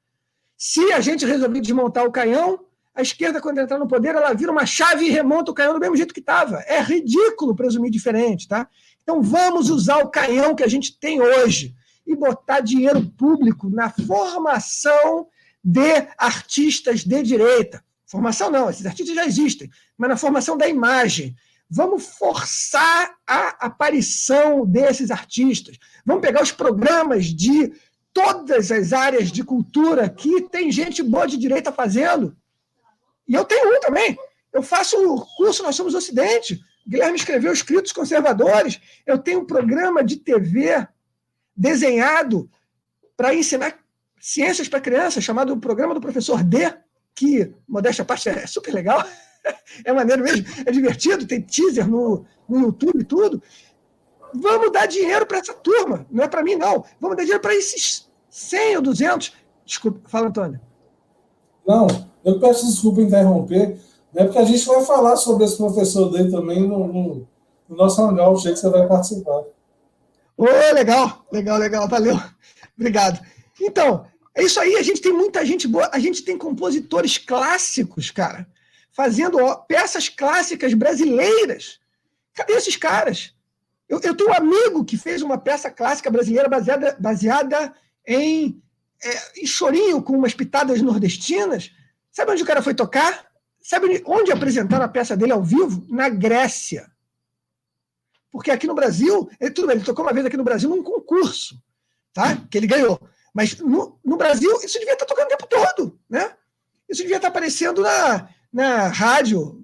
Se 0.56 0.93
a 0.93 1.01
gente 1.01 1.24
resolver 1.24 1.60
desmontar 1.60 2.05
o 2.05 2.12
canhão, 2.12 2.60
a 2.94 3.02
esquerda, 3.02 3.40
quando 3.40 3.59
entrar 3.59 3.78
no 3.78 3.89
poder, 3.89 4.14
ela 4.14 4.32
vira 4.35 4.52
uma 4.52 4.64
chave 4.64 5.06
e 5.06 5.10
remonta 5.10 5.51
o 5.51 5.55
canhão 5.55 5.74
do 5.74 5.81
mesmo 5.81 5.97
jeito 5.97 6.14
que 6.14 6.20
estava. 6.20 6.59
É 6.66 6.81
ridículo 6.81 7.56
presumir 7.56 7.90
diferente, 7.90 8.47
tá? 8.47 8.68
Então 9.02 9.20
vamos 9.20 9.68
usar 9.68 9.98
o 9.98 10.09
canhão 10.09 10.55
que 10.55 10.62
a 10.62 10.68
gente 10.68 10.98
tem 10.98 11.20
hoje 11.20 11.74
e 12.06 12.14
botar 12.14 12.60
dinheiro 12.60 13.05
público 13.18 13.68
na 13.68 13.90
formação 13.90 15.26
de 15.62 16.06
artistas 16.16 17.05
de 17.05 17.22
direita. 17.22 17.84
Formação 18.06 18.51
não, 18.51 18.68
esses 18.68 18.86
artistas 18.86 19.14
já 19.14 19.24
existem, 19.24 19.70
mas 19.97 20.10
na 20.10 20.16
formação 20.16 20.56
da 20.56 20.68
imagem. 20.68 21.35
Vamos 21.68 22.06
forçar 22.18 23.16
a 23.26 23.66
aparição 23.66 24.66
desses 24.66 25.10
artistas. 25.10 25.78
Vamos 26.05 26.22
pegar 26.22 26.43
os 26.43 26.52
programas 26.52 27.26
de 27.26 27.72
todas 28.12 28.70
as 28.70 28.93
áreas 28.93 29.32
de 29.32 29.43
cultura 29.43 30.09
que 30.09 30.43
tem 30.43 30.70
gente 30.70 31.02
boa 31.02 31.26
de 31.26 31.36
direita 31.36 31.72
fazendo. 31.72 32.36
E 33.26 33.35
eu 33.35 33.44
tenho 33.44 33.76
um 33.76 33.81
também. 33.81 34.16
Eu 34.52 34.62
faço 34.62 34.97
o 34.97 35.26
curso 35.36 35.62
Nós 35.62 35.74
Somos 35.74 35.94
Ocidente. 35.94 36.60
Guilherme 36.86 37.16
escreveu 37.16 37.52
Escritos 37.52 37.93
Conservadores. 37.93 38.81
Eu 39.06 39.18
tenho 39.18 39.40
um 39.40 39.47
programa 39.47 40.05
de 40.05 40.16
TV 40.16 40.86
desenhado 41.56 42.48
para 43.16 43.35
ensinar 43.35 43.78
ciências 44.20 44.68
para 44.68 44.81
crianças, 44.81 45.24
chamado 45.24 45.56
Programa 45.56 45.94
do 45.94 46.01
Professor 46.01 46.43
D, 46.43 46.72
que, 47.14 47.52
modéstia 47.68 48.02
à 48.02 48.04
parte, 48.04 48.28
é 48.28 48.46
super 48.46 48.72
legal, 48.72 49.04
é 49.84 49.92
maneiro 49.92 50.22
mesmo, 50.22 50.46
é 50.66 50.72
divertido, 50.72 51.26
tem 51.26 51.40
teaser 51.40 51.88
no, 51.88 52.24
no 52.48 52.60
YouTube 52.60 53.00
e 53.00 53.04
tudo. 53.04 53.42
Vamos 54.34 54.72
dar 54.72 54.86
dinheiro 54.86 55.24
para 55.26 55.38
essa 55.38 55.54
turma, 55.54 56.06
não 56.10 56.24
é 56.24 56.28
para 56.28 56.42
mim, 56.42 56.56
não. 56.56 56.84
Vamos 57.00 57.16
dar 57.16 57.22
dinheiro 57.22 57.40
para 57.40 57.54
esses 57.54 58.10
100 58.28 58.76
ou 58.76 58.82
200. 58.82 59.32
Desculpa, 59.64 60.00
fala, 60.08 60.26
Antônio. 60.26 60.60
Não, 61.66 61.86
eu 62.24 62.38
peço 62.40 62.66
desculpa 62.66 63.00
interromper, 63.00 63.78
né, 64.12 64.24
porque 64.24 64.38
a 64.38 64.44
gente 64.44 64.66
vai 64.66 64.84
falar 64.84 65.16
sobre 65.16 65.44
esse 65.44 65.56
professor 65.56 66.10
dele 66.10 66.30
também 66.30 66.60
no, 66.60 66.86
no, 66.86 67.28
no 67.68 67.76
nosso 67.76 68.02
hangout, 68.02 68.42
sei 68.42 68.52
que 68.52 68.58
você 68.58 68.68
vai 68.68 68.86
participar. 68.86 69.44
Ô, 70.36 70.44
legal, 70.74 71.24
legal, 71.30 71.58
legal, 71.58 71.88
valeu. 71.88 72.20
Obrigado. 72.76 73.20
Então, 73.60 74.04
é 74.35 74.43
isso 74.43 74.59
aí, 74.59 74.77
a 74.77 74.82
gente 74.82 75.01
tem 75.01 75.12
muita 75.12 75.44
gente 75.47 75.69
boa, 75.69 75.89
a 75.93 75.98
gente 75.98 76.23
tem 76.23 76.36
compositores 76.36 77.19
clássicos, 77.19 78.11
cara, 78.11 78.48
fazendo 78.93 79.39
peças 79.69 80.09
clássicas 80.09 80.74
brasileiras. 80.74 81.78
Cadê 82.35 82.55
esses 82.55 82.77
caras? 82.77 83.32
Eu, 83.89 84.01
eu, 84.02 84.16
tenho 84.16 84.31
um 84.31 84.35
amigo 84.35 84.85
que 84.85 84.97
fez 84.97 85.23
uma 85.23 85.39
peça 85.39 85.70
clássica 85.70 86.11
brasileira 86.11 86.48
baseada, 86.48 86.97
baseada 86.98 87.73
em, 88.06 88.61
é, 89.02 89.43
em 89.43 89.47
chorinho, 89.47 90.02
com 90.02 90.15
umas 90.15 90.35
pitadas 90.35 90.82
nordestinas. 90.82 91.70
Sabe 92.11 92.32
onde 92.32 92.43
o 92.43 92.47
cara 92.47 92.62
foi 92.62 92.74
tocar? 92.74 93.27
Sabe 93.61 94.02
onde 94.05 94.32
apresentaram 94.32 94.85
a 94.85 94.89
peça 94.89 95.16
dele 95.16 95.32
ao 95.32 95.44
vivo? 95.44 95.86
Na 95.89 96.09
Grécia. 96.09 96.90
Porque 98.32 98.51
aqui 98.51 98.66
no 98.66 98.74
Brasil, 98.74 99.31
ele, 99.40 99.52
tudo 99.52 99.69
bem, 99.69 99.77
ele 99.77 99.85
tocou 99.85 100.05
uma 100.05 100.12
vez 100.12 100.27
aqui 100.27 100.36
no 100.36 100.43
Brasil 100.43 100.69
num 100.69 100.82
concurso, 100.82 101.56
tá? 102.12 102.36
Que 102.51 102.59
ele 102.59 102.66
ganhou. 102.66 103.01
Mas 103.35 103.59
no, 103.59 103.98
no, 104.05 104.16
Brasil, 104.16 104.51
isso 104.62 104.78
devia 104.78 104.93
estar 104.93 105.05
tocando 105.05 105.27
o 105.27 105.31
tempo 105.31 105.47
todo, 105.48 105.98
né? 106.09 106.32
Isso 106.89 107.02
devia 107.02 107.16
estar 107.16 107.28
aparecendo 107.28 107.82
na, 107.82 108.28
na 108.52 108.89
rádio 108.89 109.61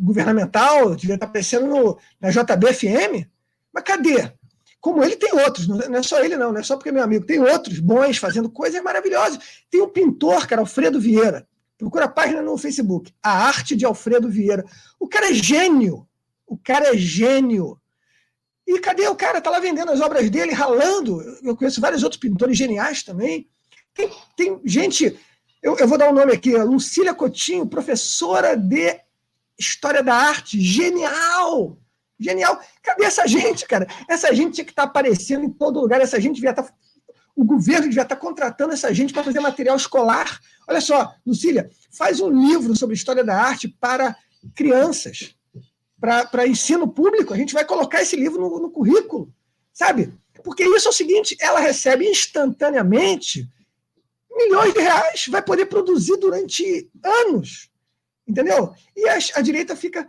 governamental, 0.00 0.96
devia 0.96 1.16
estar 1.16 1.26
aparecendo 1.26 1.66
no, 1.66 1.98
na 2.18 2.30
JBFM. 2.30 3.28
Mas 3.72 3.84
cadê? 3.84 4.32
Como 4.80 5.04
ele, 5.04 5.14
tem 5.14 5.32
outros, 5.32 5.68
não 5.68 5.98
é 5.98 6.02
só 6.02 6.24
ele, 6.24 6.36
não, 6.36 6.52
não 6.52 6.58
é 6.58 6.62
só 6.62 6.76
porque 6.76 6.88
é 6.88 6.92
meu 6.92 7.04
amigo, 7.04 7.24
tem 7.24 7.38
outros 7.38 7.78
bons 7.78 8.16
fazendo 8.16 8.50
coisas 8.50 8.82
maravilhosas. 8.82 9.38
Tem 9.70 9.80
um 9.80 9.88
pintor, 9.88 10.46
cara, 10.46 10.62
Alfredo 10.62 10.98
Vieira. 10.98 11.46
Procura 11.78 12.06
a 12.06 12.08
página 12.08 12.40
no 12.40 12.56
Facebook. 12.56 13.12
A 13.22 13.46
Arte 13.46 13.76
de 13.76 13.84
Alfredo 13.84 14.28
Vieira. 14.28 14.64
O 14.98 15.08
cara 15.08 15.30
é 15.30 15.34
gênio. 15.34 16.06
O 16.46 16.56
cara 16.56 16.94
é 16.94 16.96
gênio. 16.96 17.78
E 18.66 18.78
cadê 18.78 19.08
o 19.08 19.16
cara? 19.16 19.38
Está 19.38 19.50
lá 19.50 19.58
vendendo 19.58 19.90
as 19.90 20.00
obras 20.00 20.28
dele, 20.30 20.52
ralando. 20.52 21.20
Eu 21.42 21.56
conheço 21.56 21.80
vários 21.80 22.02
outros 22.02 22.20
pintores 22.20 22.56
geniais 22.56 23.02
também. 23.02 23.48
Tem, 23.94 24.10
tem 24.36 24.60
gente, 24.64 25.18
eu, 25.62 25.76
eu, 25.76 25.86
vou 25.86 25.98
dar 25.98 26.10
um 26.10 26.14
nome 26.14 26.32
aqui, 26.32 26.56
Lucília 26.56 27.14
Coutinho, 27.14 27.66
professora 27.66 28.56
de 28.56 28.98
História 29.58 30.02
da 30.02 30.14
Arte, 30.14 30.60
genial! 30.60 31.78
Genial! 32.18 32.58
Cadê 32.82 33.04
essa 33.04 33.26
gente, 33.26 33.66
cara? 33.66 33.86
Essa 34.08 34.34
gente 34.34 34.54
tinha 34.54 34.64
que 34.64 34.72
estar 34.72 34.84
tá 34.84 34.88
aparecendo 34.88 35.44
em 35.44 35.50
todo 35.50 35.80
lugar, 35.80 36.00
essa 36.00 36.20
gente 36.20 36.36
devia 36.36 36.50
estar. 36.50 36.62
Tá, 36.62 36.74
o 37.36 37.44
governo 37.44 37.88
devia 37.88 38.02
estar 38.02 38.16
tá 38.16 38.20
contratando 38.20 38.72
essa 38.72 38.92
gente 38.94 39.12
para 39.12 39.24
fazer 39.24 39.40
material 39.40 39.76
escolar. 39.76 40.40
Olha 40.68 40.80
só, 40.80 41.14
Lucília, 41.26 41.70
faz 41.90 42.20
um 42.20 42.28
livro 42.28 42.74
sobre 42.76 42.94
história 42.94 43.24
da 43.24 43.36
arte 43.36 43.68
para 43.68 44.16
crianças 44.54 45.34
para 46.02 46.48
ensino 46.48 46.88
público, 46.88 47.32
a 47.32 47.36
gente 47.36 47.54
vai 47.54 47.64
colocar 47.64 48.02
esse 48.02 48.16
livro 48.16 48.40
no, 48.40 48.58
no 48.58 48.70
currículo, 48.70 49.32
sabe? 49.72 50.12
Porque 50.42 50.64
isso 50.64 50.88
é 50.88 50.90
o 50.90 50.94
seguinte: 50.94 51.36
ela 51.40 51.60
recebe 51.60 52.04
instantaneamente 52.04 53.48
milhões 54.28 54.74
de 54.74 54.80
reais, 54.80 55.26
vai 55.28 55.40
poder 55.40 55.66
produzir 55.66 56.16
durante 56.16 56.90
anos, 57.04 57.70
entendeu? 58.26 58.72
E 58.96 59.08
a, 59.08 59.18
a 59.36 59.40
direita 59.40 59.76
fica. 59.76 60.08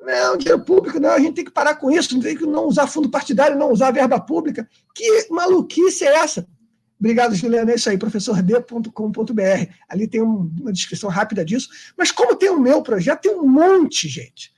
Não, 0.00 0.36
dinheiro 0.38 0.64
público, 0.64 0.98
não, 0.98 1.10
a 1.10 1.20
gente 1.20 1.34
tem 1.34 1.44
que 1.44 1.50
parar 1.50 1.76
com 1.76 1.90
isso, 1.90 2.18
tem 2.20 2.36
que 2.36 2.46
não 2.46 2.64
usar 2.64 2.86
fundo 2.86 3.10
partidário, 3.10 3.58
não 3.58 3.70
usar 3.70 3.92
verba 3.92 4.18
pública. 4.18 4.66
Que 4.94 5.28
maluquice 5.30 6.04
é 6.04 6.14
essa? 6.16 6.48
Obrigado, 6.98 7.34
Juliana. 7.34 7.72
É 7.72 7.74
isso 7.74 7.90
aí, 7.90 7.98
professord.com.br. 7.98 9.72
Ali 9.88 10.08
tem 10.08 10.22
um, 10.22 10.50
uma 10.60 10.72
descrição 10.72 11.10
rápida 11.10 11.44
disso. 11.44 11.68
Mas 11.96 12.10
como 12.10 12.34
tem 12.34 12.48
o 12.50 12.58
meu 12.58 12.82
projeto, 12.82 13.20
tem 13.20 13.34
um 13.36 13.46
monte, 13.46 14.08
gente. 14.08 14.51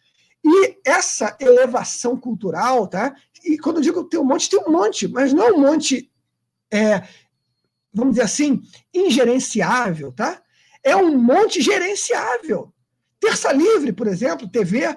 E 0.45 0.79
essa 0.85 1.37
elevação 1.41 2.17
cultural, 2.17 2.87
tá? 2.87 3.17
E 3.43 3.59
quando 3.59 3.77
eu 3.77 3.83
digo 3.83 4.05
tem 4.05 4.21
um 4.21 4.25
monte, 4.25 4.51
tem 4.51 4.61
um 4.61 4.71
monte, 4.71 5.09
mas 5.09 5.33
não 5.33 5.45
é 5.45 5.53
um 5.53 5.61
monte, 5.61 6.13
é, 6.71 7.03
vamos 7.93 8.15
dizer 8.15 8.25
assim, 8.25 8.63
ingerenciável, 8.93 10.13
tá? 10.13 10.43
É 10.83 10.95
um 10.95 11.17
monte 11.17 11.63
gerenciável. 11.63 12.73
Terça 13.19 13.51
Livre, 13.53 13.91
por 13.93 14.07
exemplo, 14.07 14.49
TV. 14.49 14.95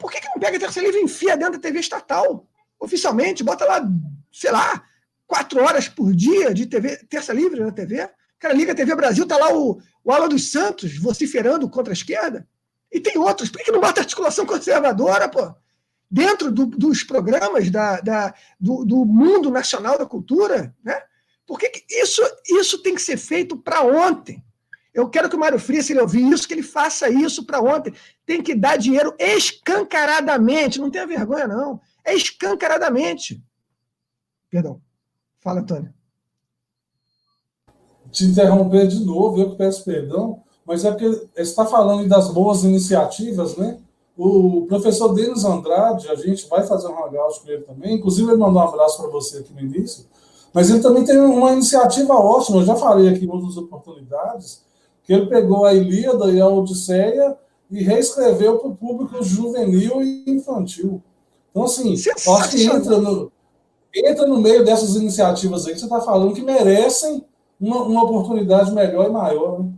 Por 0.00 0.10
que, 0.10 0.20
que 0.20 0.28
não 0.28 0.40
pega 0.40 0.58
Terça 0.58 0.80
Livre 0.80 1.00
e 1.00 1.04
enfia 1.04 1.36
dentro 1.36 1.54
da 1.54 1.58
TV 1.58 1.80
estatal? 1.80 2.48
Oficialmente, 2.80 3.44
bota 3.44 3.66
lá, 3.66 3.86
sei 4.32 4.50
lá, 4.50 4.82
quatro 5.26 5.62
horas 5.62 5.86
por 5.86 6.14
dia 6.14 6.54
de 6.54 6.64
TV, 6.64 6.96
Terça 7.10 7.32
Livre 7.32 7.60
na 7.60 7.70
TV. 7.70 8.04
O 8.04 8.08
cara 8.38 8.54
liga 8.54 8.72
a 8.72 8.74
TV 8.74 8.94
Brasil, 8.94 9.26
tá 9.26 9.36
lá 9.36 9.54
o, 9.54 9.80
o 10.02 10.10
Aula 10.10 10.28
dos 10.28 10.50
Santos 10.50 10.96
vociferando 10.96 11.68
contra 11.68 11.92
a 11.92 11.94
esquerda. 11.94 12.48
E 12.92 13.00
tem 13.00 13.16
outros. 13.16 13.48
Por 13.48 13.62
que 13.62 13.72
não 13.72 13.80
bota 13.80 14.00
articulação 14.00 14.44
conservadora, 14.44 15.28
pô? 15.28 15.54
Dentro 16.10 16.52
do, 16.52 16.66
dos 16.66 17.02
programas 17.02 17.70
da, 17.70 18.00
da 18.00 18.34
do, 18.60 18.84
do, 18.84 19.04
mundo 19.06 19.50
nacional 19.50 19.98
da 19.98 20.04
cultura, 20.04 20.76
né? 20.84 21.00
Por 21.46 21.58
que, 21.58 21.70
que 21.70 21.84
isso, 21.90 22.22
isso 22.46 22.82
tem 22.82 22.94
que 22.94 23.00
ser 23.00 23.16
feito 23.16 23.56
para 23.56 23.82
ontem? 23.82 24.44
Eu 24.92 25.08
quero 25.08 25.28
que 25.30 25.34
o 25.34 25.38
Mário 25.38 25.58
Frias, 25.58 25.86
se 25.86 25.94
ele 25.94 26.02
ouvir 26.02 26.30
isso, 26.30 26.46
que 26.46 26.52
ele 26.52 26.62
faça 26.62 27.08
isso 27.08 27.46
para 27.46 27.62
ontem. 27.62 27.94
Tem 28.26 28.42
que 28.42 28.54
dar 28.54 28.76
dinheiro 28.76 29.14
escancaradamente. 29.18 30.78
Não 30.78 30.90
tenha 30.90 31.06
vergonha, 31.06 31.48
não. 31.48 31.80
É 32.04 32.14
escancaradamente. 32.14 33.42
Perdão. 34.50 34.82
Fala, 35.40 35.60
Antônio. 35.60 35.92
Te 38.10 38.26
interromper 38.26 38.86
de 38.86 39.02
novo, 39.02 39.40
eu 39.40 39.52
que 39.52 39.56
peço 39.56 39.82
perdão 39.82 40.44
mas 40.66 40.84
é 40.84 40.90
porque 40.90 41.08
você 41.08 41.42
está 41.42 41.66
falando 41.66 42.08
das 42.08 42.28
boas 42.28 42.64
iniciativas, 42.64 43.56
né? 43.56 43.78
O 44.16 44.66
professor 44.66 45.14
Denis 45.14 45.44
Andrade, 45.44 46.08
a 46.08 46.14
gente 46.14 46.48
vai 46.48 46.62
fazer 46.64 46.86
um 46.86 47.04
hangout 47.04 47.40
com 47.40 47.48
ele 47.48 47.62
também, 47.62 47.94
inclusive 47.94 48.30
ele 48.30 48.38
mandou 48.38 48.62
um 48.62 48.68
abraço 48.68 49.00
para 49.00 49.10
você 49.10 49.38
aqui 49.38 49.52
no 49.52 49.60
início, 49.60 50.04
mas 50.52 50.70
ele 50.70 50.80
também 50.80 51.04
tem 51.04 51.18
uma 51.18 51.52
iniciativa 51.52 52.14
ótima, 52.14 52.58
eu 52.58 52.66
já 52.66 52.76
falei 52.76 53.08
aqui 53.08 53.24
em 53.24 53.30
outras 53.30 53.56
oportunidades, 53.56 54.62
que 55.02 55.12
ele 55.12 55.26
pegou 55.26 55.64
a 55.64 55.72
Ilíada 55.72 56.30
e 56.30 56.40
a 56.40 56.46
Odisseia 56.46 57.36
e 57.70 57.82
reescreveu 57.82 58.58
para 58.58 58.68
o 58.68 58.76
público 58.76 59.22
juvenil 59.22 60.02
e 60.02 60.24
infantil. 60.26 61.02
Então, 61.50 61.64
assim, 61.64 61.94
acho 61.94 62.50
que 62.50 62.64
entra 62.64 62.98
no, 62.98 63.32
entra 63.94 64.26
no 64.26 64.38
meio 64.38 64.64
dessas 64.64 64.94
iniciativas 64.94 65.66
aí 65.66 65.72
que 65.72 65.80
você 65.80 65.86
está 65.86 66.00
falando 66.00 66.34
que 66.34 66.42
merecem 66.42 67.24
uma, 67.58 67.82
uma 67.82 68.04
oportunidade 68.04 68.72
melhor 68.72 69.06
e 69.06 69.10
maior, 69.10 69.60
né? 69.60 69.72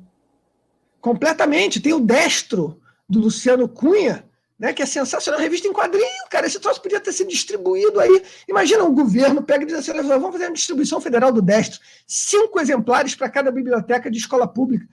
Completamente. 1.05 1.83
Tem 1.83 1.93
o 1.93 2.01
Destro, 2.01 2.81
do 3.07 3.21
Luciano 3.21 3.69
Cunha, 3.69 4.25
né, 4.59 4.73
que 4.73 4.83
é 4.83 4.87
sensacional, 4.87 5.39
revista 5.39 5.69
em 5.69 5.73
quadrinho, 5.73 6.09
cara. 6.31 6.47
Esse 6.47 6.59
troço 6.59 6.81
podia 6.81 6.99
ter 6.99 7.13
sido 7.13 7.29
distribuído 7.29 8.01
aí. 8.01 8.23
Imagina 8.49 8.83
um 8.85 8.95
governo 8.95 9.43
pega 9.43 9.65
e 9.65 9.67
diz 9.67 9.75
assim: 9.75 9.93
vamos 9.93 10.33
fazer 10.33 10.47
uma 10.47 10.55
distribuição 10.55 11.03
federal 11.03 11.31
do 11.31 11.43
Destro, 11.43 11.79
cinco 12.07 12.59
exemplares 12.59 13.15
para 13.15 13.29
cada 13.29 13.53
biblioteca 13.53 14.11
de 14.11 14.17
escola 14.17 14.49
pública. 14.49 14.87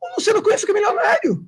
O 0.00 0.14
Luciano 0.16 0.42
Cunha 0.42 0.56
fica 0.56 0.72
milionário. 0.72 1.46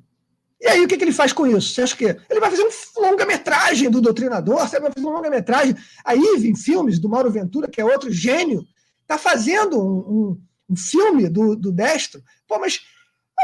E 0.61 0.67
aí, 0.67 0.85
o 0.85 0.89
que, 0.89 0.99
que 0.99 1.05
ele 1.05 1.13
faz 1.13 1.33
com 1.33 1.47
isso? 1.47 1.73
Você 1.73 1.81
acha 1.81 1.97
que 1.97 2.05
ele 2.05 2.41
vai 2.41 2.51
fazer 2.51 2.63
um 2.63 3.01
longa-metragem 3.01 3.89
do 3.89 4.03
Doutrinador? 4.03 4.69
Você 4.69 4.79
vai 4.79 4.93
fazer 4.93 5.07
uma 5.07 5.17
longa-metragem. 5.17 5.75
A 6.05 6.15
Ive, 6.15 6.51
em 6.51 6.55
filmes, 6.55 6.99
do 6.99 7.09
Mauro 7.09 7.31
Ventura, 7.31 7.71
que 7.71 7.81
é 7.81 7.85
outro 7.85 8.13
gênio, 8.13 8.63
está 9.01 9.17
fazendo 9.17 9.81
um, 9.81 9.99
um, 9.99 10.41
um, 10.69 10.77
filme 10.77 11.31
do, 11.31 11.57
do 11.57 11.73
Destro. 11.73 12.23
Pô, 12.47 12.59
mas 12.59 12.83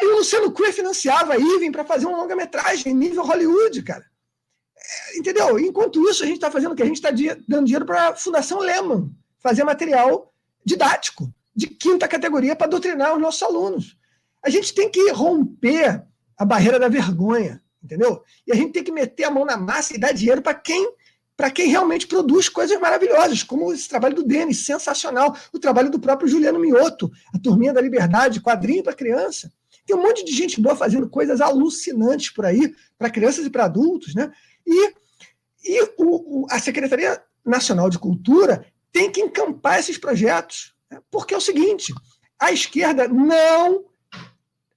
Aí 0.00 0.08
o 0.08 0.16
Luciano 0.16 0.52
Cunha 0.52 0.72
financiava 0.72 1.34
a 1.34 1.38
Irving 1.38 1.72
para 1.72 1.84
fazer 1.84 2.06
uma 2.06 2.18
longa-metragem 2.18 2.94
nível 2.94 3.24
Hollywood, 3.24 3.82
cara. 3.82 4.04
É, 4.76 5.18
entendeu? 5.18 5.58
Enquanto 5.58 6.08
isso, 6.08 6.22
a 6.22 6.26
gente 6.26 6.36
está 6.36 6.50
fazendo 6.50 6.72
o 6.72 6.76
que? 6.76 6.82
A 6.82 6.86
gente 6.86 7.02
está 7.02 7.10
dando 7.48 7.64
dinheiro 7.64 7.86
para 7.86 8.10
a 8.10 8.16
Fundação 8.16 8.58
Lehman 8.58 9.10
fazer 9.40 9.64
material 9.64 10.32
didático, 10.64 11.32
de 11.54 11.68
quinta 11.68 12.06
categoria, 12.06 12.54
para 12.54 12.66
doutrinar 12.66 13.14
os 13.14 13.20
nossos 13.20 13.42
alunos. 13.42 13.96
A 14.44 14.50
gente 14.50 14.74
tem 14.74 14.90
que 14.90 15.10
romper 15.10 16.04
a 16.36 16.44
barreira 16.44 16.78
da 16.78 16.88
vergonha, 16.88 17.62
entendeu? 17.82 18.22
E 18.46 18.52
a 18.52 18.54
gente 18.54 18.72
tem 18.72 18.84
que 18.84 18.92
meter 18.92 19.24
a 19.24 19.30
mão 19.30 19.44
na 19.44 19.56
massa 19.56 19.94
e 19.94 19.98
dar 19.98 20.12
dinheiro 20.12 20.42
para 20.42 20.54
quem 20.54 20.92
para 21.36 21.50
quem 21.50 21.68
realmente 21.68 22.06
produz 22.06 22.48
coisas 22.48 22.80
maravilhosas, 22.80 23.42
como 23.42 23.70
esse 23.70 23.86
trabalho 23.86 24.14
do 24.14 24.22
Denis, 24.22 24.64
sensacional, 24.64 25.36
o 25.52 25.58
trabalho 25.58 25.90
do 25.90 26.00
próprio 26.00 26.26
Juliano 26.26 26.58
Mioto, 26.58 27.12
a 27.34 27.38
Turminha 27.38 27.74
da 27.74 27.80
Liberdade, 27.80 28.40
quadrinho 28.40 28.82
para 28.82 28.94
criança. 28.94 29.52
Tem 29.86 29.96
um 29.96 30.02
monte 30.02 30.24
de 30.24 30.32
gente 30.32 30.60
boa 30.60 30.74
fazendo 30.74 31.08
coisas 31.08 31.40
alucinantes 31.40 32.30
por 32.30 32.44
aí, 32.44 32.74
para 32.98 33.08
crianças 33.08 33.46
e 33.46 33.50
para 33.50 33.64
adultos, 33.64 34.14
né? 34.14 34.32
E, 34.66 34.92
e 35.64 35.82
o, 35.82 35.94
o, 35.98 36.46
a 36.50 36.58
Secretaria 36.58 37.22
Nacional 37.44 37.88
de 37.88 37.98
Cultura 37.98 38.66
tem 38.92 39.10
que 39.10 39.20
encampar 39.20 39.78
esses 39.78 39.96
projetos. 39.96 40.74
Né? 40.90 41.00
Porque 41.10 41.32
é 41.32 41.36
o 41.36 41.40
seguinte: 41.40 41.94
a 42.38 42.50
esquerda 42.50 43.06
não 43.06 43.84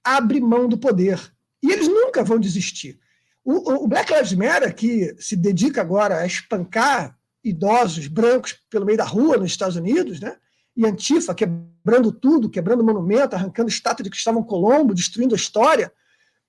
abre 0.04 0.40
mão 0.40 0.68
do 0.68 0.78
poder. 0.78 1.20
E 1.62 1.70
eles 1.70 1.88
nunca 1.88 2.22
vão 2.22 2.38
desistir. 2.38 2.98
O, 3.44 3.84
o 3.84 3.88
Black 3.88 4.12
Lives 4.12 4.32
Matter, 4.32 4.74
que 4.74 5.14
se 5.18 5.36
dedica 5.36 5.80
agora 5.80 6.18
a 6.18 6.26
espancar 6.26 7.18
idosos 7.42 8.06
brancos 8.06 8.52
pelo 8.70 8.86
meio 8.86 8.98
da 8.98 9.04
rua 9.04 9.36
nos 9.36 9.50
Estados 9.50 9.76
Unidos, 9.76 10.20
né? 10.20 10.36
E 10.76 10.86
Antifa 10.86 11.34
quebrando 11.34 12.12
tudo, 12.12 12.50
quebrando 12.50 12.84
monumento, 12.84 13.34
arrancando 13.34 13.68
estátua 13.68 14.04
de 14.04 14.10
Cristóvão 14.10 14.42
Colombo, 14.42 14.94
destruindo 14.94 15.34
a 15.34 15.36
história. 15.36 15.92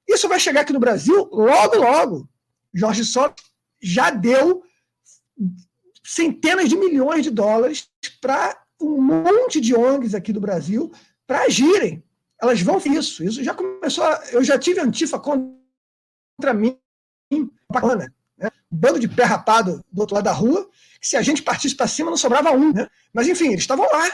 Isso 0.07 0.27
vai 0.27 0.39
chegar 0.39 0.61
aqui 0.61 0.73
no 0.73 0.80
Brasil 0.80 1.30
logo, 1.31 1.77
logo. 1.77 2.30
Jorge 2.73 3.03
Soros 3.03 3.35
já 3.81 4.10
deu 4.10 4.64
centenas 6.03 6.69
de 6.69 6.76
milhões 6.76 7.23
de 7.23 7.31
dólares 7.31 7.89
para 8.19 8.61
um 8.81 9.02
monte 9.02 9.61
de 9.61 9.76
ONGs 9.76 10.15
aqui 10.15 10.34
do 10.34 10.41
Brasil 10.41 10.91
para 11.27 11.43
agirem. 11.43 12.03
Elas 12.41 12.61
vão 12.61 12.77
isso. 12.77 13.23
Isso 13.23 13.43
já 13.43 13.53
começou. 13.53 14.03
A... 14.03 14.22
eu 14.31 14.43
já 14.43 14.57
tive 14.57 14.80
Antifa 14.80 15.19
contra 15.19 16.53
mim, 16.53 16.77
bacana. 17.72 18.14
Né? 18.41 18.49
Um 18.72 18.77
bando 18.77 18.99
de 18.99 19.07
pé 19.07 19.23
rapado 19.23 19.84
do 19.91 20.01
outro 20.01 20.15
lado 20.15 20.26
da 20.26 20.31
rua, 20.31 20.68
que 20.99 21.07
se 21.07 21.15
a 21.15 21.22
gente 21.22 21.43
partisse 21.43 21.76
para 21.76 21.88
cima 21.88 22.09
não 22.09 22.18
sobrava 22.18 22.51
um. 22.51 22.73
Né? 22.73 22.88
Mas, 23.13 23.27
enfim, 23.27 23.49
eles 23.49 23.61
estavam 23.61 23.85
lá. 23.85 24.07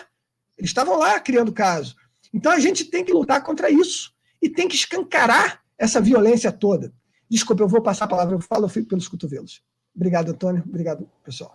Eles 0.58 0.70
estavam 0.70 0.98
lá 0.98 1.20
criando 1.20 1.54
caso. 1.54 1.96
Então 2.34 2.52
a 2.52 2.60
gente 2.60 2.86
tem 2.86 3.06
que 3.06 3.14
lutar 3.14 3.42
contra 3.44 3.70
isso. 3.70 4.12
E 4.42 4.50
tem 4.50 4.68
que 4.68 4.76
escancarar 4.76 5.62
essa 5.78 6.02
violência 6.02 6.52
toda. 6.52 6.94
Desculpa, 7.30 7.64
eu 7.64 7.68
vou 7.68 7.82
passar 7.82 8.06
a 8.06 8.08
palavra, 8.08 8.36
eu 8.36 8.42
falo, 8.42 8.66
eu 8.66 8.70
fico 8.70 8.88
pelos 8.88 9.08
cotovelos. 9.08 9.62
Obrigado, 9.96 10.30
Antônio. 10.30 10.64
Obrigado, 10.68 11.10
pessoal. 11.24 11.54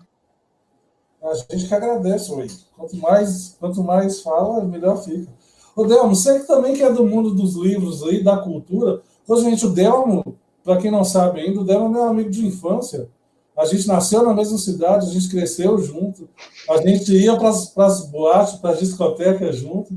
A 1.22 1.34
gente 1.34 1.68
que 1.68 1.74
agradece, 1.74 2.30
Rui. 2.30 2.48
Quanto 2.76 2.96
mais, 2.96 3.56
quanto 3.60 3.84
mais 3.84 4.20
fala, 4.20 4.64
melhor 4.64 5.02
fica. 5.02 5.30
O 5.74 5.84
Delmo, 5.84 6.14
você 6.14 6.40
que 6.40 6.46
também 6.46 6.74
que 6.74 6.82
é 6.82 6.92
do 6.92 7.06
mundo 7.06 7.34
dos 7.34 7.54
livros 7.54 8.02
aí, 8.02 8.22
da 8.22 8.36
cultura. 8.38 9.02
Ô, 9.26 9.36
gente, 9.40 9.64
o 9.64 9.70
Delmo, 9.70 10.36
para 10.64 10.76
quem 10.76 10.90
não 10.90 11.04
sabe 11.04 11.40
ainda, 11.40 11.60
o 11.60 11.64
Delmo 11.64 11.86
é 11.86 11.88
meu 11.90 12.04
amigo 12.04 12.30
de 12.30 12.46
infância. 12.46 13.08
A 13.56 13.66
gente 13.66 13.86
nasceu 13.86 14.22
na 14.22 14.32
mesma 14.32 14.56
cidade, 14.56 15.06
a 15.06 15.12
gente 15.12 15.28
cresceu 15.28 15.78
junto, 15.78 16.28
a 16.70 16.78
gente 16.78 17.12
ia 17.14 17.36
para 17.36 17.50
as 17.86 18.06
boates, 18.06 18.54
para 18.54 18.70
as 18.70 18.78
discotecas 18.78 19.56
junto. 19.56 19.94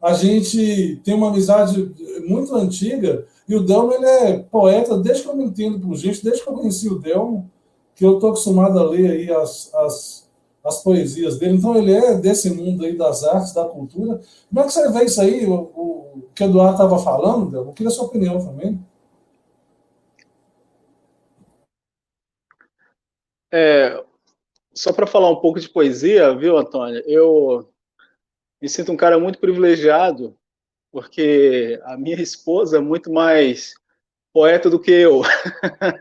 a 0.00 0.12
gente 0.12 1.00
tem 1.02 1.14
uma 1.14 1.28
amizade 1.28 1.90
muito 2.26 2.54
antiga 2.54 3.24
e 3.48 3.54
o 3.54 3.62
Delmo 3.62 3.92
ele 3.92 4.04
é 4.04 4.38
poeta 4.38 4.98
desde 4.98 5.22
que 5.22 5.28
eu 5.28 5.36
me 5.36 5.44
entendo 5.44 5.80
por 5.80 5.96
gente, 5.96 6.22
desde 6.22 6.42
que 6.42 6.48
eu 6.48 6.54
conheci 6.54 6.88
o 6.88 6.98
Delmo, 6.98 7.50
que 7.94 8.04
eu 8.04 8.14
estou 8.14 8.30
acostumado 8.30 8.78
a 8.78 8.84
ler 8.84 9.10
aí 9.10 9.30
as, 9.32 9.72
as, 9.74 10.28
as 10.64 10.82
poesias 10.82 11.38
dele. 11.38 11.56
Então 11.56 11.76
ele 11.76 11.92
é 11.92 12.14
desse 12.14 12.50
mundo 12.50 12.84
aí 12.84 12.96
das 12.96 13.24
artes, 13.24 13.54
da 13.54 13.64
cultura. 13.64 14.20
Como 14.48 14.60
é 14.60 14.64
que 14.64 14.72
você 14.72 14.90
vê 14.90 15.04
isso 15.04 15.20
aí, 15.20 15.46
o, 15.46 15.54
o 15.54 16.22
que 16.34 16.44
o 16.44 16.46
Eduardo 16.46 16.72
estava 16.72 16.98
falando, 16.98 17.50
Delmo? 17.50 17.70
Eu 17.70 17.72
queria 17.72 17.88
a 17.88 17.92
sua 17.92 18.04
opinião 18.04 18.38
também. 18.38 18.78
É, 23.52 24.02
só 24.74 24.92
para 24.92 25.06
falar 25.06 25.30
um 25.30 25.40
pouco 25.40 25.58
de 25.58 25.68
poesia, 25.68 26.34
viu, 26.34 26.56
Antônio? 26.56 27.02
Eu 27.06 27.72
me 28.60 28.68
sinto 28.68 28.92
um 28.92 28.96
cara 28.96 29.18
muito 29.18 29.38
privilegiado, 29.38 30.36
porque 30.92 31.80
a 31.84 31.96
minha 31.96 32.20
esposa 32.20 32.78
é 32.78 32.80
muito 32.80 33.12
mais 33.12 33.74
poeta 34.32 34.68
do 34.68 34.78
que 34.78 34.90
eu, 34.90 35.22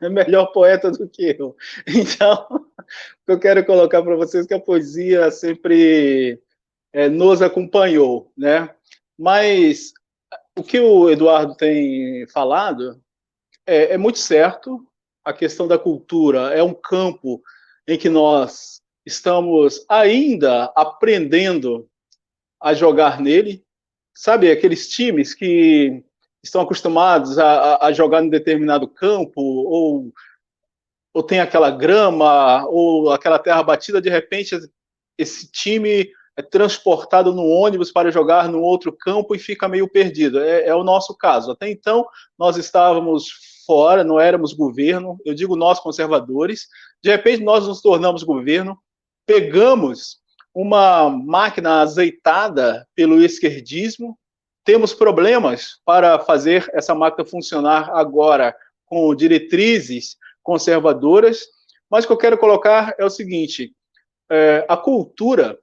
é 0.01 0.09
melhor 0.09 0.47
poeta 0.47 0.91
do 0.91 1.07
que 1.07 1.35
eu. 1.39 1.55
Então, 1.87 2.45
o 2.51 3.25
que 3.25 3.31
eu 3.31 3.39
quero 3.39 3.65
colocar 3.65 4.01
para 4.03 4.15
vocês 4.17 4.43
é 4.43 4.47
que 4.47 4.53
a 4.53 4.59
poesia 4.59 5.31
sempre 5.31 6.41
é, 6.91 7.07
nos 7.07 7.41
acompanhou, 7.41 8.31
né? 8.37 8.69
Mas 9.17 9.93
o 10.57 10.63
que 10.63 10.79
o 10.79 11.09
Eduardo 11.09 11.55
tem 11.55 12.27
falado 12.27 13.01
é, 13.65 13.93
é 13.93 13.97
muito 13.97 14.19
certo. 14.19 14.85
A 15.25 15.33
questão 15.33 15.67
da 15.67 15.77
cultura 15.77 16.53
é 16.53 16.61
um 16.61 16.73
campo 16.73 17.41
em 17.87 17.97
que 17.97 18.09
nós 18.09 18.81
estamos 19.05 19.85
ainda 19.89 20.71
aprendendo 20.75 21.89
a 22.61 22.73
jogar 22.73 23.19
nele. 23.19 23.63
Sabe, 24.13 24.49
aqueles 24.49 24.87
times 24.87 25.33
que 25.33 26.03
estão 26.43 26.61
acostumados 26.61 27.37
a, 27.37 27.85
a 27.85 27.91
jogar 27.91 28.23
em 28.23 28.29
determinado 28.29 28.87
campo, 28.87 29.41
ou, 29.41 30.13
ou 31.13 31.23
tem 31.23 31.39
aquela 31.39 31.69
grama, 31.69 32.65
ou 32.67 33.11
aquela 33.11 33.39
terra 33.39 33.63
batida, 33.63 34.01
de 34.01 34.09
repente 34.09 34.55
esse 35.17 35.51
time 35.51 36.09
é 36.37 36.41
transportado 36.41 37.33
no 37.33 37.45
ônibus 37.45 37.91
para 37.91 38.11
jogar 38.11 38.49
no 38.49 38.61
outro 38.61 38.91
campo 38.91 39.33
e 39.33 39.39
fica 39.39 39.67
meio 39.67 39.89
perdido. 39.89 40.39
É, 40.39 40.67
é, 40.67 40.75
o 40.75 40.83
nosso 40.83 41.15
caso. 41.15 41.51
Até 41.51 41.69
então, 41.69 42.05
nós 42.37 42.57
estávamos 42.57 43.54
fora, 43.65 44.03
não 44.03 44.19
éramos 44.19 44.53
governo, 44.53 45.17
eu 45.25 45.33
digo 45.33 45.55
nós 45.55 45.79
conservadores, 45.79 46.67
de 47.03 47.09
repente 47.09 47.43
nós 47.43 47.67
nos 47.67 47.81
tornamos 47.81 48.23
governo, 48.23 48.77
pegamos 49.25 50.17
uma 50.53 51.09
máquina 51.09 51.81
azeitada 51.81 52.87
pelo 52.95 53.23
esquerdismo, 53.23 54.17
temos 54.63 54.93
problemas 54.93 55.79
para 55.83 56.19
fazer 56.19 56.69
essa 56.73 56.95
máquina 56.95 57.27
funcionar 57.27 57.89
agora 57.93 58.55
com 58.85 59.13
diretrizes 59.13 60.17
conservadoras, 60.41 61.45
mas 61.89 62.05
o 62.05 62.07
que 62.07 62.13
eu 62.13 62.17
quero 62.17 62.37
colocar 62.37 62.95
é 62.97 63.05
o 63.05 63.09
seguinte: 63.09 63.73
é, 64.31 64.65
a 64.67 64.77
cultura 64.77 65.59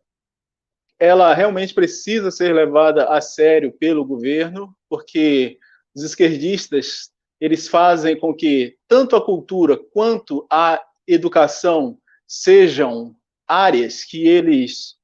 ela 0.99 1.35
realmente 1.35 1.74
precisa 1.74 2.31
ser 2.31 2.55
levada 2.55 3.09
a 3.09 3.20
sério 3.20 3.73
pelo 3.73 4.05
governo, 4.05 4.73
porque 4.89 5.59
os 5.95 6.05
esquerdistas 6.05 7.11
eles 7.43 7.66
fazem 7.66 8.16
com 8.16 8.32
que 8.32 8.77
tanto 8.86 9.16
a 9.16 9.24
cultura 9.24 9.77
quanto 9.77 10.47
a 10.48 10.81
educação 11.05 11.98
sejam 12.24 13.16
áreas 13.48 14.05
que 14.05 14.28
eles 14.28 14.94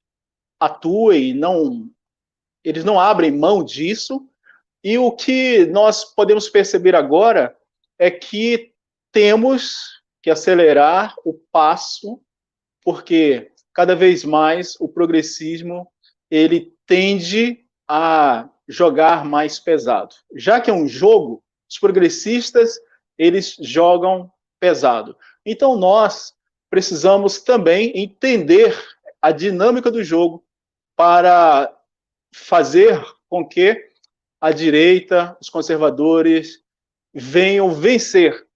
atuem, 0.60 1.34
não, 1.34 1.90
eles 2.62 2.84
não 2.84 3.00
abrem 3.00 3.32
mão 3.32 3.64
disso. 3.64 4.24
E 4.84 4.96
o 4.96 5.10
que 5.10 5.66
nós 5.66 6.04
podemos 6.04 6.48
perceber 6.48 6.94
agora 6.94 7.58
é 7.98 8.08
que 8.08 8.72
temos 9.10 10.00
que 10.22 10.30
acelerar 10.30 11.16
o 11.24 11.34
passo, 11.50 12.22
porque 12.84 13.50
cada 13.74 13.96
vez 13.96 14.24
mais 14.24 14.76
o 14.78 14.88
progressismo 14.88 15.90
ele 16.30 16.72
tende 16.86 17.64
a 17.88 18.48
jogar 18.68 19.24
mais 19.24 19.58
pesado. 19.58 20.14
Já 20.36 20.60
que 20.60 20.70
é 20.70 20.72
um 20.72 20.86
jogo, 20.86 21.42
os 21.68 21.78
progressistas 21.78 22.78
eles 23.16 23.56
jogam 23.60 24.32
pesado. 24.60 25.16
Então 25.44 25.76
nós 25.76 26.34
precisamos 26.70 27.40
também 27.40 27.92
entender 27.96 28.76
a 29.20 29.32
dinâmica 29.32 29.90
do 29.90 30.04
jogo 30.04 30.44
para 30.96 31.74
fazer 32.32 33.02
com 33.28 33.46
que 33.46 33.88
a 34.40 34.52
direita, 34.52 35.36
os 35.40 35.50
conservadores 35.50 36.62
venham 37.12 37.74
vencer 37.74 38.46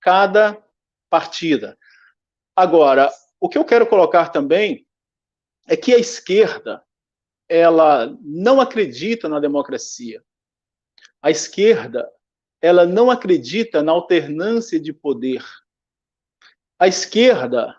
cada 0.00 0.62
partida. 1.10 1.76
Agora, 2.54 3.10
o 3.40 3.48
que 3.48 3.58
eu 3.58 3.64
quero 3.64 3.86
colocar 3.86 4.28
também 4.28 4.86
é 5.66 5.76
que 5.76 5.94
a 5.94 5.98
esquerda 5.98 6.84
ela 7.48 8.16
não 8.20 8.60
acredita 8.60 9.28
na 9.28 9.40
democracia. 9.40 10.22
A 11.20 11.30
esquerda 11.30 12.10
ela 12.62 12.86
não 12.86 13.10
acredita 13.10 13.82
na 13.82 13.92
alternância 13.92 14.80
de 14.80 14.92
poder 14.92 15.44
a 16.82 16.88
esquerda, 16.88 17.76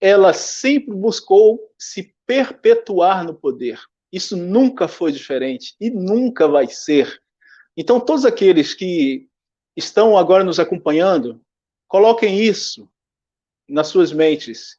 ela 0.00 0.32
sempre 0.32 0.94
buscou 0.94 1.60
se 1.78 2.14
perpetuar 2.26 3.22
no 3.22 3.34
poder. 3.34 3.78
Isso 4.10 4.34
nunca 4.34 4.88
foi 4.88 5.12
diferente 5.12 5.76
e 5.78 5.90
nunca 5.90 6.48
vai 6.48 6.66
ser. 6.66 7.20
Então, 7.76 8.00
todos 8.00 8.24
aqueles 8.24 8.72
que 8.72 9.28
estão 9.76 10.16
agora 10.16 10.42
nos 10.42 10.58
acompanhando, 10.58 11.38
coloquem 11.86 12.40
isso 12.40 12.88
nas 13.68 13.88
suas 13.88 14.10
mentes. 14.10 14.78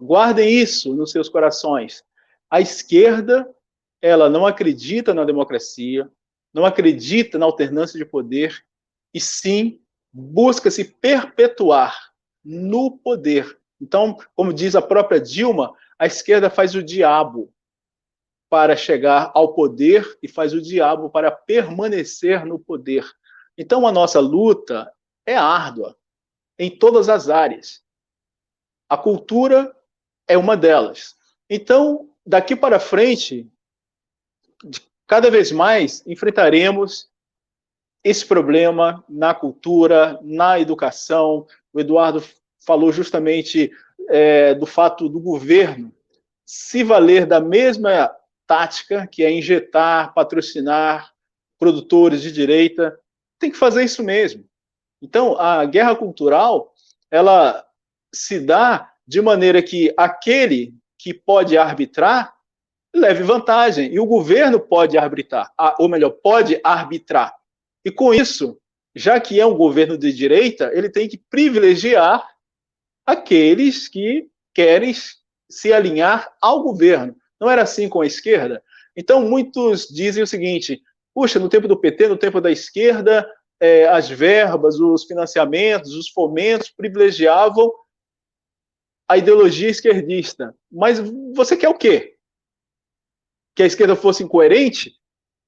Guardem 0.00 0.48
isso 0.48 0.94
nos 0.94 1.10
seus 1.10 1.28
corações. 1.28 2.04
A 2.48 2.60
esquerda, 2.60 3.52
ela 4.00 4.30
não 4.30 4.46
acredita 4.46 5.12
na 5.12 5.24
democracia, 5.24 6.08
não 6.54 6.64
acredita 6.64 7.36
na 7.36 7.46
alternância 7.46 7.98
de 7.98 8.04
poder, 8.04 8.64
e 9.12 9.20
sim 9.20 9.80
busca 10.12 10.70
se 10.70 10.84
perpetuar 10.84 11.96
no 12.44 12.98
poder. 12.98 13.58
Então, 13.80 14.16
como 14.34 14.52
diz 14.52 14.74
a 14.74 14.82
própria 14.82 15.20
Dilma, 15.20 15.74
a 15.98 16.06
esquerda 16.06 16.50
faz 16.50 16.74
o 16.74 16.82
diabo 16.82 17.52
para 18.48 18.76
chegar 18.76 19.30
ao 19.34 19.52
poder 19.52 20.18
e 20.22 20.28
faz 20.28 20.54
o 20.54 20.62
diabo 20.62 21.10
para 21.10 21.30
permanecer 21.30 22.44
no 22.46 22.58
poder. 22.58 23.04
Então, 23.56 23.86
a 23.86 23.92
nossa 23.92 24.20
luta 24.20 24.90
é 25.26 25.36
árdua 25.36 25.96
em 26.58 26.70
todas 26.70 27.08
as 27.08 27.28
áreas. 27.28 27.82
A 28.88 28.96
cultura 28.96 29.74
é 30.26 30.36
uma 30.36 30.56
delas. 30.56 31.16
Então, 31.48 32.10
daqui 32.24 32.56
para 32.56 32.80
frente, 32.80 33.50
cada 35.06 35.30
vez 35.30 35.52
mais 35.52 36.06
enfrentaremos 36.06 37.07
esse 38.04 38.24
problema 38.24 39.04
na 39.08 39.34
cultura, 39.34 40.18
na 40.22 40.58
educação. 40.58 41.46
O 41.72 41.80
Eduardo 41.80 42.22
falou 42.64 42.92
justamente 42.92 43.70
é, 44.08 44.54
do 44.54 44.66
fato 44.66 45.08
do 45.08 45.20
governo 45.20 45.92
se 46.50 46.82
valer 46.82 47.26
da 47.26 47.40
mesma 47.40 48.10
tática, 48.46 49.06
que 49.06 49.22
é 49.22 49.30
injetar, 49.30 50.14
patrocinar 50.14 51.12
produtores 51.58 52.22
de 52.22 52.32
direita, 52.32 52.98
tem 53.38 53.50
que 53.50 53.58
fazer 53.58 53.84
isso 53.84 54.02
mesmo. 54.02 54.46
Então, 55.02 55.38
a 55.38 55.66
guerra 55.66 55.94
cultural, 55.94 56.72
ela 57.10 57.62
se 58.14 58.40
dá 58.40 58.90
de 59.06 59.20
maneira 59.20 59.62
que 59.62 59.92
aquele 59.94 60.74
que 60.98 61.12
pode 61.12 61.58
arbitrar 61.58 62.34
leve 62.96 63.22
vantagem 63.22 63.92
e 63.92 64.00
o 64.00 64.06
governo 64.06 64.58
pode 64.58 64.96
arbitrar, 64.96 65.52
ou 65.78 65.86
melhor, 65.86 66.10
pode 66.10 66.58
arbitrar. 66.64 67.36
E 67.88 67.90
com 67.90 68.12
isso, 68.12 68.60
já 68.94 69.18
que 69.18 69.40
é 69.40 69.46
um 69.46 69.56
governo 69.56 69.96
de 69.96 70.12
direita, 70.12 70.70
ele 70.74 70.90
tem 70.90 71.08
que 71.08 71.16
privilegiar 71.16 72.22
aqueles 73.06 73.88
que 73.88 74.28
querem 74.52 74.92
se 75.50 75.72
alinhar 75.72 76.36
ao 76.38 76.62
governo. 76.62 77.16
Não 77.40 77.50
era 77.50 77.62
assim 77.62 77.88
com 77.88 78.02
a 78.02 78.06
esquerda? 78.06 78.62
Então, 78.94 79.26
muitos 79.26 79.88
dizem 79.88 80.22
o 80.22 80.26
seguinte: 80.26 80.82
puxa, 81.14 81.38
no 81.38 81.48
tempo 81.48 81.66
do 81.66 81.80
PT, 81.80 82.08
no 82.08 82.18
tempo 82.18 82.42
da 82.42 82.50
esquerda, 82.50 83.26
é, 83.58 83.88
as 83.88 84.06
verbas, 84.06 84.78
os 84.78 85.04
financiamentos, 85.04 85.94
os 85.94 86.10
fomentos 86.10 86.68
privilegiavam 86.68 87.72
a 89.08 89.16
ideologia 89.16 89.70
esquerdista. 89.70 90.54
Mas 90.70 90.98
você 91.34 91.56
quer 91.56 91.70
o 91.70 91.78
quê? 91.78 92.18
Que 93.56 93.62
a 93.62 93.66
esquerda 93.66 93.96
fosse 93.96 94.22
incoerente? 94.22 94.94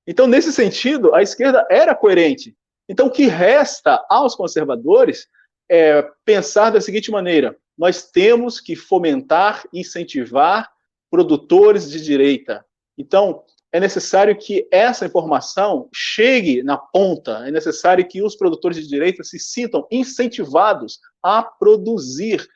Então, 0.07 0.27
nesse 0.27 0.53
sentido, 0.53 1.15
a 1.15 1.23
esquerda 1.23 1.67
era 1.71 1.95
coerente. 1.95 2.57
Então, 2.89 3.07
o 3.07 3.11
que 3.11 3.27
resta 3.27 4.05
aos 4.09 4.35
conservadores 4.35 5.27
é, 5.71 6.03
pensar 6.25 6.71
da 6.71 6.81
seguinte 6.81 7.11
maneira: 7.11 7.57
nós 7.79 8.11
temos 8.11 8.61
que 8.61 8.75
fomentar, 8.75 9.65
incentivar 9.73 10.69
produtores 11.11 11.91
de 11.91 12.01
direita. 12.01 12.65
Então, 12.99 13.45
é 13.73 13.79
necessário 13.79 14.37
que 14.37 14.67
essa 14.71 15.07
informação 15.07 15.89
chegue 15.95 16.63
na 16.63 16.77
ponta, 16.77 17.47
é 17.47 17.51
necessário 17.53 18.07
que 18.07 18.23
os 18.23 18.35
produtores 18.35 18.77
de 18.79 18.89
direito 18.89 19.23
se 19.23 19.39
sintam 19.39 19.87
incentivados 19.91 20.99
a 21.23 21.43
produzir. 21.43 22.47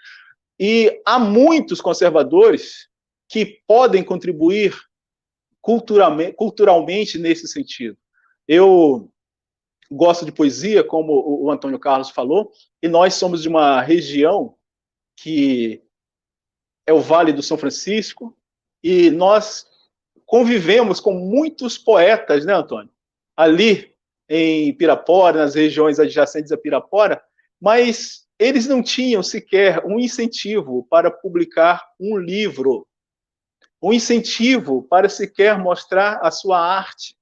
E 0.59 1.01
há 1.07 1.19
muitos 1.19 1.81
conservadores 1.81 2.89
que 3.29 3.61
podem 3.67 4.03
contribuir 4.03 4.77
culturalmente, 5.65 6.35
culturalmente 6.35 7.19
nesse 7.19 7.49
sentido. 7.49 7.97
Eu 8.47 9.11
gosto 9.91 10.27
de 10.27 10.31
poesia, 10.31 10.85
como 10.85 11.43
o 11.43 11.51
Antônio 11.51 11.79
Carlos 11.79 12.11
falou, 12.11 12.53
e 12.83 12.87
nós 12.87 13.15
somos 13.15 13.41
de 13.41 13.49
uma 13.49 13.81
região 13.81 14.57
que 15.17 15.83
é 16.87 16.93
o 16.93 17.01
Vale 17.01 17.33
do 17.33 17.43
São 17.43 17.57
Francisco, 17.57 18.37
e 18.83 19.11
nós 19.11 19.67
convivemos 20.27 21.01
com 21.01 21.15
muitos 21.15 21.79
poetas, 21.79 22.45
né, 22.45 22.53
Antônio? 22.53 22.91
Ali 23.35 23.95
em 24.29 24.71
Pirapora, 24.75 25.39
nas 25.39 25.55
regiões 25.55 25.99
adjacentes 25.99 26.53
a 26.53 26.59
Pirapora, 26.59 27.23
mas 27.59 28.27
eles 28.39 28.69
não 28.69 28.83
tinham 28.83 29.23
sequer 29.23 29.83
um 29.87 29.99
incentivo 29.99 30.87
para 30.91 31.11
publicar 31.11 31.87
um 31.99 32.19
livro, 32.19 32.87
um 33.85 33.93
incentivo 33.93 34.83
para 34.85 35.11
sequer 35.11 35.59
mostrar 35.59 36.19
a 36.23 36.31
sua 36.31 36.59
arte. 36.59 37.15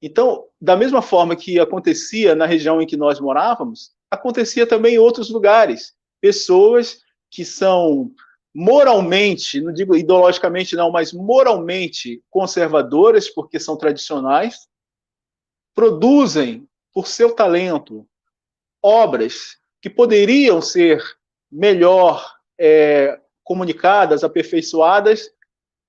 Então, 0.00 0.44
da 0.60 0.76
mesma 0.76 1.02
forma 1.02 1.34
que 1.34 1.58
acontecia 1.58 2.34
na 2.36 2.46
região 2.46 2.80
em 2.80 2.86
que 2.86 2.96
nós 2.96 3.18
morávamos, 3.18 3.92
acontecia 4.08 4.64
também 4.66 4.94
em 4.94 4.98
outros 4.98 5.28
lugares. 5.28 5.94
Pessoas 6.20 7.00
que 7.28 7.44
são 7.44 8.12
moralmente, 8.54 9.60
não 9.60 9.72
digo 9.72 9.96
ideologicamente 9.96 10.76
não, 10.76 10.92
mas 10.92 11.12
moralmente 11.12 12.22
conservadoras, 12.30 13.28
porque 13.28 13.58
são 13.58 13.76
tradicionais, 13.76 14.68
produzem, 15.74 16.68
por 16.92 17.08
seu 17.08 17.34
talento, 17.34 18.08
obras 18.80 19.58
que 19.82 19.90
poderiam 19.90 20.62
ser 20.62 21.02
melhor 21.50 22.34
é, 22.58 23.20
comunicadas, 23.46 24.24
aperfeiçoadas, 24.24 25.30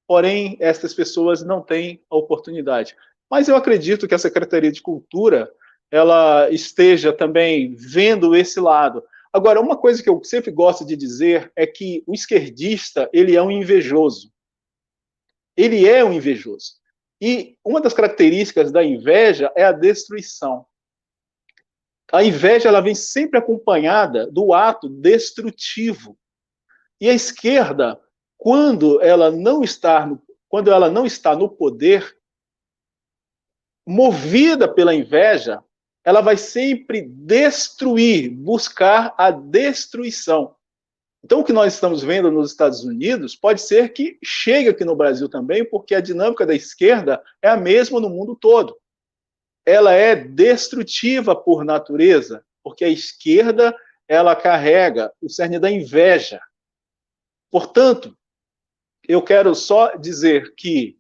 porém, 0.08 0.56
essas 0.62 0.94
pessoas 0.94 1.44
não 1.44 1.60
têm 1.60 2.02
a 2.10 2.16
oportunidade. 2.16 2.96
Mas 3.30 3.50
eu 3.50 3.56
acredito 3.56 4.08
que 4.08 4.14
a 4.14 4.20
Secretaria 4.20 4.72
de 4.72 4.82
Cultura 4.82 5.52
ela 5.92 6.50
esteja 6.52 7.12
também 7.12 7.76
vendo 7.76 8.36
esse 8.36 8.60
lado. 8.60 9.04
Agora, 9.34 9.60
uma 9.60 9.76
coisa 9.76 10.04
que 10.04 10.10
eu 10.10 10.24
sempre 10.24 10.52
gosto 10.52 10.86
de 10.86 10.96
dizer 10.96 11.52
é 11.56 11.66
que 11.66 12.04
o 12.06 12.14
esquerdista, 12.14 13.10
ele 13.12 13.36
é 13.36 13.42
um 13.42 13.52
invejoso. 13.52 14.32
Ele 15.58 15.88
é 15.90 16.06
um 16.06 16.14
invejoso. 16.14 16.74
E 17.20 17.58
uma 17.66 17.82
das 17.82 17.94
características 17.94 18.72
da 18.72 18.84
inveja 18.84 19.52
é 19.56 19.64
a 19.64 19.72
destruição. 19.72 20.64
A 22.12 22.24
inveja 22.24 22.70
ela 22.70 22.82
vem 22.82 22.94
sempre 22.94 23.40
acompanhada 23.40 24.28
do 24.28 24.54
ato 24.54 24.88
destrutivo. 24.88 26.18
E 27.00 27.10
a 27.10 27.14
esquerda, 27.14 28.00
quando 28.38 29.02
ela 29.02 29.30
não 29.32 29.64
está 29.64 30.06
no, 30.06 30.22
quando 30.50 30.72
ela 30.72 30.90
não 30.90 31.06
está 31.06 31.36
no 31.36 31.50
poder, 31.50 32.18
movida 33.86 34.68
pela 34.68 34.96
inveja, 34.96 35.64
ela 36.04 36.22
vai 36.22 36.38
sempre 36.38 37.02
destruir, 37.02 38.30
buscar 38.30 39.14
a 39.18 39.30
destruição. 39.30 40.56
Então, 41.24 41.42
o 41.42 41.44
que 41.44 41.52
nós 41.52 41.74
estamos 41.74 42.02
vendo 42.02 42.32
nos 42.32 42.52
Estados 42.52 42.84
Unidos 42.84 43.36
pode 43.36 43.62
ser 43.62 43.92
que 43.92 44.18
chegue 44.24 44.70
aqui 44.70 44.86
no 44.86 44.96
Brasil 44.96 45.28
também, 45.28 45.66
porque 45.66 45.94
a 45.94 46.00
dinâmica 46.00 46.46
da 46.46 46.56
esquerda 46.56 47.22
é 47.42 47.50
a 47.50 47.58
mesma 47.58 48.00
no 48.00 48.10
mundo 48.10 48.36
todo. 48.36 48.78
Ela 49.66 49.92
é 49.94 50.16
destrutiva 50.16 51.36
por 51.36 51.66
natureza, 51.66 52.42
porque 52.64 52.86
a 52.86 52.90
esquerda 52.90 53.76
ela 54.08 54.36
carrega 54.36 55.12
o 55.22 55.30
cerne 55.30 55.60
da 55.60 55.70
inveja. 55.70 56.40
Portanto, 57.50 58.18
eu 59.08 59.22
quero 59.22 59.56
só 59.56 59.96
dizer 59.96 60.54
que 60.56 60.98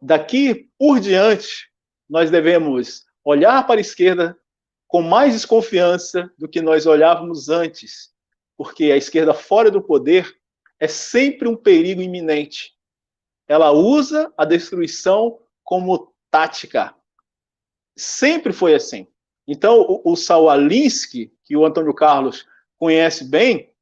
daqui 0.00 0.70
por 0.78 1.00
diante 1.00 1.70
nós 2.08 2.30
devemos 2.30 3.04
olhar 3.24 3.66
para 3.66 3.78
a 3.78 3.80
esquerda 3.80 4.38
com 4.86 5.02
mais 5.02 5.34
desconfiança 5.34 6.32
do 6.38 6.48
que 6.48 6.62
nós 6.62 6.86
olhávamos 6.86 7.48
antes, 7.48 8.12
porque 8.56 8.84
a 8.84 8.96
esquerda 8.96 9.34
fora 9.34 9.70
do 9.70 9.82
poder 9.82 10.38
é 10.78 10.88
sempre 10.88 11.48
um 11.48 11.56
perigo 11.56 12.00
iminente. 12.00 12.74
Ela 13.48 13.70
usa 13.70 14.32
a 14.36 14.44
destruição 14.44 15.38
como 15.64 16.14
tática. 16.30 16.94
Sempre 17.96 18.52
foi 18.52 18.74
assim. 18.74 19.06
Então, 19.46 19.80
o, 19.80 20.12
o 20.12 20.16
Saul 20.16 20.50
Alinsky, 20.50 21.32
que 21.44 21.56
o 21.56 21.64
Antônio 21.64 21.94
Carlos 21.94 22.46
conhece 22.78 23.24
bem, 23.24 23.72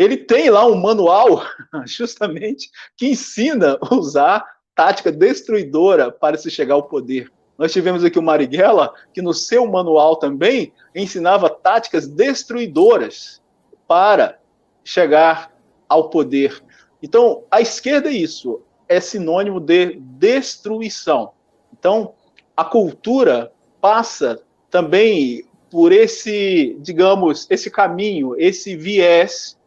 ele 0.00 0.16
tem 0.16 0.48
lá 0.48 0.66
um 0.66 0.76
manual, 0.76 1.42
justamente, 1.84 2.70
que 2.96 3.08
ensina 3.08 3.78
a 3.82 3.94
usar 3.94 4.42
tática 4.74 5.12
destruidora 5.12 6.10
para 6.10 6.38
se 6.38 6.50
chegar 6.50 6.72
ao 6.72 6.84
poder. 6.84 7.30
Nós 7.58 7.70
tivemos 7.70 8.02
aqui 8.02 8.18
o 8.18 8.22
Marighella, 8.22 8.94
que 9.12 9.20
no 9.20 9.34
seu 9.34 9.66
manual 9.66 10.16
também 10.16 10.72
ensinava 10.94 11.50
táticas 11.50 12.08
destruidoras 12.08 13.42
para 13.86 14.38
chegar 14.82 15.54
ao 15.86 16.08
poder. 16.08 16.64
Então, 17.02 17.44
a 17.50 17.60
esquerda 17.60 18.08
é 18.08 18.14
isso, 18.14 18.62
é 18.88 19.00
sinônimo 19.00 19.60
de 19.60 19.96
destruição. 20.00 21.32
Então, 21.78 22.14
a 22.56 22.64
cultura 22.64 23.52
passa 23.82 24.40
também 24.70 25.44
por 25.70 25.92
esse, 25.92 26.78
digamos, 26.80 27.46
esse 27.50 27.70
caminho, 27.70 28.34
esse 28.38 28.74
viés 28.74 29.59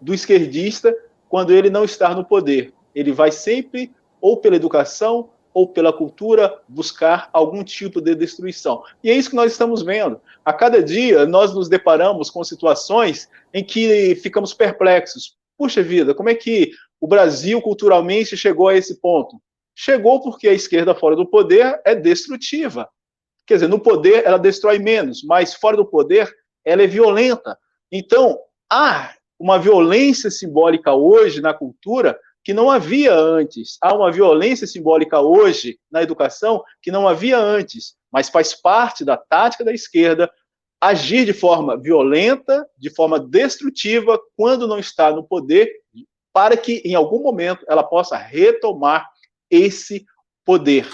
do 0.00 0.14
esquerdista 0.14 0.94
quando 1.28 1.52
ele 1.52 1.70
não 1.70 1.84
está 1.84 2.14
no 2.14 2.24
poder. 2.24 2.72
Ele 2.94 3.12
vai 3.12 3.30
sempre 3.30 3.92
ou 4.20 4.36
pela 4.36 4.56
educação 4.56 5.30
ou 5.52 5.68
pela 5.68 5.92
cultura 5.92 6.60
buscar 6.68 7.28
algum 7.32 7.64
tipo 7.64 8.00
de 8.00 8.14
destruição. 8.14 8.82
E 9.02 9.10
é 9.10 9.14
isso 9.14 9.30
que 9.30 9.36
nós 9.36 9.52
estamos 9.52 9.82
vendo. 9.82 10.20
A 10.44 10.52
cada 10.52 10.82
dia 10.82 11.26
nós 11.26 11.54
nos 11.54 11.68
deparamos 11.68 12.30
com 12.30 12.42
situações 12.44 13.28
em 13.52 13.64
que 13.64 14.14
ficamos 14.16 14.54
perplexos. 14.54 15.36
Puxa 15.58 15.82
vida, 15.82 16.14
como 16.14 16.28
é 16.28 16.34
que 16.34 16.70
o 17.00 17.06
Brasil 17.06 17.60
culturalmente 17.60 18.36
chegou 18.36 18.68
a 18.68 18.76
esse 18.76 19.00
ponto? 19.00 19.40
Chegou 19.74 20.22
porque 20.22 20.48
a 20.48 20.52
esquerda 20.52 20.94
fora 20.94 21.16
do 21.16 21.26
poder 21.26 21.80
é 21.84 21.94
destrutiva. 21.94 22.88
Quer 23.46 23.54
dizer, 23.54 23.68
no 23.68 23.80
poder 23.80 24.24
ela 24.24 24.38
destrói 24.38 24.78
menos, 24.78 25.24
mas 25.24 25.54
fora 25.54 25.76
do 25.76 25.84
poder 25.84 26.32
ela 26.64 26.82
é 26.82 26.86
violenta. 26.86 27.58
Então, 27.90 28.38
há 28.70 29.14
uma 29.40 29.58
violência 29.58 30.30
simbólica 30.30 30.92
hoje 30.92 31.40
na 31.40 31.54
cultura 31.54 32.20
que 32.44 32.52
não 32.52 32.70
havia 32.70 33.14
antes. 33.14 33.78
Há 33.80 33.94
uma 33.94 34.12
violência 34.12 34.66
simbólica 34.66 35.18
hoje 35.18 35.78
na 35.90 36.02
educação 36.02 36.62
que 36.82 36.90
não 36.90 37.08
havia 37.08 37.38
antes, 37.38 37.94
mas 38.12 38.28
faz 38.28 38.54
parte 38.54 39.02
da 39.02 39.16
tática 39.16 39.64
da 39.64 39.72
esquerda 39.72 40.30
agir 40.80 41.24
de 41.24 41.32
forma 41.32 41.76
violenta, 41.76 42.66
de 42.78 42.88
forma 42.90 43.18
destrutiva, 43.20 44.18
quando 44.36 44.66
não 44.66 44.78
está 44.78 45.10
no 45.10 45.22
poder, 45.22 45.70
para 46.32 46.56
que 46.56 46.80
em 46.84 46.94
algum 46.94 47.22
momento 47.22 47.64
ela 47.68 47.82
possa 47.82 48.16
retomar 48.16 49.08
esse 49.50 50.06
poder. 50.44 50.88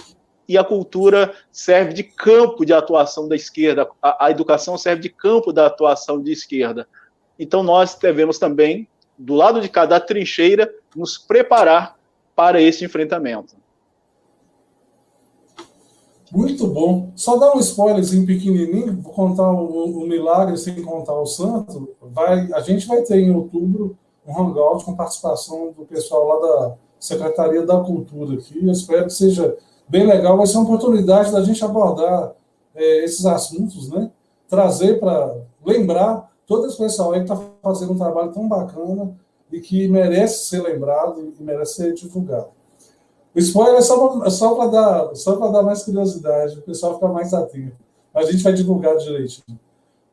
E 0.48 0.56
a 0.56 0.64
cultura 0.64 1.34
serve 1.52 1.92
de 1.92 2.02
campo 2.02 2.64
de 2.64 2.72
atuação 2.72 3.28
da 3.28 3.36
esquerda, 3.36 3.88
a, 4.02 4.26
a 4.26 4.30
educação 4.30 4.76
serve 4.76 5.02
de 5.02 5.08
campo 5.08 5.52
da 5.52 5.66
atuação 5.66 6.20
de 6.20 6.32
esquerda. 6.32 6.88
Então 7.38 7.62
nós 7.62 7.94
devemos 7.94 8.38
também 8.38 8.88
do 9.18 9.34
lado 9.34 9.60
de 9.60 9.68
cada 9.68 9.98
trincheira, 9.98 10.72
nos 10.94 11.16
preparar 11.16 11.96
para 12.34 12.60
esse 12.60 12.84
enfrentamento. 12.84 13.56
Muito 16.30 16.66
bom. 16.66 17.12
Só 17.14 17.36
dar 17.36 17.54
um 17.54 17.60
spoilerzinho 17.60 18.26
pequenininho, 18.26 19.00
vou 19.00 19.12
contar 19.12 19.50
o, 19.50 20.02
o, 20.02 20.06
milagre 20.06 20.56
sem 20.56 20.82
contar 20.82 21.14
o 21.14 21.24
santo. 21.24 21.94
Vai, 22.02 22.52
a 22.52 22.60
gente 22.60 22.86
vai 22.86 23.02
ter 23.02 23.18
em 23.20 23.30
outubro 23.30 23.96
um 24.26 24.38
hangout 24.38 24.84
com 24.84 24.96
participação 24.96 25.72
do 25.72 25.86
pessoal 25.86 26.26
lá 26.26 26.46
da 26.46 26.74
Secretaria 26.98 27.64
da 27.64 27.78
Cultura 27.80 28.34
aqui. 28.34 28.58
Eu 28.60 28.72
espero 28.72 29.04
que 29.04 29.12
seja 29.12 29.56
bem 29.88 30.04
legal. 30.04 30.36
Vai 30.36 30.46
ser 30.46 30.58
uma 30.58 30.64
oportunidade 30.64 31.30
da 31.30 31.42
gente 31.42 31.64
abordar 31.64 32.34
é, 32.74 33.04
esses 33.04 33.24
assuntos, 33.24 33.88
né? 33.88 34.10
Trazer 34.48 34.98
para 34.98 35.36
lembrar 35.64 36.30
todo 36.46 36.66
esse 36.66 36.78
pessoal 36.78 37.12
que 37.12 37.18
está 37.18 37.36
fazendo 37.62 37.92
um 37.92 37.98
trabalho 37.98 38.32
tão 38.32 38.48
bacana 38.48 39.16
e 39.50 39.60
que 39.60 39.88
merece 39.88 40.46
ser 40.46 40.62
lembrado 40.62 41.34
e 41.38 41.42
merece 41.42 41.74
ser 41.74 41.94
divulgado. 41.94 42.48
O 43.34 43.38
spoiler 43.38 43.76
é 43.76 43.82
só, 43.82 44.24
é 44.24 44.30
só 44.30 44.54
para 44.54 44.70
dar, 44.70 45.14
só 45.14 45.36
dar 45.36 45.62
mais 45.62 45.82
curiosidade, 45.82 46.58
o 46.58 46.62
pessoal 46.62 46.94
ficar 46.94 47.08
mais 47.08 47.34
atento. 47.34 47.76
A 48.14 48.22
gente 48.24 48.42
vai 48.42 48.52
divulgar 48.52 48.96
direitinho. 48.96 49.60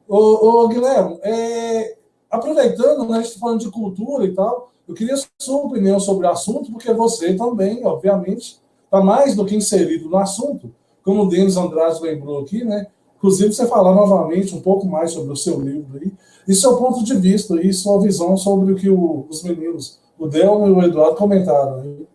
Ô, 0.07 0.17
ô 0.63 0.67
Guilherme, 0.67 1.17
é, 1.21 1.95
aproveitando, 2.29 3.07
né, 3.07 3.13
a 3.13 3.21
gente 3.21 3.29
está 3.29 3.39
falando 3.39 3.61
de 3.61 3.71
cultura 3.71 4.25
e 4.25 4.33
tal, 4.33 4.73
Eu 4.85 4.93
queria 4.93 5.15
sua 5.39 5.63
opinião 5.63 5.97
sobre 5.99 6.27
o 6.27 6.29
assunto, 6.29 6.69
porque 6.71 6.93
você 6.93 7.33
também, 7.35 7.85
obviamente, 7.85 8.59
está 8.83 9.01
mais 9.01 9.33
do 9.35 9.45
que 9.45 9.55
inserido 9.55 10.09
no 10.09 10.17
assunto, 10.17 10.73
como 11.03 11.23
o 11.23 11.29
Denis 11.29 11.55
Andrade 11.55 12.01
lembrou 12.01 12.41
aqui, 12.41 12.65
né? 12.65 12.87
Inclusive, 13.23 13.53
você 13.53 13.65
falar 13.65 13.95
novamente 13.95 14.53
um 14.53 14.59
pouco 14.59 14.85
mais 14.85 15.11
sobre 15.11 15.31
o 15.31 15.35
seu 15.37 15.57
livro 15.57 15.97
aí, 15.97 16.11
e 16.45 16.53
seu 16.53 16.75
ponto 16.75 17.05
de 17.05 17.15
vista 17.15 17.55
e 17.55 17.71
sua 17.71 18.01
visão 18.01 18.35
sobre 18.35 18.73
o 18.73 18.75
que 18.75 18.89
o, 18.89 19.25
os 19.29 19.41
meninos, 19.43 19.97
o 20.19 20.27
Delmo 20.27 20.67
e 20.67 20.71
o 20.71 20.83
Eduardo, 20.83 21.15
comentaram. 21.15 21.79
Aí. 21.79 22.05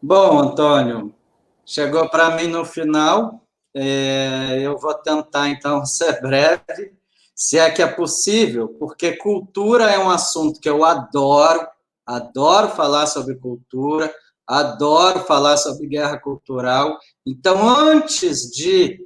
Bom, 0.00 0.38
Antônio, 0.38 1.12
chegou 1.66 2.08
para 2.08 2.36
mim 2.36 2.48
no 2.48 2.64
final. 2.64 3.42
É, 3.74 4.60
eu 4.62 4.78
vou 4.78 4.94
tentar, 4.94 5.50
então, 5.50 5.84
ser 5.84 6.22
breve, 6.22 6.94
se 7.34 7.58
é 7.58 7.70
que 7.70 7.82
é 7.82 7.86
possível, 7.86 8.68
porque 8.78 9.18
cultura 9.18 9.90
é 9.90 9.98
um 9.98 10.08
assunto 10.08 10.58
que 10.58 10.70
eu 10.70 10.82
adoro, 10.82 11.68
adoro 12.06 12.68
falar 12.68 13.06
sobre 13.06 13.34
cultura, 13.34 14.10
adoro 14.46 15.20
falar 15.20 15.56
sobre 15.56 15.86
guerra 15.86 16.18
cultural. 16.18 16.98
Então, 17.26 17.68
antes 17.68 18.50
de 18.50 18.98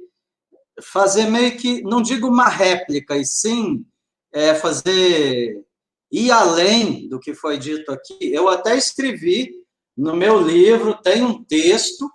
fazer 0.81 1.25
meio 1.25 1.57
que, 1.57 1.81
não 1.81 2.01
digo 2.01 2.27
uma 2.27 2.47
réplica, 2.47 3.17
e 3.17 3.25
sim 3.25 3.85
é, 4.33 4.53
fazer 4.53 5.63
ir 6.11 6.31
além 6.31 7.07
do 7.07 7.19
que 7.19 7.33
foi 7.33 7.57
dito 7.57 7.91
aqui, 7.91 8.17
eu 8.33 8.47
até 8.47 8.75
escrevi 8.75 9.51
no 9.97 10.15
meu 10.15 10.41
livro, 10.41 10.99
tem 11.01 11.23
um 11.23 11.43
texto 11.43 12.09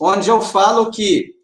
onde 0.00 0.28
eu 0.28 0.40
falo 0.40 0.90
que 0.90 1.34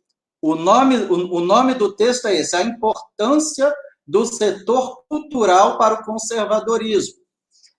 o 0.40 0.54
nome, 0.54 0.96
o, 0.96 1.36
o 1.36 1.40
nome 1.40 1.74
do 1.74 1.94
texto 1.94 2.26
é 2.26 2.36
esse, 2.36 2.54
a 2.54 2.62
importância 2.62 3.74
do 4.06 4.24
setor 4.24 5.04
cultural 5.08 5.76
para 5.76 5.94
o 5.94 6.04
conservadorismo. 6.04 7.18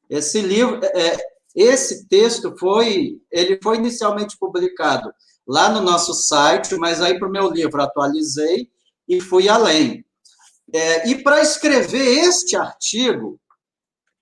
Esse 0.09 0.41
livro, 0.41 0.79
é, 0.83 1.17
esse 1.59 2.07
texto 2.07 2.55
foi, 2.57 3.19
ele 3.29 3.59
foi 3.61 3.75
inicialmente 3.75 4.37
publicado 4.39 5.11
lá 5.45 5.67
no 5.67 5.81
nosso 5.81 6.13
site, 6.13 6.75
mas 6.77 7.01
aí 7.01 7.19
para 7.19 7.27
o 7.27 7.31
meu 7.31 7.51
livro 7.51 7.81
atualizei 7.81 8.69
e 9.05 9.19
fui 9.19 9.49
além. 9.49 10.05
É, 10.73 11.09
e 11.09 11.21
para 11.21 11.41
escrever 11.41 12.19
este 12.25 12.55
artigo, 12.55 13.37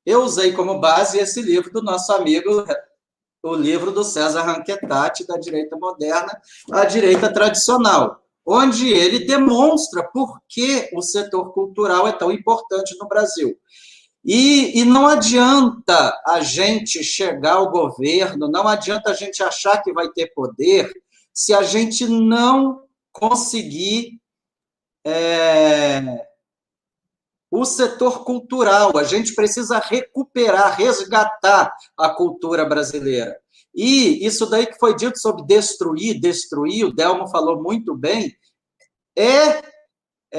eu 0.03 0.23
usei 0.23 0.51
como 0.53 0.79
base 0.79 1.19
esse 1.19 1.39
livro 1.41 1.71
do 1.71 1.83
nosso 1.83 2.11
amigo, 2.11 2.65
o 3.43 3.53
livro 3.53 3.91
do 3.91 4.03
César 4.03 4.41
Ranquetati, 4.41 5.27
da 5.27 5.37
direita 5.37 5.77
moderna 5.77 6.41
à 6.71 6.85
direita 6.85 7.31
tradicional, 7.31 8.19
onde 8.43 8.89
ele 8.89 9.25
demonstra 9.25 10.03
por 10.11 10.39
que 10.49 10.89
o 10.91 11.03
setor 11.03 11.53
cultural 11.53 12.07
é 12.07 12.13
tão 12.13 12.31
importante 12.31 12.97
no 12.99 13.07
Brasil. 13.07 13.55
E, 14.29 14.81
e, 14.81 14.83
não 14.83 15.07
adianta 15.07 16.21
a 16.27 16.41
gente 16.41 17.01
chegar 17.01 17.53
ao 17.53 17.71
governo, 17.71 18.49
não 18.49 18.67
adianta 18.67 19.11
a 19.11 19.13
gente 19.13 19.41
achar 19.41 19.81
que 19.81 19.93
vai 19.93 20.09
ter 20.09 20.33
poder, 20.33 20.91
se 21.33 21.53
a 21.53 21.63
gente 21.63 22.05
não 22.05 22.83
conseguir 23.13 24.19
é, 25.05 26.27
o 27.49 27.63
setor 27.63 28.25
cultural. 28.25 28.97
A 28.97 29.03
gente 29.05 29.33
precisa 29.33 29.79
recuperar, 29.79 30.75
resgatar 30.77 31.73
a 31.97 32.09
cultura 32.09 32.65
brasileira. 32.65 33.39
E 33.73 34.25
isso 34.25 34.45
daí 34.49 34.65
que 34.65 34.77
foi 34.77 34.93
dito 34.93 35.17
sobre 35.19 35.45
destruir, 35.45 36.19
destruir, 36.19 36.85
o 36.85 36.93
Delmo 36.93 37.29
falou 37.29 37.63
muito 37.63 37.95
bem, 37.95 38.35
é, 39.17 39.63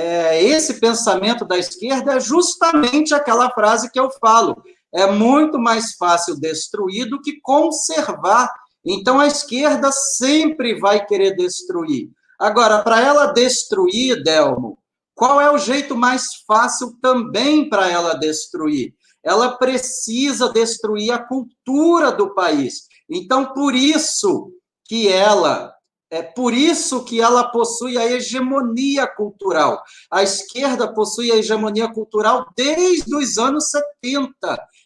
é 0.00 0.44
esse 0.44 0.78
pensamento 0.78 1.44
da 1.44 1.58
esquerda 1.58 2.14
é 2.14 2.20
justamente 2.20 3.12
aquela 3.12 3.50
frase 3.50 3.90
que 3.90 3.98
eu 3.98 4.08
falo. 4.20 4.62
É 4.94 5.10
muito 5.10 5.58
mais 5.58 5.94
fácil 5.96 6.38
destruir 6.38 7.10
do 7.10 7.20
que 7.20 7.40
conservar. 7.40 8.48
Então 8.84 9.18
a 9.18 9.26
esquerda 9.26 9.90
sempre 9.90 10.78
vai 10.78 11.04
querer 11.04 11.34
destruir. 11.34 12.10
Agora, 12.38 12.80
para 12.82 13.00
ela 13.00 13.26
destruir, 13.32 14.22
Delmo, 14.22 14.78
qual 15.16 15.40
é 15.40 15.50
o 15.50 15.58
jeito 15.58 15.96
mais 15.96 16.26
fácil 16.46 16.96
também 17.02 17.68
para 17.68 17.90
ela 17.90 18.14
destruir? 18.14 18.94
Ela 19.24 19.56
precisa 19.56 20.48
destruir 20.48 21.10
a 21.10 21.18
cultura 21.18 22.12
do 22.12 22.32
país. 22.34 22.82
Então, 23.10 23.52
por 23.52 23.74
isso 23.74 24.52
que 24.84 25.08
ela 25.08 25.74
é 26.10 26.22
por 26.22 26.54
isso 26.54 27.04
que 27.04 27.20
ela 27.20 27.50
possui 27.50 27.98
a 27.98 28.06
hegemonia 28.06 29.06
cultural. 29.06 29.82
A 30.10 30.22
esquerda 30.22 30.92
possui 30.92 31.30
a 31.30 31.36
hegemonia 31.36 31.88
cultural 31.92 32.46
desde 32.56 33.14
os 33.14 33.36
anos 33.36 33.70
70. 33.70 34.34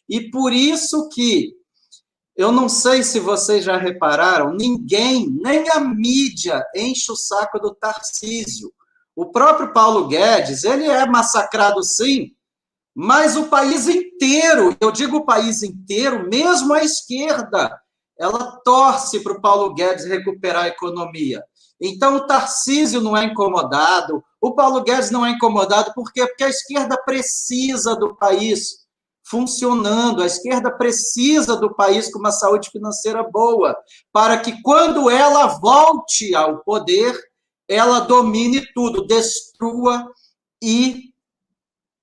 E 0.09 0.31
por 0.31 0.53
isso 0.53 1.09
que 1.09 1.55
eu 2.35 2.51
não 2.51 2.69
sei 2.69 3.03
se 3.03 3.21
vocês 3.21 3.65
já 3.65 3.77
repararam, 3.77 4.55
ninguém, 4.55 5.29
nem 5.31 5.69
a 5.71 5.79
mídia, 5.81 6.65
enche 6.75 7.13
o 7.13 7.17
saco 7.17 7.59
do 7.59 7.75
Tarcísio. 7.75 8.73
O 9.15 9.27
próprio 9.27 9.73
Paulo 9.73 10.09
Guedes, 10.09 10.65
ele 10.65 10.87
é 10.87 11.07
massacrado 11.07 11.83
sim, 11.83 12.31
mas 12.95 13.37
o 13.37 13.49
país 13.49 13.87
inteiro, 13.87 14.75
eu 14.81 14.91
digo 14.91 15.19
o 15.19 15.25
país 15.25 15.63
inteiro, 15.63 16.29
mesmo 16.29 16.73
a 16.73 16.83
esquerda, 16.83 17.79
ela 18.23 18.61
torce 18.65 19.21
para 19.21 19.33
o 19.33 19.41
Paulo 19.41 19.75
Guedes 19.75 20.05
recuperar 20.05 20.65
a 20.65 20.69
economia. 20.69 21.43
Então, 21.81 22.17
o 22.17 22.27
Tarcísio 22.27 23.01
não 23.01 23.17
é 23.17 23.25
incomodado, 23.25 24.23
o 24.41 24.55
Paulo 24.55 24.83
Guedes 24.85 25.11
não 25.11 25.27
é 25.27 25.31
incomodado, 25.31 25.93
por 25.93 26.13
quê? 26.13 26.25
Porque 26.25 26.45
a 26.45 26.49
esquerda 26.49 26.97
precisa 27.05 27.97
do 27.97 28.15
país 28.17 28.83
funcionando. 29.25 30.23
A 30.23 30.27
esquerda 30.27 30.71
precisa 30.71 31.57
do 31.57 31.75
país 31.75 32.13
com 32.13 32.19
uma 32.19 32.31
saúde 32.31 32.71
financeira 32.71 33.23
boa, 33.23 33.77
para 34.13 34.39
que 34.39 34.61
quando 34.63 35.11
ela 35.11 35.47
volte 35.47 36.35
ao 36.35 36.59
poder, 36.59 37.19
ela 37.69 38.01
domine 38.01 38.63
tudo, 38.75 39.07
destrua 39.07 40.07
e 40.63 41.12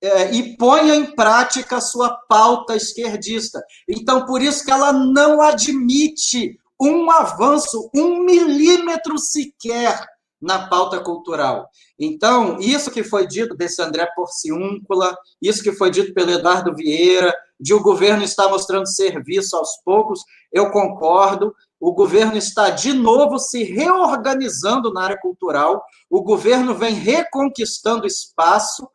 é, 0.02 0.32
e 0.34 0.56
ponha 0.56 0.96
em 0.96 1.14
prática 1.16 1.78
a 1.78 1.82
sua 1.82 2.10
pauta 2.28 2.76
esquerdista. 2.76 3.62
Então, 3.88 4.26
por 4.26 4.42
isso 4.42 4.64
que 4.64 4.72
ela 4.72 4.94
não 4.94 5.42
admite 5.42 6.60
um 6.80 7.12
avanço, 7.12 7.90
um 7.94 8.24
milímetro 8.24 9.18
sequer 9.18 10.00
na 10.42 10.68
pauta 10.68 11.02
cultural. 11.02 11.70
Então, 12.00 12.58
isso 12.60 12.90
que 12.90 13.04
foi 13.04 13.28
dito 13.28 13.56
desse 13.56 13.82
André 13.82 14.08
Porciúncula, 14.16 15.14
isso 15.42 15.62
que 15.62 15.74
foi 15.74 15.92
dito 15.92 16.14
pelo 16.14 16.32
Eduardo 16.32 16.74
Vieira, 16.74 17.34
de 17.60 17.74
o 17.74 17.82
governo 17.82 18.24
estar 18.24 18.48
mostrando 18.48 18.88
serviço 18.88 19.58
aos 19.58 19.76
poucos, 19.84 20.24
eu 20.52 20.72
concordo. 20.72 21.54
O 21.78 21.94
governo 21.94 22.38
está 22.38 22.70
de 22.70 22.94
novo 22.94 23.38
se 23.38 23.64
reorganizando 23.64 24.94
na 24.94 25.04
área 25.04 25.20
cultural, 25.20 25.84
o 26.10 26.22
governo 26.22 26.74
vem 26.74 26.94
reconquistando 26.94 28.08
espaço, 28.08 28.90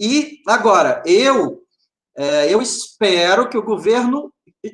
e 0.00 0.38
agora, 0.48 1.02
eu, 1.04 1.60
é, 2.16 2.52
eu 2.52 2.62
espero 2.62 3.48
que 3.48 3.58
o 3.58 3.62
governo 3.62 4.32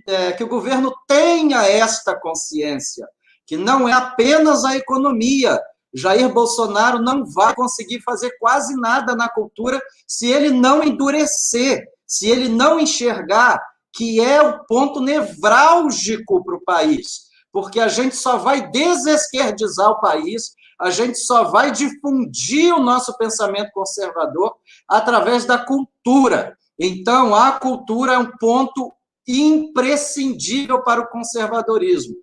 é, 0.08 0.32
que 0.32 0.42
o 0.42 0.48
governo 0.48 0.92
tenha 1.06 1.64
esta 1.64 2.18
consciência, 2.18 3.06
que 3.46 3.56
não 3.56 3.88
é 3.88 3.92
apenas 3.92 4.64
a 4.64 4.76
economia, 4.76 5.60
Jair 5.94 6.28
Bolsonaro 6.32 7.00
não 7.00 7.24
vai 7.24 7.54
conseguir 7.54 8.02
fazer 8.02 8.36
quase 8.38 8.74
nada 8.76 9.14
na 9.14 9.28
cultura 9.28 9.80
se 10.06 10.26
ele 10.26 10.50
não 10.50 10.82
endurecer, 10.82 11.84
se 12.06 12.28
ele 12.28 12.48
não 12.48 12.78
enxergar 12.78 13.60
que 13.92 14.20
é 14.20 14.42
o 14.42 14.64
ponto 14.66 15.00
nevrálgico 15.00 16.44
para 16.44 16.56
o 16.56 16.64
país. 16.64 17.26
Porque 17.50 17.80
a 17.80 17.88
gente 17.88 18.14
só 18.14 18.36
vai 18.36 18.70
desesquerdizar 18.70 19.90
o 19.90 20.00
país, 20.00 20.52
a 20.78 20.90
gente 20.90 21.16
só 21.18 21.44
vai 21.44 21.70
difundir 21.70 22.74
o 22.74 22.82
nosso 22.82 23.16
pensamento 23.16 23.70
conservador 23.72 24.54
através 24.88 25.44
da 25.44 25.58
cultura. 25.58 26.56
Então, 26.78 27.34
a 27.34 27.52
cultura 27.52 28.14
é 28.14 28.18
um 28.18 28.30
ponto 28.38 28.92
imprescindível 29.26 30.82
para 30.82 31.00
o 31.00 31.08
conservadorismo. 31.08 32.14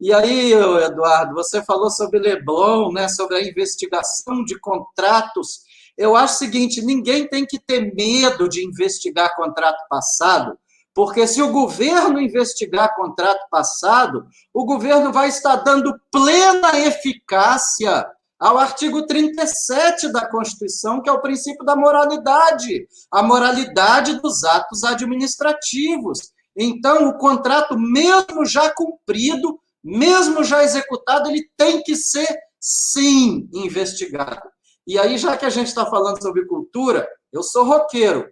E 0.00 0.12
aí, 0.12 0.52
Eduardo, 0.52 1.34
você 1.34 1.62
falou 1.64 1.90
sobre 1.90 2.18
Leblon, 2.18 2.92
né, 2.92 3.08
sobre 3.08 3.36
a 3.36 3.42
investigação 3.42 4.44
de 4.44 4.58
contratos. 4.60 5.60
Eu 5.96 6.14
acho 6.14 6.34
o 6.34 6.38
seguinte: 6.38 6.82
ninguém 6.82 7.26
tem 7.26 7.46
que 7.46 7.58
ter 7.58 7.94
medo 7.94 8.48
de 8.48 8.64
investigar 8.64 9.34
contrato 9.34 9.82
passado, 9.88 10.58
porque 10.94 11.26
se 11.26 11.40
o 11.40 11.50
governo 11.50 12.20
investigar 12.20 12.94
contrato 12.94 13.46
passado, 13.50 14.26
o 14.52 14.66
governo 14.66 15.12
vai 15.12 15.28
estar 15.28 15.56
dando 15.56 15.98
plena 16.12 16.78
eficácia 16.78 18.06
ao 18.38 18.58
artigo 18.58 19.06
37 19.06 20.12
da 20.12 20.28
Constituição, 20.28 21.02
que 21.02 21.08
é 21.08 21.12
o 21.12 21.22
princípio 21.22 21.64
da 21.64 21.74
moralidade, 21.74 22.86
a 23.10 23.22
moralidade 23.22 24.20
dos 24.20 24.44
atos 24.44 24.84
administrativos. 24.84 26.32
Então, 26.56 27.08
o 27.08 27.18
contrato, 27.18 27.78
mesmo 27.78 28.44
já 28.44 28.70
cumprido, 28.70 29.58
mesmo 29.82 30.42
já 30.44 30.62
executado, 30.62 31.30
ele 31.30 31.48
tem 31.56 31.82
que 31.82 31.96
ser, 31.96 32.28
sim, 32.60 33.48
investigado. 33.52 34.48
E 34.86 34.98
aí, 34.98 35.18
já 35.18 35.36
que 35.36 35.44
a 35.44 35.50
gente 35.50 35.68
está 35.68 35.86
falando 35.86 36.22
sobre 36.22 36.46
cultura, 36.46 37.08
eu 37.32 37.42
sou 37.42 37.64
roqueiro. 37.64 38.30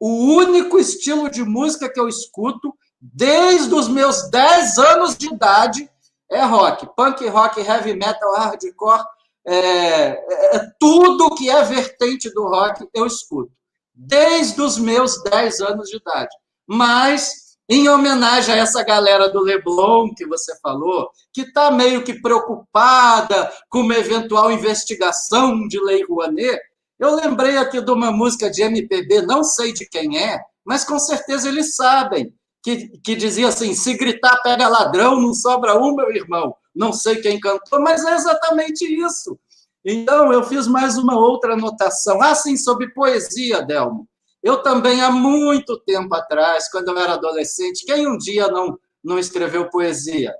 o 0.00 0.36
único 0.36 0.78
estilo 0.78 1.28
de 1.28 1.42
música 1.42 1.92
que 1.92 1.98
eu 1.98 2.08
escuto 2.08 2.72
desde 3.00 3.74
os 3.74 3.88
meus 3.88 4.30
10 4.30 4.78
anos 4.78 5.16
de 5.16 5.26
idade 5.26 5.90
é 6.30 6.44
rock. 6.44 6.88
Punk 6.94 7.26
rock, 7.28 7.60
heavy 7.60 7.94
metal, 7.94 8.32
hardcore, 8.36 9.04
é, 9.46 9.54
é, 9.54 10.56
é, 10.56 10.70
tudo 10.78 11.34
que 11.34 11.48
é 11.48 11.62
vertente 11.62 12.30
do 12.32 12.44
rock 12.44 12.86
eu 12.94 13.06
escuto. 13.06 13.50
Desde 13.94 14.60
os 14.60 14.78
meus 14.78 15.22
10 15.24 15.60
anos 15.60 15.88
de 15.88 15.96
idade. 15.96 16.34
Mas, 16.66 17.56
em 17.68 17.88
homenagem 17.88 18.54
a 18.54 18.58
essa 18.58 18.82
galera 18.82 19.28
do 19.28 19.40
Leblon 19.40 20.14
que 20.14 20.26
você 20.26 20.56
falou, 20.60 21.10
que 21.32 21.42
está 21.42 21.70
meio 21.70 22.04
que 22.04 22.20
preocupada 22.20 23.52
com 23.68 23.80
uma 23.80 23.96
eventual 23.96 24.52
investigação 24.52 25.66
de 25.66 25.80
Lei 25.80 26.04
Rouanet, 26.04 26.60
eu 26.98 27.14
lembrei 27.14 27.56
aqui 27.56 27.80
de 27.80 27.90
uma 27.90 28.10
música 28.10 28.50
de 28.50 28.62
MPB, 28.62 29.22
não 29.22 29.42
sei 29.42 29.72
de 29.72 29.88
quem 29.88 30.18
é, 30.18 30.40
mas 30.64 30.84
com 30.84 30.98
certeza 30.98 31.48
eles 31.48 31.74
sabem, 31.74 32.34
que, 32.62 32.88
que 32.98 33.14
dizia 33.14 33.48
assim: 33.48 33.72
se 33.74 33.94
gritar 33.94 34.40
pega 34.42 34.68
ladrão, 34.68 35.20
não 35.20 35.32
sobra 35.32 35.78
um, 35.78 35.94
meu 35.94 36.10
irmão. 36.10 36.54
Não 36.78 36.92
sei 36.92 37.16
quem 37.16 37.40
cantou, 37.40 37.80
mas 37.80 38.04
é 38.04 38.14
exatamente 38.14 38.84
isso. 38.84 39.36
Então, 39.84 40.32
eu 40.32 40.44
fiz 40.44 40.68
mais 40.68 40.96
uma 40.96 41.18
outra 41.18 41.54
anotação. 41.54 42.22
Ah, 42.22 42.36
sim, 42.36 42.56
sobre 42.56 42.94
poesia, 42.94 43.60
Delmo. 43.60 44.08
Eu 44.40 44.62
também, 44.62 45.02
há 45.02 45.10
muito 45.10 45.76
tempo 45.80 46.14
atrás, 46.14 46.70
quando 46.70 46.88
eu 46.90 46.98
era 46.98 47.14
adolescente, 47.14 47.84
quem 47.84 48.06
um 48.06 48.16
dia 48.16 48.46
não, 48.46 48.78
não 49.02 49.18
escreveu 49.18 49.68
poesia? 49.68 50.32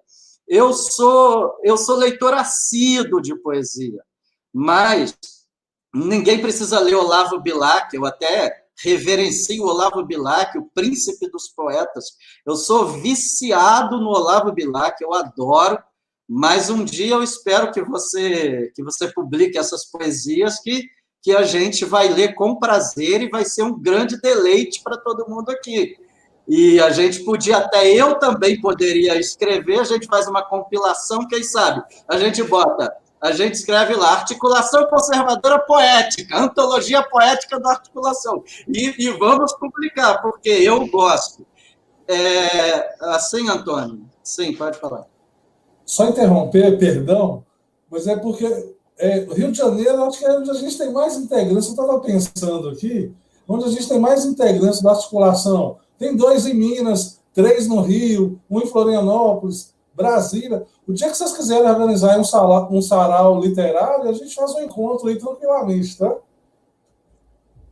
Eu 0.47 0.73
sou, 0.73 1.59
eu 1.65 1.77
sou 1.77 1.97
leitor 1.97 2.33
assíduo 2.35 3.21
de 3.21 3.35
poesia, 3.35 4.01
mas 4.55 5.19
ninguém 5.93 6.41
precisa 6.41 6.79
ler 6.79 6.95
Olavo 6.95 7.41
Bilac, 7.41 7.95
eu 7.95 8.07
até 8.07 8.65
reverencio 8.81 9.65
Olavo 9.65 10.05
Bilac, 10.05 10.57
o 10.57 10.71
príncipe 10.73 11.29
dos 11.29 11.49
poetas. 11.49 12.05
Eu 12.47 12.55
sou 12.55 12.87
viciado 12.87 13.99
no 13.99 14.11
Olavo 14.11 14.53
Bilac, 14.53 15.03
eu 15.03 15.13
adoro, 15.13 15.83
mas 16.29 16.69
um 16.69 16.85
dia 16.85 17.15
eu 17.15 17.23
espero 17.23 17.73
que 17.73 17.83
você 17.83 18.71
que 18.75 18.83
você 18.83 19.11
publique 19.13 19.59
essas 19.59 19.85
poesias 19.87 20.61
que 20.61 20.85
que 21.21 21.35
a 21.35 21.43
gente 21.43 21.85
vai 21.85 22.09
ler 22.09 22.35
com 22.35 22.59
prazer 22.59 23.23
e 23.23 23.29
vai 23.29 23.45
ser 23.45 23.63
um 23.63 23.77
grande 23.77 24.21
deleite 24.21 24.81
para 24.85 24.97
todo 24.97 25.29
mundo 25.29 25.51
aqui. 25.51 25.97
E 26.47 26.81
a 26.81 26.91
gente 26.91 27.25
podia, 27.25 27.59
até 27.59 27.89
eu 27.89 28.15
também 28.21 28.61
poderia 28.61 29.19
escrever, 29.19 29.81
a 29.81 29.85
gente 29.85 30.07
faz 30.07 30.29
uma 30.29 30.43
compilação, 30.43 31.27
quem 31.27 31.43
sabe? 31.43 31.83
A 32.09 32.17
gente 32.17 32.43
bota 32.45 32.97
a 33.21 33.33
gente 33.33 33.55
escreve 33.55 33.95
lá, 33.95 34.13
articulação 34.13 34.87
conservadora 34.87 35.59
poética, 35.59 36.39
antologia 36.39 37.03
poética 37.03 37.59
da 37.59 37.71
articulação. 37.71 38.45
E, 38.69 39.07
e 39.07 39.11
vamos 39.11 39.53
publicar, 39.55 40.19
porque 40.23 40.49
eu 40.49 40.87
gosto. 40.87 41.45
É, 42.07 42.97
assim, 43.01 43.49
Antônio? 43.49 44.09
Sim, 44.23 44.55
pode 44.55 44.79
falar. 44.79 45.07
Só 45.89 46.07
interromper, 46.07 46.79
perdão, 46.79 47.43
mas 47.91 48.07
é 48.07 48.15
porque 48.15 48.45
é, 48.99 49.21
Rio 49.21 49.51
de 49.51 49.57
Janeiro, 49.57 50.05
acho 50.05 50.19
que 50.19 50.27
é 50.27 50.39
onde 50.39 50.51
a 50.51 50.55
gente 50.55 50.77
tem 50.77 50.93
mais 50.93 51.17
integrantes. 51.17 51.65
Eu 51.65 51.71
estava 51.71 51.99
pensando 52.01 52.69
aqui, 52.69 53.11
onde 53.49 53.65
a 53.65 53.69
gente 53.69 53.89
tem 53.89 53.99
mais 53.99 54.27
integrantes 54.27 54.83
da 54.83 54.91
articulação. 54.91 55.79
Tem 55.99 56.15
dois 56.15 56.45
em 56.45 56.53
Minas, 56.53 57.21
três 57.33 57.67
no 57.67 57.81
Rio, 57.81 58.39
um 58.51 58.61
em 58.61 58.67
Florianópolis, 58.67 59.73
Brasília. 59.95 60.67
O 60.87 60.93
dia 60.93 61.09
que 61.09 61.17
vocês 61.17 61.33
quiserem 61.33 61.71
organizar 61.71 62.19
um, 62.19 62.25
sarau, 62.25 62.69
um 62.71 62.83
sarau 62.83 63.41
literário, 63.41 64.11
a 64.11 64.13
gente 64.13 64.35
faz 64.35 64.55
um 64.57 64.61
encontro 64.61 65.09
aí 65.09 65.19
tranquilamente, 65.19 65.97
tá? 65.97 66.17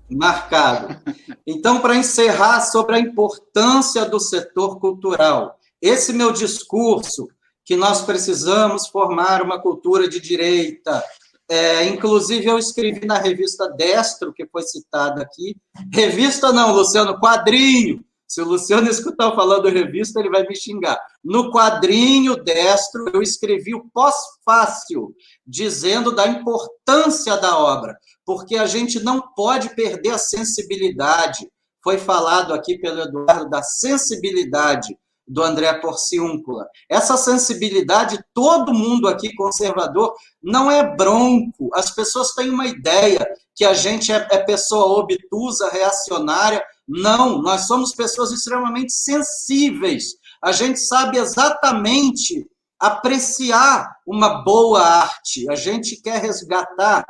Marcado. 0.09 0.99
Então, 1.47 1.83
para 1.83 1.97
encerrar 1.97 2.63
sobre 2.63 2.97
a 2.97 2.99
importância 2.99 4.07
do 4.07 4.19
setor 4.19 4.81
cultural, 4.81 5.59
esse 5.83 6.15
meu 6.15 6.33
discurso, 6.33 7.29
que 7.67 7.77
nós 7.77 8.01
precisamos 8.03 8.87
formar 8.87 9.43
uma 9.43 9.61
cultura 9.61 10.09
de 10.09 10.21
direita, 10.21 11.05
é, 11.49 11.85
inclusive, 11.85 12.47
eu 12.47 12.59
escrevi 12.59 13.05
na 13.05 13.19
revista 13.19 13.69
Destro, 13.77 14.33
que 14.33 14.47
foi 14.47 14.63
citada 14.63 15.21
aqui. 15.21 15.57
Revista 15.93 16.53
não, 16.53 16.73
Luciano, 16.73 17.21
quadrinho, 17.21 18.03
se 18.27 18.41
o 18.41 18.45
Luciano 18.45 18.89
escutar 18.89 19.35
falando 19.37 19.69
revista, 19.69 20.19
ele 20.19 20.31
vai 20.31 20.45
me 20.47 20.57
xingar. 20.57 20.99
No 21.23 21.53
quadrinho 21.53 22.37
destro, 22.37 23.09
eu 23.15 23.23
escrevi 23.23 23.75
o 23.75 23.89
pós-fácil, 23.93 25.15
dizendo 25.47 26.13
da 26.13 26.27
importância 26.27 27.37
da 27.37 27.57
obra, 27.57 27.97
porque 28.25 28.57
a 28.57 28.67
gente 28.67 28.99
não 29.01 29.23
pode 29.35 29.75
perder 29.77 30.11
a 30.11 30.19
sensibilidade. 30.19 31.49
Foi 31.83 31.99
falado 31.99 32.53
aqui 32.53 32.77
pelo 32.79 33.01
Eduardo 33.01 33.49
da 33.49 33.63
sensibilidade 33.63 34.99
do 35.27 35.43
André 35.43 35.73
Porciúncula. 35.81 36.67
Essa 36.89 37.17
sensibilidade, 37.17 38.23
todo 38.33 38.73
mundo 38.73 39.09
aqui 39.09 39.35
conservador, 39.35 40.15
não 40.43 40.71
é 40.71 40.97
bronco. 40.97 41.71
As 41.75 41.91
pessoas 41.91 42.33
têm 42.33 42.51
uma 42.51 42.67
ideia 42.67 43.27
que 43.55 43.65
a 43.65 43.75
gente 43.75 44.13
é, 44.13 44.27
é 44.31 44.39
pessoa 44.39 45.01
obtusa, 45.01 45.71
reacionária. 45.71 46.63
Não, 46.87 47.43
nós 47.43 47.67
somos 47.67 47.95
pessoas 47.95 48.31
extremamente 48.31 48.93
sensíveis. 48.93 50.15
A 50.43 50.53
gente 50.53 50.79
sabe 50.79 51.19
exatamente 51.19 52.47
apreciar 52.79 53.97
uma 54.07 54.45
boa 54.45 54.81
arte. 54.81 55.51
A 55.51 55.57
gente 55.57 56.01
quer 56.01 56.21
resgatar 56.21 57.05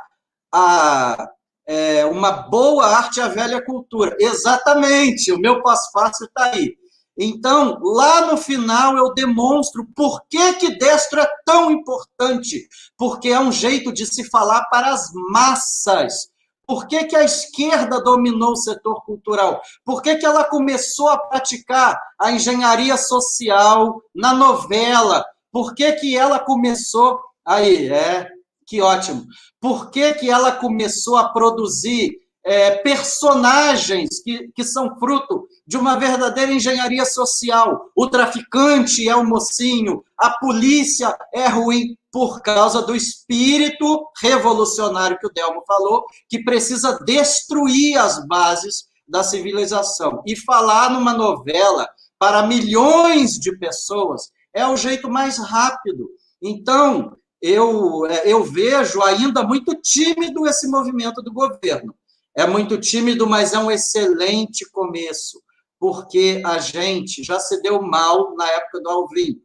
a, 0.51 1.29
é, 1.67 2.05
uma 2.05 2.31
boa 2.31 2.85
arte 2.87 3.21
a 3.21 3.27
velha 3.27 3.63
cultura. 3.63 4.15
Exatamente, 4.19 5.31
o 5.31 5.39
meu 5.39 5.61
passo 5.61 5.91
fácil 5.91 6.25
está 6.25 6.45
aí. 6.45 6.75
Então, 7.17 7.79
lá 7.81 8.27
no 8.27 8.37
final, 8.37 8.95
eu 8.95 9.13
demonstro 9.13 9.87
por 9.95 10.21
que, 10.29 10.53
que 10.53 10.77
destro 10.77 11.19
é 11.19 11.27
tão 11.45 11.71
importante. 11.71 12.67
Porque 12.95 13.29
é 13.29 13.39
um 13.39 13.51
jeito 13.51 13.91
de 13.91 14.05
se 14.05 14.29
falar 14.29 14.65
para 14.69 14.93
as 14.93 15.09
massas. 15.31 16.29
Por 16.67 16.85
que, 16.85 17.05
que 17.05 17.15
a 17.15 17.23
esquerda 17.23 18.03
dominou 18.03 18.51
o 18.51 18.57
setor 18.57 19.03
cultural? 19.05 19.61
Por 19.85 20.01
que, 20.01 20.17
que 20.17 20.25
ela 20.25 20.43
começou 20.43 21.07
a 21.07 21.17
praticar 21.17 21.97
a 22.19 22.31
engenharia 22.31 22.97
social 22.97 24.01
na 24.13 24.33
novela? 24.33 25.25
Por 25.51 25.73
que, 25.73 25.93
que 25.93 26.15
ela 26.15 26.39
começou. 26.39 27.19
Aí, 27.45 27.87
é, 27.87 28.27
que 28.67 28.81
ótimo. 28.81 29.25
Por 29.61 29.89
que, 29.89 30.13
que 30.15 30.29
ela 30.29 30.51
começou 30.51 31.15
a 31.15 31.29
produzir 31.29 32.11
é, 32.47 32.77
personagens 32.77 34.21
que, 34.23 34.49
que 34.55 34.63
são 34.63 34.97
fruto 34.97 35.49
de 35.67 35.75
uma 35.75 35.97
verdadeira 35.97 36.53
engenharia 36.53 37.03
social. 37.03 37.91
O 37.93 38.07
traficante 38.07 39.07
é 39.07 39.13
o 39.13 39.25
mocinho, 39.25 40.01
a 40.17 40.29
polícia 40.39 41.13
é 41.33 41.45
ruim 41.49 41.97
por 42.09 42.41
causa 42.41 42.81
do 42.81 42.95
espírito 42.95 44.07
revolucionário 44.21 45.19
que 45.19 45.27
o 45.27 45.31
Delmo 45.31 45.61
falou, 45.67 46.05
que 46.29 46.41
precisa 46.41 46.97
destruir 47.03 47.97
as 47.97 48.25
bases 48.25 48.85
da 49.05 49.23
civilização. 49.23 50.23
E 50.25 50.33
falar 50.37 50.89
numa 50.89 51.13
novela 51.13 51.85
para 52.17 52.47
milhões 52.47 53.33
de 53.33 53.57
pessoas 53.57 54.31
é 54.53 54.65
o 54.65 54.77
jeito 54.77 55.09
mais 55.09 55.37
rápido. 55.37 56.09
Então, 56.41 57.17
eu, 57.41 58.05
é, 58.05 58.31
eu 58.31 58.41
vejo 58.45 59.01
ainda 59.03 59.43
muito 59.43 59.75
tímido 59.81 60.47
esse 60.47 60.65
movimento 60.65 61.21
do 61.21 61.33
governo. 61.33 61.93
É 62.37 62.45
muito 62.45 62.79
tímido, 62.79 63.25
mas 63.25 63.53
é 63.53 63.57
um 63.57 63.71
excelente 63.71 64.69
começo 64.69 65.41
porque 65.79 66.39
a 66.45 66.59
gente 66.59 67.23
já 67.23 67.39
se 67.39 67.59
deu 67.63 67.81
mal 67.81 68.35
na 68.35 68.47
época 68.51 68.79
do 68.79 68.89
Alvin. 68.89 69.41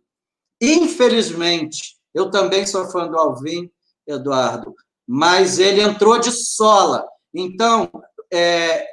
Infelizmente, 0.60 1.97
eu 2.14 2.31
também 2.31 2.66
sou 2.66 2.85
fã 2.90 3.09
do 3.09 3.19
Alvin, 3.19 3.70
Eduardo, 4.06 4.74
mas 5.09 5.59
ele 5.59 5.81
entrou 5.81 6.19
de 6.19 6.31
sola. 6.31 7.06
Então, 7.35 7.90
é, 8.31 8.86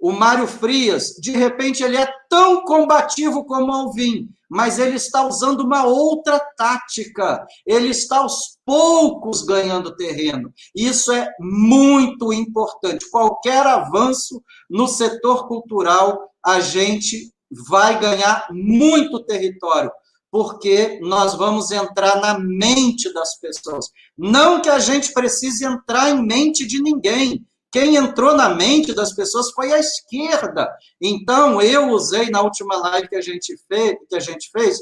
o 0.00 0.10
Mário 0.10 0.48
Frias, 0.48 1.14
de 1.20 1.30
repente, 1.30 1.82
ele 1.82 1.96
é 1.96 2.12
tão 2.28 2.64
combativo 2.64 3.44
como 3.44 3.70
o 3.70 3.72
Alvin, 3.72 4.28
mas 4.54 4.78
ele 4.78 4.94
está 4.94 5.26
usando 5.26 5.62
uma 5.62 5.84
outra 5.84 6.38
tática. 6.56 7.44
Ele 7.66 7.88
está 7.88 8.18
aos 8.18 8.56
poucos 8.64 9.42
ganhando 9.42 9.96
terreno. 9.96 10.54
Isso 10.72 11.10
é 11.10 11.28
muito 11.40 12.32
importante. 12.32 13.10
Qualquer 13.10 13.66
avanço 13.66 14.40
no 14.70 14.86
setor 14.86 15.48
cultural 15.48 16.30
a 16.46 16.60
gente 16.60 17.32
vai 17.68 17.98
ganhar 17.98 18.46
muito 18.52 19.24
território, 19.24 19.90
porque 20.30 21.00
nós 21.02 21.34
vamos 21.34 21.72
entrar 21.72 22.20
na 22.20 22.38
mente 22.38 23.12
das 23.12 23.36
pessoas. 23.40 23.86
Não 24.16 24.62
que 24.62 24.68
a 24.68 24.78
gente 24.78 25.12
precise 25.12 25.64
entrar 25.64 26.10
em 26.10 26.24
mente 26.24 26.64
de 26.64 26.80
ninguém. 26.80 27.44
Quem 27.74 27.96
entrou 27.96 28.36
na 28.36 28.54
mente 28.54 28.94
das 28.94 29.12
pessoas 29.12 29.50
foi 29.50 29.72
a 29.72 29.80
esquerda. 29.80 30.72
Então, 31.00 31.60
eu 31.60 31.88
usei 31.88 32.30
na 32.30 32.40
última 32.40 32.76
live 32.76 33.08
que 33.08 33.16
a 33.16 33.20
gente 33.20 33.56
fez, 33.66 33.96
que 34.08 34.14
a 34.14 34.20
gente 34.20 34.48
fez 34.52 34.78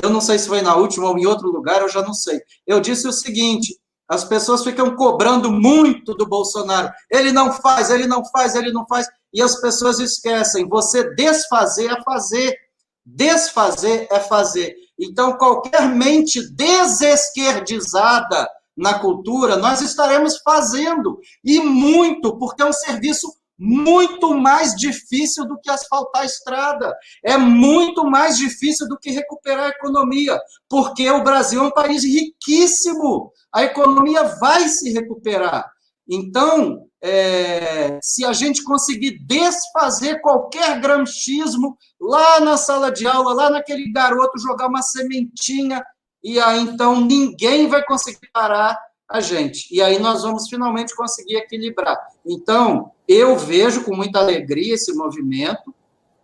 eu 0.00 0.08
não 0.08 0.20
sei 0.20 0.38
se 0.38 0.46
foi 0.46 0.62
na 0.62 0.76
última 0.76 1.08
ou 1.08 1.18
em 1.18 1.26
outro 1.26 1.48
lugar, 1.50 1.82
eu 1.82 1.88
já 1.88 2.00
não 2.02 2.14
sei. 2.14 2.40
Eu 2.66 2.80
disse 2.80 3.06
o 3.06 3.12
seguinte: 3.12 3.76
as 4.08 4.24
pessoas 4.24 4.64
ficam 4.64 4.96
cobrando 4.96 5.50
muito 5.50 6.14
do 6.14 6.26
Bolsonaro. 6.26 6.90
Ele 7.10 7.32
não 7.32 7.52
faz, 7.52 7.90
ele 7.90 8.06
não 8.06 8.24
faz, 8.24 8.54
ele 8.54 8.72
não 8.72 8.86
faz. 8.86 9.08
e 9.34 9.42
as 9.42 9.60
pessoas 9.60 10.00
esquecem. 10.00 10.66
Você 10.68 11.14
desfazer 11.14 11.90
é 11.90 12.02
fazer. 12.02 12.56
Desfazer 13.04 14.06
é 14.10 14.20
fazer. 14.20 14.74
Então, 14.98 15.36
qualquer 15.36 15.88
mente 15.88 16.40
desesquerdizada 16.52 18.48
na 18.80 18.98
cultura, 18.98 19.58
nós 19.58 19.82
estaremos 19.82 20.38
fazendo. 20.38 21.18
E 21.44 21.60
muito, 21.60 22.38
porque 22.38 22.62
é 22.62 22.64
um 22.64 22.72
serviço 22.72 23.28
muito 23.58 24.34
mais 24.34 24.74
difícil 24.74 25.46
do 25.46 25.60
que 25.60 25.70
asfaltar 25.70 26.22
a 26.22 26.24
estrada. 26.24 26.96
É 27.22 27.36
muito 27.36 28.04
mais 28.04 28.38
difícil 28.38 28.88
do 28.88 28.98
que 28.98 29.10
recuperar 29.10 29.66
a 29.66 29.68
economia, 29.68 30.40
porque 30.66 31.10
o 31.10 31.22
Brasil 31.22 31.62
é 31.62 31.66
um 31.66 31.70
país 31.70 32.02
riquíssimo. 32.02 33.30
A 33.52 33.64
economia 33.64 34.22
vai 34.40 34.66
se 34.66 34.90
recuperar. 34.90 35.70
Então, 36.08 36.86
é, 37.02 37.98
se 38.02 38.24
a 38.24 38.32
gente 38.32 38.64
conseguir 38.64 39.18
desfazer 39.26 40.22
qualquer 40.22 40.80
gramscismo 40.80 41.76
lá 42.00 42.40
na 42.40 42.56
sala 42.56 42.90
de 42.90 43.06
aula, 43.06 43.34
lá 43.34 43.50
naquele 43.50 43.92
garoto 43.92 44.40
jogar 44.40 44.68
uma 44.68 44.82
sementinha, 44.82 45.84
e 46.22 46.38
aí 46.38 46.60
então 46.60 47.00
ninguém 47.00 47.66
vai 47.68 47.84
conseguir 47.84 48.28
parar 48.32 48.78
a 49.08 49.20
gente. 49.20 49.66
E 49.74 49.82
aí 49.82 49.98
nós 49.98 50.22
vamos 50.22 50.48
finalmente 50.48 50.94
conseguir 50.94 51.36
equilibrar. 51.36 51.98
Então, 52.24 52.92
eu 53.08 53.36
vejo 53.36 53.82
com 53.82 53.96
muita 53.96 54.20
alegria 54.20 54.74
esse 54.74 54.94
movimento 54.94 55.74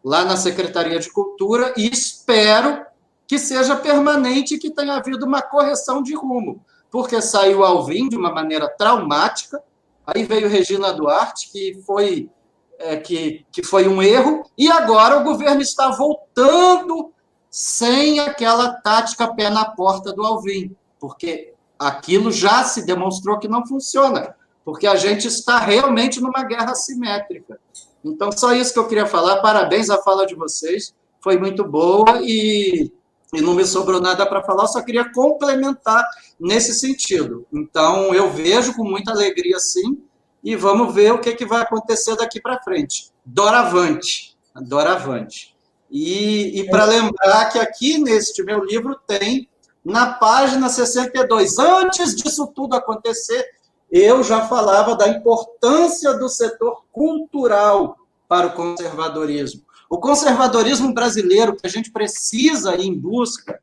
lá 0.05 0.25
na 0.25 0.37
Secretaria 0.37 1.01
de 1.01 1.11
Cultura 1.11 1.75
e 1.77 1.91
espero 1.91 2.87
que 3.27 3.41
seja 3.41 3.75
permanente 3.75 4.55
e 4.55 4.59
que 4.59 4.71
tenha 4.71 4.95
havido 4.95 5.27
uma 5.27 5.43
correção 5.43 6.01
de 6.01 6.15
rumo, 6.15 6.65
porque 6.93 7.21
saiu 7.21 7.65
Alvim 7.65 8.09
de 8.09 8.17
uma 8.17 8.33
maneira 8.33 8.69
traumática, 8.69 9.61
aí 10.07 10.23
veio 10.23 10.49
Regina 10.49 10.93
Duarte, 10.93 11.51
que 11.51 11.83
foi, 11.85 12.31
é, 12.79 12.97
que, 12.97 13.45
que 13.51 13.65
foi 13.65 13.89
um 13.89 14.01
erro, 14.01 14.49
e 14.57 14.71
agora 14.71 15.19
o 15.19 15.25
governo 15.25 15.61
está 15.61 15.91
voltando 15.91 17.13
sem 17.57 18.21
aquela 18.21 18.71
tática 18.71 19.33
pé 19.33 19.49
na 19.49 19.65
porta 19.65 20.13
do 20.13 20.23
Alvim, 20.23 20.77
porque 21.01 21.55
aquilo 21.79 22.31
já 22.31 22.63
se 22.65 22.85
demonstrou 22.85 23.39
que 23.39 23.49
não 23.49 23.67
funciona, 23.67 24.37
porque 24.63 24.87
a 24.87 24.95
gente 24.95 25.27
está 25.27 25.59
realmente 25.59 26.21
numa 26.21 26.45
guerra 26.45 26.73
assimétrica. 26.73 27.59
Então, 28.05 28.31
só 28.31 28.53
isso 28.53 28.75
que 28.75 28.79
eu 28.79 28.87
queria 28.87 29.07
falar. 29.07 29.41
Parabéns 29.41 29.89
à 29.89 29.97
fala 30.03 30.27
de 30.27 30.35
vocês, 30.35 30.95
foi 31.19 31.39
muito 31.39 31.65
boa 31.65 32.21
e, 32.21 32.93
e 33.33 33.41
não 33.41 33.55
me 33.55 33.65
sobrou 33.65 34.03
nada 34.03 34.27
para 34.27 34.45
falar, 34.45 34.67
só 34.67 34.83
queria 34.83 35.11
complementar 35.11 36.07
nesse 36.39 36.75
sentido. 36.75 37.47
Então, 37.51 38.15
eu 38.15 38.31
vejo 38.31 38.77
com 38.77 38.85
muita 38.85 39.13
alegria, 39.13 39.59
sim, 39.59 40.03
e 40.45 40.55
vamos 40.55 40.95
ver 40.95 41.15
o 41.15 41.21
que, 41.21 41.33
que 41.33 41.47
vai 41.47 41.63
acontecer 41.63 42.17
daqui 42.17 42.39
para 42.39 42.63
frente. 42.63 43.11
Doravante, 43.25 44.37
doravante. 44.55 45.56
E, 45.99 46.61
e 46.61 46.69
para 46.69 46.85
lembrar 46.85 47.47
que 47.47 47.59
aqui 47.59 47.97
neste 47.97 48.43
meu 48.43 48.63
livro 48.63 49.01
tem 49.07 49.49
na 49.83 50.13
página 50.13 50.69
62. 50.69 51.59
Antes 51.59 52.15
disso 52.15 52.47
tudo 52.49 52.77
acontecer, 52.77 53.43
eu 53.91 54.23
já 54.23 54.47
falava 54.47 54.95
da 54.95 55.09
importância 55.09 56.13
do 56.13 56.29
setor 56.29 56.85
cultural 56.93 57.97
para 58.29 58.49
o 58.49 58.53
conservadorismo. 58.53 59.63
O 59.89 59.99
conservadorismo 59.99 60.93
brasileiro 60.93 61.57
que 61.57 61.67
a 61.67 61.71
gente 61.71 61.91
precisa 61.91 62.75
ir 62.75 62.85
em 62.85 62.95
busca, 62.95 63.59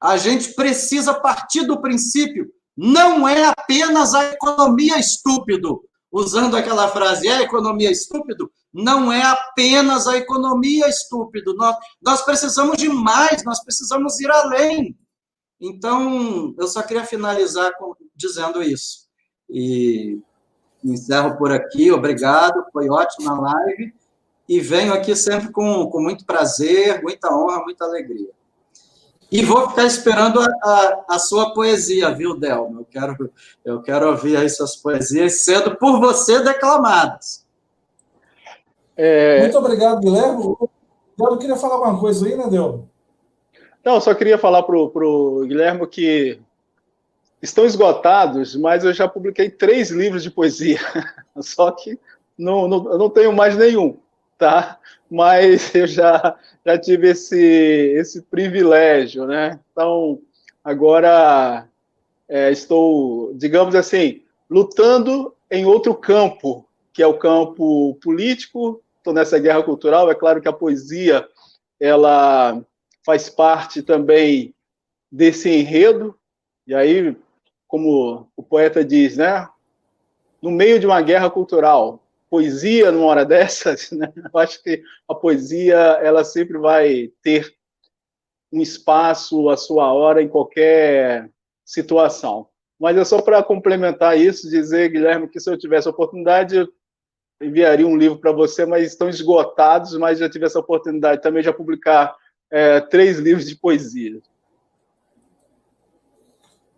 a 0.00 0.16
gente 0.16 0.54
precisa 0.54 1.14
partir 1.14 1.64
do 1.66 1.80
princípio, 1.80 2.50
não 2.76 3.28
é 3.28 3.44
apenas 3.44 4.12
a 4.12 4.24
economia 4.32 4.98
estúpido, 4.98 5.84
usando 6.10 6.56
aquela 6.56 6.88
frase, 6.88 7.28
é 7.28 7.36
a 7.36 7.42
economia 7.42 7.92
estúpido? 7.92 8.50
Não 8.72 9.12
é 9.12 9.22
apenas 9.22 10.06
a 10.06 10.16
economia 10.16 10.88
estúpido. 10.88 11.54
Nós, 11.54 11.76
nós 12.00 12.22
precisamos 12.22 12.76
de 12.76 12.88
mais, 12.88 13.44
nós 13.44 13.62
precisamos 13.62 14.20
ir 14.20 14.30
além. 14.30 14.96
Então, 15.60 16.54
eu 16.58 16.66
só 16.66 16.82
queria 16.82 17.04
finalizar 17.04 17.76
com, 17.76 17.94
dizendo 18.14 18.62
isso. 18.62 19.08
E 19.48 20.18
encerro 20.82 21.36
por 21.36 21.52
aqui, 21.52 21.90
obrigado, 21.90 22.64
foi 22.72 22.88
ótima 22.88 23.38
live. 23.40 23.92
E 24.48 24.60
venho 24.60 24.92
aqui 24.92 25.14
sempre 25.14 25.50
com, 25.52 25.88
com 25.88 26.00
muito 26.00 26.24
prazer, 26.24 27.02
muita 27.02 27.32
honra, 27.32 27.62
muita 27.62 27.84
alegria. 27.84 28.30
E 29.30 29.44
vou 29.44 29.68
ficar 29.68 29.84
esperando 29.84 30.40
a, 30.40 30.44
a, 30.44 31.04
a, 31.10 31.18
sua 31.18 31.54
poesia, 31.54 32.12
viu, 32.12 32.36
Delma? 32.36 32.80
Eu 32.80 32.84
quero, 32.84 33.32
eu 33.64 33.80
quero 33.80 34.08
ouvir 34.08 34.36
aí 34.36 34.48
suas 34.48 34.74
poesias 34.74 35.42
sendo 35.42 35.76
por 35.76 36.00
você 36.00 36.42
declamadas. 36.42 37.46
É... 39.02 39.40
Muito 39.40 39.56
obrigado, 39.56 39.98
Guilherme. 39.98 40.54
Eu 41.18 41.38
queria 41.38 41.56
falar 41.56 41.78
uma 41.78 41.98
coisa 41.98 42.26
aí, 42.26 42.36
né, 42.36 42.46
Delma? 42.50 42.86
Não, 43.82 43.98
só 43.98 44.14
queria 44.14 44.36
falar 44.36 44.62
para 44.62 44.76
o 44.76 45.46
Guilherme 45.46 45.86
que 45.86 46.38
estão 47.40 47.64
esgotados, 47.64 48.54
mas 48.56 48.84
eu 48.84 48.92
já 48.92 49.08
publiquei 49.08 49.48
três 49.48 49.90
livros 49.90 50.22
de 50.22 50.30
poesia, 50.30 50.78
só 51.40 51.70
que 51.70 51.98
não, 52.36 52.68
não, 52.68 52.92
eu 52.92 52.98
não 52.98 53.08
tenho 53.08 53.32
mais 53.32 53.56
nenhum, 53.56 53.96
tá? 54.36 54.78
Mas 55.10 55.74
eu 55.74 55.86
já, 55.86 56.36
já 56.64 56.78
tive 56.78 57.08
esse, 57.08 57.40
esse 57.40 58.20
privilégio, 58.20 59.24
né? 59.24 59.58
Então, 59.72 60.20
agora 60.62 61.66
é, 62.28 62.52
estou, 62.52 63.32
digamos 63.34 63.74
assim, 63.74 64.20
lutando 64.50 65.34
em 65.50 65.64
outro 65.64 65.94
campo, 65.94 66.66
que 66.92 67.02
é 67.02 67.06
o 67.06 67.16
campo 67.16 67.94
político, 68.02 68.82
estou 69.00 69.12
nessa 69.12 69.38
guerra 69.38 69.62
cultural, 69.62 70.10
é 70.10 70.14
claro 70.14 70.40
que 70.40 70.48
a 70.48 70.52
poesia, 70.52 71.26
ela 71.80 72.62
faz 73.04 73.28
parte 73.28 73.82
também 73.82 74.54
desse 75.10 75.48
enredo. 75.48 76.16
E 76.66 76.74
aí, 76.74 77.16
como 77.66 78.28
o 78.36 78.42
poeta 78.42 78.84
diz, 78.84 79.16
né? 79.16 79.48
No 80.40 80.50
meio 80.50 80.78
de 80.78 80.86
uma 80.86 81.00
guerra 81.02 81.28
cultural, 81.30 82.02
poesia 82.28 82.92
numa 82.92 83.06
hora 83.06 83.24
dessas, 83.26 83.90
né? 83.90 84.12
Eu 84.16 84.38
acho 84.38 84.62
que 84.62 84.82
a 85.08 85.14
poesia 85.14 85.76
ela 86.02 86.22
sempre 86.22 86.58
vai 86.58 87.10
ter 87.22 87.52
um 88.52 88.60
espaço, 88.60 89.48
a 89.48 89.56
sua 89.56 89.92
hora 89.92 90.22
em 90.22 90.28
qualquer 90.28 91.30
situação. 91.64 92.48
Mas 92.78 92.96
é 92.96 93.04
só 93.04 93.20
para 93.20 93.42
complementar 93.42 94.18
isso, 94.18 94.48
dizer, 94.48 94.90
Guilherme, 94.90 95.28
que 95.28 95.38
se 95.38 95.50
eu 95.50 95.58
tivesse 95.58 95.88
oportunidade, 95.88 96.66
enviaria 97.40 97.86
um 97.86 97.96
livro 97.96 98.18
para 98.18 98.32
você, 98.32 98.66
mas 98.66 98.86
estão 98.86 99.08
esgotados, 99.08 99.96
mas 99.96 100.18
já 100.18 100.28
tive 100.28 100.46
essa 100.46 100.58
oportunidade 100.58 101.22
também 101.22 101.42
de 101.42 101.52
publicar 101.52 102.14
é, 102.50 102.80
três 102.80 103.18
livros 103.18 103.46
de 103.46 103.56
poesia. 103.56 104.20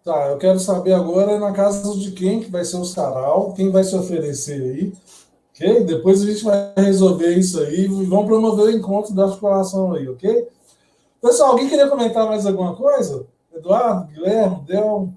Tá, 0.05 0.29
eu 0.29 0.39
quero 0.39 0.59
saber 0.59 0.95
agora 0.95 1.39
na 1.39 1.53
casa 1.53 1.97
de 1.97 2.11
quem 2.11 2.41
que 2.41 2.51
vai 2.51 2.65
ser 2.65 2.77
o 2.77 2.85
sarau, 2.85 3.53
quem 3.55 3.71
vai 3.71 3.85
se 3.85 3.95
oferecer 3.95 4.61
aí, 4.61 4.93
ok? 5.55 5.85
Depois 5.85 6.23
a 6.23 6.27
gente 6.27 6.43
vai 6.43 6.73
resolver 6.77 7.37
isso 7.37 7.61
aí 7.61 7.85
e 7.85 7.87
vamos 7.87 8.27
promover 8.27 8.67
o 8.67 8.71
encontro 8.71 9.15
da 9.15 9.27
articulação 9.27 9.93
aí, 9.95 10.09
ok? 10.09 10.49
Pessoal, 11.21 11.53
alguém 11.53 11.69
queria 11.69 11.89
comentar 11.89 12.27
mais 12.27 12.45
alguma 12.47 12.75
coisa? 12.75 13.27
Eduardo, 13.55 14.13
Guilherme, 14.13 14.63
Del? 14.67 15.13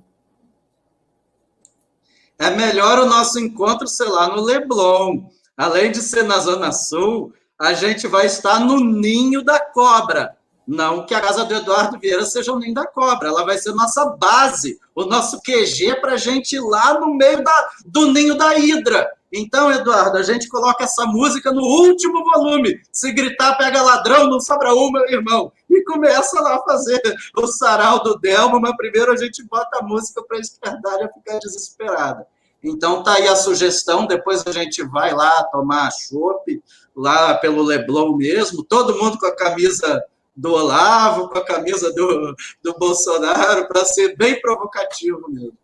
É 2.37 2.51
melhor 2.51 2.99
o 2.99 3.05
nosso 3.05 3.39
encontro, 3.39 3.87
sei 3.87 4.07
lá, 4.07 4.35
no 4.35 4.43
Leblon. 4.43 5.23
Além 5.57 5.91
de 5.91 6.01
ser 6.01 6.23
na 6.23 6.39
Zona 6.39 6.71
Sul, 6.71 7.33
a 7.59 7.73
gente 7.73 8.07
vai 8.07 8.25
estar 8.25 8.59
no 8.59 8.79
Ninho 8.79 9.43
da 9.43 9.59
Cobra. 9.59 10.35
Não 10.67 11.05
que 11.05 11.13
a 11.13 11.21
casa 11.21 11.45
do 11.45 11.53
Eduardo 11.53 11.99
Vieira 11.99 12.25
seja 12.25 12.51
o 12.51 12.57
ninho 12.57 12.73
da 12.73 12.87
cobra, 12.87 13.27
ela 13.27 13.45
vai 13.45 13.57
ser 13.57 13.71
nossa 13.73 14.05
base, 14.17 14.79
o 14.95 15.05
nosso 15.05 15.39
QG 15.41 16.01
para 16.01 16.13
a 16.13 16.17
gente 16.17 16.55
ir 16.55 16.59
lá 16.59 16.99
no 16.99 17.13
meio 17.13 17.43
da, 17.43 17.69
do 17.85 18.11
ninho 18.11 18.35
da 18.35 18.57
Hidra. 18.57 19.07
Então, 19.31 19.71
Eduardo, 19.71 20.17
a 20.17 20.23
gente 20.23 20.47
coloca 20.47 20.85
essa 20.85 21.05
música 21.05 21.51
no 21.51 21.61
último 21.61 22.23
volume. 22.23 22.79
Se 22.91 23.11
gritar, 23.11 23.57
pega 23.57 23.81
ladrão, 23.81 24.27
não 24.29 24.39
sobra 24.39 24.73
uma, 24.73 24.99
irmão. 25.09 25.51
E 25.69 25.83
começa 25.83 26.39
lá 26.39 26.55
a 26.55 26.63
fazer 26.63 27.01
o 27.35 27.45
sarau 27.45 28.01
do 28.01 28.17
Delmo, 28.17 28.59
mas 28.61 28.77
primeiro 28.77 29.11
a 29.11 29.17
gente 29.17 29.43
bota 29.43 29.79
a 29.79 29.83
música 29.83 30.23
para 30.23 30.37
a 30.37 30.39
esquerdalha 30.39 31.11
ficar 31.13 31.37
desesperada. 31.39 32.25
Então, 32.67 33.03
tá 33.03 33.13
aí 33.13 33.27
a 33.27 33.35
sugestão, 33.35 34.07
depois 34.07 34.43
a 34.47 34.51
gente 34.51 34.81
vai 34.83 35.13
lá 35.13 35.43
tomar 35.43 35.91
chopp, 35.91 36.63
lá 36.95 37.35
pelo 37.35 37.61
Leblon 37.61 38.17
mesmo, 38.17 38.63
todo 38.63 38.97
mundo 38.97 39.19
com 39.19 39.27
a 39.27 39.35
camisa 39.35 40.03
do 40.35 40.51
Olavo, 40.51 41.29
com 41.29 41.37
a 41.37 41.45
camisa 41.45 41.93
do, 41.93 42.35
do 42.63 42.77
Bolsonaro, 42.79 43.67
para 43.67 43.85
ser 43.85 44.17
bem 44.17 44.41
provocativo 44.41 45.29
mesmo. 45.29 45.55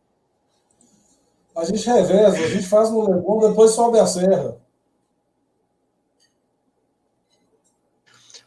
A 1.58 1.66
gente 1.66 1.86
reveza, 1.88 2.38
a 2.38 2.48
gente 2.48 2.68
faz 2.68 2.92
no 2.92 3.08
Leblon, 3.08 3.50
depois 3.50 3.72
sobe 3.72 4.00
a 4.00 4.06
serra. 4.06 4.58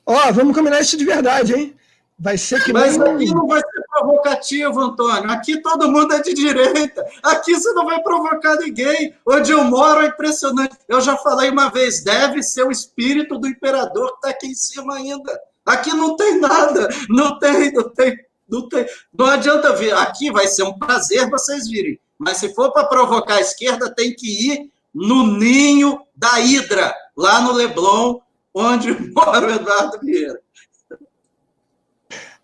Ó, 0.07 0.15
oh, 0.15 0.33
vamos 0.33 0.55
combinar 0.55 0.81
isso 0.81 0.97
de 0.97 1.05
verdade, 1.05 1.55
hein? 1.55 1.77
Vai 2.17 2.39
ser 2.39 2.63
que 2.63 2.73
Mas 2.73 3.01
aqui 3.01 3.35
não 3.35 3.49
vai 3.49 3.61
ser 3.61 3.74
provocativo, 4.05 4.81
Antônio. 4.81 5.31
Aqui 5.31 5.61
todo 5.61 5.91
mundo 5.91 6.13
é 6.13 6.21
de 6.21 6.35
direita. 6.35 7.05
Aqui 7.23 7.55
você 7.55 7.73
não 7.73 7.87
vai 7.87 8.03
provocar 8.03 8.57
ninguém. 8.57 9.15
Onde 9.27 9.53
eu 9.53 9.65
moro 9.65 10.03
é 10.03 10.07
impressionante. 10.07 10.77
Eu 10.87 11.01
já 11.01 11.17
falei 11.17 11.51
uma 11.51 11.71
vez, 11.71 12.05
deve 12.05 12.43
ser 12.43 12.65
o 12.65 12.71
espírito 12.71 13.39
do 13.39 13.49
imperador 13.49 14.11
que 14.11 14.17
está 14.17 14.29
aqui 14.31 14.47
em 14.49 14.55
cima 14.55 14.97
ainda. 14.97 15.41
Aqui 15.65 15.91
não 15.95 16.17
tem 16.17 16.39
nada. 16.39 16.89
Não 17.09 17.39
tem, 17.39 17.73
não 17.73 17.89
tem, 17.89 18.19
não 18.49 18.69
tem. 18.69 18.87
Não 19.17 19.27
adianta 19.27 19.75
vir. 19.75 19.95
Aqui 19.95 20.31
vai 20.31 20.47
ser 20.47 20.65
um 20.65 20.79
prazer 20.79 21.29
vocês 21.31 21.69
virem. 21.69 21.99
Mas 22.19 22.39
se 22.39 22.55
for 22.55 22.73
para 22.73 22.87
provocar 22.87 23.37
a 23.37 23.41
esquerda, 23.41 23.93
tem 23.93 24.15
que 24.15 24.53
ir 24.53 24.71
no 24.95 25.27
ninho 25.27 26.01
da 26.15 26.39
Hidra, 26.39 26.95
lá 27.17 27.41
no 27.41 27.53
Leblon, 27.53 28.21
onde 28.55 28.93
mora 29.13 29.49
o 29.49 29.51
Eduardo 29.51 29.99
Vieira. 30.01 30.44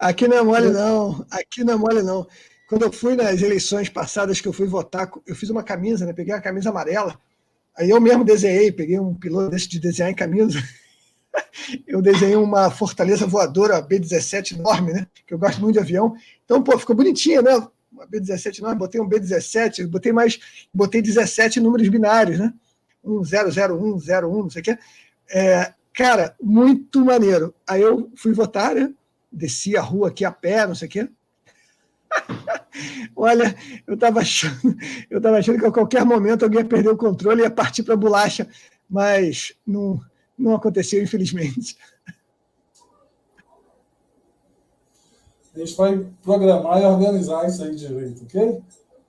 Aqui 0.01 0.27
não 0.27 0.39
é 0.39 0.43
mole, 0.43 0.71
não. 0.71 1.27
Aqui 1.31 1.63
não 1.63 1.75
é 1.75 1.77
mole, 1.77 2.03
não. 2.03 2.27
Quando 2.67 2.83
eu 2.83 2.93
fui 2.93 3.15
nas 3.15 3.43
eleições 3.43 3.91
passadas 3.91 4.41
que 4.41 4.49
eu 4.49 4.53
fui 4.53 4.67
votar, 4.67 5.11
eu 5.27 5.35
fiz 5.35 5.51
uma 5.51 5.63
camisa, 5.63 6.07
né? 6.07 6.15
Peguei 6.15 6.33
a 6.33 6.41
camisa 6.41 6.71
amarela. 6.71 7.21
Aí 7.77 7.91
eu 7.91 8.01
mesmo 8.01 8.25
desenhei, 8.25 8.73
peguei 8.73 8.99
um 8.99 9.15
piloto 9.15 9.51
desse 9.51 9.69
de 9.69 9.79
desenhar 9.79 10.11
em 10.11 10.15
camisa. 10.15 10.59
Eu 11.87 12.03
desenhei 12.03 12.35
uma 12.35 12.73
fortaleza 12.73 13.25
voadora 13.25 13.81
B-17 13.81 14.59
enorme, 14.59 14.93
né? 14.93 15.07
Que 15.25 15.33
eu 15.33 15.39
gosto 15.39 15.61
muito 15.61 15.75
de 15.75 15.79
avião. 15.79 16.13
Então, 16.45 16.61
pô, 16.61 16.77
ficou 16.77 16.97
bonitinha, 16.97 17.41
né? 17.41 17.55
Uma 17.93 18.05
B-17 18.05 18.59
enorme, 18.59 18.79
botei 18.81 19.01
um 19.01 19.07
B-17, 19.07 19.87
botei 19.87 20.11
mais, 20.11 20.41
botei 20.75 21.01
17 21.01 21.61
números 21.61 21.89
binários, 21.89 22.41
né? 22.41 22.53
Um 23.05 23.23
001, 23.23 23.99
01, 23.99 24.43
não 24.43 24.51
sei 24.51 24.61
o 24.61 24.65
quê. 24.65 24.79
É, 25.31 25.73
cara, 25.95 26.35
muito 26.43 27.05
maneiro. 27.05 27.55
Aí 27.65 27.81
eu 27.81 28.11
fui 28.17 28.33
votar, 28.33 28.75
né? 28.75 28.93
Desci 29.31 29.77
a 29.77 29.83
rua 29.83 30.09
aqui 30.09 30.25
a 30.25 30.33
pé, 30.33 30.67
não 30.67 30.75
sei 30.75 30.89
o 30.89 30.91
quê. 30.91 31.09
Olha, 33.15 33.55
eu 33.87 33.95
estava 33.95 34.21
achando, 34.21 34.77
eu 35.09 35.35
achando 35.35 35.59
que 35.59 35.67
a 35.67 35.73
qualquer 35.73 36.05
momento 36.05 36.45
alguém 36.45 36.61
ia 36.61 36.65
perder 36.65 36.89
o 36.89 36.97
controle 36.97 37.43
e 37.43 37.45
ia 37.45 37.51
partir 37.51 37.83
para 37.83 37.95
a 37.95 37.97
bolacha, 37.97 38.49
mas 38.89 39.55
não, 39.67 40.01
não 40.37 40.55
aconteceu, 40.55 41.03
infelizmente. 41.03 41.77
A 45.55 45.59
gente 45.59 45.77
vai 45.77 46.07
programar 46.23 46.81
e 46.81 46.85
organizar 46.85 47.47
isso 47.49 47.63
aí 47.63 47.75
direito, 47.75 48.25
ok? 48.25 48.63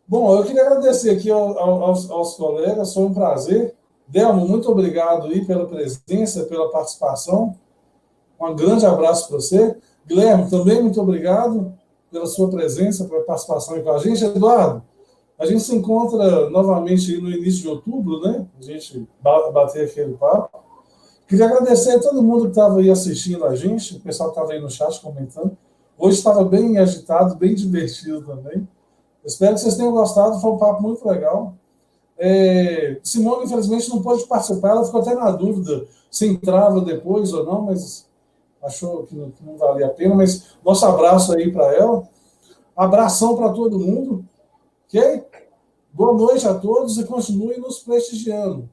Bom, 0.07 0.37
eu 0.37 0.43
queria 0.43 0.65
agradecer 0.65 1.11
aqui 1.11 1.29
aos, 1.29 2.09
aos 2.09 2.35
colegas, 2.35 2.93
foi 2.93 3.03
um 3.03 3.13
prazer. 3.13 3.73
Delmo, 4.07 4.45
muito 4.45 4.69
obrigado 4.69 5.27
aí 5.27 5.45
pela 5.45 5.65
presença, 5.65 6.43
pela 6.43 6.69
participação. 6.69 7.55
Um 8.37 8.55
grande 8.55 8.85
abraço 8.85 9.27
para 9.27 9.37
você. 9.37 9.77
Guilherme, 10.07 10.49
também 10.49 10.81
muito 10.81 10.99
obrigado 11.01 11.73
pela 12.11 12.25
sua 12.25 12.49
presença, 12.49 13.05
pela 13.05 13.23
participação 13.23 13.75
aí 13.75 13.83
com 13.83 13.91
a 13.91 13.97
gente. 13.99 14.23
Eduardo, 14.23 14.83
a 15.39 15.45
gente 15.45 15.63
se 15.63 15.75
encontra 15.75 16.49
novamente 16.49 17.17
no 17.17 17.31
início 17.31 17.61
de 17.61 17.67
outubro, 17.67 18.21
né? 18.21 18.45
A 18.59 18.63
gente 18.63 19.07
bater 19.23 19.85
aquele 19.85 20.13
papo. 20.13 20.59
Queria 21.27 21.45
agradecer 21.45 21.95
a 21.95 21.99
todo 21.99 22.21
mundo 22.21 22.43
que 22.43 22.49
estava 22.49 22.79
aí 22.79 22.91
assistindo 22.91 23.45
a 23.45 23.55
gente, 23.55 23.95
o 23.95 24.01
pessoal 24.01 24.29
que 24.29 24.35
estava 24.37 24.53
aí 24.53 24.59
no 24.59 24.69
chat 24.69 24.99
comentando. 25.01 25.57
Hoje 25.97 26.17
estava 26.17 26.43
bem 26.43 26.77
agitado, 26.77 27.35
bem 27.35 27.55
divertido 27.55 28.21
também. 28.21 28.67
Espero 29.23 29.53
que 29.53 29.61
vocês 29.61 29.75
tenham 29.75 29.93
gostado, 29.93 30.41
foi 30.41 30.51
um 30.51 30.57
papo 30.57 30.81
muito 30.81 31.07
legal. 31.07 31.53
É, 32.17 32.97
Simone, 33.01 33.45
infelizmente, 33.45 33.89
não 33.89 34.01
pôde 34.01 34.25
participar, 34.25 34.71
ela 34.71 34.85
ficou 34.85 35.01
até 35.01 35.15
na 35.15 35.31
dúvida 35.31 35.85
se 36.09 36.27
entrava 36.27 36.81
depois 36.81 37.33
ou 37.33 37.45
não, 37.45 37.61
mas 37.61 38.05
achou 38.63 39.03
que 39.03 39.15
não, 39.15 39.31
que 39.31 39.43
não 39.43 39.57
valia 39.57 39.87
a 39.87 39.89
pena, 39.89 40.15
mas 40.15 40.55
nosso 40.63 40.85
abraço 40.85 41.33
aí 41.35 41.51
para 41.51 41.73
ela. 41.75 42.07
Abração 42.75 43.35
para 43.35 43.51
todo 43.51 43.79
mundo, 43.79 44.25
ok? 44.87 45.25
Boa 45.93 46.13
noite 46.13 46.47
a 46.47 46.53
todos 46.53 46.97
e 46.97 47.03
continue 47.03 47.57
nos 47.57 47.79
prestigiando. 47.79 48.69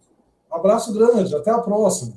Abraço 0.50 0.92
grande, 0.92 1.34
até 1.34 1.50
a 1.50 1.58
próxima. 1.58 2.06